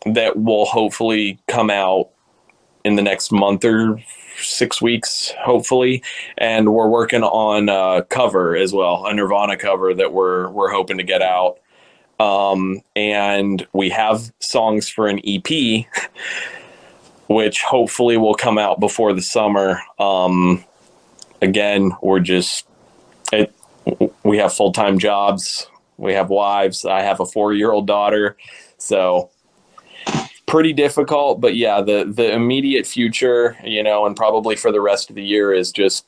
that 0.05 0.37
will 0.37 0.65
hopefully 0.65 1.39
come 1.47 1.69
out 1.69 2.09
in 2.83 2.95
the 2.95 3.01
next 3.01 3.31
month 3.31 3.63
or 3.63 4.03
six 4.41 4.81
weeks, 4.81 5.33
hopefully. 5.39 6.03
And 6.37 6.73
we're 6.73 6.87
working 6.87 7.23
on 7.23 7.69
a 7.69 8.03
cover 8.03 8.55
as 8.55 8.73
well, 8.73 9.05
a 9.05 9.13
Nirvana 9.13 9.57
cover 9.57 9.93
that 9.93 10.13
we're 10.13 10.49
we're 10.49 10.71
hoping 10.71 10.97
to 10.97 11.03
get 11.03 11.21
out. 11.21 11.59
Um, 12.19 12.81
and 12.95 13.67
we 13.73 13.89
have 13.89 14.31
songs 14.39 14.87
for 14.87 15.07
an 15.07 15.19
EP, 15.25 15.85
which 17.27 17.61
hopefully 17.61 18.17
will 18.17 18.35
come 18.35 18.57
out 18.57 18.79
before 18.79 19.13
the 19.13 19.21
summer. 19.21 19.81
Um, 19.99 20.63
again, 21.41 21.91
we're 22.01 22.19
just 22.19 22.67
it. 23.31 23.53
We 24.23 24.37
have 24.37 24.53
full 24.53 24.71
time 24.71 24.99
jobs. 24.99 25.67
We 25.97 26.13
have 26.13 26.29
wives. 26.29 26.85
I 26.85 27.01
have 27.01 27.19
a 27.19 27.25
four 27.25 27.53
year 27.53 27.71
old 27.71 27.87
daughter, 27.87 28.37
so 28.77 29.29
pretty 30.53 30.71
difficult. 30.71 31.41
But 31.41 31.55
yeah, 31.55 31.81
the 31.81 32.05
the 32.05 32.31
immediate 32.31 32.85
future, 32.85 33.57
you 33.63 33.81
know, 33.81 34.05
and 34.05 34.15
probably 34.15 34.55
for 34.55 34.71
the 34.71 34.81
rest 34.81 35.09
of 35.09 35.15
the 35.15 35.23
year 35.23 35.51
is 35.51 35.71
just 35.71 36.05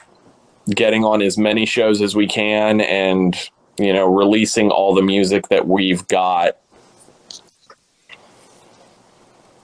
getting 0.69 1.03
on 1.03 1.23
as 1.23 1.35
many 1.35 1.65
shows 1.65 1.99
as 1.99 2.15
we 2.15 2.27
can 2.27 2.79
and 2.81 3.49
you 3.79 3.91
know 3.91 4.05
releasing 4.05 4.69
all 4.69 4.93
the 4.93 5.01
music 5.01 5.47
that 5.49 5.67
we've 5.67 6.07
got 6.09 6.57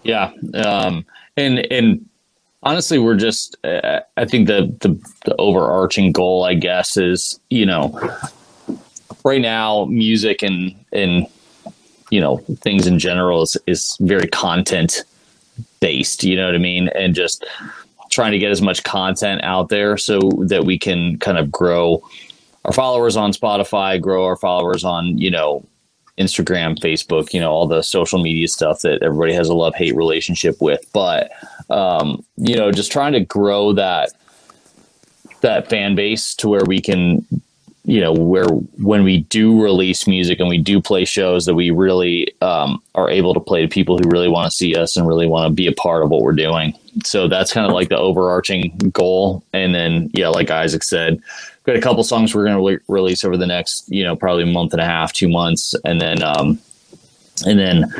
Yeah, 0.04 0.32
um, 0.56 1.06
and 1.38 1.60
and 1.72 2.10
honestly, 2.64 2.98
we're 2.98 3.18
just. 3.18 3.56
Uh, 3.64 4.00
I 4.18 4.26
think 4.26 4.48
the, 4.48 4.76
the 4.80 5.00
the 5.26 5.36
overarching 5.36 6.12
goal, 6.12 6.44
I 6.44 6.56
guess, 6.56 6.98
is 6.98 7.40
you 7.52 7.68
know, 7.68 8.00
right 9.24 9.42
now, 9.42 9.86
music 9.86 10.42
and 10.42 10.74
and 10.92 11.28
you 12.12 12.22
know 12.22 12.38
things 12.60 12.86
in 12.86 13.00
general 13.00 13.42
is 13.42 13.58
is 13.66 13.98
very 14.00 14.28
content 14.28 15.04
based. 15.80 16.24
You 16.24 16.36
know 16.36 16.46
what 16.46 16.56
I 16.56 16.60
mean, 16.60 16.90
and 16.90 17.16
just 17.16 17.46
trying 18.10 18.34
to 18.34 18.40
get 18.40 18.52
as 18.52 18.62
much 18.62 18.84
content 18.84 19.42
out 19.44 19.70
there 19.70 19.98
so 19.98 20.20
that 20.48 20.66
we 20.66 20.78
can 20.78 21.18
kind 21.18 21.38
of 21.38 21.52
grow 21.52 22.04
our 22.66 22.74
followers 22.74 23.18
on 23.18 23.32
Spotify, 23.32 24.00
grow 24.00 24.26
our 24.26 24.36
followers 24.36 24.84
on 24.84 25.18
you 25.18 25.32
know 25.32 25.66
Instagram, 26.18 26.78
Facebook, 26.80 27.34
you 27.34 27.40
know, 27.40 27.52
all 27.52 27.68
the 27.68 27.82
social 27.82 28.20
media 28.22 28.48
stuff 28.48 28.82
that 28.82 29.02
everybody 29.02 29.34
has 29.34 29.50
a 29.50 29.54
love 29.54 29.76
hate 29.76 29.96
relationship 29.96 30.62
with. 30.62 30.86
But 30.94 31.32
um, 31.70 32.24
you 32.38 32.56
know, 32.56 32.72
just 32.72 32.92
trying 32.92 33.14
to 33.14 33.22
grow 33.22 33.74
that 33.74 34.12
that 35.42 35.70
fan 35.70 35.96
base 35.96 36.36
to 36.36 36.50
where 36.50 36.64
we 36.66 36.80
can, 36.80 37.26
you 37.84 38.00
know, 38.00 38.14
where 38.14 38.46
when 38.46 39.04
we 39.04 39.22
do 39.22 39.62
release 39.62 40.08
music 40.08 40.40
and 40.40 40.48
we 40.48 40.58
do 40.58 40.80
play 40.80 41.04
shows 41.04 41.46
that 41.46 41.56
we 41.56 41.72
really 41.72 42.34
um, 42.42 42.82
are 42.96 43.10
able 43.10 43.34
to 43.34 43.40
play 43.40 43.62
to 43.62 43.68
people 43.68 43.98
who 43.98 44.10
really 44.10 44.30
want 44.30 44.50
to 44.50 44.56
see 44.56 44.76
us 44.76 44.96
and 44.96 45.08
really 45.08 45.28
want 45.28 45.50
to 45.50 45.54
be 45.54 45.68
a 45.68 45.72
part 45.74 46.04
of 46.04 46.10
what 46.10 46.22
we're 46.22 46.32
doing. 46.32 46.74
So 47.04 47.28
that's 47.28 47.54
kind 47.54 47.66
of 47.66 47.74
like 47.74 47.90
the 47.90 47.98
overarching 47.98 48.78
goal. 48.94 49.44
And 49.54 49.74
then, 49.74 50.12
yeah, 50.14 50.28
like 50.28 50.52
Isaac 50.52 50.84
said, 50.84 51.22
got 51.64 51.76
a 51.76 51.82
couple 51.82 52.04
songs 52.04 52.34
we're 52.34 52.46
going 52.46 52.58
to 52.58 52.78
re- 52.78 52.84
release 52.88 53.24
over 53.24 53.38
the 53.38 53.48
next 53.48 53.86
you 53.90 54.04
know 54.04 54.16
probably 54.16 54.46
month 54.46 54.74
and 54.74 54.82
a 54.82 54.86
half 54.86 55.14
two 55.14 55.30
months 55.30 55.76
and 55.86 56.02
then 56.02 56.22
um 56.24 56.60
and 57.46 57.60
then 57.60 57.94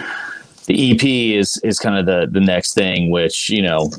the 0.66 0.92
ep 0.92 1.04
is 1.04 1.60
is 1.64 1.80
kind 1.80 1.98
of 1.98 2.06
the 2.06 2.28
the 2.32 2.44
next 2.44 2.74
thing 2.74 3.12
which 3.12 3.50
you 3.50 3.62
know 3.62 3.92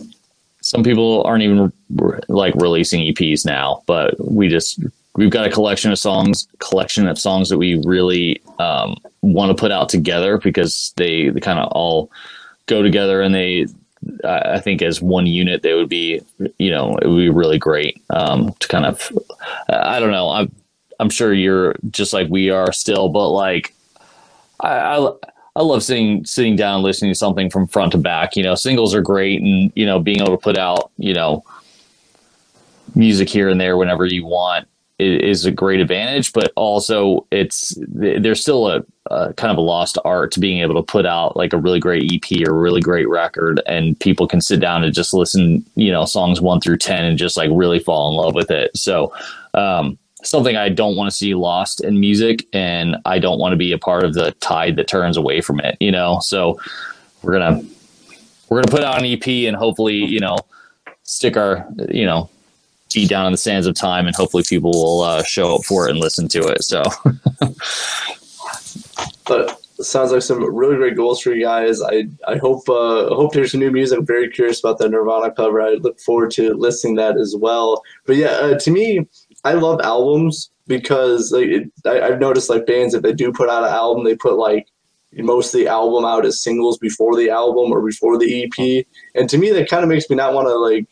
some 0.60 0.82
people 0.82 1.22
aren't 1.24 1.42
even 1.42 1.72
re- 1.96 2.20
like 2.28 2.54
releasing 2.56 3.00
eps 3.00 3.44
now 3.44 3.82
but 3.86 4.14
we 4.18 4.48
just 4.48 4.80
we've 5.16 5.30
got 5.30 5.46
a 5.46 5.50
collection 5.50 5.92
of 5.92 5.98
songs 5.98 6.48
collection 6.58 7.06
of 7.06 7.18
songs 7.18 7.48
that 7.48 7.58
we 7.58 7.82
really 7.84 8.40
um, 8.58 8.96
want 9.20 9.50
to 9.50 9.60
put 9.60 9.72
out 9.72 9.88
together 9.88 10.38
because 10.38 10.92
they, 10.96 11.28
they 11.28 11.40
kind 11.40 11.58
of 11.58 11.70
all 11.72 12.10
go 12.66 12.82
together 12.82 13.20
and 13.22 13.34
they 13.34 13.66
I 14.24 14.58
think 14.58 14.82
as 14.82 15.00
one 15.00 15.26
unit, 15.26 15.62
they 15.62 15.74
would 15.74 15.88
be, 15.88 16.20
you 16.58 16.70
know, 16.70 16.96
it 16.96 17.06
would 17.06 17.18
be 17.18 17.30
really 17.30 17.58
great 17.58 18.02
um, 18.10 18.52
to 18.58 18.66
kind 18.66 18.84
of, 18.84 19.12
I 19.68 20.00
don't 20.00 20.10
know. 20.10 20.30
I'm, 20.30 20.52
I'm 20.98 21.08
sure 21.08 21.32
you're 21.32 21.76
just 21.90 22.12
like 22.12 22.28
we 22.28 22.50
are 22.50 22.72
still, 22.72 23.10
but 23.10 23.28
like, 23.30 23.74
I, 24.58 24.96
I, 24.96 25.12
I 25.54 25.62
love 25.62 25.84
sitting, 25.84 26.24
sitting 26.24 26.56
down, 26.56 26.76
and 26.76 26.84
listening 26.84 27.12
to 27.12 27.18
something 27.18 27.48
from 27.48 27.68
front 27.68 27.92
to 27.92 27.98
back. 27.98 28.34
You 28.34 28.42
know, 28.42 28.56
singles 28.56 28.94
are 28.94 29.02
great, 29.02 29.40
and 29.40 29.70
you 29.76 29.86
know, 29.86 30.00
being 30.00 30.20
able 30.20 30.36
to 30.36 30.42
put 30.42 30.58
out, 30.58 30.90
you 30.98 31.14
know, 31.14 31.44
music 32.94 33.28
here 33.28 33.48
and 33.48 33.60
there 33.60 33.76
whenever 33.76 34.04
you 34.04 34.24
want 34.24 34.66
is 35.02 35.44
a 35.44 35.50
great 35.50 35.80
advantage. 35.80 36.32
But 36.32 36.52
also, 36.56 37.26
it's 37.30 37.76
there's 37.88 38.40
still 38.40 38.68
a, 38.68 38.84
a 39.06 39.32
kind 39.34 39.50
of 39.50 39.58
a 39.58 39.62
lost 39.62 39.98
art 40.04 40.32
to 40.32 40.40
being 40.40 40.60
able 40.60 40.74
to 40.74 40.82
put 40.82 41.06
out 41.06 41.36
like 41.36 41.52
a 41.52 41.58
really 41.58 41.80
great 41.80 42.12
EP 42.12 42.46
or 42.46 42.58
really 42.58 42.80
great 42.80 43.08
record, 43.08 43.60
and 43.66 43.98
people 44.00 44.26
can 44.26 44.40
sit 44.40 44.60
down 44.60 44.84
and 44.84 44.94
just 44.94 45.14
listen, 45.14 45.64
you 45.74 45.90
know, 45.90 46.04
songs 46.04 46.40
one 46.40 46.60
through 46.60 46.78
ten 46.78 47.04
and 47.04 47.18
just 47.18 47.36
like 47.36 47.50
really 47.52 47.78
fall 47.78 48.10
in 48.10 48.16
love 48.16 48.34
with 48.34 48.50
it. 48.50 48.76
So, 48.76 49.12
um, 49.54 49.98
something 50.22 50.56
I 50.56 50.68
don't 50.68 50.96
want 50.96 51.10
to 51.10 51.16
see 51.16 51.34
lost 51.34 51.82
in 51.82 52.00
music, 52.00 52.46
and 52.52 52.96
I 53.04 53.18
don't 53.18 53.38
want 53.38 53.52
to 53.52 53.56
be 53.56 53.72
a 53.72 53.78
part 53.78 54.04
of 54.04 54.14
the 54.14 54.32
tide 54.40 54.76
that 54.76 54.88
turns 54.88 55.16
away 55.16 55.40
from 55.40 55.60
it. 55.60 55.76
You 55.80 55.92
know, 55.92 56.18
so 56.20 56.58
we're 57.22 57.32
gonna 57.32 57.62
we're 58.48 58.62
gonna 58.62 58.76
put 58.76 58.84
out 58.84 58.98
an 58.98 59.06
EP 59.06 59.26
and 59.48 59.56
hopefully, 59.56 59.96
you 59.96 60.20
know, 60.20 60.36
stick 61.02 61.36
our 61.36 61.66
you 61.88 62.06
know 62.06 62.28
feet 62.92 63.08
down 63.08 63.26
in 63.26 63.32
the 63.32 63.38
sands 63.38 63.66
of 63.66 63.74
time, 63.74 64.06
and 64.06 64.14
hopefully 64.14 64.44
people 64.48 64.70
will 64.70 65.02
uh, 65.02 65.22
show 65.24 65.56
up 65.56 65.64
for 65.64 65.86
it 65.86 65.92
and 65.92 66.00
listen 66.00 66.28
to 66.28 66.46
it. 66.48 66.62
So. 66.64 66.82
But 69.26 69.62
sounds 69.80 70.12
like 70.12 70.22
some 70.22 70.42
really 70.54 70.76
great 70.76 70.96
goals 70.96 71.20
for 71.20 71.32
you 71.32 71.44
guys. 71.44 71.80
I 71.82 72.06
I 72.26 72.36
hope 72.36 72.68
uh, 72.68 73.14
hope 73.14 73.32
there's 73.32 73.52
some 73.52 73.60
new 73.60 73.70
music. 73.70 73.98
I'm 73.98 74.06
very 74.06 74.28
curious 74.30 74.60
about 74.60 74.78
the 74.78 74.88
Nirvana 74.88 75.32
cover. 75.32 75.60
I 75.60 75.74
look 75.74 76.00
forward 76.00 76.30
to 76.32 76.54
listening 76.54 76.96
that 76.96 77.16
as 77.16 77.34
well. 77.36 77.82
But 78.06 78.16
yeah, 78.16 78.28
uh, 78.28 78.58
to 78.58 78.70
me, 78.70 79.06
I 79.44 79.54
love 79.54 79.80
albums 79.80 80.50
because 80.66 81.32
like, 81.32 81.46
it, 81.46 81.72
I, 81.86 82.00
I've 82.00 82.20
noticed 82.20 82.50
like 82.50 82.66
bands 82.66 82.94
if 82.94 83.02
they 83.02 83.12
do 83.12 83.32
put 83.32 83.48
out 83.48 83.64
an 83.64 83.72
album, 83.72 84.04
they 84.04 84.16
put 84.16 84.36
like 84.36 84.68
most 85.14 85.54
of 85.54 85.60
the 85.60 85.68
album 85.68 86.04
out 86.04 86.24
as 86.24 86.42
singles 86.42 86.78
before 86.78 87.16
the 87.16 87.28
album 87.30 87.70
or 87.70 87.82
before 87.82 88.18
the 88.18 88.44
EP. 88.44 88.86
And 89.14 89.28
to 89.28 89.38
me, 89.38 89.50
that 89.50 89.68
kind 89.68 89.82
of 89.82 89.88
makes 89.88 90.08
me 90.08 90.16
not 90.16 90.32
want 90.32 90.48
to 90.48 90.54
like 90.54 90.86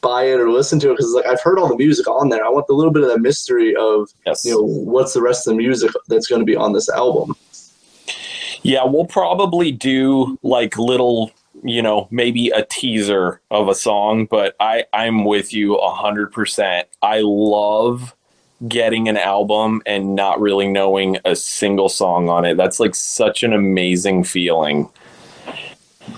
buy 0.00 0.24
it 0.24 0.40
or 0.40 0.50
listen 0.50 0.78
to 0.80 0.90
it 0.90 0.96
because 0.96 1.12
like 1.12 1.26
I've 1.26 1.40
heard 1.40 1.58
all 1.58 1.68
the 1.68 1.76
music 1.76 2.08
on 2.08 2.28
there. 2.28 2.44
I 2.44 2.48
want 2.48 2.66
the 2.66 2.74
little 2.74 2.92
bit 2.92 3.02
of 3.02 3.08
that 3.10 3.20
mystery 3.20 3.74
of 3.76 4.10
yes 4.26 4.44
you 4.44 4.52
know 4.52 4.62
what's 4.62 5.14
the 5.14 5.22
rest 5.22 5.46
of 5.46 5.52
the 5.52 5.58
music 5.58 5.90
that's 6.08 6.26
going 6.26 6.40
to 6.40 6.46
be 6.46 6.56
on 6.56 6.72
this 6.72 6.88
album. 6.88 7.34
Yeah, 8.62 8.84
we'll 8.84 9.06
probably 9.06 9.70
do 9.70 10.38
like 10.42 10.76
little, 10.78 11.30
you 11.62 11.80
know, 11.80 12.08
maybe 12.10 12.50
a 12.50 12.64
teaser 12.64 13.40
of 13.50 13.68
a 13.68 13.74
song, 13.74 14.26
but 14.26 14.56
I 14.60 14.84
I'm 14.92 15.24
with 15.24 15.52
you 15.52 15.76
a 15.76 15.94
hundred 15.94 16.32
percent. 16.32 16.88
I 17.02 17.20
love 17.22 18.14
getting 18.66 19.08
an 19.08 19.16
album 19.16 19.82
and 19.86 20.16
not 20.16 20.40
really 20.40 20.66
knowing 20.66 21.18
a 21.24 21.36
single 21.36 21.88
song 21.88 22.28
on 22.28 22.44
it. 22.44 22.56
That's 22.56 22.80
like 22.80 22.94
such 22.94 23.42
an 23.42 23.52
amazing 23.52 24.24
feeling. 24.24 24.90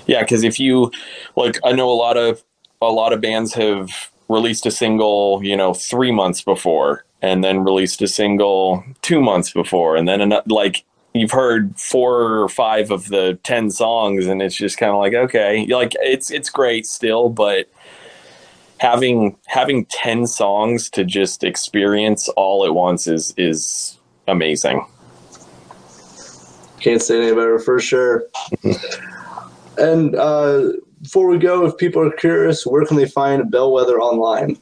Yeah, 0.07 0.23
because 0.23 0.45
if 0.45 0.59
you 0.59 0.91
like, 1.37 1.59
I 1.65 1.73
know 1.73 1.91
a 1.91 1.93
lot 1.93 2.17
of 2.17 2.43
a 2.83 2.87
lot 2.87 3.13
of 3.13 3.21
bands 3.21 3.55
have 3.55 4.11
released 4.29 4.65
a 4.67 4.71
single, 4.71 5.41
you 5.43 5.57
know, 5.57 5.75
three 5.75 6.13
months 6.13 6.43
before, 6.43 7.05
and 7.23 7.45
then 7.45 7.65
released 7.65 8.01
a 8.03 8.09
single 8.09 8.85
two 9.03 9.21
months 9.21 9.53
before, 9.53 9.97
and 9.97 10.09
then 10.09 10.21
ano- 10.21 10.43
like 10.47 10.85
you've 11.13 11.33
heard 11.33 11.79
four 11.79 12.41
or 12.41 12.49
five 12.49 12.91
of 12.91 13.09
the 13.09 13.39
10 13.43 13.71
songs 13.71 14.27
and 14.27 14.41
it's 14.41 14.55
just 14.55 14.79
kind 14.79 14.93
of 14.93 14.99
like 14.99 15.15
okay. 15.15 15.67
Like 15.67 15.95
it's 16.01 16.31
it's 16.31 16.49
great 16.49 16.87
still 16.87 17.29
but 17.29 17.69
having 18.79 19.37
having 19.47 19.87
10 19.87 20.27
songs 20.27 20.89
to 20.91 21.05
just 21.05 21.43
experience 21.43 22.29
all 22.31 22.65
at 22.65 22.75
once 22.75 23.07
is 23.07 23.35
is 23.37 23.99
amazing. 24.29 24.87
Can't 26.81 27.03
say 27.03 27.19
any 27.19 27.35
better 27.35 27.59
for 27.59 27.79
sure. 27.79 28.25
and 29.79 30.15
uh, 30.15 30.71
before 31.11 31.27
we 31.27 31.39
go, 31.39 31.67
if 31.67 31.77
people 31.77 32.01
are 32.01 32.13
curious, 32.13 32.65
where 32.65 32.85
can 32.85 32.97
they 32.97 33.05
find 33.05 33.51
Bellwether 33.51 34.01
online? 34.01 34.57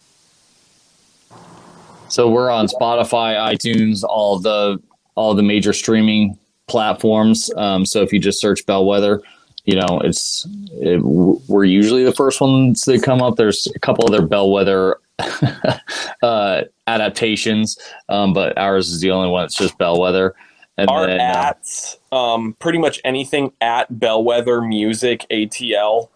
So 2.08 2.30
we're 2.30 2.50
on 2.50 2.68
Spotify, 2.68 3.36
iTunes, 3.36 4.02
all 4.02 4.38
the 4.38 4.80
all 5.14 5.34
the 5.34 5.42
major 5.42 5.74
streaming 5.74 6.38
platforms. 6.66 7.50
Um, 7.54 7.84
so 7.84 8.00
if 8.00 8.14
you 8.14 8.18
just 8.18 8.40
search 8.40 8.64
Bellwether, 8.64 9.20
you 9.66 9.74
know 9.74 10.00
it's 10.02 10.46
it, 10.80 11.02
we're 11.02 11.64
usually 11.64 12.02
the 12.02 12.14
first 12.14 12.40
ones 12.40 12.80
that 12.86 13.02
come 13.02 13.20
up. 13.20 13.36
There's 13.36 13.68
a 13.76 13.78
couple 13.78 14.06
other 14.06 14.26
Bellwether 14.26 15.00
uh, 16.22 16.62
adaptations, 16.86 17.78
um, 18.08 18.32
but 18.32 18.56
ours 18.56 18.88
is 18.88 19.02
the 19.02 19.10
only 19.10 19.28
one 19.28 19.42
that's 19.42 19.54
just 19.54 19.76
Bellwether. 19.76 20.34
And 20.78 20.88
Our 20.88 21.08
then, 21.08 21.20
uh, 21.20 21.24
at 21.24 21.96
um, 22.10 22.56
pretty 22.58 22.78
much 22.78 23.02
anything 23.04 23.52
at 23.60 23.98
Bellwether 24.00 24.62
Music 24.62 25.26
ATL 25.30 26.08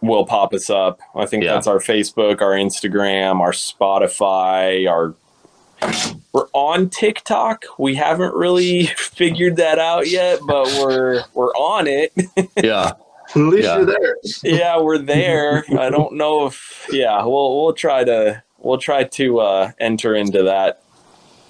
will 0.00 0.26
pop 0.26 0.52
us 0.54 0.70
up. 0.70 1.00
I 1.14 1.26
think 1.26 1.44
Yeah. 1.44 1.54
that's 1.54 1.66
our 1.66 1.78
Facebook, 1.78 2.40
our 2.42 2.52
Instagram, 2.52 3.40
our 3.40 3.52
Spotify, 3.52 4.88
our 4.90 5.14
we're 6.32 6.46
on 6.54 6.88
TikTok. 6.88 7.64
We 7.78 7.94
haven't 7.94 8.34
really 8.34 8.86
figured 8.96 9.56
that 9.56 9.78
out 9.78 10.08
yet, 10.08 10.38
but 10.46 10.66
we're 10.78 11.22
we're 11.34 11.52
on 11.52 11.86
it. 11.86 12.12
yeah, 12.62 12.92
At 13.30 13.36
least 13.36 13.64
Yeah. 13.64 13.76
you're 13.76 13.86
there. 13.86 14.16
yeah, 14.42 14.80
we're 14.80 14.98
there. 14.98 15.64
I 15.78 15.90
don't 15.90 16.14
know 16.14 16.46
if 16.46 16.86
yeah, 16.90 17.22
we'll 17.24 17.62
we'll 17.62 17.74
try 17.74 18.02
to 18.04 18.42
we'll 18.58 18.78
try 18.78 19.04
to 19.04 19.40
uh, 19.40 19.72
enter 19.78 20.14
into 20.14 20.42
that 20.44 20.82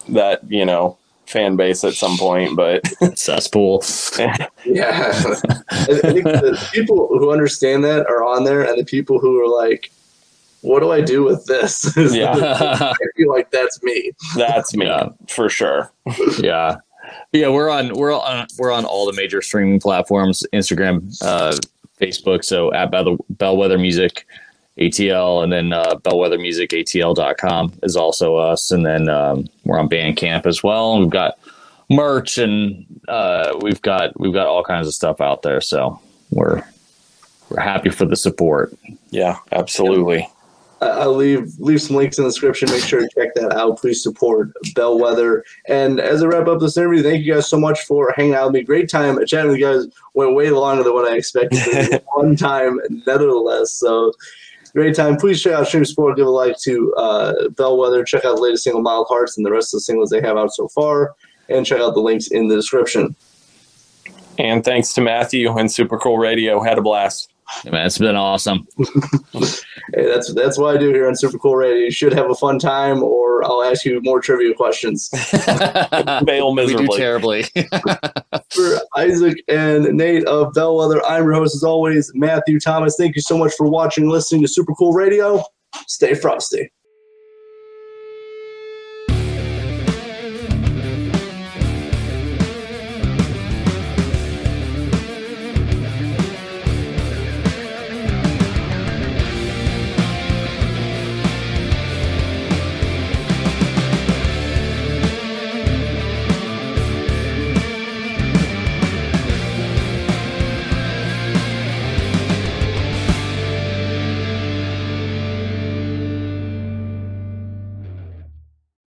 that 0.08 0.40
you 0.50 0.64
know 0.64 0.98
fan 1.26 1.56
base 1.56 1.84
at 1.84 1.94
some 1.94 2.16
point, 2.18 2.56
but 2.56 2.82
cesspool. 3.18 3.82
Yeah. 4.18 4.46
I 4.66 5.58
I 5.70 5.84
think 6.00 6.24
the 6.24 6.68
people 6.72 7.08
who 7.08 7.30
understand 7.32 7.84
that 7.84 8.06
are 8.06 8.24
on 8.24 8.44
there, 8.44 8.62
and 8.62 8.78
the 8.78 8.84
people 8.84 9.18
who 9.18 9.40
are 9.42 9.48
like, 9.48 9.90
what 10.62 10.80
do 10.80 10.90
I 10.92 11.00
do 11.00 11.22
with 11.24 11.44
this? 11.46 11.94
Yeah. 12.14 12.32
I 12.34 12.94
feel 13.16 13.30
like 13.30 13.50
that's 13.50 13.82
me. 13.82 14.12
that's 14.36 14.74
me 14.74 14.86
Yeah. 14.86 15.08
for 15.28 15.48
sure. 15.48 15.92
yeah 16.38 16.76
yeah 17.32 17.48
we're 17.48 17.68
on 17.68 17.92
we're 17.94 18.12
on 18.18 18.46
we're 18.58 18.72
on 18.72 18.84
all 18.86 19.04
the 19.06 19.12
major 19.12 19.42
streaming 19.42 19.78
platforms 19.78 20.42
instagram 20.54 21.14
uh 21.22 21.54
facebook 22.00 22.42
so 22.42 22.72
at 22.72 22.90
Bell- 22.90 23.18
bellwether 23.28 23.76
music 23.76 24.26
atl 24.78 25.42
and 25.44 25.52
then 25.52 25.72
uh 25.72 25.94
bellwethermusicatl.com 26.02 27.72
is 27.82 27.96
also 27.96 28.36
us 28.36 28.70
and 28.70 28.84
then 28.84 29.08
um, 29.08 29.46
we're 29.64 29.78
on 29.78 29.88
bandcamp 29.88 30.46
as 30.46 30.62
well 30.62 30.98
we've 30.98 31.10
got 31.10 31.38
merch 31.90 32.38
and 32.38 32.84
uh 33.08 33.56
we've 33.60 33.82
got 33.82 34.18
we've 34.18 34.32
got 34.32 34.46
all 34.46 34.64
kinds 34.64 34.86
of 34.88 34.94
stuff 34.94 35.20
out 35.20 35.42
there 35.42 35.60
so 35.60 36.00
we're 36.30 36.62
we're 37.50 37.60
happy 37.60 37.90
for 37.90 38.04
the 38.06 38.16
support 38.16 38.72
Yeah, 39.10 39.36
absolutely. 39.52 40.22
I- 40.22 40.30
I'll 40.86 41.14
leave 41.14 41.52
leave 41.60 41.80
some 41.80 41.96
links 41.96 42.18
in 42.18 42.24
the 42.24 42.30
description. 42.30 42.68
Make 42.70 42.82
sure 42.82 43.00
to 43.00 43.08
check 43.14 43.34
that 43.36 43.54
out. 43.54 43.78
Please 43.78 44.02
support 44.02 44.50
Bellwether. 44.74 45.42
And 45.66 45.98
as 45.98 46.22
I 46.22 46.26
wrap 46.26 46.46
up 46.46 46.60
this 46.60 46.76
interview, 46.76 47.02
thank 47.02 47.24
you 47.24 47.32
guys 47.32 47.48
so 47.48 47.58
much 47.58 47.80
for 47.82 48.12
hanging 48.16 48.34
out 48.34 48.46
with 48.46 48.54
me. 48.54 48.62
Great 48.64 48.90
time 48.90 49.16
chatting 49.26 49.50
with 49.52 49.60
you 49.60 49.64
guys. 49.66 49.86
Went 50.12 50.34
way 50.34 50.50
longer 50.50 50.82
than 50.82 50.92
what 50.92 51.10
I 51.10 51.16
expected. 51.16 51.58
It 51.58 51.74
was 51.74 51.88
a 51.88 52.00
Fun 52.20 52.36
time, 52.36 52.80
nevertheless. 53.06 53.72
So 53.72 54.12
great 54.74 54.94
time. 54.94 55.16
Please 55.16 55.42
check 55.42 55.52
out 55.54 55.66
Stream 55.66 55.84
Sport. 55.84 56.16
Give 56.16 56.26
a 56.26 56.30
like 56.30 56.58
to 56.60 56.94
uh, 56.94 57.48
Bellwether. 57.50 58.04
Check 58.04 58.24
out 58.24 58.36
the 58.36 58.42
latest 58.42 58.64
single, 58.64 58.82
Mild 58.82 59.06
Hearts, 59.08 59.36
and 59.36 59.46
the 59.46 59.52
rest 59.52 59.72
of 59.72 59.78
the 59.78 59.82
singles 59.82 60.10
they 60.10 60.20
have 60.20 60.36
out 60.36 60.52
so 60.52 60.68
far. 60.68 61.14
And 61.48 61.64
check 61.66 61.80
out 61.80 61.94
the 61.94 62.00
links 62.00 62.28
in 62.28 62.48
the 62.48 62.56
description. 62.56 63.14
And 64.38 64.64
thanks 64.64 64.92
to 64.94 65.00
Matthew 65.00 65.56
and 65.56 65.70
Super 65.70 65.98
Cool 65.98 66.18
Radio. 66.18 66.60
Had 66.62 66.78
a 66.78 66.82
blast. 66.82 67.33
Man 67.64 67.86
it's 67.86 67.98
been 67.98 68.16
awesome 68.16 68.66
Hey, 69.92 70.06
that's 70.06 70.32
that's 70.32 70.58
what 70.58 70.74
I 70.74 70.78
do 70.78 70.88
here 70.88 71.06
on 71.06 71.14
Super 71.14 71.38
Cool 71.38 71.56
Radio. 71.56 71.84
You 71.84 71.90
should 71.90 72.12
have 72.14 72.30
a 72.30 72.34
fun 72.34 72.58
time, 72.58 73.02
or 73.02 73.44
I'll 73.44 73.62
ask 73.62 73.84
you 73.84 74.00
more 74.02 74.20
trivia 74.20 74.54
questions. 74.54 75.08
Fail 76.26 76.54
we 76.54 76.66
do 76.66 76.76
miserably. 76.76 76.98
terribly 76.98 77.42
for 78.50 78.80
Isaac 78.96 79.42
and 79.48 79.84
Nate 79.94 80.24
of 80.26 80.54
Bellwether. 80.54 81.04
I'm 81.04 81.24
your 81.24 81.34
host, 81.34 81.54
as 81.54 81.62
always, 81.62 82.10
Matthew 82.14 82.58
Thomas. 82.58 82.96
Thank 82.96 83.14
you 83.14 83.22
so 83.22 83.36
much 83.36 83.52
for 83.56 83.68
watching, 83.68 84.04
and 84.04 84.12
listening 84.12 84.42
to 84.42 84.48
Super 84.48 84.74
Cool 84.74 84.92
Radio. 84.92 85.42
Stay 85.86 86.14
frosty. 86.14 86.70